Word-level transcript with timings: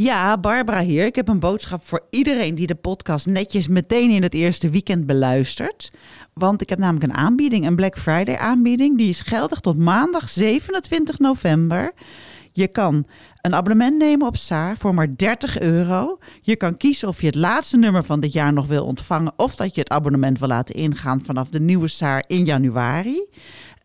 Ja, 0.00 0.38
Barbara 0.38 0.80
hier. 0.80 1.06
Ik 1.06 1.14
heb 1.14 1.28
een 1.28 1.40
boodschap 1.40 1.82
voor 1.84 2.06
iedereen 2.10 2.54
die 2.54 2.66
de 2.66 2.74
podcast 2.74 3.26
netjes 3.26 3.68
meteen 3.68 4.10
in 4.10 4.22
het 4.22 4.34
eerste 4.34 4.70
weekend 4.70 5.06
beluistert. 5.06 5.90
Want 6.32 6.62
ik 6.62 6.68
heb 6.68 6.78
namelijk 6.78 7.04
een 7.04 7.18
aanbieding, 7.18 7.66
een 7.66 7.76
Black 7.76 7.98
Friday 7.98 8.36
aanbieding. 8.36 8.98
Die 8.98 9.08
is 9.08 9.20
geldig 9.20 9.60
tot 9.60 9.78
maandag 9.78 10.28
27 10.28 11.18
november. 11.18 11.92
Je 12.52 12.68
kan 12.68 13.06
een 13.40 13.54
abonnement 13.54 13.98
nemen 13.98 14.26
op 14.26 14.36
Saar 14.36 14.76
voor 14.76 14.94
maar 14.94 15.16
30 15.16 15.60
euro. 15.60 16.18
Je 16.40 16.56
kan 16.56 16.76
kiezen 16.76 17.08
of 17.08 17.20
je 17.20 17.26
het 17.26 17.34
laatste 17.34 17.76
nummer 17.76 18.04
van 18.04 18.20
dit 18.20 18.32
jaar 18.32 18.52
nog 18.52 18.66
wil 18.66 18.84
ontvangen... 18.84 19.32
of 19.36 19.56
dat 19.56 19.74
je 19.74 19.80
het 19.80 19.90
abonnement 19.90 20.38
wil 20.38 20.48
laten 20.48 20.74
ingaan 20.74 21.24
vanaf 21.24 21.48
de 21.48 21.60
nieuwe 21.60 21.88
Saar 21.88 22.24
in 22.26 22.44
januari. 22.44 23.26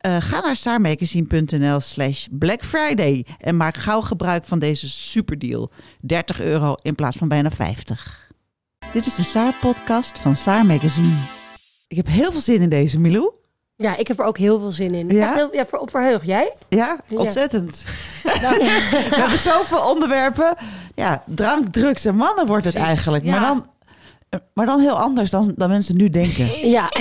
Uh, 0.05 0.15
ga 0.19 0.39
naar 0.39 0.55
saarmagazine.nl 0.55 1.79
slash 1.79 2.25
Black 2.31 2.63
Friday 2.63 3.25
en 3.39 3.57
maak 3.57 3.77
gauw 3.77 4.01
gebruik 4.01 4.45
van 4.45 4.59
deze 4.59 4.89
superdeal. 4.89 5.71
30 6.01 6.41
euro 6.41 6.75
in 6.81 6.95
plaats 6.95 7.17
van 7.17 7.27
bijna 7.27 7.51
50. 7.51 8.31
Dit 8.93 9.05
is 9.05 9.15
de 9.15 9.23
Saar-podcast 9.23 10.19
van 10.19 10.35
Saar 10.35 10.65
Magazine. 10.65 11.15
Ik 11.87 11.97
heb 11.97 12.07
heel 12.07 12.31
veel 12.31 12.41
zin 12.41 12.61
in 12.61 12.69
deze, 12.69 12.99
Milou. 12.99 13.33
Ja, 13.75 13.95
ik 13.95 14.07
heb 14.07 14.19
er 14.19 14.25
ook 14.25 14.37
heel 14.37 14.59
veel 14.59 14.71
zin 14.71 14.93
in. 14.93 15.09
Ja? 15.09 15.33
Heel, 15.33 15.53
ja, 15.55 15.65
voor, 15.65 15.79
op 15.79 15.89
verheug. 15.89 16.25
Jij? 16.25 16.53
Ja, 16.69 16.99
ontzettend. 17.09 17.85
Nou, 18.41 18.63
ja. 18.63 18.79
We 19.09 19.15
hebben 19.15 19.37
zoveel 19.37 19.89
onderwerpen. 19.89 20.55
Ja, 20.95 21.23
drank, 21.25 21.67
drugs 21.67 22.05
en 22.05 22.15
mannen 22.15 22.45
wordt 22.47 22.65
het 22.65 22.73
Precies. 22.73 22.93
eigenlijk. 22.93 23.23
Maar 23.23 23.39
dan 23.39 23.67
maar 24.53 24.65
dan 24.65 24.79
heel 24.79 24.99
anders 24.99 25.29
dan, 25.29 25.53
dan 25.55 25.69
mensen 25.69 25.97
nu 25.97 26.09
denken. 26.09 26.47
Ja. 26.69 26.89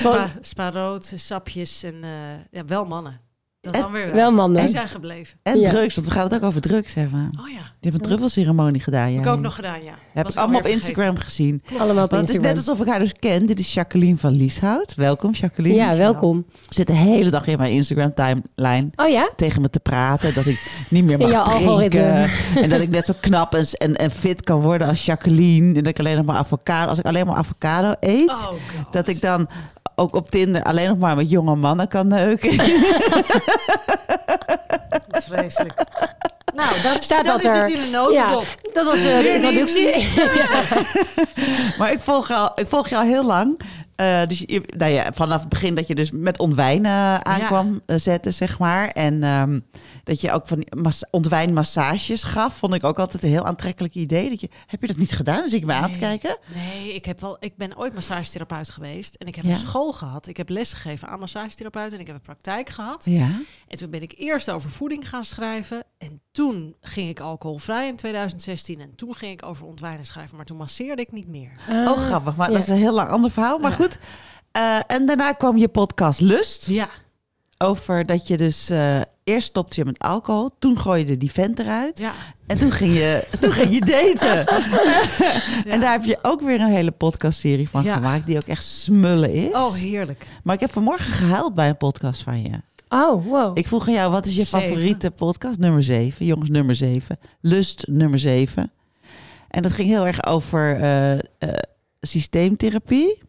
spa, 0.00 0.30
spa 0.40 0.70
rood, 0.70 1.12
sapjes 1.14 1.82
en 1.82 1.94
uh, 1.94 2.10
ja, 2.50 2.64
wel 2.64 2.84
mannen. 2.84 3.20
Dat 3.66 3.74
en, 3.74 3.80
dan 3.80 3.92
weer 3.92 4.06
wel. 4.06 4.14
wel 4.14 4.32
mannen. 4.32 4.60
Die 4.60 4.70
zijn 4.70 4.88
gebleven. 4.88 5.38
En 5.42 5.58
ja. 5.58 5.70
drugs, 5.70 5.94
want 5.94 6.06
we 6.06 6.12
gaan 6.12 6.22
het 6.22 6.34
ook 6.34 6.42
over 6.42 6.60
drugs 6.60 6.94
hebben. 6.94 7.30
Oh 7.40 7.48
ja. 7.48 7.54
Die 7.54 7.90
hebben 7.90 8.00
een 8.00 8.06
truffelceremonie 8.06 8.80
gedaan. 8.80 9.10
Ja. 9.10 9.16
Heb 9.16 9.26
ik 9.26 9.32
ook 9.32 9.40
nog 9.40 9.54
gedaan, 9.54 9.82
ja. 9.82 9.94
Heb 10.12 10.28
ik 10.28 10.36
allemaal 10.36 10.60
op 10.60 10.66
Instagram 10.66 11.16
gezien. 11.16 11.62
Allemaal 11.78 12.04
op 12.04 12.10
want 12.10 12.28
Het 12.28 12.36
is 12.36 12.42
net 12.42 12.56
alsof 12.56 12.80
ik 12.80 12.86
haar 12.86 12.98
dus 12.98 13.12
ken. 13.12 13.46
Dit 13.46 13.58
is 13.58 13.74
Jacqueline 13.74 14.16
van 14.16 14.30
Lieshout. 14.30 14.94
Welkom, 14.94 15.30
Jacqueline. 15.32 15.74
Ja, 15.74 15.96
welkom. 15.96 16.44
Ik 16.48 16.72
zit 16.72 16.86
de 16.86 16.92
hele 16.92 17.30
dag 17.30 17.46
in 17.46 17.58
mijn 17.58 17.72
Instagram 17.72 18.14
timeline 18.14 18.90
oh, 18.96 19.08
ja? 19.08 19.30
tegen 19.36 19.62
me 19.62 19.70
te 19.70 19.80
praten. 19.80 20.34
Dat 20.34 20.46
ik 20.46 20.86
niet 20.90 21.04
meer 21.04 21.18
mag 21.28 21.58
drinken. 21.58 22.30
En 22.54 22.68
dat 22.68 22.80
ik 22.80 22.88
net 22.88 23.04
zo 23.04 23.14
knap 23.20 23.54
en, 23.54 23.66
en, 23.70 23.96
en, 23.96 24.10
fit 24.10 24.42
kan 24.42 24.60
worden 24.60 24.88
als 24.88 25.04
Jacqueline. 25.04 25.66
En 25.66 25.74
dat 25.74 25.86
ik 25.86 25.98
alleen 25.98 26.16
nog 26.16 26.24
maar 26.24 26.36
avocado... 26.36 26.88
Als 26.88 26.98
ik 26.98 27.04
alleen 27.04 27.26
maar 27.26 27.36
avocado 27.36 27.94
eet, 28.00 28.30
oh, 28.30 28.52
dat 28.90 29.08
ik 29.08 29.20
dan 29.20 29.48
ook 29.96 30.14
op 30.14 30.30
Tinder 30.30 30.62
alleen 30.62 30.88
nog 30.88 30.98
maar 30.98 31.16
met 31.16 31.30
jonge 31.30 31.54
mannen 31.54 31.88
kan 31.88 32.08
neuken. 32.08 32.56
Dat 35.06 35.18
is 35.18 35.24
vreselijk. 35.34 35.84
Nou, 36.54 36.80
dat, 36.82 37.02
Staat 37.02 37.24
dat, 37.24 37.42
dat 37.42 37.54
is 37.54 37.60
het 37.60 37.70
in 37.70 37.80
een 37.80 37.90
notendop. 37.90 38.42
Ja, 38.42 38.70
dat 38.72 38.84
was 38.84 38.96
uh, 38.96 39.18
de 39.18 39.34
introductie. 39.34 39.84
Ja. 41.36 41.74
maar 41.78 41.92
ik 41.92 42.00
volg, 42.00 42.30
al, 42.30 42.52
ik 42.54 42.66
volg 42.68 42.88
je 42.88 42.96
al 42.96 43.02
heel 43.02 43.24
lang. 43.24 43.60
Uh, 43.96 44.26
dus 44.26 44.38
je, 44.38 44.62
nou 44.76 44.92
ja, 44.92 45.12
vanaf 45.12 45.40
het 45.40 45.48
begin 45.48 45.74
dat 45.74 45.86
je 45.86 45.94
dus 45.94 46.10
met 46.10 46.38
ontwijnen 46.38 47.24
aankwam 47.24 47.80
ja. 47.86 47.98
zetten, 47.98 48.32
zeg 48.34 48.58
maar. 48.58 48.88
En 48.88 49.22
um, 49.22 49.66
dat 50.04 50.20
je 50.20 50.32
ook 50.32 50.46
van 50.46 50.66
ontwijnmassages 51.10 52.24
gaf, 52.24 52.56
vond 52.56 52.74
ik 52.74 52.84
ook 52.84 52.98
altijd 52.98 53.22
een 53.22 53.28
heel 53.28 53.44
aantrekkelijk 53.44 53.94
idee. 53.94 54.30
Dat 54.30 54.40
je, 54.40 54.48
heb 54.66 54.80
je 54.80 54.86
dat 54.86 54.96
niet 54.96 55.12
gedaan? 55.12 55.42
Dus 55.42 55.52
ik 55.52 55.64
me 55.64 55.72
nee, 55.72 55.82
aan 55.82 55.92
te 55.92 55.98
kijken. 55.98 56.38
Nee, 56.54 56.94
ik, 56.94 57.04
heb 57.04 57.20
wel, 57.20 57.36
ik 57.40 57.56
ben 57.56 57.78
ooit 57.78 57.94
massagetherapeut 57.94 58.70
geweest. 58.70 59.14
En 59.14 59.26
ik 59.26 59.34
heb 59.34 59.44
ja. 59.44 59.50
een 59.50 59.56
school 59.56 59.92
gehad. 59.92 60.26
Ik 60.26 60.36
heb 60.36 60.48
les 60.48 60.72
gegeven 60.72 61.08
aan 61.08 61.18
massagetherapeuten. 61.18 61.94
En 61.94 62.00
ik 62.00 62.06
heb 62.06 62.16
een 62.16 62.22
praktijk 62.22 62.68
gehad. 62.68 63.04
Ja. 63.04 63.28
En 63.68 63.78
toen 63.78 63.90
ben 63.90 64.02
ik 64.02 64.14
eerst 64.16 64.50
over 64.50 64.70
voeding 64.70 65.08
gaan 65.08 65.24
schrijven. 65.24 65.84
En 65.98 66.20
toen 66.32 66.76
ging 66.80 67.08
ik 67.08 67.20
alcoholvrij 67.20 67.88
in 67.88 67.96
2016. 67.96 68.80
En 68.80 68.94
toen 68.96 69.14
ging 69.14 69.32
ik 69.32 69.46
over 69.46 69.66
ontwijnen 69.66 70.04
schrijven. 70.04 70.36
Maar 70.36 70.46
toen 70.46 70.56
masseerde 70.56 71.02
ik 71.02 71.12
niet 71.12 71.28
meer. 71.28 71.52
Uh, 71.70 71.90
oh, 71.90 71.98
grappig. 71.98 72.36
Maar 72.36 72.50
dat 72.50 72.62
is 72.62 72.68
een 72.68 72.76
heel 72.76 72.94
lang 72.94 73.08
ander 73.08 73.30
verhaal. 73.30 73.58
Maar 73.58 73.72
goed. 73.72 73.85
Uh, 74.56 74.78
en 74.86 75.06
daarna 75.06 75.32
kwam 75.32 75.56
je 75.56 75.68
podcast 75.68 76.20
Lust. 76.20 76.66
Ja. 76.66 76.88
Over 77.58 78.06
dat 78.06 78.28
je 78.28 78.36
dus... 78.36 78.70
Uh, 78.70 79.00
eerst 79.26 79.46
stopte 79.46 79.80
je 79.80 79.84
met 79.84 79.98
alcohol. 79.98 80.50
Toen 80.58 80.78
gooide 80.78 81.16
die 81.16 81.30
vent 81.30 81.58
eruit. 81.58 81.98
Ja. 81.98 82.12
En 82.46 82.58
toen 82.58 82.72
ging 82.72 82.92
je, 82.92 83.28
toen 83.40 83.52
ging 83.52 83.74
je 83.74 83.80
daten. 83.80 84.36
ja. 85.64 85.64
En 85.64 85.80
daar 85.80 85.92
heb 85.92 86.04
je 86.04 86.18
ook 86.22 86.40
weer 86.40 86.60
een 86.60 86.70
hele 86.70 86.90
podcastserie 86.90 87.68
van 87.68 87.82
ja. 87.82 87.94
gemaakt. 87.94 88.26
Die 88.26 88.36
ook 88.36 88.46
echt 88.46 88.64
smullen 88.64 89.32
is. 89.32 89.52
Oh, 89.52 89.74
heerlijk. 89.74 90.26
Maar 90.42 90.54
ik 90.54 90.60
heb 90.60 90.72
vanmorgen 90.72 91.12
gehuild 91.12 91.54
bij 91.54 91.68
een 91.68 91.76
podcast 91.76 92.22
van 92.22 92.42
je. 92.42 92.60
Oh, 92.88 93.26
wow. 93.26 93.58
Ik 93.58 93.66
vroeg 93.66 93.86
aan 93.86 93.94
jou, 93.94 94.10
wat 94.10 94.26
is 94.26 94.34
je 94.34 94.44
zeven. 94.44 94.68
favoriete 94.68 95.10
podcast? 95.10 95.58
Nummer 95.58 95.82
7. 95.82 96.26
Jongens, 96.26 96.50
nummer 96.50 96.74
7. 96.74 97.18
Lust, 97.40 97.86
nummer 97.88 98.18
7. 98.18 98.70
En 99.48 99.62
dat 99.62 99.72
ging 99.72 99.88
heel 99.88 100.06
erg 100.06 100.26
over 100.26 100.80
uh, 100.80 101.12
uh, 101.12 101.18
systeemtherapie. 102.00 103.22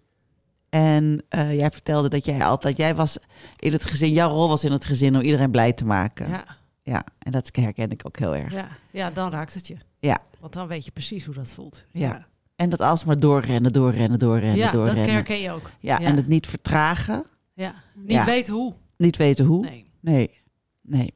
En 0.69 1.23
uh, 1.35 1.55
jij 1.55 1.71
vertelde 1.71 2.09
dat 2.09 2.25
jij 2.25 2.43
altijd, 2.43 2.77
jij 2.77 2.95
was 2.95 3.17
in 3.57 3.71
het 3.71 3.85
gezin, 3.85 4.11
jouw 4.11 4.29
rol 4.29 4.47
was 4.47 4.63
in 4.63 4.71
het 4.71 4.85
gezin 4.85 5.15
om 5.15 5.21
iedereen 5.21 5.51
blij 5.51 5.73
te 5.73 5.85
maken. 5.85 6.29
Ja. 6.29 6.45
Ja, 6.81 7.03
en 7.19 7.31
dat 7.31 7.49
herken 7.51 7.91
ik 7.91 8.01
ook 8.05 8.19
heel 8.19 8.35
erg. 8.35 8.53
Ja, 8.53 8.67
ja 8.91 9.11
dan 9.11 9.31
raakt 9.31 9.53
het 9.53 9.67
je. 9.67 9.77
Ja. 9.99 10.19
Want 10.39 10.53
dan 10.53 10.67
weet 10.67 10.85
je 10.85 10.91
precies 10.91 11.25
hoe 11.25 11.35
dat 11.35 11.53
voelt. 11.53 11.85
Ja. 11.91 12.07
ja. 12.07 12.27
En 12.55 12.69
dat 12.69 12.81
alsmaar 12.81 13.19
doorrennen, 13.19 13.73
doorrennen, 13.73 14.19
doorrennen, 14.19 14.57
ja, 14.57 14.71
doorrennen. 14.71 15.03
dat 15.03 15.13
herken 15.13 15.39
je 15.39 15.51
ook. 15.51 15.71
Ja, 15.79 15.99
ja, 15.99 16.05
en 16.05 16.15
het 16.15 16.27
niet 16.27 16.47
vertragen. 16.47 17.25
Ja, 17.53 17.75
niet 17.95 18.23
weten 18.23 18.53
hoe. 18.53 18.73
Niet 18.97 19.17
weten 19.17 19.45
hoe. 19.45 19.65
Nee. 19.65 19.91
nee. 20.01 20.41
Nee. 20.81 21.13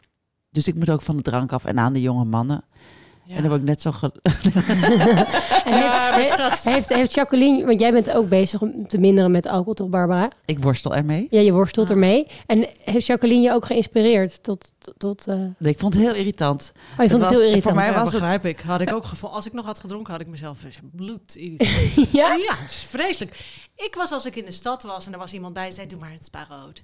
Dus 0.49 0.67
ik 0.67 0.75
moet 0.75 0.89
ook 0.89 1.01
van 1.01 1.17
de 1.17 1.21
drank 1.21 1.51
af 1.51 1.65
en 1.65 1.79
aan 1.79 1.93
de 1.93 2.01
jonge 2.01 2.25
mannen. 2.25 2.63
Ja. 3.25 3.35
En 3.35 3.41
dan 3.41 3.49
word 3.49 3.61
ik 3.61 3.67
net 3.67 3.81
zo. 3.81 3.91
Ge... 3.91 4.11
en 5.65 5.77
ja, 5.77 6.13
heeft, 6.13 6.63
heeft, 6.63 6.89
heeft, 6.89 7.13
Jacqueline, 7.13 7.65
want 7.65 7.79
jij 7.79 7.91
bent 7.91 8.11
ook 8.11 8.29
bezig 8.29 8.61
om 8.61 8.87
te 8.87 8.97
minderen 8.97 9.31
met 9.31 9.47
alcohol, 9.47 9.73
toch, 9.73 9.89
Barbara? 9.89 10.31
Ik 10.45 10.59
worstel 10.59 10.95
ermee. 10.95 11.27
Ja, 11.29 11.39
je 11.39 11.51
worstelt 11.51 11.87
ah. 11.87 11.93
ermee. 11.93 12.27
En 12.45 12.67
heeft 12.83 13.05
Jacqueline 13.05 13.41
je 13.41 13.51
ook 13.51 13.65
geïnspireerd 13.65 14.43
tot. 14.43 14.71
tot 14.97 15.27
uh... 15.27 15.35
nee, 15.57 15.71
ik 15.71 15.79
vond 15.79 15.93
het 15.93 16.03
heel 16.03 16.13
irritant. 16.13 16.71
Oh, 16.97 17.03
je 17.03 17.09
vond 17.09 17.11
het, 17.11 17.21
was, 17.21 17.31
heel 17.31 17.39
irritant. 17.39 17.63
Voor 17.63 17.75
mij 17.75 17.91
ja, 17.91 18.03
was 18.03 18.11
begrijp 18.11 18.43
het. 18.43 18.51
ik. 18.51 18.59
Had 18.59 18.81
ik 18.81 18.93
ook 18.93 19.05
gevoel. 19.05 19.29
Als 19.33 19.45
ik 19.45 19.53
nog 19.53 19.65
had 19.65 19.79
gedronken, 19.79 20.11
had 20.11 20.21
ik 20.21 20.27
mezelf 20.27 20.59
bloed 20.91 21.35
irritant. 21.35 22.11
ja? 22.11 22.33
ja, 22.33 22.55
het 22.57 22.71
is 22.71 22.85
vreselijk. 22.89 23.35
Ik 23.75 23.95
was 23.95 24.11
als 24.11 24.25
ik 24.25 24.35
in 24.35 24.45
de 24.45 24.51
stad 24.51 24.83
was 24.83 25.05
en 25.05 25.13
er 25.13 25.19
was 25.19 25.33
iemand 25.33 25.53
bij 25.53 25.71
zei: 25.71 25.87
Doe 25.87 25.99
maar 25.99 26.11
een 26.11 26.23
spa 26.23 26.45
rood. 26.49 26.83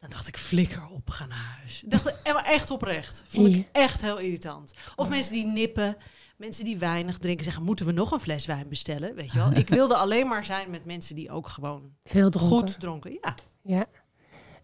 Dan 0.00 0.10
dacht 0.10 0.26
ik, 0.28 0.36
flikker 0.36 0.88
op, 0.88 1.10
ga 1.10 1.26
naar 1.26 1.54
huis. 1.58 1.82
Dacht, 1.86 2.04
maar 2.32 2.44
echt 2.44 2.70
oprecht. 2.70 3.22
Vond 3.26 3.46
ik 3.54 3.68
echt 3.72 4.00
heel 4.00 4.18
irritant. 4.18 4.72
Of 4.96 5.04
Oh. 5.06 5.10
mensen 5.10 5.32
die 5.32 5.44
nippen, 5.44 5.96
mensen 6.36 6.64
die 6.64 6.76
weinig 6.78 7.18
drinken, 7.18 7.44
zeggen, 7.44 7.62
moeten 7.62 7.86
we 7.86 7.92
nog 7.92 8.10
een 8.10 8.20
fles 8.20 8.46
wijn 8.46 8.68
bestellen? 8.68 9.14
Weet 9.14 9.32
je 9.32 9.38
wel? 9.38 9.52
Ik 9.52 9.68
wilde 9.68 9.94
alleen 9.96 10.28
maar 10.28 10.44
zijn 10.44 10.70
met 10.70 10.84
mensen 10.84 11.14
die 11.14 11.30
ook 11.30 11.48
gewoon 11.48 11.90
Veel 12.04 12.30
dronken. 12.30 12.58
goed 12.58 12.80
dronken. 12.80 13.12
Ja. 13.22 13.34
Ja. 13.62 13.86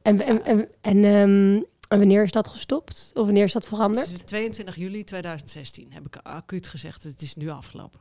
En, 0.03 0.21
en, 0.27 0.45
en, 0.45 0.69
en, 0.81 1.05
um, 1.05 1.65
en 1.89 1.99
wanneer 1.99 2.23
is 2.23 2.33
dat 2.33 2.49
gestopt? 2.49 3.11
Of 3.15 3.25
wanneer 3.25 3.45
is 3.45 3.53
dat 3.53 3.67
veranderd? 3.67 4.27
22 4.27 4.77
juli 4.77 5.05
2016 5.05 5.93
heb 5.93 6.07
ik 6.07 6.17
acuut 6.17 6.69
gezegd, 6.69 7.03
het 7.03 7.23
is 7.23 7.35
nu 7.35 7.49
afgelopen. 7.49 8.01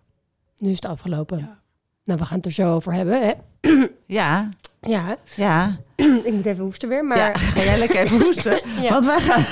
Nu 0.57 0.69
is 0.69 0.75
het 0.75 0.85
afgelopen. 0.85 1.37
Ja. 1.37 1.63
Nou, 2.03 2.19
we 2.19 2.25
gaan 2.25 2.37
het 2.37 2.45
er 2.45 2.51
zo 2.51 2.73
over 2.73 2.93
hebben, 2.93 3.21
hè? 3.27 3.33
Ja. 4.07 4.49
Ja. 4.85 5.17
Ja. 5.35 5.79
ik 6.27 6.33
moet 6.33 6.45
even 6.45 6.63
hoesten 6.63 6.89
weer, 6.89 7.05
maar... 7.05 7.17
Ja, 7.17 7.33
ga 7.55 7.63
jij 7.63 7.77
lekker 7.77 7.99
even 7.99 8.21
hoesten? 8.21 8.61
ja. 8.81 8.89
Want 8.89 9.05
wij 9.05 9.19
gaan... 9.19 9.45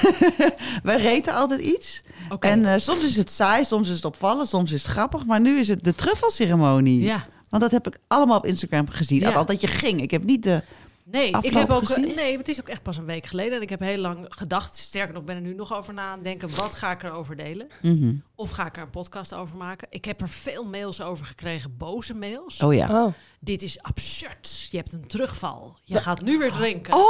wij 0.84 0.98
reten 0.98 1.34
altijd 1.34 1.62
iets. 1.62 2.04
Okay. 2.30 2.52
En 2.52 2.62
uh, 2.62 2.74
soms 2.78 3.04
is 3.04 3.16
het 3.16 3.32
saai, 3.32 3.64
soms 3.64 3.90
is 3.90 3.96
het 3.96 4.06
opvallend, 4.06 4.48
soms 4.50 4.72
is 4.72 4.84
het 4.84 4.92
grappig. 4.92 5.26
Maar 5.26 5.42
nu 5.42 5.60
is 5.60 5.68
het 5.68 5.84
de 5.84 5.96
truffelceremonie. 5.96 7.02
Ja. 7.02 7.26
Want 7.50 7.64
dat 7.64 7.72
heb 7.72 7.88
ik 7.88 8.00
allemaal 8.08 8.38
op 8.38 8.46
Instagram 8.46 8.90
gezien. 8.90 9.20
Ja. 9.20 9.32
Altijd 9.32 9.62
je 9.62 9.68
ging. 9.68 10.02
Ik 10.02 10.12
heb 10.12 10.24
niet 10.24 10.44
de 10.44 10.64
Nee, 11.06 11.32
ik 11.42 11.54
heb 11.54 11.70
ook, 11.70 11.86
gezien? 11.86 12.10
eh, 12.10 12.16
nee, 12.16 12.38
het 12.38 12.48
is 12.48 12.60
ook 12.62 12.68
echt 12.68 12.84
pas 12.84 12.98
een 12.98 13.06
week 13.06 13.26
geleden. 13.26 13.54
En 13.56 13.62
ik 13.62 13.70
heb 13.70 13.80
heel 13.80 13.98
lang 13.98 14.26
gedacht, 14.30 14.76
sterker 14.76 15.14
nog, 15.14 15.22
ik 15.22 15.28
ben 15.28 15.36
er 15.36 15.42
nu 15.42 15.54
nog 15.54 15.78
over 15.78 15.94
na 15.94 16.02
aan 16.02 16.24
denken. 16.24 16.56
Wat 16.56 16.74
ga 16.74 16.92
ik 16.92 17.04
erover 17.04 17.36
delen? 17.36 17.68
Mhm. 17.82 18.14
Of 18.36 18.50
ga 18.52 18.66
ik 18.66 18.76
er 18.76 18.82
een 18.82 18.90
podcast 18.90 19.34
over 19.34 19.58
maken? 19.58 19.88
Ik 19.92 20.06
heb 20.06 20.22
er 20.22 20.30
veel 20.30 20.64
mails 20.66 21.02
over 21.02 21.26
gekregen, 21.26 21.78
boze 21.78 22.14
mails. 22.14 22.62
Oh 22.62 22.74
ja. 22.74 23.06
Oh. 23.06 23.14
Dit 23.40 23.62
is 23.62 23.82
absurd. 23.82 24.68
Je 24.72 24.78
hebt 24.78 24.94
een 24.94 25.08
terugval. 25.08 25.78
Je 25.84 25.98
gaat 25.98 26.22
nu 26.22 26.38
weer 26.38 26.52
drinken. 26.52 26.94
Oh 26.94 27.02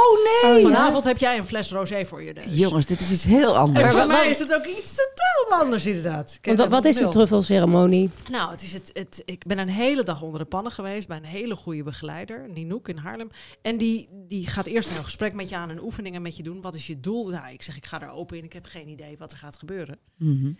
nee! 0.42 0.52
Oh, 0.54 0.60
ja. 0.60 0.68
Vanavond 0.74 1.04
heb 1.04 1.18
jij 1.18 1.38
een 1.38 1.44
fles 1.44 1.70
rosé 1.70 2.06
voor 2.06 2.22
je 2.24 2.32
neus. 2.32 2.46
Jongens, 2.58 2.86
dit 2.86 3.00
is 3.00 3.10
iets 3.10 3.24
heel 3.24 3.54
En 3.54 3.60
anders. 3.60 3.86
voor 3.88 3.96
Maar 3.96 4.06
wa- 4.06 4.12
mij 4.14 4.28
is 4.28 4.38
het 4.38 4.54
ook 4.54 4.64
iets 4.64 4.94
totaal 4.94 5.60
anders 5.60 5.86
inderdaad. 5.86 6.34
Ik 6.34 6.44
Want 6.44 6.58
heb 6.58 6.70
wat, 6.70 6.82
wat 6.82 6.84
is 6.90 6.94
de 6.96 7.02
nul. 7.02 7.10
truffelceremonie? 7.10 8.10
Nou, 8.30 8.50
het 8.50 8.62
is 8.62 8.72
het, 8.72 8.90
het, 8.92 9.22
ik 9.24 9.46
ben 9.46 9.58
een 9.58 9.68
hele 9.68 10.02
dag 10.02 10.22
onder 10.22 10.40
de 10.40 10.46
pannen 10.46 10.72
geweest 10.72 11.08
bij 11.08 11.16
een 11.16 11.24
hele 11.24 11.56
goede 11.56 11.82
begeleider, 11.82 12.50
Ninoek 12.50 12.88
in 12.88 12.96
Haarlem. 12.96 13.30
En 13.62 13.76
die, 13.76 14.08
die 14.28 14.46
gaat 14.46 14.66
eerst 14.66 14.96
een 14.96 15.04
gesprek 15.04 15.34
met 15.34 15.48
je 15.48 15.56
aan 15.56 15.70
en 15.70 15.82
oefeningen 15.82 16.22
met 16.22 16.36
je 16.36 16.42
doen. 16.42 16.60
Wat 16.60 16.74
is 16.74 16.86
je 16.86 17.00
doel? 17.00 17.28
Nou, 17.28 17.52
ik 17.52 17.62
zeg, 17.62 17.76
ik 17.76 17.86
ga 17.86 18.02
er 18.02 18.10
open 18.10 18.36
in. 18.38 18.44
Ik 18.44 18.52
heb 18.52 18.66
geen 18.66 18.88
idee 18.88 19.16
wat 19.18 19.32
er 19.32 19.38
gaat 19.38 19.56
gebeuren. 19.58 19.98
Mhm. 20.18 20.52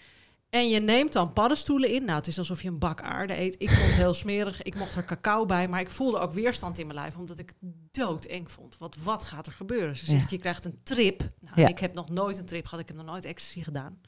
En 0.55 0.69
je 0.69 0.81
neemt 0.81 1.13
dan 1.13 1.33
paddenstoelen 1.33 1.91
in. 1.91 2.05
Nou, 2.05 2.19
het 2.19 2.27
is 2.27 2.39
alsof 2.39 2.63
je 2.63 2.69
een 2.69 2.79
bak 2.79 3.03
aarde 3.03 3.39
eet. 3.39 3.55
Ik 3.59 3.71
vond 3.71 3.87
het 3.87 3.97
heel 3.97 4.15
smerig. 4.15 4.63
Ik 4.63 4.75
mocht 4.75 4.97
er 4.97 5.05
cacao 5.05 5.47
bij. 5.47 5.69
Maar 5.69 5.81
ik 5.81 5.91
voelde 5.91 6.19
ook 6.19 6.33
weerstand 6.33 6.79
in 6.79 6.87
mijn 6.87 6.99
lijf. 6.99 7.17
Omdat 7.17 7.39
ik 7.39 7.49
het 7.49 7.73
doodeng 7.91 8.51
vond. 8.51 8.79
Wat, 8.79 8.97
wat 9.03 9.25
gaat 9.25 9.47
er 9.47 9.53
gebeuren? 9.53 9.97
Ze 9.97 10.05
zegt, 10.05 10.31
je 10.31 10.39
krijgt 10.39 10.65
een 10.65 10.81
trip. 10.83 11.21
Nou, 11.41 11.61
Ja. 11.61 11.69
ik 11.69 11.79
heb 11.79 11.95
nog 11.95 12.09
nooit 12.09 12.39
een 12.39 12.47
trip 12.47 12.65
gehad. 12.65 12.81
Ik 12.81 12.89
heb 12.89 12.97
nog 12.97 13.07
nooit 13.07 13.25
ecstasy 13.25 13.63
gedaan. 13.63 14.01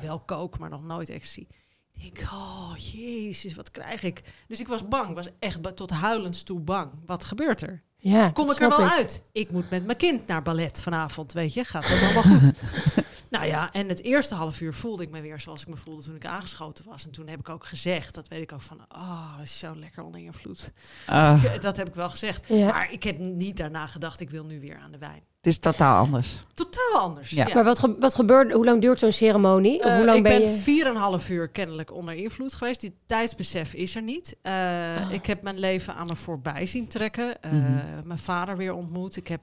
Wel 0.00 0.24
coke, 0.24 0.58
maar 0.58 0.70
nog 0.70 0.84
nooit 0.84 1.08
ecstasy. 1.08 1.46
Ik 1.92 2.14
denk, 2.14 2.30
oh 2.32 2.72
jezus, 2.76 3.54
wat 3.54 3.70
krijg 3.70 4.02
ik? 4.02 4.20
Dus 4.48 4.60
ik 4.60 4.68
was 4.68 4.88
bang. 4.88 5.14
was 5.14 5.28
echt 5.38 5.76
tot 5.76 5.90
huilens 5.90 6.42
toe 6.42 6.60
bang. 6.60 6.90
Wat 7.06 7.24
gebeurt 7.24 7.62
er? 7.62 7.82
Ja, 7.96 8.30
Kom 8.30 8.50
ik 8.50 8.60
er 8.60 8.68
wel 8.68 8.88
uit? 8.88 9.22
Ik 9.32 9.52
moet 9.52 9.70
met 9.70 9.84
mijn 9.84 9.98
kind 9.98 10.26
naar 10.26 10.42
ballet 10.42 10.80
vanavond, 10.82 11.32
weet 11.32 11.54
je. 11.54 11.64
Gaat 11.64 11.88
dat 11.88 12.02
allemaal 12.02 12.22
goed? 12.22 12.52
nou 13.32 13.46
ja, 13.46 13.72
en 13.72 13.88
het 13.88 14.02
eerste 14.02 14.34
half 14.34 14.60
uur 14.60 14.74
voelde 14.74 15.02
ik 15.02 15.10
me 15.10 15.20
weer 15.20 15.40
zoals 15.40 15.62
ik 15.62 15.68
me 15.68 15.76
voelde 15.76 16.02
toen 16.02 16.14
ik 16.14 16.26
aangeschoten 16.26 16.84
was. 16.88 17.04
En 17.04 17.10
toen 17.10 17.28
heb 17.28 17.38
ik 17.38 17.48
ook 17.48 17.64
gezegd, 17.66 18.14
dat 18.14 18.28
weet 18.28 18.42
ik 18.42 18.52
ook 18.52 18.60
van... 18.60 18.80
Oh, 18.88 19.36
het 19.38 19.46
is 19.46 19.58
zo 19.58 19.74
lekker 19.76 20.02
onder 20.02 20.20
invloed. 20.20 20.70
Ah, 21.06 21.44
Dat 21.60 21.76
heb 21.76 21.88
ik 21.88 21.94
wel 21.94 22.10
gezegd. 22.10 22.48
Ja. 22.48 22.66
Maar 22.68 22.92
ik 22.92 23.02
heb 23.02 23.18
niet 23.18 23.56
daarna 23.56 23.86
gedacht, 23.86 24.20
ik 24.20 24.30
wil 24.30 24.44
nu 24.44 24.60
weer 24.60 24.76
aan 24.76 24.92
de 24.92 24.98
wijn. 24.98 25.22
het 25.36 25.46
is 25.46 25.58
totaal 25.58 26.04
anders. 26.04 26.44
Totaal 26.54 27.00
anders. 27.00 27.30
Ja. 27.30 27.48
Maar 27.54 27.64
wat, 27.64 27.78
ge- 27.78 27.96
wat 27.98 28.14
gebeurt, 28.14 28.52
hoe 28.52 28.64
lang 28.64 28.80
duurt 28.80 28.98
zo'n 28.98 29.12
ceremonie? 29.12 29.84
Of 29.84 29.90
hoe 29.96 30.04
lang 30.04 30.16
ik 30.16 30.22
ben 30.22 30.38
ben 30.42 30.50
je? 30.50 30.56
vier 30.56 30.86
en 30.86 30.90
een 30.90 31.00
half 31.00 31.28
uur 31.28 31.48
kennelijk 31.48 31.92
onder 31.94 32.14
invloed 32.14 32.54
geweest. 32.54 32.80
Die 32.80 32.96
tijdsbesef 33.06 33.74
is 33.74 33.96
er 33.96 34.02
niet. 34.02 34.36
Eh, 34.42 34.52
Ah. 34.96 35.12
Ik 35.12 35.26
heb 35.26 35.42
mijn 35.42 35.58
leven 35.58 35.94
aan 35.94 36.06
me 36.06 36.16
voorbij 36.16 36.66
zien 36.66 36.88
trekken. 36.88 37.42
Eh, 37.42 37.52
Mhm. 37.52 37.80
Mijn 38.04 38.18
vader 38.18 38.56
weer 38.56 38.72
ontmoet. 38.72 39.16
Ik 39.16 39.28
heb 39.28 39.42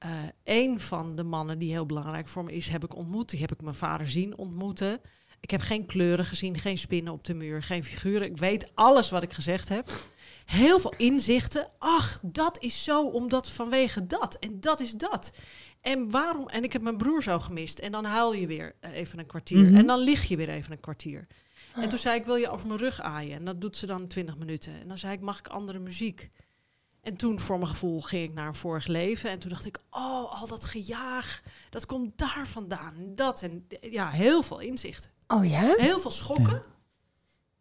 eh 0.00 0.10
één 0.42 0.80
van 0.80 1.14
de 1.14 1.24
mannen 1.24 1.58
die 1.58 1.70
heel 1.70 1.86
belangrijk 1.86 2.28
voor 2.28 2.44
me 2.44 2.52
is, 2.52 2.68
heb 2.68 2.84
ik 2.84 2.96
ontmoet. 2.96 3.30
Die 3.30 3.40
heb 3.40 3.52
ik 3.52 3.62
mijn 3.62 3.74
vader 3.74 4.10
zien 4.10 4.36
ontmoeten. 4.36 5.00
Ik 5.40 5.50
heb 5.50 5.60
geen 5.60 5.86
kleuren 5.86 6.24
gezien, 6.24 6.58
geen 6.58 6.78
spinnen 6.78 7.12
op 7.12 7.24
de 7.24 7.34
muur, 7.34 7.62
geen 7.62 7.84
figuren. 7.84 8.28
Ik 8.28 8.36
weet 8.36 8.70
alles 8.74 9.10
wat 9.10 9.22
ik 9.22 9.32
gezegd 9.32 9.68
heb. 9.68 9.90
Heel 10.44 10.80
veel 10.80 10.94
inzichten. 10.96 11.70
Ach, 11.78 12.20
dat 12.22 12.62
is 12.62 12.84
zo, 12.84 13.06
omdat 13.06 13.50
vanwege 13.50 14.06
dat. 14.06 14.34
En 14.34 14.60
dat 14.60 14.80
is 14.80 14.92
dat. 14.92 15.32
En 15.80 16.10
waarom? 16.10 16.48
En 16.48 16.64
ik 16.64 16.72
heb 16.72 16.82
mijn 16.82 16.96
broer 16.96 17.22
zo 17.22 17.38
gemist. 17.38 17.78
En 17.78 17.92
dan 17.92 18.04
huil 18.04 18.32
je 18.32 18.46
weer 18.46 18.76
eh, 18.80 18.92
even 18.92 19.18
een 19.18 19.26
kwartier. 19.26 19.64
Mhm. 19.64 19.76
En 19.76 19.86
dan 19.86 19.98
lig 19.98 20.24
je 20.24 20.36
weer 20.36 20.48
even 20.48 20.72
een 20.72 20.80
kwartier. 20.80 21.26
En 21.74 21.88
toen 21.88 21.98
zei 21.98 22.18
ik, 22.18 22.24
wil 22.24 22.36
je 22.36 22.50
over 22.50 22.66
mijn 22.66 22.78
rug 22.78 23.00
aaien? 23.00 23.36
En 23.36 23.44
dat 23.44 23.60
doet 23.60 23.76
ze 23.76 23.86
dan 23.86 24.06
20 24.06 24.36
minuten. 24.36 24.80
En 24.80 24.88
dan 24.88 24.98
zei 24.98 25.12
ik, 25.12 25.20
mag 25.20 25.38
ik 25.38 25.48
andere 25.48 25.78
muziek? 25.78 26.30
En 27.02 27.16
toen, 27.16 27.40
voor 27.40 27.58
mijn 27.58 27.70
gevoel, 27.70 28.00
ging 28.00 28.28
ik 28.28 28.34
naar 28.34 28.46
een 28.46 28.54
vorig 28.54 28.86
leven. 28.86 29.30
En 29.30 29.38
toen 29.38 29.50
dacht 29.50 29.64
ik, 29.64 29.78
oh, 29.90 30.40
al 30.40 30.46
dat 30.46 30.64
gejaag, 30.64 31.42
dat 31.70 31.86
komt 31.86 32.18
daar 32.18 32.46
vandaan. 32.46 33.14
Dat 33.14 33.42
en 33.42 33.66
ja, 33.80 34.10
heel 34.10 34.42
veel 34.42 34.58
inzichten. 34.58 35.10
Oh 35.26 35.44
ja? 35.44 35.74
Heel 35.76 36.00
veel 36.00 36.10
schokken. 36.10 36.62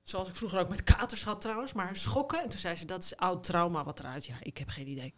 Zoals 0.04 0.30
ik 0.30 0.36
vroeger 0.36 0.60
ook 0.60 0.70
met 0.70 0.84
katers 0.84 1.24
had 1.24 1.42
trouwens. 1.42 1.74
Maar 1.74 1.96
schokken. 1.96 2.44
En 2.44 2.50
toen 2.50 2.60
zei 2.60 2.76
ze, 2.76 2.86
dat 2.86 3.04
is 3.04 3.16
oud 3.16 3.44
trauma 3.44 3.84
wat 3.84 4.00
eruit. 4.00 4.26
Ja, 4.26 4.36
ik 4.42 4.58
heb 4.58 4.70
geen 4.70 4.88
idee. 4.88 5.14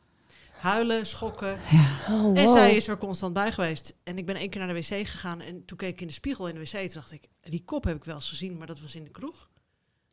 Huilen, 0.52 1.06
schokken. 1.06 1.54
Oh, 1.54 2.22
wow. 2.22 2.38
En 2.38 2.48
zij 2.48 2.76
is 2.76 2.88
er 2.88 2.98
constant 2.98 3.34
bij 3.34 3.52
geweest. 3.52 3.94
En 4.04 4.18
ik 4.18 4.26
ben 4.26 4.36
één 4.36 4.50
keer 4.50 4.66
naar 4.66 4.74
de 4.74 4.80
wc 4.80 5.08
gegaan. 5.08 5.42
En 5.42 5.66
toen 5.66 5.78
keek 5.78 5.94
ik 5.94 6.02
in 6.02 6.08
de 6.08 6.14
spiegel 6.14 6.48
in 6.48 6.54
de 6.54 6.60
wc. 6.60 6.70
Toen 6.70 6.90
dacht 6.94 7.12
ik, 7.12 7.28
die 7.42 7.64
kop 7.64 7.84
heb 7.84 7.96
ik 7.96 8.04
wel 8.04 8.16
eens 8.16 8.30
gezien. 8.30 8.58
Maar 8.58 8.68
dat 8.68 8.80
was 8.80 8.96
in 8.96 9.04
de 9.04 9.12
kroeg. 9.12 9.50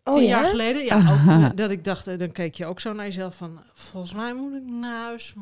Oh, 0.08 0.14
Tien 0.14 0.22
ja? 0.22 0.40
jaar 0.40 0.50
geleden. 0.50 0.84
Ja, 0.84 0.96
ook, 1.12 1.56
dat 1.62 1.70
ik 1.70 1.84
dacht, 1.84 2.06
eh, 2.06 2.19
dan 2.19 2.32
keek 2.32 2.55
je 2.55 2.66
ook 2.66 2.81
zo 2.81 2.93
naar 2.93 3.05
jezelf 3.05 3.37
van... 3.37 3.62
Volgens 3.72 4.14
mij 4.14 4.34
moet 4.34 4.55
ik 4.55 4.62
naar 4.62 5.02
huis. 5.02 5.34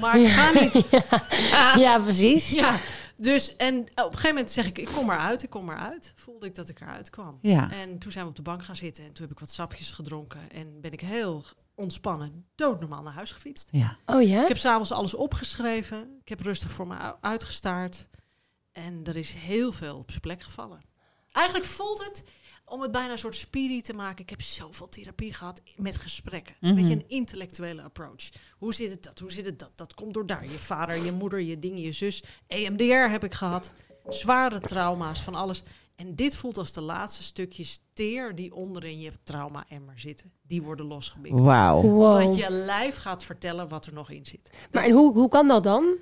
Maar 0.00 0.20
ik 0.20 0.28
ga 0.38 0.52
niet. 0.52 0.86
Ja, 1.84 1.98
precies. 1.98 2.50
Ja, 2.50 2.80
dus 3.16 3.56
en 3.56 3.80
op 3.80 3.86
een 3.96 4.04
gegeven 4.04 4.28
moment 4.28 4.50
zeg 4.50 4.66
ik, 4.66 4.78
ik 4.78 4.88
kom 4.94 5.10
eruit, 5.10 5.42
ik 5.42 5.50
kom 5.50 5.70
eruit. 5.70 6.12
Voelde 6.16 6.46
ik 6.46 6.54
dat 6.54 6.68
ik 6.68 6.80
eruit 6.80 7.10
kwam. 7.10 7.38
Ja. 7.42 7.70
En 7.70 7.98
toen 7.98 8.12
zijn 8.12 8.24
we 8.24 8.30
op 8.30 8.36
de 8.36 8.42
bank 8.42 8.64
gaan 8.64 8.76
zitten 8.76 9.04
en 9.04 9.12
toen 9.12 9.22
heb 9.22 9.32
ik 9.32 9.40
wat 9.40 9.50
sapjes 9.50 9.90
gedronken. 9.90 10.50
En 10.50 10.80
ben 10.80 10.92
ik 10.92 11.00
heel 11.00 11.44
ontspannen, 11.74 12.46
doodnormaal 12.54 13.02
naar 13.02 13.12
huis 13.12 13.32
gefietst. 13.32 13.68
Ja. 13.70 13.96
Oh 14.06 14.22
ja? 14.22 14.42
Ik 14.42 14.48
heb 14.48 14.56
s'avonds 14.56 14.92
alles 14.92 15.14
opgeschreven. 15.14 16.18
Ik 16.20 16.28
heb 16.28 16.40
rustig 16.40 16.72
voor 16.72 16.86
me 16.86 17.20
uitgestaard. 17.20 18.08
En 18.72 19.04
er 19.04 19.16
is 19.16 19.32
heel 19.32 19.72
veel 19.72 19.96
op 19.96 20.10
zijn 20.10 20.20
plek 20.20 20.42
gevallen. 20.42 20.80
Eigenlijk 21.32 21.66
voelt 21.66 22.04
het, 22.04 22.24
om 22.68 22.80
het 22.80 22.90
bijna 22.90 23.12
een 23.12 23.18
soort 23.18 23.34
spirit 23.34 23.84
te 23.84 23.92
maken... 23.92 24.22
Ik 24.22 24.30
heb 24.30 24.42
zoveel 24.42 24.88
therapie 24.88 25.32
gehad 25.34 25.60
met 25.76 25.96
gesprekken. 25.96 26.54
Een 26.60 26.74
beetje 26.74 26.92
een 26.92 27.08
intellectuele 27.08 27.82
approach. 27.82 28.28
Hoe 28.58 28.74
zit 28.74 28.90
het 28.90 29.02
dat? 29.02 29.18
Hoe 29.18 29.32
zit 29.32 29.46
het 29.46 29.58
dat? 29.58 29.72
Dat 29.74 29.94
komt 29.94 30.14
door 30.14 30.26
daar. 30.26 30.42
Je 30.42 30.58
vader, 30.58 31.04
je 31.04 31.12
moeder, 31.12 31.40
je 31.40 31.58
ding, 31.58 31.78
je 31.80 31.92
zus. 31.92 32.22
EMDR 32.46 33.10
heb 33.10 33.24
ik 33.24 33.34
gehad. 33.34 33.72
Zware 34.08 34.60
trauma's, 34.60 35.20
van 35.22 35.34
alles. 35.34 35.62
En 35.96 36.14
dit 36.14 36.36
voelt 36.36 36.58
als 36.58 36.72
de 36.72 36.80
laatste 36.80 37.22
stukjes 37.22 37.80
teer 37.92 38.34
die 38.34 38.54
onderin 38.54 38.98
je 39.00 39.10
trauma-emmer 39.22 39.98
zitten. 39.98 40.32
Die 40.42 40.62
worden 40.62 40.86
losgebikt. 40.86 41.40
Wauw. 41.40 41.82
Wow. 41.82 42.22
Dat 42.22 42.36
je 42.36 42.50
lijf 42.50 42.96
gaat 42.96 43.24
vertellen 43.24 43.68
wat 43.68 43.86
er 43.86 43.92
nog 43.92 44.10
in 44.10 44.26
zit. 44.26 44.50
Maar 44.52 44.68
Dat- 44.70 44.90
en 44.90 44.96
hoe, 44.96 45.12
hoe 45.12 45.28
kan 45.28 45.48
dat 45.48 45.62
dan? 45.62 45.96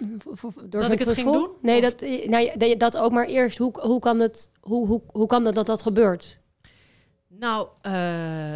Door 0.69 0.81
Dat 0.81 0.91
ik 0.93 0.99
het 0.99 1.09
ging 1.09 1.33
doen? 1.33 1.51
Nee, 1.63 1.79
Of- 1.83 1.85
dat, 1.91 2.01
eh, 2.03 2.29
nou, 2.29 2.77
dat 2.77 2.97
ook 2.97 3.13
maar 3.13 3.27
eerst. 3.27 3.59
Hoe, 3.59 3.81
hoe, 3.81 4.01
kan, 4.01 4.19
het, 4.21 4.51
hoe, 4.61 4.87
hoe, 4.87 5.03
hoe 5.07 5.27
kan 5.27 5.45
dat 5.45 5.55
dat 5.55 5.67
dat 5.67 5.83
gebeurt? 5.83 6.41
Nou, 7.39 7.69
eh, 7.83 8.55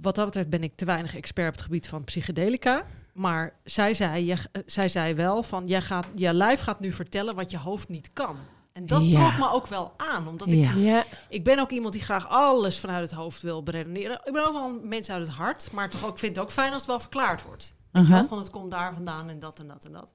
wat 0.00 0.14
dat 0.14 0.24
betreft 0.24 0.48
ben 0.48 0.62
ik 0.62 0.76
te 0.76 0.84
weinig 0.84 1.14
expert 1.16 1.48
op 1.48 1.54
het 1.54 1.62
gebied 1.62 1.88
van 1.88 2.04
psychedelica. 2.04 2.82
Maar 3.12 3.54
zij 3.64 3.94
zei, 3.94 4.24
je, 4.26 4.32
eh, 4.52 4.62
zij 4.66 4.88
zei 4.88 5.14
wel 5.14 5.42
van, 5.42 5.66
jij 5.66 5.82
gaat, 5.82 6.06
je 6.14 6.32
lijf 6.34 6.60
gaat 6.60 6.80
nu 6.80 6.92
vertellen 6.92 7.34
wat 7.34 7.50
je 7.50 7.58
hoofd 7.58 7.88
niet 7.88 8.10
kan. 8.12 8.36
En 8.72 8.86
dat 8.86 9.02
Ja. 9.04 9.10
trok 9.10 9.38
me 9.38 9.50
ook 9.52 9.66
wel 9.66 9.92
aan. 9.96 10.28
Omdat 10.28 10.48
ik, 10.48 10.74
Ja. 10.74 11.04
Ik 11.28 11.44
ben 11.44 11.58
ook 11.58 11.70
iemand 11.70 11.92
die 11.92 12.02
graag 12.02 12.28
alles 12.28 12.78
vanuit 12.80 13.02
het 13.10 13.18
hoofd 13.18 13.42
wil 13.42 13.62
beredeneren. 13.62 14.20
Ik 14.24 14.32
ben 14.32 14.46
ook 14.46 14.52
wel 14.52 14.68
een 14.68 14.88
mens 14.88 15.10
uit 15.10 15.26
het 15.26 15.36
hart. 15.36 15.72
Maar 15.72 15.90
toch 15.90 16.06
ook 16.06 16.18
vind 16.18 16.36
het 16.36 16.44
ook 16.44 16.50
fijn 16.50 16.72
als 16.72 16.80
het 16.80 16.90
wel 16.90 17.00
verklaard 17.00 17.42
wordt. 17.44 17.74
Aha. 17.92 18.12
wel, 18.14 18.24
van 18.24 18.38
het 18.38 18.50
komt 18.50 18.70
daar 18.70 18.94
vandaan 18.94 19.28
en 19.28 19.38
dat 19.38 19.58
en 19.58 19.68
dat 19.68 19.84
en 19.84 19.92
dat. 19.92 20.12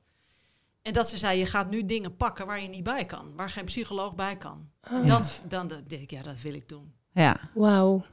En 0.84 0.94
dat 0.94 1.08
ze 1.10 1.18
zei, 1.18 1.40
je 1.40 1.46
gaat 1.46 1.70
nu 1.70 1.86
dingen 1.86 2.16
pakken 2.16 2.46
waar 2.46 2.62
je 2.62 2.68
niet 2.68 2.84
bij 2.84 3.06
kan. 3.06 3.26
Waar 3.36 3.50
geen 3.50 3.66
psycholoog 3.66 4.16
bij 4.16 4.36
kan. 4.36 4.70
En 4.82 5.06
dat, 5.06 5.42
dan 5.48 5.68
denk 5.68 6.02
ik, 6.02 6.12
ja, 6.12 6.22
dat 6.22 6.42
wil 6.42 6.54
ik 6.54 6.70
doen. 6.70 6.94
Ja. 7.14 7.38
Wauw. 7.54 8.04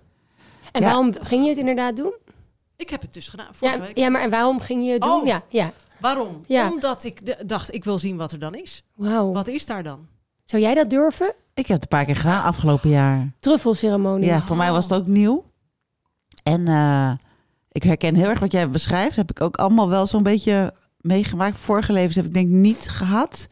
En 0.72 0.80
Ja. 0.80 0.86
waarom 0.86 1.14
ging 1.20 1.42
je 1.42 1.48
het 1.48 1.58
inderdaad 1.58 1.96
doen? 1.96 2.12
Ik 2.76 2.90
heb 2.90 3.00
het 3.02 3.14
dus 3.14 3.28
gedaan 3.28 3.54
vorige 3.54 3.78
Ja, 3.78 3.84
week. 3.84 3.96
ja, 3.98 4.08
maar 4.08 4.20
en 4.20 4.30
waarom 4.30 4.60
ging 4.60 4.84
je 4.86 4.92
het 4.92 5.02
doen? 5.02 5.10
Oh. 5.20 5.26
Ja, 5.26 5.42
ja. 5.48 5.72
Waarom? 6.00 6.44
Ja. 6.46 6.70
Omdat 6.70 7.04
ik 7.04 7.48
dacht, 7.48 7.74
ik 7.74 7.84
wil 7.84 7.98
zien 7.98 8.16
wat 8.16 8.32
er 8.32 8.38
dan 8.38 8.54
is. 8.54 8.84
Wauw. 8.94 9.32
Wat 9.32 9.48
is 9.48 9.66
daar 9.66 9.82
dan? 9.82 10.06
Zou 10.44 10.62
jij 10.62 10.74
dat 10.74 10.90
durven? 10.90 11.34
Ik 11.54 11.66
heb 11.66 11.80
het 11.80 11.82
een 11.82 11.88
paar 11.98 12.04
keer 12.04 12.16
gedaan 12.16 12.42
afgelopen 12.44 12.90
jaar. 12.90 13.32
Truffelceremonie. 13.40 14.26
Ja, 14.26 14.42
voor 14.42 14.56
mij 14.56 14.70
was 14.70 14.84
het 14.84 14.92
ook 14.92 15.06
nieuw. 15.06 15.44
En 16.42 16.68
eh, 16.68 17.12
ik 17.72 17.82
herken 17.82 18.14
heel 18.14 18.28
erg 18.28 18.40
wat 18.40 18.52
jij 18.52 18.70
beschrijft. 18.70 19.16
Heb 19.16 19.30
ik 19.30 19.40
ook 19.40 19.56
allemaal 19.56 19.88
wel 19.88 20.06
zo'n 20.06 20.22
beetje 20.22 20.74
meegemaakt. 21.00 21.58
Vorige 21.58 21.92
levens 21.92 22.16
heb 22.16 22.24
ik 22.24 22.32
denk 22.32 22.48
ik 22.48 22.54
niet 22.54 22.88
gehad. 22.88 23.48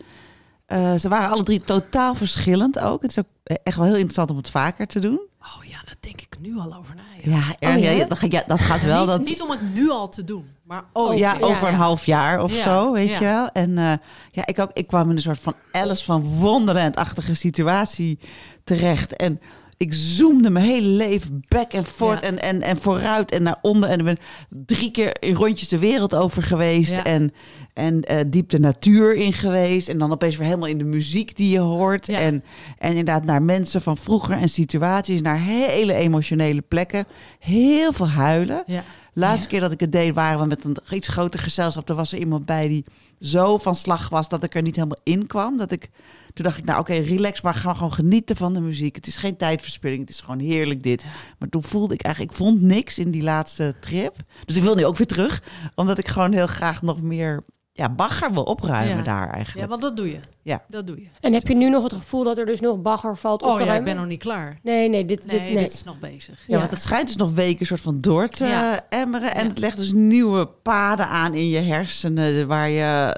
Eh, 0.66 0.94
ze 0.94 1.08
waren 1.08 1.30
alle 1.30 1.42
drie 1.42 1.64
totaal 1.64 2.14
verschillend 2.14 2.78
ook. 2.78 3.02
Het 3.02 3.10
is 3.10 3.18
ook 3.18 3.56
echt 3.62 3.76
wel 3.76 3.84
heel 3.84 3.94
interessant 3.94 4.30
om 4.30 4.36
het 4.36 4.50
vaker 4.50 4.86
te 4.86 4.98
doen. 4.98 5.20
Oh 5.40 5.64
ja, 5.64 5.78
daar 5.84 5.96
denk 6.00 6.20
ik 6.20 6.36
nu 6.40 6.58
al 6.58 6.74
over 6.74 6.94
na. 6.94 7.02
Ja, 7.20 7.54
ja? 7.58 7.74
ja, 7.74 8.04
dat, 8.04 8.18
ja, 8.28 8.42
dat 8.46 8.60
gaat 8.60 8.82
wel. 8.82 8.98
niet, 8.98 9.08
dat, 9.08 9.24
niet 9.24 9.42
om 9.42 9.50
het 9.50 9.74
nu 9.74 9.90
al 9.90 10.08
te 10.08 10.24
doen, 10.24 10.46
maar 10.62 10.84
ooit. 10.92 11.18
ja, 11.18 11.36
over 11.40 11.68
een 11.68 11.74
half 11.74 12.06
jaar 12.06 12.42
of 12.42 12.52
zo, 12.52 12.92
weet 12.92 13.10
je 13.10 13.24
wel. 13.24 13.48
En 13.48 13.78
eh, 13.78 13.92
ja, 14.30 14.46
ik, 14.46 14.58
ook, 14.58 14.70
ik 14.72 14.86
kwam 14.86 15.10
in 15.10 15.16
een 15.16 15.22
soort 15.22 15.38
van 15.38 15.54
Alice 15.72 16.04
van 16.04 16.22
Wonderland-achtige 16.22 17.34
situatie 17.34 18.18
terecht. 18.64 19.16
En 19.16 19.40
ik 19.78 19.94
zoomde 19.94 20.50
mijn 20.50 20.64
hele 20.64 20.86
leven 20.88 21.44
back 21.48 21.72
en 21.72 21.84
forth 21.84 22.20
Ja. 22.20 22.26
en, 22.26 22.38
en, 22.42 22.62
en 22.62 22.76
vooruit 22.76 23.30
en 23.30 23.42
naar 23.42 23.58
onder. 23.62 23.90
En 23.90 23.98
ik 23.98 24.04
ben 24.04 24.18
drie 24.66 24.90
keer 24.90 25.22
in 25.22 25.34
rondjes 25.34 25.68
de 25.68 25.78
wereld 25.78 26.14
over 26.14 26.42
geweest. 26.42 26.90
Ja. 26.90 27.04
En, 27.04 27.32
en 27.74 28.02
eh, 28.02 28.24
diep 28.26 28.48
de 28.48 28.58
natuur 28.58 29.14
in 29.14 29.32
geweest. 29.32 29.88
En 29.88 29.98
dan 29.98 30.12
opeens 30.12 30.36
weer 30.36 30.46
helemaal 30.46 30.68
in 30.68 30.78
de 30.78 30.84
muziek 30.84 31.36
die 31.36 31.50
je 31.50 31.58
hoort. 31.58 32.06
Ja. 32.06 32.18
En, 32.18 32.44
en 32.78 32.88
inderdaad 32.88 33.24
naar 33.24 33.42
mensen 33.42 33.82
van 33.82 33.96
vroeger 33.96 34.36
en 34.36 34.48
situaties. 34.48 35.20
Naar 35.20 35.40
hele 35.40 35.94
emotionele 35.94 36.60
plekken. 36.60 37.04
Heel 37.38 37.92
veel 37.92 38.08
huilen 38.08 38.62
Ja. 38.66 38.84
Laatste 39.12 39.48
keer 39.48 39.60
dat 39.60 39.72
ik 39.72 39.80
het 39.80 39.92
deed, 39.92 40.14
waren 40.14 40.40
we 40.40 40.46
met 40.46 40.64
een 40.64 40.76
iets 40.90 41.08
groter 41.08 41.40
gezelschap. 41.40 41.88
Er 41.88 41.94
was 41.94 42.12
er 42.12 42.18
iemand 42.18 42.46
bij 42.46 42.68
die 42.68 42.84
zo 43.20 43.58
van 43.58 43.74
slag 43.74 44.08
was 44.08 44.28
dat 44.28 44.42
ik 44.42 44.54
er 44.54 44.62
niet 44.62 44.74
helemaal 44.76 44.98
in 45.02 45.26
kwam. 45.26 45.56
Dat 45.56 45.72
ik, 45.72 45.90
toen 46.38 46.46
dacht 46.46 46.58
ik, 46.58 46.64
nou 46.64 46.80
oké, 46.80 46.92
relax, 46.94 47.40
maar 47.40 47.54
ga 47.54 47.74
gewoon 47.74 47.92
genieten 47.92 48.36
van 48.36 48.54
de 48.54 48.60
muziek. 48.60 48.94
Het 48.94 49.06
is 49.06 49.16
geen 49.18 49.36
tijdverspilling, 49.36 50.00
het 50.00 50.10
is 50.10 50.20
gewoon 50.20 50.38
heerlijk 50.38 50.82
dit. 50.82 51.04
Maar 51.38 51.48
toen 51.48 51.62
voelde 51.62 51.94
ik 51.94 52.02
eigenlijk, 52.02 52.34
ik 52.34 52.40
vond 52.40 52.62
niks 52.62 52.98
in 52.98 53.10
die 53.10 53.22
laatste 53.22 53.74
trip. 53.80 54.16
Dus 54.44 54.56
ik 54.56 54.62
wil 54.62 54.74
nu 54.74 54.84
ook 54.86 54.96
weer 54.96 55.06
terug, 55.06 55.42
omdat 55.74 55.98
ik 55.98 56.08
gewoon 56.08 56.32
heel 56.32 56.46
graag 56.46 56.82
nog 56.82 57.02
meer 57.02 57.42
ja, 57.72 57.88
bagger 57.88 58.32
wil 58.32 58.42
opruimen 58.42 58.96
Ja. 58.96 59.02
daar 59.02 59.26
Ja, 59.26 59.32
eigenlijk. 59.32 59.68
want 59.68 59.82
dat 59.82 59.96
doe 59.96 60.10
je. 60.10 60.20
Ja. 60.42 60.64
Dat 60.68 60.86
doe 60.86 61.00
je. 61.00 61.06
En 61.20 61.32
heb 61.32 61.48
je 61.48 61.54
nu 61.54 61.68
nog 61.70 61.82
het 61.82 61.92
gevoel 61.92 62.24
dat 62.24 62.38
er 62.38 62.46
dus 62.46 62.60
nog 62.60 62.82
bagger 62.82 63.16
valt 63.16 63.42
op 63.42 63.48
Oh 63.48 63.56
te 63.56 63.64
ja, 63.64 63.74
ik 63.74 63.84
ben 63.84 63.96
nog 63.96 64.06
niet 64.06 64.18
klaar. 64.22 64.58
Nee, 64.62 64.88
nee, 64.88 65.04
dit, 65.04 65.26
Nee, 65.26 65.38
dit, 65.38 65.48
nee. 65.54 65.56
dit 65.64 65.72
is 65.72 65.84
nog 65.84 65.98
bezig. 65.98 66.44
Ja, 66.46 66.58
want 66.58 66.70
het 66.70 66.80
schijnt 66.82 67.06
dus 67.06 67.16
nog 67.16 67.32
weken 67.32 67.66
soort 67.66 67.80
van 67.80 68.00
door 68.00 68.28
te 68.28 68.44
Ja. 68.46 68.80
emmeren. 68.88 69.34
En 69.34 69.42
Ja. 69.42 69.48
het 69.48 69.58
legt 69.58 69.76
dus 69.76 69.92
nieuwe 69.92 70.46
paden 70.46 71.08
aan 71.08 71.34
in 71.34 71.48
je 71.48 71.58
hersenen... 71.60 72.46
waar 72.46 72.68
je 72.68 73.16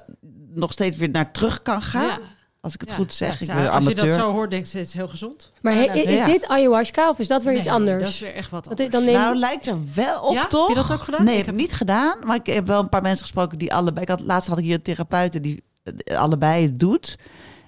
nog 0.54 0.72
steeds 0.72 0.96
weer 0.96 1.10
naar 1.10 1.32
terug 1.32 1.62
kan 1.62 1.82
gaan. 1.82 2.18
Als 2.60 2.74
ik 2.74 2.80
het 2.80 2.88
Ja. 2.90 2.94
goed 2.94 3.14
zeg. 3.14 3.28
Ja, 3.28 3.34
ik 3.34 3.40
het- 3.40 3.48
ben 3.48 3.56
als 3.70 3.84
je 3.84 3.90
amateur. 3.90 4.06
dat 4.16 4.18
zo 4.26 4.32
hoort, 4.32 4.50
denk 4.50 4.66
je, 4.66 4.78
het 4.78 4.86
is 4.86 4.94
heel 4.94 5.08
gezond. 5.08 5.52
Maar 5.62 5.72
he- 5.72 5.86
nou, 5.86 5.98
is 5.98 6.12
ja. 6.14 6.26
dit 6.26 6.48
ayahuasca 6.48 7.08
of 7.08 7.18
is 7.18 7.28
dat 7.28 7.42
weer 7.42 7.54
iets 7.54 7.64
nee, 7.64 7.72
anders? 7.74 8.02
dat 8.02 8.08
is 8.08 8.20
weer 8.20 8.34
echt 8.34 8.50
wat 8.50 8.68
anders. 8.68 8.88
dan 8.90 9.04
neem- 9.04 9.14
Nou, 9.14 9.36
lijkt 9.36 9.66
er 9.66 9.76
wel 9.94 10.20
op, 10.22 10.34
Ja? 10.34 10.46
toch? 10.46 10.66
Heb 10.68 10.76
je 10.76 10.82
dat 10.82 10.92
ook 10.98 11.04
gedaan? 11.04 11.24
Nee, 11.24 11.34
Ik 11.34 11.40
ik 11.40 11.46
heb 11.46 11.54
niet 11.54 11.72
gedaan. 11.72 12.16
Maar 12.24 12.36
ik 12.36 12.46
heb 12.46 12.66
wel 12.66 12.80
een 12.80 12.88
paar 12.88 13.02
mensen 13.02 13.20
gesproken 13.22 13.58
die 13.58 13.74
allebei... 13.74 14.02
Ik 14.02 14.08
had, 14.08 14.20
laatst 14.20 14.48
had 14.48 14.58
ik 14.58 14.64
hier 14.64 14.74
een 14.74 14.82
therapeut 14.82 15.42
die 15.42 15.62
eh, 15.82 16.18
allebei 16.18 16.62
het 16.62 16.78
doet. 16.78 17.16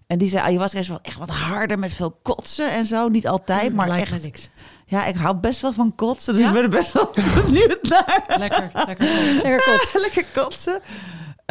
En 0.07 0.19
die 0.19 0.29
zei, 0.29 0.43
ayahuasca 0.43 0.79
is 0.79 0.89
wel 0.89 0.99
echt 1.03 1.19
wat 1.19 1.31
harder 1.31 1.79
met 1.79 1.93
veel 1.93 2.19
kotsen 2.23 2.71
en 2.73 2.87
zo. 2.87 3.09
Niet 3.09 3.27
altijd, 3.29 3.69
Mm, 3.71 3.77
maar 3.77 3.89
lijkt 3.89 4.11
echt... 4.11 4.23
niks. 4.23 4.49
Ja, 4.87 5.05
ik 5.07 5.17
hou 5.17 5.37
best 5.37 5.61
wel 5.61 5.73
van 5.73 5.95
kotsen. 5.95 6.33
Dus 6.33 6.43
Ja? 6.43 6.49
ik 6.49 6.55
ben 6.55 6.63
er 6.63 6.69
best 6.69 6.93
wel 6.93 7.11
benieuwd 7.45 7.79
naar. 7.83 8.25
Lekker, 8.39 8.71
lekker. 8.87 9.07
goed. 9.07 9.43
Lekker 9.43 9.63
kot. 9.65 10.01
Lekker 10.03 10.25
kotsen. 10.35 10.81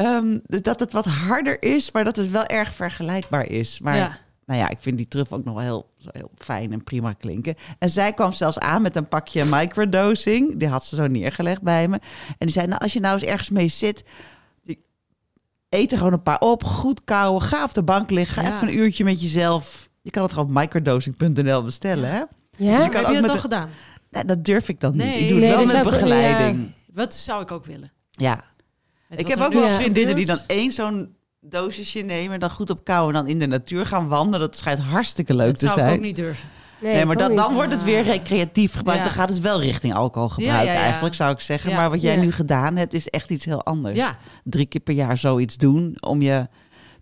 Ehm, 0.05 0.37
dus 0.45 0.61
dat 0.61 0.79
het 0.79 0.91
wat 0.91 1.05
harder 1.05 1.61
is, 1.61 1.91
maar 1.91 2.03
dat 2.03 2.15
het 2.15 2.31
wel 2.31 2.45
erg 2.45 2.73
vergelijkbaar 2.73 3.45
is. 3.45 3.79
Maar 3.79 3.95
Ja. 3.95 4.17
nou 4.45 4.59
ja, 4.59 4.69
ik 4.69 4.77
vind 4.79 4.97
die 4.97 5.07
truffel 5.07 5.37
ook 5.37 5.43
nog 5.45 5.53
wel 5.53 5.63
heel, 5.63 5.89
heel 6.11 6.31
fijn 6.37 6.71
en 6.71 6.83
prima 6.83 7.13
klinken. 7.13 7.55
En 7.79 7.89
zij 7.89 8.13
kwam 8.13 8.31
zelfs 8.31 8.59
aan 8.59 8.81
met 8.81 8.95
een 8.95 9.07
pakje 9.07 9.45
microdosing. 9.45 10.57
Die 10.59 10.67
had 10.67 10.85
ze 10.85 10.95
zo 10.95 11.07
neergelegd 11.07 11.61
bij 11.61 11.87
me. 11.87 11.95
En 12.27 12.35
die 12.37 12.49
zei, 12.49 12.67
nou 12.67 12.81
als 12.81 12.93
je 12.93 12.99
nou 12.99 13.13
eens 13.13 13.23
ergens 13.23 13.49
mee 13.49 13.67
zit... 13.67 14.03
Eet 15.69 15.91
er 15.91 15.97
gewoon 15.97 16.13
een 16.13 16.23
paar 16.23 16.39
op, 16.39 16.63
goed 16.63 17.03
kauwen, 17.03 17.41
ga 17.41 17.63
op 17.63 17.73
de 17.73 17.83
bank 17.83 18.09
liggen, 18.09 18.43
ga 18.43 18.49
Ja. 18.49 18.55
even 18.55 18.67
een 18.67 18.77
uurtje 18.77 19.03
met 19.03 19.21
jezelf. 19.21 19.89
Je 20.01 20.09
kan 20.09 20.23
het 20.23 20.33
gewoon 20.33 20.47
op 20.47 20.53
microdosing.nl 20.53 21.63
bestellen, 21.63 22.09
hè? 22.09 22.17
Ja? 22.17 22.27
je 22.57 22.89
kan 22.89 22.91
Heb 22.91 23.05
ook 23.05 23.13
je 23.15 23.21
met 23.21 23.29
al 23.29 23.35
de- 23.35 23.41
gedaan? 23.41 23.69
Nee, 24.09 24.25
dat 24.25 24.45
durf 24.45 24.69
ik 24.69 24.79
dan 24.79 24.95
Nee. 24.95 25.11
niet. 25.11 25.21
Ik 25.21 25.27
doe 25.29 25.39
Nee, 25.39 25.47
het 25.47 25.57
wel 25.57 25.65
dat 25.65 25.75
met 25.75 25.83
begeleiding. 25.91 26.71
Wat 26.93 27.13
zou 27.13 27.41
ik 27.41 27.51
ook 27.51 27.65
willen? 27.65 27.91
Ja. 28.11 28.43
Ik 29.15 29.27
heb 29.27 29.39
ook 29.39 29.53
wel 29.53 29.67
vriendinnen 29.67 30.15
die 30.15 30.25
dan 30.25 30.39
één 30.47 30.71
zo'n 30.71 31.15
dosisje 31.39 31.99
nemen, 31.99 32.39
dan 32.39 32.49
goed 32.51 32.69
op 32.69 32.83
kou 32.83 33.07
en 33.07 33.13
dan 33.13 33.27
in 33.27 33.39
de 33.39 33.47
natuur 33.47 33.85
gaan 33.85 34.07
wandelen. 34.07 34.39
Dat 34.47 34.57
schijnt 34.57 34.79
hartstikke 34.79 35.33
leuk 35.35 35.47
Dat 35.47 35.57
te 35.59 35.65
zou 35.65 35.79
ik 35.79 35.85
zijn. 35.85 35.97
ook 35.97 36.03
niet 36.03 36.15
durven. 36.15 36.49
Nee, 36.81 37.05
maar 37.05 37.29
ik 37.29 37.35
dan, 37.35 37.53
wordt 37.53 37.71
het 37.71 37.83
weer 37.83 38.03
recreatief 38.03 38.73
gebruikt. 38.73 39.01
Ja. 39.03 39.07
Dan 39.07 39.17
gaat 39.17 39.29
het 39.29 39.39
wel 39.39 39.61
richting 39.61 39.93
alcoholgebruik 39.93 40.51
Ja, 40.51 40.61
ja, 40.61 40.73
ja. 40.73 40.79
eigenlijk, 40.79 41.15
zou 41.15 41.31
ik 41.31 41.39
zeggen. 41.39 41.69
Ja. 41.69 41.75
Maar 41.75 41.89
wat 41.89 42.01
jij 42.01 42.15
Ja. 42.15 42.21
nu 42.21 42.31
gedaan 42.31 42.75
hebt, 42.75 42.93
is 42.93 43.07
echt 43.07 43.29
iets 43.29 43.45
heel 43.45 43.63
anders. 43.63 43.95
Ja, 43.97 44.17
Drie 44.43 44.65
keer 44.65 44.81
per 44.81 44.93
jaar 44.93 45.17
zoiets 45.17 45.57
doen 45.57 45.97
om 45.99 46.21
je 46.21 46.47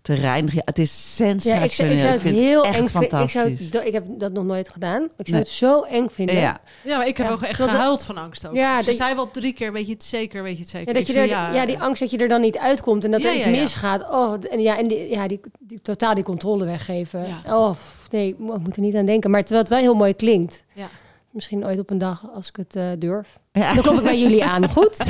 te 0.02 0.14
reinigen. 0.14 0.56
Ja, 0.56 0.62
het 0.64 0.78
is 0.78 0.90
Ja, 1.18 1.24
sensationeel. 1.26 1.64
ik 1.64 1.70
zou, 1.72 1.88
ik 1.90 1.98
zou 1.98 2.12
het 2.12 2.20
vind 2.20 2.36
heel 2.38 2.64
echt 2.64 2.76
eng 2.78 2.86
vinden. 2.86 3.02
Ik, 3.02 3.10
zou 3.10 3.28
fantastisch. 3.28 3.72
het, 3.72 3.86
ik 3.86 3.92
heb 3.92 4.04
dat 4.08 4.32
nog 4.32 4.44
nooit 4.44 4.68
gedaan. 4.68 5.02
Ik 5.02 5.10
zou 5.16 5.30
Nee. 5.30 5.40
het 5.40 5.48
zo 5.48 5.82
eng 5.82 6.06
vinden. 6.12 6.34
ja. 6.34 6.60
ja 6.84 6.96
maar 6.96 7.06
ik 7.06 7.16
heb 7.16 7.26
Ja, 7.26 7.32
ook 7.32 7.42
echt 7.42 7.58
dat- 7.58 7.70
gehuild 7.70 8.04
van 8.04 8.16
angst 8.16 8.46
ook. 8.46 8.54
Ja, 8.54 8.80
Ze 8.80 8.86
dat- 8.86 8.96
zei 8.96 9.14
wel 9.14 9.30
drie 9.30 9.52
keer, 9.52 9.72
weet 9.72 9.86
je 9.86 9.92
het 9.92 10.04
zeker, 10.04 10.42
weet 10.42 10.54
je 10.56 10.60
het 10.60 10.68
zeker. 10.70 10.88
Ja, 10.88 10.92
dat 10.94 11.06
je 11.06 11.12
zei, 11.12 11.30
er, 11.30 11.54
ja, 11.54 11.66
die 11.66 11.78
angst 11.78 12.00
dat 12.00 12.10
je 12.10 12.18
er 12.18 12.28
dan 12.28 12.40
niet 12.40 12.58
uitkomt 12.58 13.04
en 13.04 13.10
dat 13.10 13.22
Ja, 13.22 13.28
er 13.28 13.34
iets 13.34 13.44
ja, 13.44 13.50
ja. 13.50 13.60
misgaat. 13.62 14.10
Oh, 14.10 14.34
en 14.50 14.60
ja, 14.60 14.78
en 14.78 14.88
die, 14.88 15.08
ja, 15.10 15.28
die, 15.28 15.40
die, 15.58 15.82
totaal 15.82 16.14
die 16.14 16.24
controle 16.24 16.64
weggeven. 16.64 17.26
Ja. 17.44 17.56
Oh, 17.58 17.70
pff, 17.70 18.08
nee, 18.10 18.28
ik 18.28 18.38
moet 18.38 18.76
er 18.76 18.82
niet 18.82 18.94
aan 18.94 19.06
denken. 19.06 19.30
Maar 19.30 19.40
terwijl 19.40 19.60
het 19.60 19.68
wel 19.72 19.78
heel 19.82 19.94
mooi 19.94 20.14
klinkt. 20.14 20.64
Ja. 20.74 20.86
Misschien 21.30 21.64
ooit 21.66 21.78
op 21.78 21.90
een 21.90 21.98
dag 21.98 22.24
als 22.34 22.48
ik 22.48 22.56
het 22.56 22.76
eh, 22.76 22.84
durf. 22.98 23.38
Ja. 23.52 23.74
Dan 23.74 23.84
kom 23.84 23.96
ik 23.98 24.02
bij 24.02 24.20
jullie 24.20 24.44
aan. 24.44 24.68
Goed? 24.70 24.96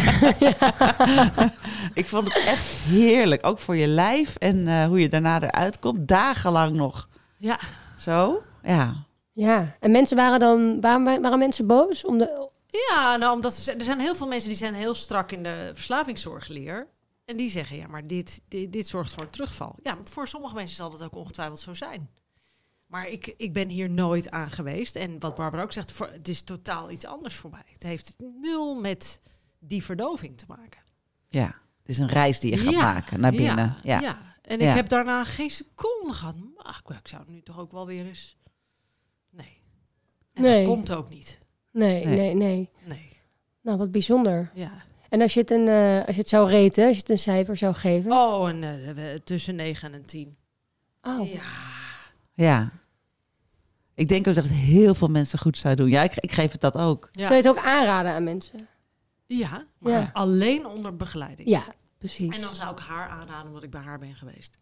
Ik 1.95 2.09
vond 2.09 2.25
het 2.35 2.43
echt 2.47 2.71
heerlijk. 2.71 3.47
Ook 3.47 3.59
voor 3.59 3.77
je 3.77 3.87
lijf 3.87 4.37
en 4.37 4.69
eh, 4.69 4.85
hoe 4.87 5.01
je 5.01 5.09
daarna 5.09 5.43
eruit 5.43 5.79
komt. 5.79 6.09
Dagenlang 6.09 6.77
nog 6.77 7.09
Ja, 7.37 7.59
zo. 7.99 8.43
Ja. 8.63 8.95
Ja. 9.33 9.77
En 9.81 9.91
mensen 9.91 10.17
waren 10.17 10.41
dan, 10.41 10.81
waren, 10.81 11.23
waren 11.23 11.39
mensen 11.39 11.67
boos? 11.67 12.05
Om 12.05 12.19
de, 12.19 12.49
Ja, 12.67 13.17
nou, 13.17 13.35
omdat 13.35 13.55
ze- 13.55 13.73
er 13.73 13.85
zijn 13.85 14.01
heel 14.01 14.15
veel 14.15 14.27
mensen 14.27 14.49
die 14.49 14.59
zijn 14.59 14.75
heel 14.75 14.95
strak 14.95 15.33
in 15.33 15.43
de 15.43 15.71
verslavingszorgleer. 15.75 16.87
En 17.25 17.37
die 17.37 17.51
zeggen, 17.51 17.77
ja, 17.77 17.87
maar 17.87 18.07
dit, 18.07 18.41
dit, 18.49 18.73
dit 18.73 18.89
zorgt 18.89 19.13
voor 19.13 19.23
een 19.23 19.31
terugval. 19.31 19.75
Ja, 19.83 19.97
voor 20.01 20.29
sommige 20.29 20.55
mensen 20.55 20.77
zal 20.77 20.91
dat 20.91 21.03
ook 21.05 21.17
ongetwijfeld 21.17 21.61
zo 21.61 21.75
zijn. 21.75 22.11
Maar 22.91 23.09
ik, 23.09 23.35
ik 23.37 23.53
ben 23.53 23.69
hier 23.69 23.91
nooit 23.91 24.31
aan 24.31 24.51
geweest. 24.51 24.97
En 24.97 25.19
wat 25.21 25.35
Barbara 25.35 25.63
ook 25.63 25.73
zegt, 25.73 25.93
voor, 25.93 26.11
het 26.13 26.29
is 26.29 26.43
totaal 26.43 26.91
iets 26.91 27.07
anders 27.07 27.35
voor 27.35 27.51
mij. 27.51 27.63
Het 27.73 27.83
heeft 27.83 28.15
nul 28.41 28.81
met 28.81 29.21
die 29.59 29.85
verdoving 29.85 30.39
te 30.39 30.45
maken. 30.49 30.81
ja. 31.29 31.59
Het 31.81 31.89
is 31.89 31.99
een 31.99 32.09
reis 32.09 32.41
die 32.41 32.51
je 32.51 32.57
gaat 32.57 32.73
Ja, 32.73 32.93
maken 32.93 33.21
naar 33.21 33.31
binnen. 33.33 33.77
Ja. 33.83 34.01
ja. 34.01 34.35
En 34.43 34.61
Ja. 34.61 34.69
ik 34.71 34.75
heb 34.77 34.89
daarna 34.89 35.25
geen 35.25 35.51
seconde 35.51 36.13
gehad. 36.13 36.37
Maar 36.57 36.83
ik 37.03 37.09
zou 37.09 37.23
het 37.23 37.31
nu 37.31 37.41
toch 37.43 37.59
ook 37.59 37.73
wel 37.73 37.87
weer 37.87 38.07
eens... 38.07 38.37
Nee. 39.31 39.63
En 40.33 40.43
Nee. 40.43 40.65
dat 40.65 40.75
komt 40.75 40.93
ook 40.93 41.09
niet. 41.11 41.41
nee, 41.73 42.05
Nee. 42.05 42.17
nee, 42.17 42.35
nee, 42.35 42.71
Nee. 42.85 43.17
Nou, 43.61 43.79
wat 43.79 43.91
bijzonder. 43.91 44.51
Ja. 44.55 44.83
En 45.09 45.21
als 45.21 45.35
je 45.35 45.41
het, 45.41 45.51
een, 45.51 45.69
eh, 45.69 45.99
als 46.07 46.15
je 46.15 46.21
het 46.21 46.29
zou 46.29 46.49
reten, 46.49 46.85
als 46.87 46.95
je 46.95 47.01
het 47.01 47.11
een 47.11 47.19
cijfer 47.19 47.57
zou 47.57 47.75
geven. 47.75 48.13
Oh, 48.13 48.49
en 48.49 48.63
eh, 48.97 49.15
tussen 49.15 49.55
9 49.55 49.93
en 49.95 50.05
10. 50.05 50.37
Oh. 51.03 51.33
Ja. 51.33 51.43
Ja. 52.35 52.73
Ik 54.01 54.09
denk 54.09 54.27
ook 54.29 54.35
dat 54.35 54.45
het 54.45 54.53
heel 54.53 54.95
veel 54.95 55.09
mensen 55.09 55.39
goed 55.39 55.59
zou 55.59 55.75
doen. 55.75 55.89
Ja, 55.89 56.03
ik, 56.03 56.15
ik 56.17 56.33
geef 56.33 56.53
het 56.53 56.61
dat 56.61 56.75
ook. 56.75 57.09
Ja. 57.13 57.21
Zou 57.21 57.31
je 57.35 57.37
het 57.37 57.49
ook 57.49 57.65
aanraden 57.65 58.13
aan 58.13 58.25
mensen? 58.25 58.69
Ja, 59.27 59.67
maar 59.79 59.93
Ja. 59.93 60.11
alleen 60.13 60.67
onder 60.67 60.97
begeleiding. 60.97 61.49
Ja, 61.49 61.63
precies. 61.99 62.35
En 62.37 62.41
dan 62.41 62.55
zou 62.55 62.73
ik 62.73 62.79
haar 62.79 63.09
aanraden 63.09 63.47
omdat 63.47 63.63
ik 63.63 63.71
bij 63.71 63.81
haar 63.81 63.99
ben 63.99 64.15
geweest. 64.15 64.59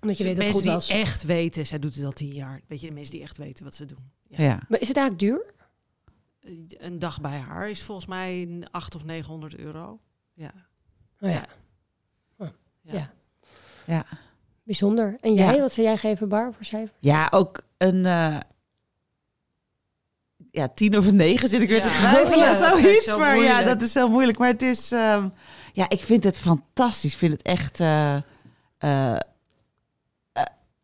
Omdat 0.00 0.18
je 0.18 0.24
weet 0.24 0.36
dat 0.36 0.44
het 0.44 0.54
mensen 0.54 0.72
goed 0.74 0.86
die 0.88 0.96
was. 0.96 1.06
echt 1.08 1.22
weten, 1.22 1.66
zij 1.66 1.78
doet 1.78 1.94
het 1.94 2.04
al 2.04 2.12
tien 2.12 2.32
jaar. 2.32 2.60
Weet 2.68 2.80
je, 2.80 2.86
de 2.86 2.92
mensen 2.92 3.12
die 3.12 3.22
echt 3.22 3.36
weten 3.36 3.64
wat 3.64 3.74
ze 3.74 3.84
doen. 3.84 4.10
Ja. 4.28 4.42
Ja. 4.44 4.60
Maar 4.68 4.80
is 4.80 4.88
het 4.88 4.96
eigenlijk 4.96 5.18
duur? 5.18 5.54
Een 6.78 6.98
dag 6.98 7.20
bij 7.20 7.38
haar 7.38 7.70
is 7.70 7.82
volgens 7.82 8.06
mij 8.06 8.62
8 8.70 8.94
of 8.94 9.04
900 9.04 9.56
euro. 9.56 10.00
Ja. 10.34 10.52
Oh, 11.20 11.30
ja. 11.30 11.46
Ja. 12.38 12.52
Ja. 12.82 13.12
Ja. 13.86 14.06
Bijzonder. 14.70 15.16
En 15.20 15.34
jij, 15.34 15.54
Ja. 15.54 15.60
wat 15.60 15.72
zou 15.72 15.86
jij 15.86 15.96
geven, 15.96 16.28
Bar, 16.28 16.52
voor 16.54 16.64
cijfer? 16.64 16.96
Ja, 16.98 17.28
ook 17.30 17.60
een... 17.78 18.06
eh, 18.06 18.36
ja, 20.50 20.68
tien 20.68 20.96
of 20.98 21.06
een 21.06 21.16
negen 21.16 21.48
zit 21.48 21.60
ik 21.62 21.68
weer 21.68 21.82
te 21.82 21.88
Ja. 21.88 21.94
twijfelen. 21.96 22.38
Ja, 22.38 22.58
dat 22.60 22.78
is 22.78 22.82
zoiets. 22.82 23.04
zo 23.04 23.18
maar 23.18 23.28
ja, 23.28 23.34
moeilijk. 23.42 23.66
dat 23.66 23.82
is 23.82 23.94
heel 23.94 24.08
moeilijk. 24.08 24.38
Maar 24.38 24.48
het 24.48 24.62
is... 24.62 24.92
ehm, 24.92 25.28
ja, 25.72 25.88
ik 25.88 26.00
vind 26.00 26.24
het 26.24 26.38
fantastisch. 26.38 27.12
Ik 27.12 27.18
vind 27.18 27.32
het 27.32 27.42
echt... 27.42 27.80
eh, 27.80 28.14
eh, 28.16 28.22
eh, 29.12 29.16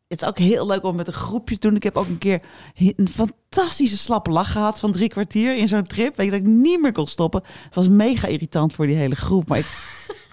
het 0.08 0.22
is 0.22 0.24
ook 0.28 0.38
heel 0.38 0.66
leuk 0.66 0.82
om 0.84 0.96
met 0.96 1.06
een 1.06 1.12
groepje 1.12 1.58
te 1.58 1.66
doen. 1.68 1.76
Ik 1.76 1.82
heb 1.82 1.96
ook 1.96 2.06
een 2.06 2.18
keer 2.18 2.40
een 2.74 3.08
fantastische 3.08 3.96
slappe 3.98 4.30
lach 4.30 4.52
gehad 4.52 4.78
van 4.78 4.92
drie 4.92 5.08
kwartier 5.08 5.56
in 5.56 5.68
zo'n 5.68 5.86
trip. 5.86 6.16
Weet 6.16 6.26
je, 6.26 6.32
dat 6.32 6.40
ik 6.40 6.46
niet 6.46 6.80
meer 6.80 6.92
kon 6.92 7.06
stoppen. 7.06 7.42
Het 7.64 7.74
was 7.74 7.88
mega 7.88 8.26
irritant 8.26 8.74
voor 8.74 8.86
die 8.86 8.96
hele 8.96 9.14
groep, 9.16 9.48
maar 9.48 9.58
ik 9.58 9.64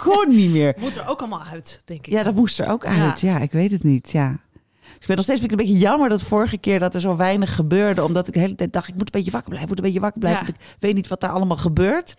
kon 0.04 0.30
niet 0.30 0.52
meer. 0.52 0.76
Moet 0.80 0.96
er 0.96 1.08
ook 1.08 1.20
allemaal 1.20 1.44
uit, 1.44 1.82
denk 1.86 2.08
ik. 2.08 2.14
Ja, 2.14 2.24
dat 2.24 2.36
moest 2.36 2.60
er 2.60 2.68
ook 2.70 2.86
uit. 2.86 3.20
Ja, 3.20 3.38
ik 3.40 3.52
weet 3.52 3.72
het 3.72 3.84
niet. 3.84 4.12
Ja. 4.12 4.40
Ik 5.00 5.10
ben 5.10 5.16
nog 5.16 5.26
steeds 5.26 5.40
vind 5.40 5.52
ik 5.52 5.58
het 5.60 5.68
een 5.68 5.74
beetje 5.74 5.88
jammer 5.90 6.10
dat 6.10 6.22
vorige 6.22 6.58
keer 6.58 6.80
dat 6.80 6.96
er 6.96 7.02
zo 7.02 7.16
weinig 7.16 7.56
gebeurde. 7.56 8.04
Omdat 8.04 8.28
ik 8.28 8.34
de 8.34 8.40
hele 8.40 8.56
tijd 8.56 8.74
dacht, 8.74 8.88
ik 8.88 8.94
moet 8.94 9.02
een 9.06 9.12
beetje 9.12 9.32
wakker 9.32 9.50
blijven, 9.50 9.70
ik 9.72 9.76
moet 9.76 9.86
een 9.86 9.92
beetje 9.94 10.06
wakker 10.06 10.20
blijven. 10.20 10.46
Ja. 10.46 10.52
Want 10.52 10.64
ik 10.76 10.76
weet 10.80 10.96
niet 10.96 11.08
wat 11.08 11.22
daar 11.22 11.30
allemaal 11.32 11.58
gebeurt. 11.58 12.16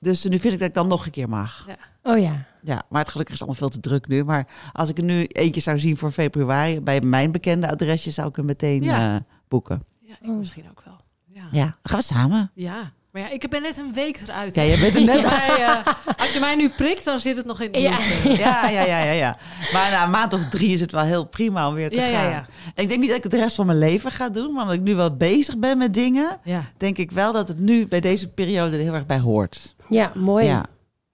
Dus 0.00 0.24
nu 0.24 0.38
vind 0.38 0.52
ik 0.52 0.58
dat 0.58 0.68
ik 0.68 0.74
dan 0.74 0.86
nog 0.88 1.04
een 1.04 1.10
keer 1.10 1.28
mag. 1.28 1.66
Oh 2.02 2.18
ja. 2.18 2.44
Ja, 2.62 2.82
maar 2.88 3.00
het 3.00 3.10
gelukkig 3.10 3.34
is 3.34 3.40
allemaal 3.40 3.58
veel 3.58 3.68
te 3.68 3.80
druk 3.80 4.08
nu. 4.08 4.24
Maar 4.24 4.46
als 4.72 4.88
ik 4.88 4.98
er 4.98 5.04
nu 5.04 5.24
eentje 5.24 5.60
zou 5.60 5.78
zien 5.78 5.96
voor 5.96 6.10
februari 6.12 6.80
bij 6.80 7.00
mijn 7.00 7.32
bekende 7.32 7.70
adresje, 7.70 8.10
zou 8.10 8.28
ik 8.28 8.36
hem 8.36 8.44
meteen 8.44 8.82
Ja. 8.82 9.14
eh, 9.14 9.20
boeken. 9.48 9.82
Ja, 10.00 10.14
ik 10.22 10.28
Oh. 10.28 10.38
misschien 10.38 10.64
ook 10.70 10.82
wel. 10.84 10.96
Ja. 11.26 11.48
Ja, 11.52 11.76
gaan 11.82 11.98
we 11.98 12.04
samen. 12.04 12.50
Ja. 12.54 12.92
Maar 13.16 13.24
ja, 13.24 13.30
ik 13.34 13.48
ben 13.48 13.62
net 13.62 13.78
een 13.78 13.92
week 13.92 14.18
eruit. 14.26 14.54
Ja, 14.54 14.62
je 14.62 14.78
bent 14.78 14.94
er 14.94 15.04
net 15.14 15.22
Mij, 15.22 15.56
eh, 15.66 15.86
als 16.16 16.32
je 16.32 16.40
mij 16.40 16.54
nu 16.56 16.68
prikt, 16.70 17.04
dan 17.04 17.20
zit 17.20 17.36
het 17.36 17.46
nog 17.46 17.60
in 17.60 17.80
Ja. 17.80 17.96
bloed, 17.96 18.32
eh. 18.32 18.38
Ja, 18.38 18.68
ja, 18.68 18.84
ja, 18.84 19.04
ja, 19.04 19.10
ja. 19.12 19.36
Maar 19.72 19.90
na 19.90 20.04
een 20.04 20.10
maand 20.10 20.32
of 20.32 20.44
drie 20.48 20.72
is 20.72 20.80
het 20.80 20.92
wel 20.92 21.02
heel 21.02 21.24
prima 21.26 21.68
om 21.68 21.74
weer 21.74 21.88
te 21.90 21.96
Ja, 21.96 22.04
ja, 22.06 22.20
gaan. 22.20 22.30
ja. 22.30 22.46
Ik 22.74 22.88
denk 22.88 23.00
niet 23.00 23.08
dat 23.08 23.16
ik 23.16 23.22
het 23.22 23.32
de 23.32 23.38
rest 23.38 23.54
van 23.56 23.66
mijn 23.66 23.78
leven 23.78 24.10
ga 24.10 24.28
doen, 24.28 24.52
maar 24.52 24.62
omdat 24.62 24.76
ik 24.78 24.82
nu 24.82 24.94
wel 24.94 25.16
bezig 25.16 25.58
ben 25.58 25.78
met 25.78 25.94
dingen, 25.94 26.38
Ja. 26.42 26.64
denk 26.76 26.98
ik 26.98 27.10
wel 27.10 27.32
dat 27.32 27.48
het 27.48 27.58
nu 27.58 27.86
bij 27.86 28.00
deze 28.00 28.28
periode 28.28 28.76
er 28.76 28.82
heel 28.82 28.94
erg 28.94 29.06
bij 29.06 29.18
hoort. 29.20 29.74
Ja, 29.88 30.12
mooi. 30.14 30.44
Ja. 30.46 30.66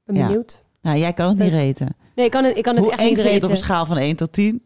ben 0.04 0.16
Ja. 0.16 0.26
benieuwd. 0.26 0.64
Nou, 0.82 0.98
jij 0.98 1.12
kan 1.12 1.28
het 1.28 1.38
niet 1.38 1.52
reten. 1.52 1.96
Nee, 2.14 2.24
ik 2.24 2.30
kan 2.30 2.44
het, 2.44 2.56
ik 2.56 2.62
kan 2.62 2.74
het 2.74 2.84
Hoe 2.84 2.92
echt 2.92 3.02
niet 3.02 3.14
vind 3.14 3.28
je 3.28 3.34
het 3.34 3.44
op 3.44 3.50
een 3.50 3.56
schaal 3.56 3.86
van 3.86 3.96
1 3.96 4.16
tot 4.16 4.32
10? 4.32 4.62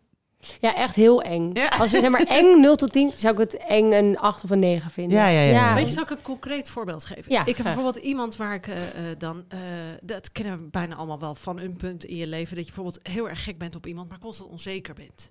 Ja, 0.60 0.74
echt 0.74 0.94
heel 0.94 1.22
eng. 1.22 1.50
Ja. 1.52 1.68
Als 1.68 1.90
je 1.90 2.00
zeg 2.00 2.10
maar 2.10 2.22
eng 2.22 2.60
0 2.60 2.76
tot 2.76 2.92
10, 2.92 3.12
zou 3.16 3.32
ik 3.32 3.38
het 3.38 3.56
eng 3.56 3.92
een 3.92 4.18
8 4.18 4.44
of 4.44 4.50
een 4.50 4.58
9 4.58 4.90
vinden. 4.90 5.18
Ja, 5.18 5.28
ja, 5.28 5.40
ja, 5.40 5.50
ja. 5.50 5.74
Weet 5.74 5.86
je, 5.86 5.92
zal 5.92 6.02
ik 6.02 6.10
een 6.10 6.22
concreet 6.22 6.68
voorbeeld 6.68 7.04
geven? 7.04 7.32
Ja, 7.32 7.40
ik 7.40 7.46
heb 7.46 7.56
graag. 7.56 7.74
bijvoorbeeld 7.74 8.04
iemand 8.04 8.36
waar 8.36 8.54
ik 8.54 8.66
eh, 8.66 9.10
eh, 9.10 9.18
dan... 9.18 9.44
eh, 9.48 9.58
dat 10.02 10.32
kennen 10.32 10.58
we 10.62 10.68
bijna 10.70 10.94
allemaal 10.94 11.18
wel 11.20 11.34
van 11.34 11.60
een 11.60 11.76
punt 11.76 12.04
in 12.04 12.16
je 12.16 12.26
leven... 12.26 12.56
dat 12.56 12.66
je 12.66 12.72
bijvoorbeeld 12.74 13.08
heel 13.08 13.28
erg 13.28 13.44
gek 13.44 13.58
bent 13.58 13.74
op 13.76 13.86
iemand... 13.86 14.08
maar 14.08 14.18
constant 14.18 14.50
onzeker 14.50 14.94
bent. 14.94 15.30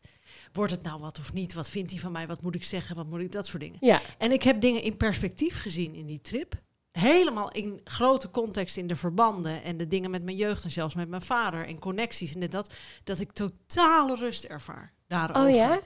Wordt 0.53 0.71
het 0.71 0.83
nou 0.83 0.99
wat 0.99 1.19
of 1.19 1.33
niet? 1.33 1.53
Wat 1.53 1.69
vindt 1.69 1.91
hij 1.91 1.99
van 1.99 2.11
mij? 2.11 2.27
Wat 2.27 2.41
moet 2.41 2.55
ik 2.55 2.63
zeggen? 2.63 2.95
Wat 2.95 3.09
moet 3.09 3.19
ik... 3.19 3.31
Dat 3.31 3.47
soort 3.47 3.61
dingen. 3.61 3.77
Ja, 3.79 4.01
En 4.17 4.31
ik 4.31 4.43
heb 4.43 4.61
dingen 4.61 4.81
in 4.81 4.97
perspectief 4.97 5.61
gezien 5.61 5.95
in 5.95 6.05
die 6.05 6.21
trip. 6.21 6.53
Helemaal 6.91 7.51
in 7.51 7.81
grote 7.83 8.31
context 8.31 8.77
in 8.77 8.87
de 8.87 8.95
verbanden 8.95 9.63
en 9.63 9.77
de 9.77 9.87
dingen 9.87 10.11
met 10.11 10.23
mijn 10.23 10.37
jeugd 10.37 10.63
en 10.63 10.71
zelfs 10.71 10.95
met 10.95 11.09
mijn 11.09 11.21
vader 11.21 11.67
en 11.67 11.79
connecties 11.79 12.33
en 12.33 12.39
dit 12.39 12.51
dat. 12.51 12.73
Dat 13.03 13.19
ik 13.19 13.31
totale 13.31 14.15
rust 14.15 14.43
ervaar 14.43 14.93
daarover. 15.07 15.49
oh 15.49 15.55
ja? 15.55 15.79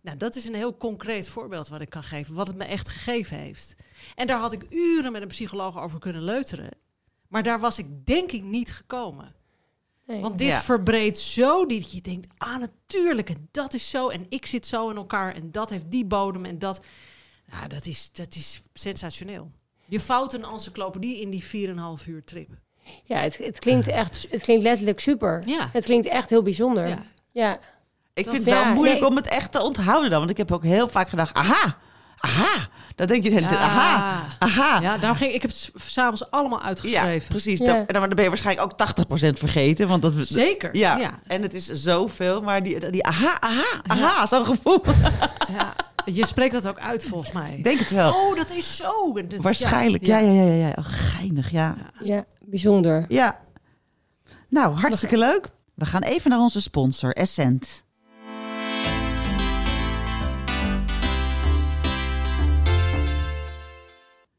Nou, 0.00 0.16
dat 0.16 0.36
is 0.36 0.46
een 0.48 0.54
heel 0.54 0.76
concreet 0.76 1.28
voorbeeld 1.28 1.68
wat 1.68 1.80
ik 1.80 1.90
kan 1.90 2.02
geven, 2.02 2.34
wat 2.34 2.46
het 2.46 2.56
me 2.56 2.64
echt 2.64 2.88
gegeven 2.88 3.36
heeft. 3.36 3.74
En 4.14 4.26
daar 4.26 4.38
had 4.38 4.52
ik 4.52 4.66
uren 4.70 5.12
met 5.12 5.22
een 5.22 5.28
psycholoog 5.28 5.80
over 5.80 5.98
kunnen 5.98 6.22
leuteren. 6.22 6.70
Maar 7.28 7.42
daar 7.42 7.60
was 7.60 7.78
ik 7.78 8.06
denk 8.06 8.32
ik 8.32 8.42
niet 8.42 8.72
gekomen. 8.72 9.34
Nee. 10.06 10.20
Want 10.20 10.38
dit 10.38 10.48
Ja. 10.48 10.60
verbreedt 10.60 11.18
zo 11.18 11.66
dat 11.66 11.92
je 11.92 12.00
denkt, 12.00 12.26
ah 12.38 12.58
natuurlijk, 12.60 13.28
en 13.30 13.48
dat 13.50 13.74
is 13.74 13.90
zo, 13.90 14.08
en 14.08 14.26
ik 14.28 14.46
zit 14.46 14.66
zo 14.66 14.90
in 14.90 14.96
elkaar, 14.96 15.34
en 15.34 15.50
dat 15.50 15.70
heeft 15.70 15.90
die 15.90 16.04
bodem, 16.04 16.44
en 16.44 16.58
dat... 16.58 16.80
Nou, 17.50 17.68
dat 17.68 17.86
is, 17.86 18.10
dat 18.12 18.34
is 18.34 18.62
sensationeel. 18.72 19.50
Je 19.86 20.00
fout 20.00 20.32
een 20.32 20.44
encyclopedie 20.44 21.20
in 21.20 21.30
die 21.30 21.44
4,5 22.00 22.06
uur 22.06 22.24
trip. 22.24 22.48
Ja, 23.04 23.16
het, 23.18 23.38
het 23.38 23.58
klinkt 23.58 23.86
echt, 23.88 24.26
het 24.30 24.42
klinkt 24.42 24.62
letterlijk 24.62 25.00
super. 25.00 25.42
Ja. 25.46 25.68
Het 25.72 25.84
klinkt 25.84 26.06
echt 26.06 26.30
heel 26.30 26.42
bijzonder. 26.42 26.88
Ja. 26.88 27.06
Ja. 27.30 27.60
Ik 28.14 28.24
vind 28.28 28.36
het 28.44 28.54
Ja, 28.54 28.64
wel 28.64 28.74
moeilijk 28.74 29.00
nee. 29.00 29.08
om 29.08 29.16
het 29.16 29.26
echt 29.26 29.52
te 29.52 29.62
onthouden 29.62 30.10
dan. 30.10 30.18
Want 30.18 30.30
ik 30.30 30.36
heb 30.36 30.52
ook 30.52 30.62
heel 30.64 30.88
vaak 30.88 31.08
gedacht, 31.08 31.34
aha, 31.34 31.76
aha. 32.18 32.68
Dat 32.94 33.08
denk 33.08 33.22
je 33.22 33.28
de 33.28 33.34
hele 33.34 33.46
tijd, 33.48 33.60
aha, 33.60 34.22
aha. 34.38 34.80
Ja, 34.80 34.98
daarom 34.98 35.18
ging 35.18 35.32
ik 35.32 35.42
heb 35.42 35.50
het 35.50 35.60
s- 35.60 35.70
s'avonds 35.92 36.30
allemaal 36.30 36.58
Ja, 36.58 36.64
uitgeschreven. 36.64 37.28
precies. 37.28 37.58
Ja. 37.58 37.64
Dan, 37.66 37.86
en 37.86 38.00
dan 38.00 38.08
ben 38.08 38.22
je 38.22 38.28
waarschijnlijk 38.28 38.66
ook 38.72 38.78
80% 38.78 39.38
vergeten. 39.38 39.88
Want 39.88 40.02
dat, 40.02 40.12
Zeker. 40.20 40.76
Ja. 40.76 40.96
Ja. 40.96 41.20
en 41.26 41.42
het 41.42 41.54
is 41.54 41.66
zoveel. 41.66 42.40
Maar 42.42 42.62
die, 42.62 42.90
die 42.90 43.04
aha, 43.06 43.36
aha, 43.40 43.82
aha, 43.86 44.26
zo'n 44.26 44.46
gevoel. 44.46 44.82
ja. 45.52 45.74
Je 46.04 46.26
spreekt 46.26 46.52
dat 46.52 46.68
ook 46.68 46.78
uit 46.78 47.04
volgens 47.04 47.32
mij. 47.32 47.48
Ik 47.56 47.64
denk 47.64 47.78
het 47.78 47.90
wel. 47.90 48.12
Oh, 48.12 48.36
dat 48.36 48.50
is 48.50 48.76
zo. 48.76 49.12
Dat- 49.12 49.40
Waarschijnlijk, 49.40 50.06
ja, 50.06 50.18
ja, 50.18 50.32
ja, 50.32 50.42
ja. 50.52 50.66
ja. 50.66 50.72
Oh, 50.78 50.84
geinig, 50.86 51.50
ja. 51.50 51.74
ja, 52.00 52.24
bijzonder. 52.44 53.04
Ja. 53.08 53.38
Nou, 54.48 54.74
hartstikke 54.74 55.18
leuk. 55.18 55.46
We 55.74 55.84
gaan 55.86 56.02
even 56.02 56.30
naar 56.30 56.38
onze 56.38 56.60
sponsor, 56.60 57.12
Essent. 57.12 57.84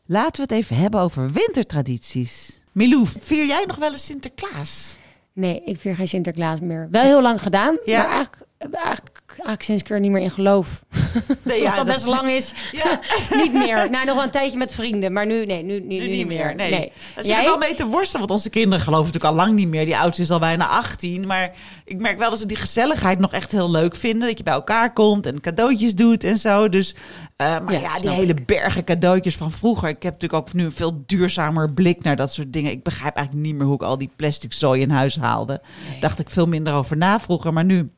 Laten 0.05 0.36
we 0.36 0.41
het 0.41 0.63
even 0.63 0.75
hebben 0.75 1.00
over 1.00 1.31
wintertradities. 1.31 2.62
Milou, 2.72 3.05
vier 3.07 3.45
jij 3.45 3.63
nog 3.67 3.75
wel 3.75 3.91
eens 3.91 4.05
Sinterklaas? 4.05 4.98
Nee, 5.33 5.62
ik 5.65 5.79
vier 5.79 5.95
geen 5.95 6.07
Sinterklaas 6.07 6.60
meer. 6.60 6.88
Wel 6.91 7.03
heel 7.03 7.22
lang 7.22 7.41
gedaan, 7.41 7.77
Ja. 7.86 7.98
maar 8.07 8.15
eigenlijk, 8.15 8.45
eigenlijk, 8.74 9.12
eigenlijk 9.33 9.63
sinds 9.63 9.83
ik 9.83 9.89
er 9.89 9.99
niet 9.99 10.11
meer 10.11 10.21
in 10.21 10.31
geloof. 10.31 10.83
Nee, 11.43 11.69
al 11.69 11.75
dat 11.83 11.85
best 11.85 12.05
lang 12.05 12.29
is. 12.29 12.53
Ja, 12.71 12.99
niet 13.41 13.53
meer. 13.53 13.89
Nou, 13.89 14.05
nog 14.05 14.15
wel 14.15 14.23
een 14.23 14.31
tijdje 14.31 14.57
met 14.57 14.73
vrienden, 14.73 15.13
maar 15.13 15.25
nu, 15.25 15.45
nee, 15.45 15.63
nu, 15.63 15.79
nu, 15.79 15.97
nu, 15.99 16.07
niet 16.07 16.27
meer. 16.27 16.55
Nee. 16.55 16.71
Nee. 16.71 16.91
Daar 17.15 17.23
zit 17.23 17.37
ik 17.37 17.43
wel 17.43 17.57
mee 17.57 17.73
te 17.73 17.85
worstelen, 17.85 18.19
want 18.19 18.31
onze 18.31 18.49
kinderen 18.49 18.83
geloven 18.83 19.05
natuurlijk 19.05 19.33
al 19.33 19.45
lang 19.45 19.55
niet 19.55 19.67
meer. 19.67 19.85
Die 19.85 19.97
oudste 19.97 20.21
is 20.21 20.31
al 20.31 20.39
bijna 20.39 20.67
18. 20.67 21.27
Maar 21.27 21.51
ik 21.85 21.99
merk 21.99 22.17
wel 22.17 22.29
dat 22.29 22.39
ze 22.39 22.45
die 22.45 22.57
gezelligheid 22.57 23.19
nog 23.19 23.31
echt 23.31 23.51
heel 23.51 23.71
leuk 23.71 23.95
vinden. 23.95 24.27
Dat 24.27 24.37
je 24.37 24.43
bij 24.43 24.53
elkaar 24.53 24.93
komt 24.93 25.25
en 25.25 25.41
cadeautjes 25.41 25.95
doet 25.95 26.23
en 26.23 26.37
zo. 26.37 26.69
Dus, 26.69 26.95
eh, 27.35 27.59
maar 27.59 27.73
Ja, 27.73 27.79
ja, 27.79 27.99
die 27.99 28.09
hele 28.09 28.35
bergen 28.45 28.83
cadeautjes 28.83 29.35
van 29.35 29.51
vroeger. 29.51 29.89
Ik 29.89 30.03
heb 30.03 30.13
natuurlijk 30.13 30.47
ook 30.47 30.53
nu 30.53 30.65
een 30.65 30.71
veel 30.71 31.03
duurzamer 31.05 31.73
blik 31.73 32.03
naar 32.03 32.15
dat 32.15 32.33
soort 32.33 32.53
dingen. 32.53 32.71
Ik 32.71 32.83
begrijp 32.83 33.15
eigenlijk 33.15 33.45
niet 33.47 33.55
meer 33.55 33.65
hoe 33.65 33.75
ik 33.75 33.81
al 33.81 33.97
die 33.97 34.11
plastic 34.15 34.53
zooi 34.53 34.81
in 34.81 34.89
huis 34.89 35.17
haalde. 35.17 35.61
Dacht 35.99 36.19
ik 36.19 36.29
veel 36.29 36.45
minder 36.45 36.73
over 36.73 36.97
na 36.97 37.19
vroeger, 37.19 37.53
maar 37.53 37.65
nu 37.65 37.91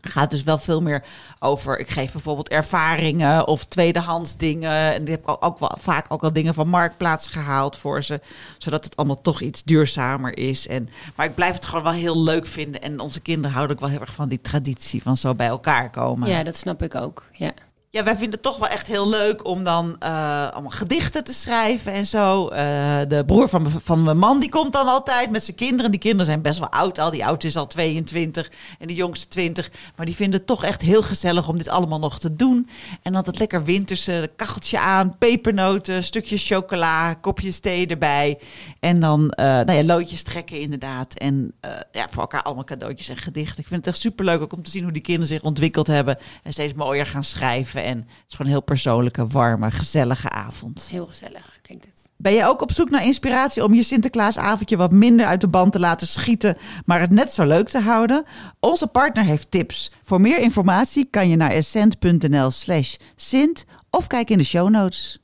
gaat 0.00 0.30
dus 0.30 0.42
wel 0.42 0.58
veel 0.58 0.82
meer 0.82 1.04
over. 1.38 1.78
Ik 1.78 1.88
geef 1.90 2.12
bijvoorbeeld 2.12 2.48
ervaringen 2.48 3.46
of 3.46 3.64
tweedehands 3.64 4.36
dingen. 4.36 4.94
En 4.94 5.04
die 5.04 5.14
heb 5.14 5.28
ik 5.28 5.44
ook 5.44 5.58
wel, 5.58 5.76
vaak 5.78 6.06
ook 6.08 6.22
al 6.22 6.32
dingen 6.32 6.54
van 6.54 6.68
marktplaats 6.68 7.28
gehaald 7.28 7.76
voor 7.76 8.04
ze. 8.04 8.20
Zodat 8.58 8.84
het 8.84 8.96
allemaal 8.96 9.20
toch 9.20 9.40
iets 9.40 9.62
duurzamer 9.64 10.36
is. 10.36 10.66
En, 10.66 10.88
maar 11.14 11.26
ik 11.26 11.34
blijf 11.34 11.54
het 11.54 11.66
gewoon 11.66 11.84
wel 11.84 11.92
heel 11.92 12.22
leuk 12.22 12.46
vinden. 12.46 12.80
En 12.80 13.00
onze 13.00 13.20
kinderen 13.20 13.50
houden 13.50 13.76
ook 13.76 13.82
wel 13.82 13.90
heel 13.92 14.00
erg 14.00 14.14
van 14.14 14.28
die 14.28 14.40
traditie 14.40 15.02
van 15.02 15.16
zo 15.16 15.34
bij 15.34 15.46
elkaar 15.46 15.90
komen. 15.90 16.28
Ja, 16.28 16.42
dat 16.42 16.56
snap 16.56 16.82
ik 16.82 16.94
ook. 16.94 17.24
Ja. 17.32 17.52
Ja, 17.90 18.04
wij 18.04 18.16
vinden 18.16 18.30
het 18.30 18.42
toch 18.42 18.58
wel 18.58 18.68
echt 18.68 18.86
heel 18.86 19.08
leuk 19.08 19.46
om 19.46 19.64
dan 19.64 19.96
eh, 19.98 20.48
allemaal 20.50 20.70
gedichten 20.70 21.24
te 21.24 21.32
schrijven 21.32 21.92
en 21.92 22.06
zo. 22.06 22.48
Eh, 22.48 22.98
de 23.08 23.22
broer 23.26 23.48
van, 23.48 23.70
van 23.82 24.02
mijn 24.02 24.18
man, 24.18 24.40
die 24.40 24.48
komt 24.48 24.72
dan 24.72 24.86
altijd 24.86 25.30
met 25.30 25.44
zijn 25.44 25.56
kinderen. 25.56 25.90
Die 25.90 26.00
kinderen 26.00 26.26
zijn 26.26 26.42
best 26.42 26.58
wel 26.58 26.68
oud 26.68 26.98
al. 26.98 27.10
Die 27.10 27.26
oudste 27.26 27.46
is 27.46 27.56
al 27.56 27.66
22 27.66 28.50
en 28.78 28.86
de 28.86 28.94
jongste 28.94 29.28
20. 29.28 29.70
Maar 29.96 30.06
die 30.06 30.14
vinden 30.14 30.38
het 30.38 30.48
toch 30.48 30.64
echt 30.64 30.80
heel 30.80 31.02
gezellig 31.02 31.48
om 31.48 31.58
dit 31.58 31.68
allemaal 31.68 31.98
nog 31.98 32.18
te 32.18 32.36
doen. 32.36 32.68
En 33.02 33.12
dan 33.12 33.22
dat 33.22 33.38
lekker 33.38 33.64
winterse 33.64 34.30
kacheltje 34.36 34.78
aan, 34.78 35.18
pepernoten, 35.18 36.04
stukjes 36.04 36.46
chocola, 36.46 37.14
kopjes 37.14 37.58
thee 37.58 37.86
erbij. 37.86 38.38
En 38.80 39.00
dan 39.00 39.30
eh, 39.30 39.44
nou 39.44 39.72
ja, 39.72 39.84
loodjes 39.84 40.22
trekken 40.22 40.60
inderdaad. 40.60 41.14
En 41.14 41.52
ja, 41.92 42.06
voor 42.10 42.20
elkaar 42.20 42.42
allemaal 42.42 42.64
cadeautjes 42.64 43.08
en 43.08 43.16
gedichten. 43.16 43.58
Ik 43.58 43.66
vind 43.66 43.84
het 43.84 43.94
echt 43.94 44.02
superleuk 44.02 44.40
ook 44.40 44.52
om 44.52 44.62
te 44.62 44.70
zien 44.70 44.82
hoe 44.82 44.92
die 44.92 45.02
kinderen 45.02 45.28
zich 45.28 45.42
ontwikkeld 45.42 45.86
hebben. 45.86 46.18
En 46.42 46.52
steeds 46.52 46.74
mooier 46.74 47.06
gaan 47.06 47.24
schrijven. 47.24 47.77
En 47.82 47.96
het 47.96 48.06
is 48.28 48.36
gewoon 48.36 48.46
een 48.46 48.58
heel 48.58 48.62
persoonlijke, 48.62 49.26
warme, 49.26 49.70
gezellige 49.70 50.30
avond. 50.30 50.88
Heel 50.90 51.06
gezellig 51.06 51.58
klinkt 51.62 51.84
het. 51.84 51.98
Ben 52.20 52.32
je 52.32 52.46
ook 52.46 52.62
op 52.62 52.72
zoek 52.72 52.90
naar 52.90 53.04
inspiratie 53.04 53.64
om 53.64 53.74
je 53.74 53.82
Sinterklaasavondje 53.82 54.76
wat 54.76 54.92
minder 54.92 55.26
uit 55.26 55.40
de 55.40 55.48
band 55.48 55.72
te 55.72 55.78
laten 55.78 56.06
schieten, 56.06 56.56
maar 56.84 57.00
het 57.00 57.10
net 57.10 57.32
zo 57.32 57.46
leuk 57.46 57.68
te 57.68 57.78
houden? 57.78 58.24
Onze 58.60 58.86
partner 58.86 59.24
heeft 59.24 59.50
tips. 59.50 59.92
Voor 60.02 60.20
meer 60.20 60.38
informatie 60.38 61.04
kan 61.04 61.28
je 61.28 61.36
naar 61.36 61.50
essent.nl 61.50 62.50
slash 62.50 62.96
sint 63.16 63.64
of 63.90 64.06
kijk 64.06 64.30
in 64.30 64.38
de 64.38 64.44
show 64.44 64.68
notes. 64.68 65.22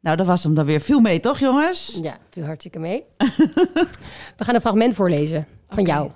Nou, 0.00 0.16
dat 0.16 0.26
was 0.26 0.42
hem 0.42 0.54
dan 0.54 0.64
weer. 0.64 0.80
Viel 0.80 1.00
mee, 1.00 1.20
toch 1.20 1.38
jongens? 1.38 1.98
Ja, 2.02 2.18
viel 2.30 2.44
hartstikke 2.44 2.78
mee. 2.78 3.04
We 4.38 4.44
gaan 4.44 4.54
een 4.54 4.60
fragment 4.60 4.94
voorlezen 4.94 5.46
van 5.68 5.84
jou. 5.84 6.10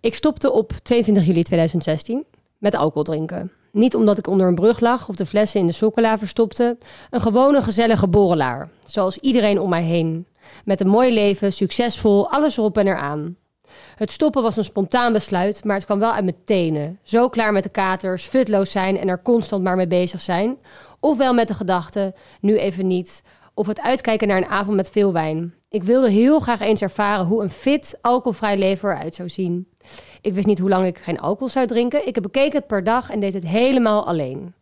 Ik 0.00 0.14
stopte 0.14 0.52
op 0.52 0.72
22 0.82 1.26
juli 1.26 1.42
2016 1.42 2.24
met 2.58 2.74
alcohol 2.74 3.02
drinken. 3.02 3.52
Niet 3.72 3.94
omdat 3.94 4.18
ik 4.18 4.26
onder 4.26 4.46
een 4.46 4.54
brug 4.54 4.80
lag 4.80 5.08
of 5.08 5.16
de 5.16 5.26
flessen 5.26 5.60
in 5.60 5.66
de 5.66 5.72
chocola 5.72 6.18
verstopte. 6.18 6.78
Een 7.10 7.20
gewone 7.20 7.62
gezellige 7.62 8.08
borrelaar. 8.08 8.68
Zoals 8.84 9.18
iedereen 9.18 9.60
om 9.60 9.68
mij 9.68 9.82
heen. 9.82 10.26
Met 10.64 10.80
een 10.80 10.88
mooi 10.88 11.14
leven, 11.14 11.52
succesvol, 11.52 12.30
alles 12.30 12.56
erop 12.56 12.78
en 12.78 12.86
eraan. 12.86 13.36
Het 13.96 14.10
stoppen 14.10 14.42
was 14.42 14.56
een 14.56 14.64
spontaan 14.64 15.12
besluit, 15.12 15.64
maar 15.64 15.76
het 15.76 15.84
kwam 15.84 15.98
wel 15.98 16.12
uit 16.12 16.24
mijn 16.24 16.44
tenen. 16.44 16.98
Zo 17.02 17.28
klaar 17.28 17.52
met 17.52 17.62
de 17.62 17.68
katers, 17.68 18.24
futloos 18.24 18.70
zijn 18.70 18.98
en 18.98 19.08
er 19.08 19.22
constant 19.22 19.62
maar 19.62 19.76
mee 19.76 19.86
bezig 19.86 20.20
zijn. 20.20 20.56
Ofwel 21.00 21.34
met 21.34 21.48
de 21.48 21.54
gedachte, 21.54 22.14
nu 22.40 22.58
even 22.58 22.86
niet. 22.86 23.22
Of 23.54 23.66
het 23.66 23.80
uitkijken 23.80 24.28
naar 24.28 24.36
een 24.36 24.46
avond 24.46 24.76
met 24.76 24.90
veel 24.90 25.12
wijn. 25.12 25.54
Ik 25.72 25.82
wilde 25.82 26.10
heel 26.10 26.40
graag 26.40 26.60
eens 26.60 26.82
ervaren 26.82 27.26
hoe 27.26 27.42
een 27.42 27.50
fit, 27.50 27.98
alcoholvrij 28.00 28.58
leven 28.58 28.88
eruit 28.88 29.14
zou 29.14 29.28
zien. 29.28 29.68
Ik 30.20 30.34
wist 30.34 30.46
niet 30.46 30.58
hoe 30.58 30.68
lang 30.68 30.86
ik 30.86 30.98
geen 30.98 31.20
alcohol 31.20 31.48
zou 31.48 31.66
drinken. 31.66 32.06
Ik 32.06 32.14
heb 32.14 32.22
bekeken 32.22 32.58
het 32.58 32.66
per 32.66 32.84
dag 32.84 33.10
en 33.10 33.20
deed 33.20 33.34
het 33.34 33.46
helemaal 33.46 34.06
alleen. 34.06 34.54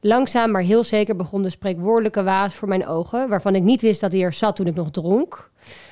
Langzaam, 0.00 0.50
maar 0.50 0.62
heel 0.62 0.84
zeker 0.84 1.16
begon 1.16 1.42
de 1.42 1.50
spreekwoordelijke 1.50 2.22
waas 2.22 2.54
voor 2.54 2.68
mijn 2.68 2.86
ogen, 2.86 3.28
waarvan 3.28 3.54
ik 3.54 3.62
niet 3.62 3.82
wist 3.82 4.00
dat 4.00 4.12
hij 4.12 4.22
er 4.22 4.32
zat 4.32 4.56
toen 4.56 4.66
ik 4.66 4.74
nog 4.74 4.90
dronk, 4.90 5.50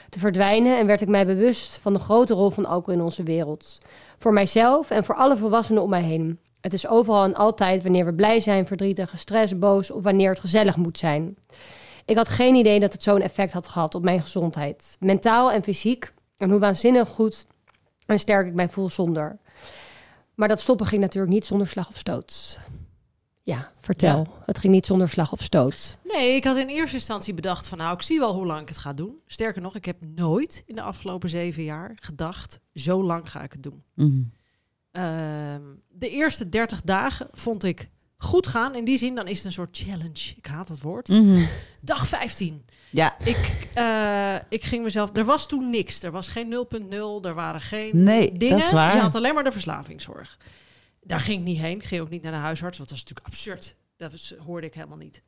te 0.09 0.19
verdwijnen 0.19 0.79
en 0.79 0.87
werd 0.87 1.01
ik 1.01 1.09
mij 1.09 1.27
bewust 1.27 1.79
van 1.83 1.93
de 1.93 1.99
grote 1.99 2.35
rol 2.35 2.51
van 2.51 2.67
alcohol 2.67 2.95
in 2.95 3.05
onze 3.05 3.23
wereld. 3.23 3.79
Voor 4.19 4.33
mijzelf 4.33 4.91
en 4.91 5.05
voor 5.05 5.15
alle 5.15 5.37
volwassenen 5.37 5.83
om 5.83 5.91
mij 5.91 6.03
heen. 6.03 6.39
Het 6.61 6.73
is 6.73 6.87
overal 6.89 7.25
en 7.25 7.35
altijd 7.35 7.83
wanneer 7.83 8.05
we 8.05 8.15
blij 8.15 8.41
zijn, 8.41 8.67
verdrietig, 8.67 9.11
gestrest, 9.11 9.59
boos 9.59 9.91
of 9.91 10.03
wanneer 10.03 10.31
het 10.31 10.41
gezellig 10.41 10.77
moet 10.77 10.99
zijn. 10.99 11.37
Ik 12.09 12.17
had 12.17 12.29
geen 12.29 12.55
idee 12.55 12.81
dat 12.81 12.93
het 12.93 13.03
zo'n 13.03 13.21
effect 13.21 13.53
had 13.53 13.69
gehad 13.69 13.95
op 13.95 14.03
mijn 14.03 14.23
gezondheid, 14.23 14.97
mentaal 15.01 15.53
en 15.53 15.63
fysiek, 15.63 16.13
en 16.37 16.51
hoe 16.51 16.59
waanzinnig 16.59 17.09
goed 17.09 17.47
en 18.07 18.19
sterk 18.19 18.47
ik 18.47 18.55
mij 18.55 18.69
voel 18.69 18.91
zonder. 18.91 19.39
Maar 20.35 20.49
dat 20.49 20.61
stoppen 20.61 20.87
ging 20.87 21.01
natuurlijk 21.01 21.33
niet 21.33 21.45
zonder 21.45 21.67
slag 21.67 21.89
of 21.89 21.97
stoot. 21.97 22.61
Ja, 23.43 23.73
vertel. 23.81 24.27
Het 24.45 24.59
ging 24.59 24.73
niet 24.73 24.87
zonder 24.87 25.09
slag 25.09 25.33
of 25.33 25.43
stoot. 25.43 25.99
Nee, 26.05 26.35
ik 26.35 26.45
had 26.45 26.57
in 26.57 26.69
eerste 26.69 26.97
instantie 26.97 27.35
bedacht 27.35 27.67
van 27.67 27.79
nou, 27.79 27.95
ik 27.95 28.03
zie 28.03 28.19
wel 28.19 28.35
hoe 28.35 28.47
lang 28.47 28.61
ik 28.61 28.69
het 28.69 28.79
ga 28.79 28.93
doen. 28.93 29.21
Sterker 29.27 29.63
nog, 29.63 29.77
ik 29.77 29.85
heb 29.85 29.97
nooit 30.15 30.63
in 30.67 30.75
de 30.75 30.83
afgelopen 30.83 31.29
zeven 31.29 31.63
jaar 31.63 31.93
gedacht, 32.01 32.61
zo 32.75 33.05
lang 33.05 33.31
ga 33.31 33.43
ik 33.43 33.53
het 33.53 33.63
doen. 33.63 33.83
Mhm. 33.95 34.23
Ehm, 34.91 35.63
de 35.89 36.09
eerste 36.09 36.49
30 36.49 36.83
dagen 36.83 37.29
vond 37.33 37.65
ik 37.65 37.89
goed 38.19 38.47
gaan. 38.47 38.75
In 38.75 38.85
die 38.85 38.99
zin, 38.99 39.15
dan 39.15 39.27
is 39.29 39.37
het 39.37 39.47
een 39.47 39.53
soort 39.53 39.79
challenge. 39.79 40.35
Ik 40.37 40.47
haat 40.47 40.69
dat 40.69 40.81
woord. 40.81 41.09
Mhm. 41.09 41.47
Dag 41.81 42.07
15. 42.09 42.65
Ja, 42.91 43.19
Ik, 43.25 43.67
eh, 43.75 44.35
ik 44.49 44.65
ging 44.65 44.83
mezelf... 44.85 45.17
Er 45.17 45.25
was 45.25 45.49
toen 45.49 45.71
niks. 45.71 46.03
Er 46.03 46.11
was 46.11 46.29
geen 46.29 46.49
0.0. 46.51 47.25
Er 47.25 47.35
waren 47.35 47.61
geen 47.61 48.03
Nee, 48.05 48.31
dat 48.31 48.41
dingen. 48.41 48.57
is 48.59 48.71
waar. 48.73 48.95
Je 48.95 49.01
had 49.01 49.15
alleen 49.15 49.35
maar 49.35 49.45
de 49.45 49.53
verslavingszorg. 49.53 50.39
Daar 51.03 51.21
ging 51.21 51.39
ik 51.39 51.45
niet 51.45 51.59
heen. 51.59 51.77
Ik 51.77 51.85
ging 51.85 52.01
ook 52.03 52.09
niet 52.11 52.23
naar 52.23 52.33
de 52.33 52.39
huisarts. 52.39 52.79
Want 52.79 52.89
dat 52.91 52.99
is 52.99 53.05
natuurlijk 53.05 53.35
absurd. 53.35 53.77
Dat 53.97 54.13
was- 54.13 54.35
hoorde 54.47 54.67
ik 54.67 54.75
helemaal 54.75 54.97
niet. 54.99 55.23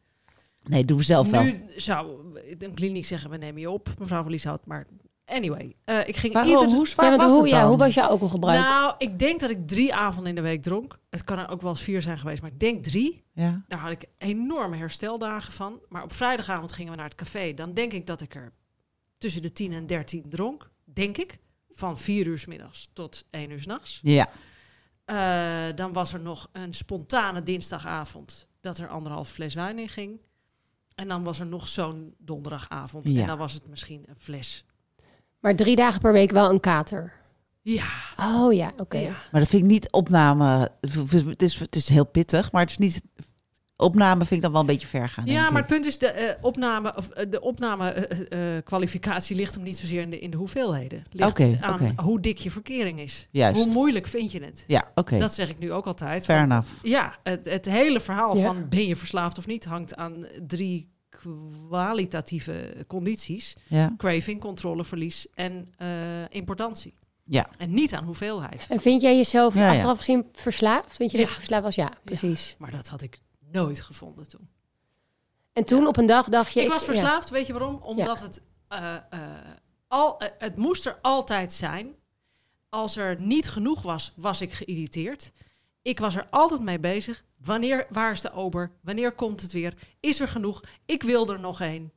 nee, 0.63 0.85
doen 0.85 0.97
we 0.97 1.03
zelf 1.03 1.31
wel. 1.31 1.43
Nu 1.43 1.63
zou 1.77 2.17
een 2.59 2.75
kliniek 2.75 3.05
zeggen, 3.05 3.31
we 3.31 3.37
nemen 3.37 3.61
je 3.61 3.71
op, 3.71 3.89
mevrouw 3.99 4.23
van 4.23 4.31
Lieshout. 4.31 4.67
Maar 4.67 4.87
anyway, 5.31 5.77
eh, 5.85 6.09
ik 6.09 6.17
ging 6.17 6.33
Waarom? 6.33 6.53
ieder... 6.53 6.69
Hoe 6.77 6.89
zwaar 6.89 7.11
Ja, 7.11 7.17
was 7.17 7.33
hoe, 7.33 7.41
het 7.43 7.51
ja, 7.51 7.61
dan? 7.61 7.69
hoe 7.69 7.79
was 7.79 7.95
jouw 7.95 8.09
alcoholgebruik? 8.09 8.61
Nou, 8.61 8.95
ik 8.99 9.19
denk 9.19 9.41
dat 9.41 9.51
ik 9.51 9.69
drie 9.69 9.95
avonden 9.95 10.29
in 10.29 10.35
de 10.35 10.41
week 10.41 10.63
dronk. 10.63 10.99
Het 11.11 11.25
kan 11.25 11.39
er 11.39 11.49
ook 11.51 11.61
wel 11.61 11.71
eens 11.71 11.83
vier 11.83 12.03
zijn 12.03 12.19
geweest, 12.19 12.43
maar 12.43 12.51
ik 12.51 12.61
denk 12.61 12.83
drie. 12.85 13.25
Ja. 13.33 13.65
Daar 13.69 13.79
had 13.79 13.91
ik 13.91 14.05
enorme 14.19 14.77
hersteldagen 14.77 15.53
van. 15.53 15.81
Maar 15.89 16.03
op 16.03 16.13
vrijdagavond 16.13 16.73
gingen 16.73 16.91
we 16.91 16.97
naar 16.97 17.09
het 17.09 17.15
café. 17.15 17.55
Dan 17.55 17.75
denk 17.75 17.93
ik 17.93 18.07
dat 18.07 18.21
ik 18.21 18.35
er 18.35 18.53
tussen 19.19 19.43
de 19.43 19.53
10 19.53 19.73
en 19.73 19.87
13 19.87 20.25
dronk. 20.29 20.71
Denk 20.85 21.17
ik. 21.17 21.39
Van 21.71 21.99
vier 21.99 22.27
uur 22.27 22.39
's 22.39 22.47
middags 22.47 22.91
tot 22.93 23.25
één 23.31 23.51
uur 23.51 23.61
's 23.61 23.67
nachts. 23.67 24.01
Ja. 24.03 24.29
Eh, 25.05 25.77
dan 25.77 25.93
was 25.93 26.13
er 26.13 26.21
nog 26.21 26.49
een 26.53 26.75
spontane 26.75 27.43
dinsdagavond 27.43 28.47
dat 28.61 28.79
er 28.79 28.89
anderhalf 28.89 29.29
fles 29.31 29.55
wijn 29.55 29.79
in 29.79 29.89
ging. 29.89 30.21
En 30.95 31.09
dan 31.09 31.25
was 31.25 31.41
er 31.41 31.47
nog 31.47 31.67
zo'n 31.69 32.15
donderdagavond. 32.19 33.09
Ja. 33.09 33.21
En 33.21 33.27
dan 33.27 33.39
was 33.39 33.53
het 33.53 33.69
misschien 33.69 34.03
een 34.07 34.19
fles. 34.19 34.65
Maar 35.41 35.57
drie 35.57 35.77
dagen 35.77 36.01
per 36.01 36.13
week 36.13 36.31
wel 36.31 36.51
een 36.51 36.61
kater. 36.61 37.13
Ja, 37.63 37.89
Oh 38.17 38.53
ja, 38.53 38.73
oké. 38.77 38.99
ja. 38.99 39.11
Maar 39.33 39.41
dat 39.41 39.49
vind 39.51 39.63
ik 39.63 39.69
niet 39.71 39.91
opname. 39.93 40.69
Het 40.81 41.43
is, 41.43 41.59
het 41.59 41.77
is 41.77 41.89
heel 41.89 42.07
pittig, 42.07 42.53
maar 42.53 42.61
het 42.63 42.71
is 42.71 42.79
niet. 42.79 43.03
Opname 43.77 44.19
vind 44.19 44.31
ik 44.31 44.41
dan 44.41 44.53
wel 44.53 44.61
een 44.61 44.67
beetje 44.67 44.87
ver 44.87 45.09
gaan. 45.09 45.27
ja 45.27 45.33
denk 45.41 45.51
maar 45.53 45.61
het 45.63 45.71
punt 45.71 45.85
is, 45.85 45.99
de 45.99 46.07
eh, 46.07 46.35
opname, 46.41 46.97
of 46.97 47.09
eh, 47.11 47.31
de 47.31 47.41
opname 47.41 47.91
eh, 47.91 48.57
eh, 48.57 48.65
kwalificatie 48.65 49.37
ligt 49.37 49.55
hem 49.55 49.63
niet 49.65 49.79
zozeer 49.79 50.01
in 50.01 50.11
de, 50.11 50.19
in 50.19 50.31
de 50.31 50.37
hoeveelheden. 50.37 51.05
Ligt 51.11 51.61
aan 51.61 51.93
hoe 51.97 52.21
dik 52.21 52.39
je 52.39 52.51
verkering 52.51 53.01
is. 53.01 53.29
Juist. 53.31 53.63
Hoe 53.65 53.73
moeilijk 53.73 54.07
vind 54.07 54.33
je 54.33 54.45
het? 54.45 54.65
Ja, 54.67 54.91
oké. 54.95 55.19
Dat 55.19 55.35
zeg 55.35 55.49
ik 55.49 55.59
nu 55.59 55.73
ook 55.73 55.87
altijd. 55.87 56.25
Fair 56.25 56.39
Van- 56.41 56.51
enough. 56.51 56.71
Ja, 56.83 57.19
het, 57.23 57.47
het 57.51 57.65
hele 57.67 58.01
verhaal 58.01 58.37
Ja. 58.37 58.43
van 58.43 58.69
ben 58.69 58.87
je 58.87 58.97
verslaafd 58.97 59.39
of 59.39 59.47
niet 59.47 59.65
hangt 59.65 59.95
aan 59.97 60.27
drie 60.47 60.91
kwalitatieve 61.69 62.85
condities. 62.87 63.57
Ja. 63.69 63.95
Craving, 63.97 64.41
controleverlies 64.41 65.27
en 65.35 65.73
eh, 65.77 65.89
importantie. 66.29 66.95
Ja. 67.25 67.49
En 67.59 67.75
niet 67.75 67.95
aan 67.95 68.05
hoeveelheid. 68.05 68.67
En 68.69 68.81
vind 68.81 69.03
jij 69.03 69.17
jezelf 69.17 69.55
Ja, 69.55 69.61
ja. 69.61 69.73
achteraf 69.73 69.97
gezien 69.99 70.29
verslaafd? 70.33 70.97
Vind 70.97 71.11
je 71.11 71.17
dat 71.17 71.27
Ja. 71.27 71.33
je 71.33 71.39
verslaafd 71.39 71.65
was? 71.65 71.75
Ja, 71.75 71.91
precies. 72.05 72.55
Maar 72.59 72.71
dat 72.71 72.89
had 72.89 73.03
ik 73.03 73.19
nooit 73.53 73.81
gevonden 73.81 74.29
toen. 74.29 74.49
En 75.53 75.65
toen 75.65 75.87
op 75.87 75.97
een 75.97 76.07
dag 76.07 76.29
dacht 76.29 76.53
je... 76.53 76.61
ik 76.63 76.69
was 76.69 76.87
ja. 76.87 76.93
verslaafd, 76.93 77.31
weet 77.31 77.47
je 77.47 77.53
waarom? 77.53 77.81
Omdat 77.83 78.21
het, 78.23 78.43
eh, 78.69 78.95
eh, 78.95 79.21
al, 79.89 80.23
het 80.39 80.57
moest 80.57 80.87
er 80.87 80.99
altijd 81.03 81.53
zijn. 81.53 81.95
Als 82.69 82.97
er 82.97 83.21
niet 83.21 83.49
genoeg 83.49 83.83
was, 83.83 84.13
was 84.17 84.41
ik 84.41 84.53
geïrriteerd. 84.53 85.33
Ik 85.83 85.99
was 85.99 86.15
er 86.17 86.27
altijd 86.31 86.61
mee 86.61 86.81
bezig. 86.81 87.25
Wanneer, 87.45 87.87
waar 87.91 88.11
is 88.11 88.21
de 88.21 88.33
ober? 88.33 88.73
Wanneer 88.83 89.13
komt 89.13 89.41
het 89.41 89.53
weer? 89.53 89.75
Is 90.01 90.21
er 90.21 90.29
genoeg? 90.29 90.63
Ik 90.87 91.03
wil 91.03 91.33
er 91.33 91.41
nog 91.41 91.61
één. 91.61 91.93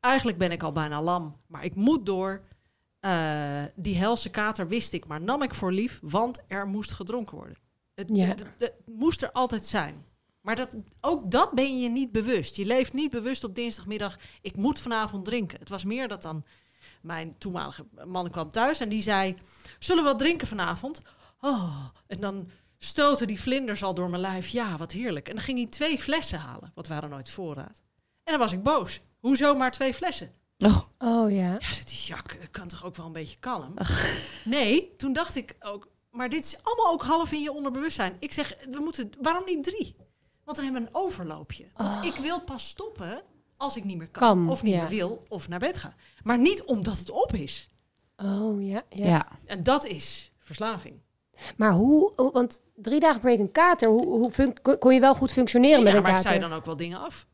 Eigenlijk 0.00 0.38
ben 0.38 0.50
ik 0.52 0.62
al 0.62 0.72
bijna 0.72 1.02
lam, 1.02 1.36
maar 1.48 1.64
ik 1.64 1.74
moet 1.74 2.06
door. 2.06 2.42
Eh, 3.00 3.62
die 3.76 3.96
helse 3.96 4.30
kater 4.30 4.68
wist 4.68 4.92
ik, 4.92 5.06
maar 5.06 5.20
nam 5.20 5.42
ik 5.42 5.54
voor 5.54 5.72
lief, 5.72 5.98
want 6.02 6.38
er 6.48 6.66
moest 6.66 6.92
gedronken 6.92 7.36
worden. 7.36 7.56
Het, 7.94 8.08
Ja. 8.12 8.26
het- 8.26 8.46
het 8.58 8.74
moest 8.94 9.22
er 9.22 9.32
altijd 9.32 9.66
zijn. 9.66 10.04
Maar 10.40 10.56
dat, 10.56 10.76
ook 11.00 11.30
dat 11.30 11.52
ben 11.52 11.80
je 11.80 11.88
niet 11.88 12.12
bewust. 12.12 12.56
Je 12.56 12.64
leeft 12.66 12.92
niet 12.92 13.10
bewust 13.10 13.44
op 13.44 13.54
dinsdagmiddag, 13.54 14.18
ik 14.42 14.56
moet 14.56 14.80
vanavond 14.80 15.24
drinken. 15.24 15.58
Het 15.58 15.68
was 15.68 15.84
meer 15.84 16.08
dat 16.08 16.22
dan 16.22 16.44
mijn 17.02 17.38
toenmalige 17.38 17.86
man 18.06 18.30
kwam 18.30 18.50
thuis 18.50 18.80
en 18.80 18.88
die 18.88 19.02
zei... 19.02 19.36
Zullen 19.78 20.04
we 20.04 20.10
wat 20.10 20.18
drinken 20.18 20.46
vanavond? 20.46 21.02
Oh, 21.40 21.86
en 22.06 22.20
dan 22.20 22.48
stoten 22.78 23.26
die 23.26 23.40
vlinders 23.40 23.82
al 23.82 23.94
door 23.94 24.10
mijn 24.10 24.22
lijf. 24.22 24.48
Ja, 24.48 24.76
wat 24.76 24.92
heerlijk. 24.92 25.28
En 25.28 25.34
dan 25.34 25.44
ging 25.44 25.58
hij 25.58 25.66
twee 25.66 25.98
flessen 25.98 26.38
halen, 26.38 26.70
want 26.74 26.86
we 26.86 26.92
hadden 26.92 27.10
nooit 27.10 27.28
voorraad. 27.28 27.82
En 28.24 28.32
dan 28.32 28.38
was 28.38 28.52
ik 28.52 28.62
boos. 28.62 29.00
Hoezo 29.18 29.54
maar 29.54 29.70
twee 29.70 29.94
flessen? 29.94 30.30
Oh, 30.58 30.80
Oh 30.98 31.30
ja. 31.30 31.52
Ja, 31.52 31.60
zegt 31.60 31.88
die 31.88 31.98
Jacques, 31.98 32.42
ik 32.42 32.52
kan 32.52 32.68
toch 32.68 32.84
ook 32.84 32.96
wel 32.96 33.06
een 33.06 33.12
beetje 33.12 33.38
kalm? 33.38 33.74
Nee, 34.44 34.94
toen 34.96 35.12
dacht 35.12 35.36
ik 35.36 35.56
ook, 35.60 35.88
maar 36.10 36.28
dit 36.28 36.44
is 36.44 36.56
allemaal 36.62 36.92
ook 36.92 37.02
half 37.02 37.32
in 37.32 37.42
je 37.42 37.52
onderbewustzijn. 37.52 38.16
Ik 38.18 38.32
zeg, 38.32 38.56
we 38.70 38.80
moeten, 38.80 39.10
waarom 39.20 39.44
niet 39.44 39.64
drie? 39.64 39.96
Want 40.44 40.56
dan 40.56 40.64
hebben 40.64 40.82
we 40.82 40.88
een 40.88 41.04
overloopje. 41.04 41.70
Want 41.74 42.04
ik 42.04 42.16
wil 42.16 42.40
pas 42.40 42.68
stoppen 42.68 43.22
als 43.56 43.76
ik 43.76 43.84
niet 43.84 43.96
meer 43.96 44.08
kan. 44.08 44.22
Kan, 44.22 44.48
of 44.48 44.62
niet 44.62 44.74
ja. 44.74 44.80
meer 44.80 44.88
wil, 44.88 45.24
of 45.28 45.48
naar 45.48 45.58
bed 45.58 45.76
ga. 45.76 45.94
Maar 46.22 46.38
niet 46.38 46.62
omdat 46.62 46.98
het 46.98 47.10
op 47.10 47.32
is. 47.32 47.68
Oh 48.16 48.62
ja, 48.62 48.82
ja. 48.88 49.06
ja. 49.06 49.28
En 49.44 49.64
dat 49.64 49.86
is 49.86 50.32
verslaving. 50.38 51.00
Maar 51.56 51.72
hoe... 51.72 52.12
hoe- 52.16 52.32
Want 52.32 52.60
drie 52.74 53.00
dagen 53.00 53.20
per 53.20 53.30
week 53.30 53.38
een 53.38 53.52
kater. 53.52 53.88
Hoe, 53.88 54.06
hoe 54.06 54.52
kon- 54.78 54.94
je 54.94 55.00
wel 55.00 55.14
goed 55.14 55.32
functioneren 55.32 55.82
met 55.82 55.92
Ja, 55.92 55.96
een 55.96 56.02
maar 56.02 56.10
ik 56.10 56.16
kater? 56.16 56.30
zei 56.30 56.48
dan 56.48 56.58
ook 56.58 56.64
wel 56.64 56.76
dingen 56.76 57.00
af. 57.00 57.26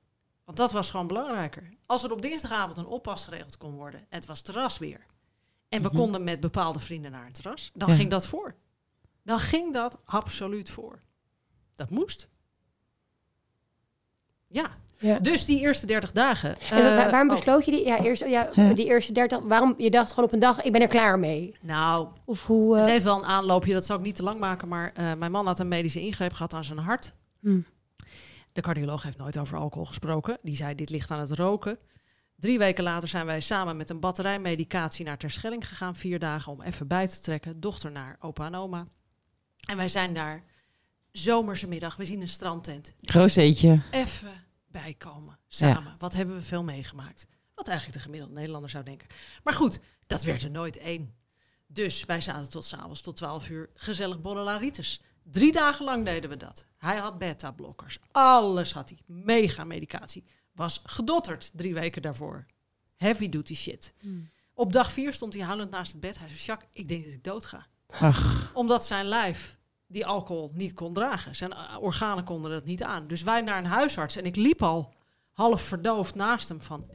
Want 0.44 0.56
dat 0.56 0.72
was 0.72 0.90
gewoon 0.90 1.06
belangrijker. 1.06 1.68
Als 1.86 2.02
er 2.02 2.12
op 2.12 2.22
dinsdagavond 2.22 2.78
een 2.78 2.86
oppas 2.86 3.24
geregeld 3.24 3.56
kon 3.56 3.74
worden, 3.74 4.00
en 4.00 4.06
het 4.08 4.26
was 4.26 4.40
terras 4.40 4.78
weer. 4.78 5.06
En 5.68 5.82
we 5.82 5.90
konden 5.90 6.24
met 6.24 6.40
bepaalde 6.40 6.78
vrienden 6.78 7.10
naar 7.10 7.24
het 7.24 7.34
terras, 7.34 7.70
dan 7.74 7.88
Ja. 7.88 7.94
ging 7.94 8.10
dat 8.10 8.26
voor. 8.26 8.54
Dan 9.22 9.38
ging 9.38 9.72
dat 9.72 9.96
absoluut 10.04 10.70
voor. 10.70 10.98
Dat 11.74 11.90
moest. 11.90 12.28
Ja, 14.48 14.76
Ja. 15.02 15.18
dus 15.18 15.44
die 15.44 15.60
eerste 15.60 15.86
30 15.86 16.12
dagen. 16.12 16.56
En 16.70 16.78
eh, 16.78 17.10
waarom 17.10 17.30
oh, 17.30 17.36
besloot 17.36 17.64
je 17.64 17.70
die? 17.70 17.86
Ja, 17.86 18.02
eerst, 18.02 18.24
ja, 18.26 18.50
die 18.74 18.86
eerste 18.86 19.12
30. 19.12 19.38
Waarom? 19.38 19.74
Je 19.78 19.90
dacht 19.90 20.08
gewoon 20.08 20.24
op 20.24 20.32
een 20.32 20.40
dag, 20.40 20.62
ik 20.62 20.72
ben 20.72 20.80
er 20.80 20.88
klaar 20.88 21.18
mee. 21.18 21.56
nou, 21.60 22.08
Of 22.24 22.46
hoe? 22.46 22.76
het 22.76 22.86
eh, 22.86 22.92
heeft 22.92 23.04
wel 23.04 23.18
een 23.18 23.24
aanloopje, 23.24 23.72
dat 23.72 23.86
zal 23.86 23.96
ik 23.96 24.04
niet 24.04 24.16
te 24.16 24.22
lang 24.22 24.40
maken. 24.40 24.68
Maar 24.68 24.92
eh, 24.94 25.12
mijn 25.18 25.30
man 25.30 25.46
had 25.46 25.58
een 25.58 25.68
medische 25.68 26.00
ingreep 26.00 26.32
gehad 26.32 26.54
aan 26.54 26.64
zijn 26.64 26.78
hart. 26.78 27.12
Hmm. 27.40 27.64
De 28.52 28.60
cardioloog 28.60 29.02
heeft 29.02 29.18
nooit 29.18 29.38
over 29.38 29.58
alcohol 29.58 29.86
gesproken. 29.86 30.38
Die 30.42 30.56
zei, 30.56 30.74
dit 30.74 30.90
ligt 30.90 31.10
aan 31.10 31.20
het 31.20 31.30
roken. 31.30 31.78
Drie 32.36 32.58
weken 32.58 32.84
later 32.84 33.08
zijn 33.08 33.26
wij 33.26 33.40
samen 33.40 33.76
met 33.76 33.90
een 33.90 34.00
batterijmedicatie 34.00 35.04
naar 35.04 35.18
Terschelling 35.18 35.68
gegaan. 35.68 35.96
Vier 35.96 36.18
dagen 36.18 36.52
om 36.52 36.62
even 36.62 36.86
bij 36.86 37.08
te 37.08 37.20
trekken. 37.20 37.60
Dochter 37.60 37.92
naar 37.92 38.16
opa 38.20 38.46
en 38.46 38.54
oma. 38.54 38.86
En 39.68 39.76
wij 39.76 39.88
zijn 39.88 40.14
daar 40.14 40.42
zomerse 41.12 41.68
middag. 41.68 41.96
We 41.96 42.04
zien 42.04 42.20
een 42.20 42.28
strandtent. 42.28 42.94
Rozeetje. 43.00 43.82
Even 43.90 44.41
bijkomen. 44.72 45.38
Samen. 45.46 45.94
Wat 45.98 46.12
hebben 46.12 46.34
we 46.34 46.42
veel 46.42 46.62
meegemaakt. 46.62 47.26
Wat 47.54 47.68
eigenlijk 47.68 47.98
de 47.98 48.04
gemiddelde 48.04 48.34
Nederlander 48.34 48.70
zou 48.70 48.84
denken. 48.84 49.08
Maar 49.44 49.54
goed, 49.54 49.80
dat 50.06 50.22
werd 50.22 50.42
er 50.42 50.50
nooit 50.50 50.76
één. 50.76 51.14
Dus 51.66 52.04
wij 52.04 52.20
zaten 52.20 52.50
tot 52.50 52.64
s'avonds 52.64 53.00
tot 53.00 53.16
12 53.16 53.48
uur 53.50 53.70
gezellig 53.74 54.20
borrelaritis. 54.20 55.02
Drie 55.22 55.52
dagen 55.52 55.84
lang 55.84 56.04
deden 56.04 56.30
we 56.30 56.36
dat. 56.36 56.66
Hij 56.78 56.96
had 56.96 57.18
beta-blokkers. 57.18 57.98
Alles 58.10 58.72
had 58.72 58.88
hij. 58.88 58.98
Mega 59.06 59.64
medicatie. 59.64 60.24
Was 60.52 60.80
gedotterd 60.84 61.50
drie 61.54 61.74
weken 61.74 62.02
daarvoor. 62.02 62.46
Heavy 62.96 63.28
duty 63.28 63.54
shit. 63.54 63.94
Op 64.54 64.72
dag 64.72 64.92
vier 64.92 65.12
stond 65.12 65.34
hij 65.34 65.42
huilend 65.42 65.70
naast 65.70 65.92
het 65.92 66.00
bed. 66.00 66.18
Hij 66.18 66.28
zei, 66.28 66.40
Jacques, 66.40 66.70
ik 66.72 66.88
denk 66.88 67.04
dat 67.04 67.12
ik 67.12 67.24
dood 67.24 67.46
ga. 67.46 67.66
Ach, 67.86 68.50
Omdat 68.54 68.86
zijn 68.86 69.06
lijf 69.06 69.58
die 69.92 70.06
alcohol 70.06 70.50
niet 70.54 70.72
kon 70.72 70.92
dragen. 70.92 71.36
Zijn 71.36 71.50
uh, 71.50 71.76
organen 71.80 72.24
konden 72.24 72.50
dat 72.50 72.64
niet 72.64 72.82
aan. 72.82 73.06
Dus 73.06 73.22
wij 73.22 73.40
naar 73.40 73.58
een 73.58 73.64
huisarts. 73.64 74.16
En 74.16 74.24
ik 74.24 74.36
liep 74.36 74.62
al 74.62 74.94
half 75.32 75.62
verdoofd 75.62 76.14
naast 76.14 76.48
hem 76.48 76.62
van... 76.62 76.90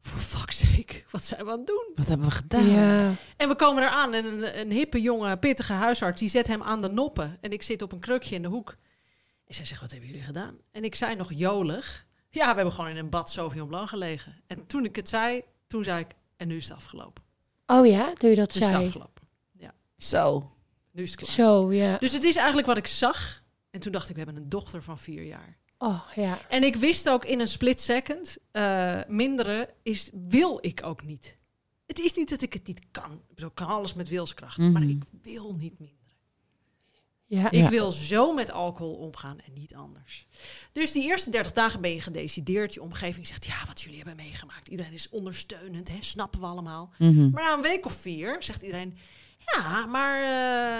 Voor 0.00 0.20
fuck's 0.20 0.58
sake, 0.58 1.02
wat 1.10 1.24
zijn 1.24 1.44
we 1.44 1.50
aan 1.50 1.58
het 1.58 1.66
doen? 1.66 1.92
wat 1.94 2.08
hebben 2.08 2.26
we 2.26 2.32
gedaan? 2.32 2.68
ja. 2.68 3.14
En 3.36 3.48
we 3.48 3.54
komen 3.56 3.82
eraan 3.82 4.14
en 4.14 4.24
een, 4.24 4.60
een 4.60 4.70
hippe, 4.70 5.00
jonge, 5.00 5.38
pittige 5.38 5.72
huisarts... 5.72 6.20
die 6.20 6.28
zet 6.28 6.46
hem 6.46 6.62
aan 6.62 6.82
de 6.82 6.88
noppen. 6.88 7.38
En 7.40 7.50
ik 7.52 7.62
zit 7.62 7.82
op 7.82 7.92
een 7.92 8.00
krukje 8.00 8.34
in 8.34 8.42
de 8.42 8.48
hoek. 8.48 8.76
En 9.44 9.54
zij 9.54 9.64
zegt, 9.64 9.80
wat 9.80 9.90
hebben 9.90 10.08
jullie 10.08 10.24
gedaan? 10.24 10.58
En 10.72 10.84
ik 10.84 10.94
zei 10.94 11.16
nog 11.16 11.32
jolig... 11.32 12.06
Ja, 12.30 12.48
we 12.48 12.54
hebben 12.54 12.74
gewoon 12.74 12.90
in 12.90 12.96
een 12.96 13.10
bad 13.10 13.30
Sauvignon 13.30 13.68
Blanc 13.68 13.88
gelegen. 13.88 14.42
En 14.46 14.66
toen 14.66 14.84
ik 14.84 14.96
het 14.96 15.08
zei, 15.08 15.42
toen 15.66 15.84
zei 15.84 16.00
ik... 16.00 16.14
En 16.36 16.48
nu 16.48 16.56
is 16.56 16.68
het 16.68 16.76
afgelopen. 16.76 17.22
Oh 17.66 17.86
ja, 17.86 18.14
doe 18.14 18.30
je 18.30 18.36
dat 18.36 18.54
Nu 18.54 18.60
is 18.60 18.66
het 18.66 18.74
zei. 18.74 18.84
afgelopen. 18.86 19.18
Zo. 19.98 20.52
Nu 20.98 21.04
is 21.04 21.10
het 21.10 21.20
klaar. 21.20 21.30
Zo, 21.30 21.72
ja. 21.72 21.96
Dus 21.98 22.12
het 22.12 22.24
is 22.24 22.36
eigenlijk 22.36 22.66
wat 22.66 22.76
ik 22.76 22.86
zag. 22.86 23.42
En 23.70 23.80
toen 23.80 23.92
dacht 23.92 24.08
ik, 24.08 24.16
we 24.16 24.22
hebben 24.22 24.42
een 24.42 24.48
dochter 24.48 24.82
van 24.82 24.98
vier 24.98 25.22
jaar. 25.22 25.58
Oh 25.78 26.02
ja. 26.14 26.38
En 26.48 26.62
ik 26.62 26.76
wist 26.76 27.08
ook 27.08 27.24
in 27.24 27.40
een 27.40 27.48
split 27.48 27.80
second, 27.80 28.36
eh, 28.52 29.00
minderen 29.08 29.68
is, 29.82 30.10
wil 30.28 30.58
ik 30.60 30.80
ook 30.84 31.04
niet. 31.04 31.36
Het 31.86 31.98
is 31.98 32.14
niet 32.14 32.28
dat 32.28 32.42
ik 32.42 32.52
het 32.52 32.66
niet 32.66 32.80
kan. 32.90 33.12
Ik 33.12 33.34
bedoel, 33.34 33.50
kan 33.50 33.66
alles 33.66 33.94
met 33.94 34.08
wilskracht. 34.08 34.58
Maar 34.58 34.70
Mhm. 34.82 34.88
ik 34.88 35.02
wil 35.22 35.54
niet 35.54 35.78
minderen. 35.78 35.96
Ja. 37.26 37.50
Ik 37.50 37.60
Ja. 37.60 37.68
wil 37.68 37.90
zo 37.92 38.34
met 38.34 38.50
alcohol 38.50 38.94
omgaan 38.94 39.38
en 39.40 39.52
niet 39.52 39.74
anders. 39.74 40.26
Dus 40.72 40.92
die 40.92 41.04
eerste 41.06 41.30
30 41.30 41.52
dagen 41.52 41.80
ben 41.80 41.94
je 41.94 42.00
gedecideerd. 42.00 42.74
Je 42.74 42.82
omgeving 42.82 43.26
zegt, 43.26 43.46
ja, 43.46 43.66
wat 43.66 43.80
jullie 43.80 43.96
hebben 43.96 44.16
meegemaakt. 44.16 44.68
Iedereen 44.68 44.92
is 44.92 45.08
ondersteunend, 45.08 45.88
hè? 45.88 45.96
snappen 46.00 46.40
we 46.40 46.46
allemaal. 46.46 46.92
Mhm. 46.98 47.30
Maar 47.30 47.42
na 47.44 47.54
een 47.54 47.62
week 47.62 47.86
of 47.86 47.92
vier 47.92 48.36
zegt 48.42 48.62
iedereen... 48.62 48.98
Ja, 49.56 49.86
maar 49.86 50.22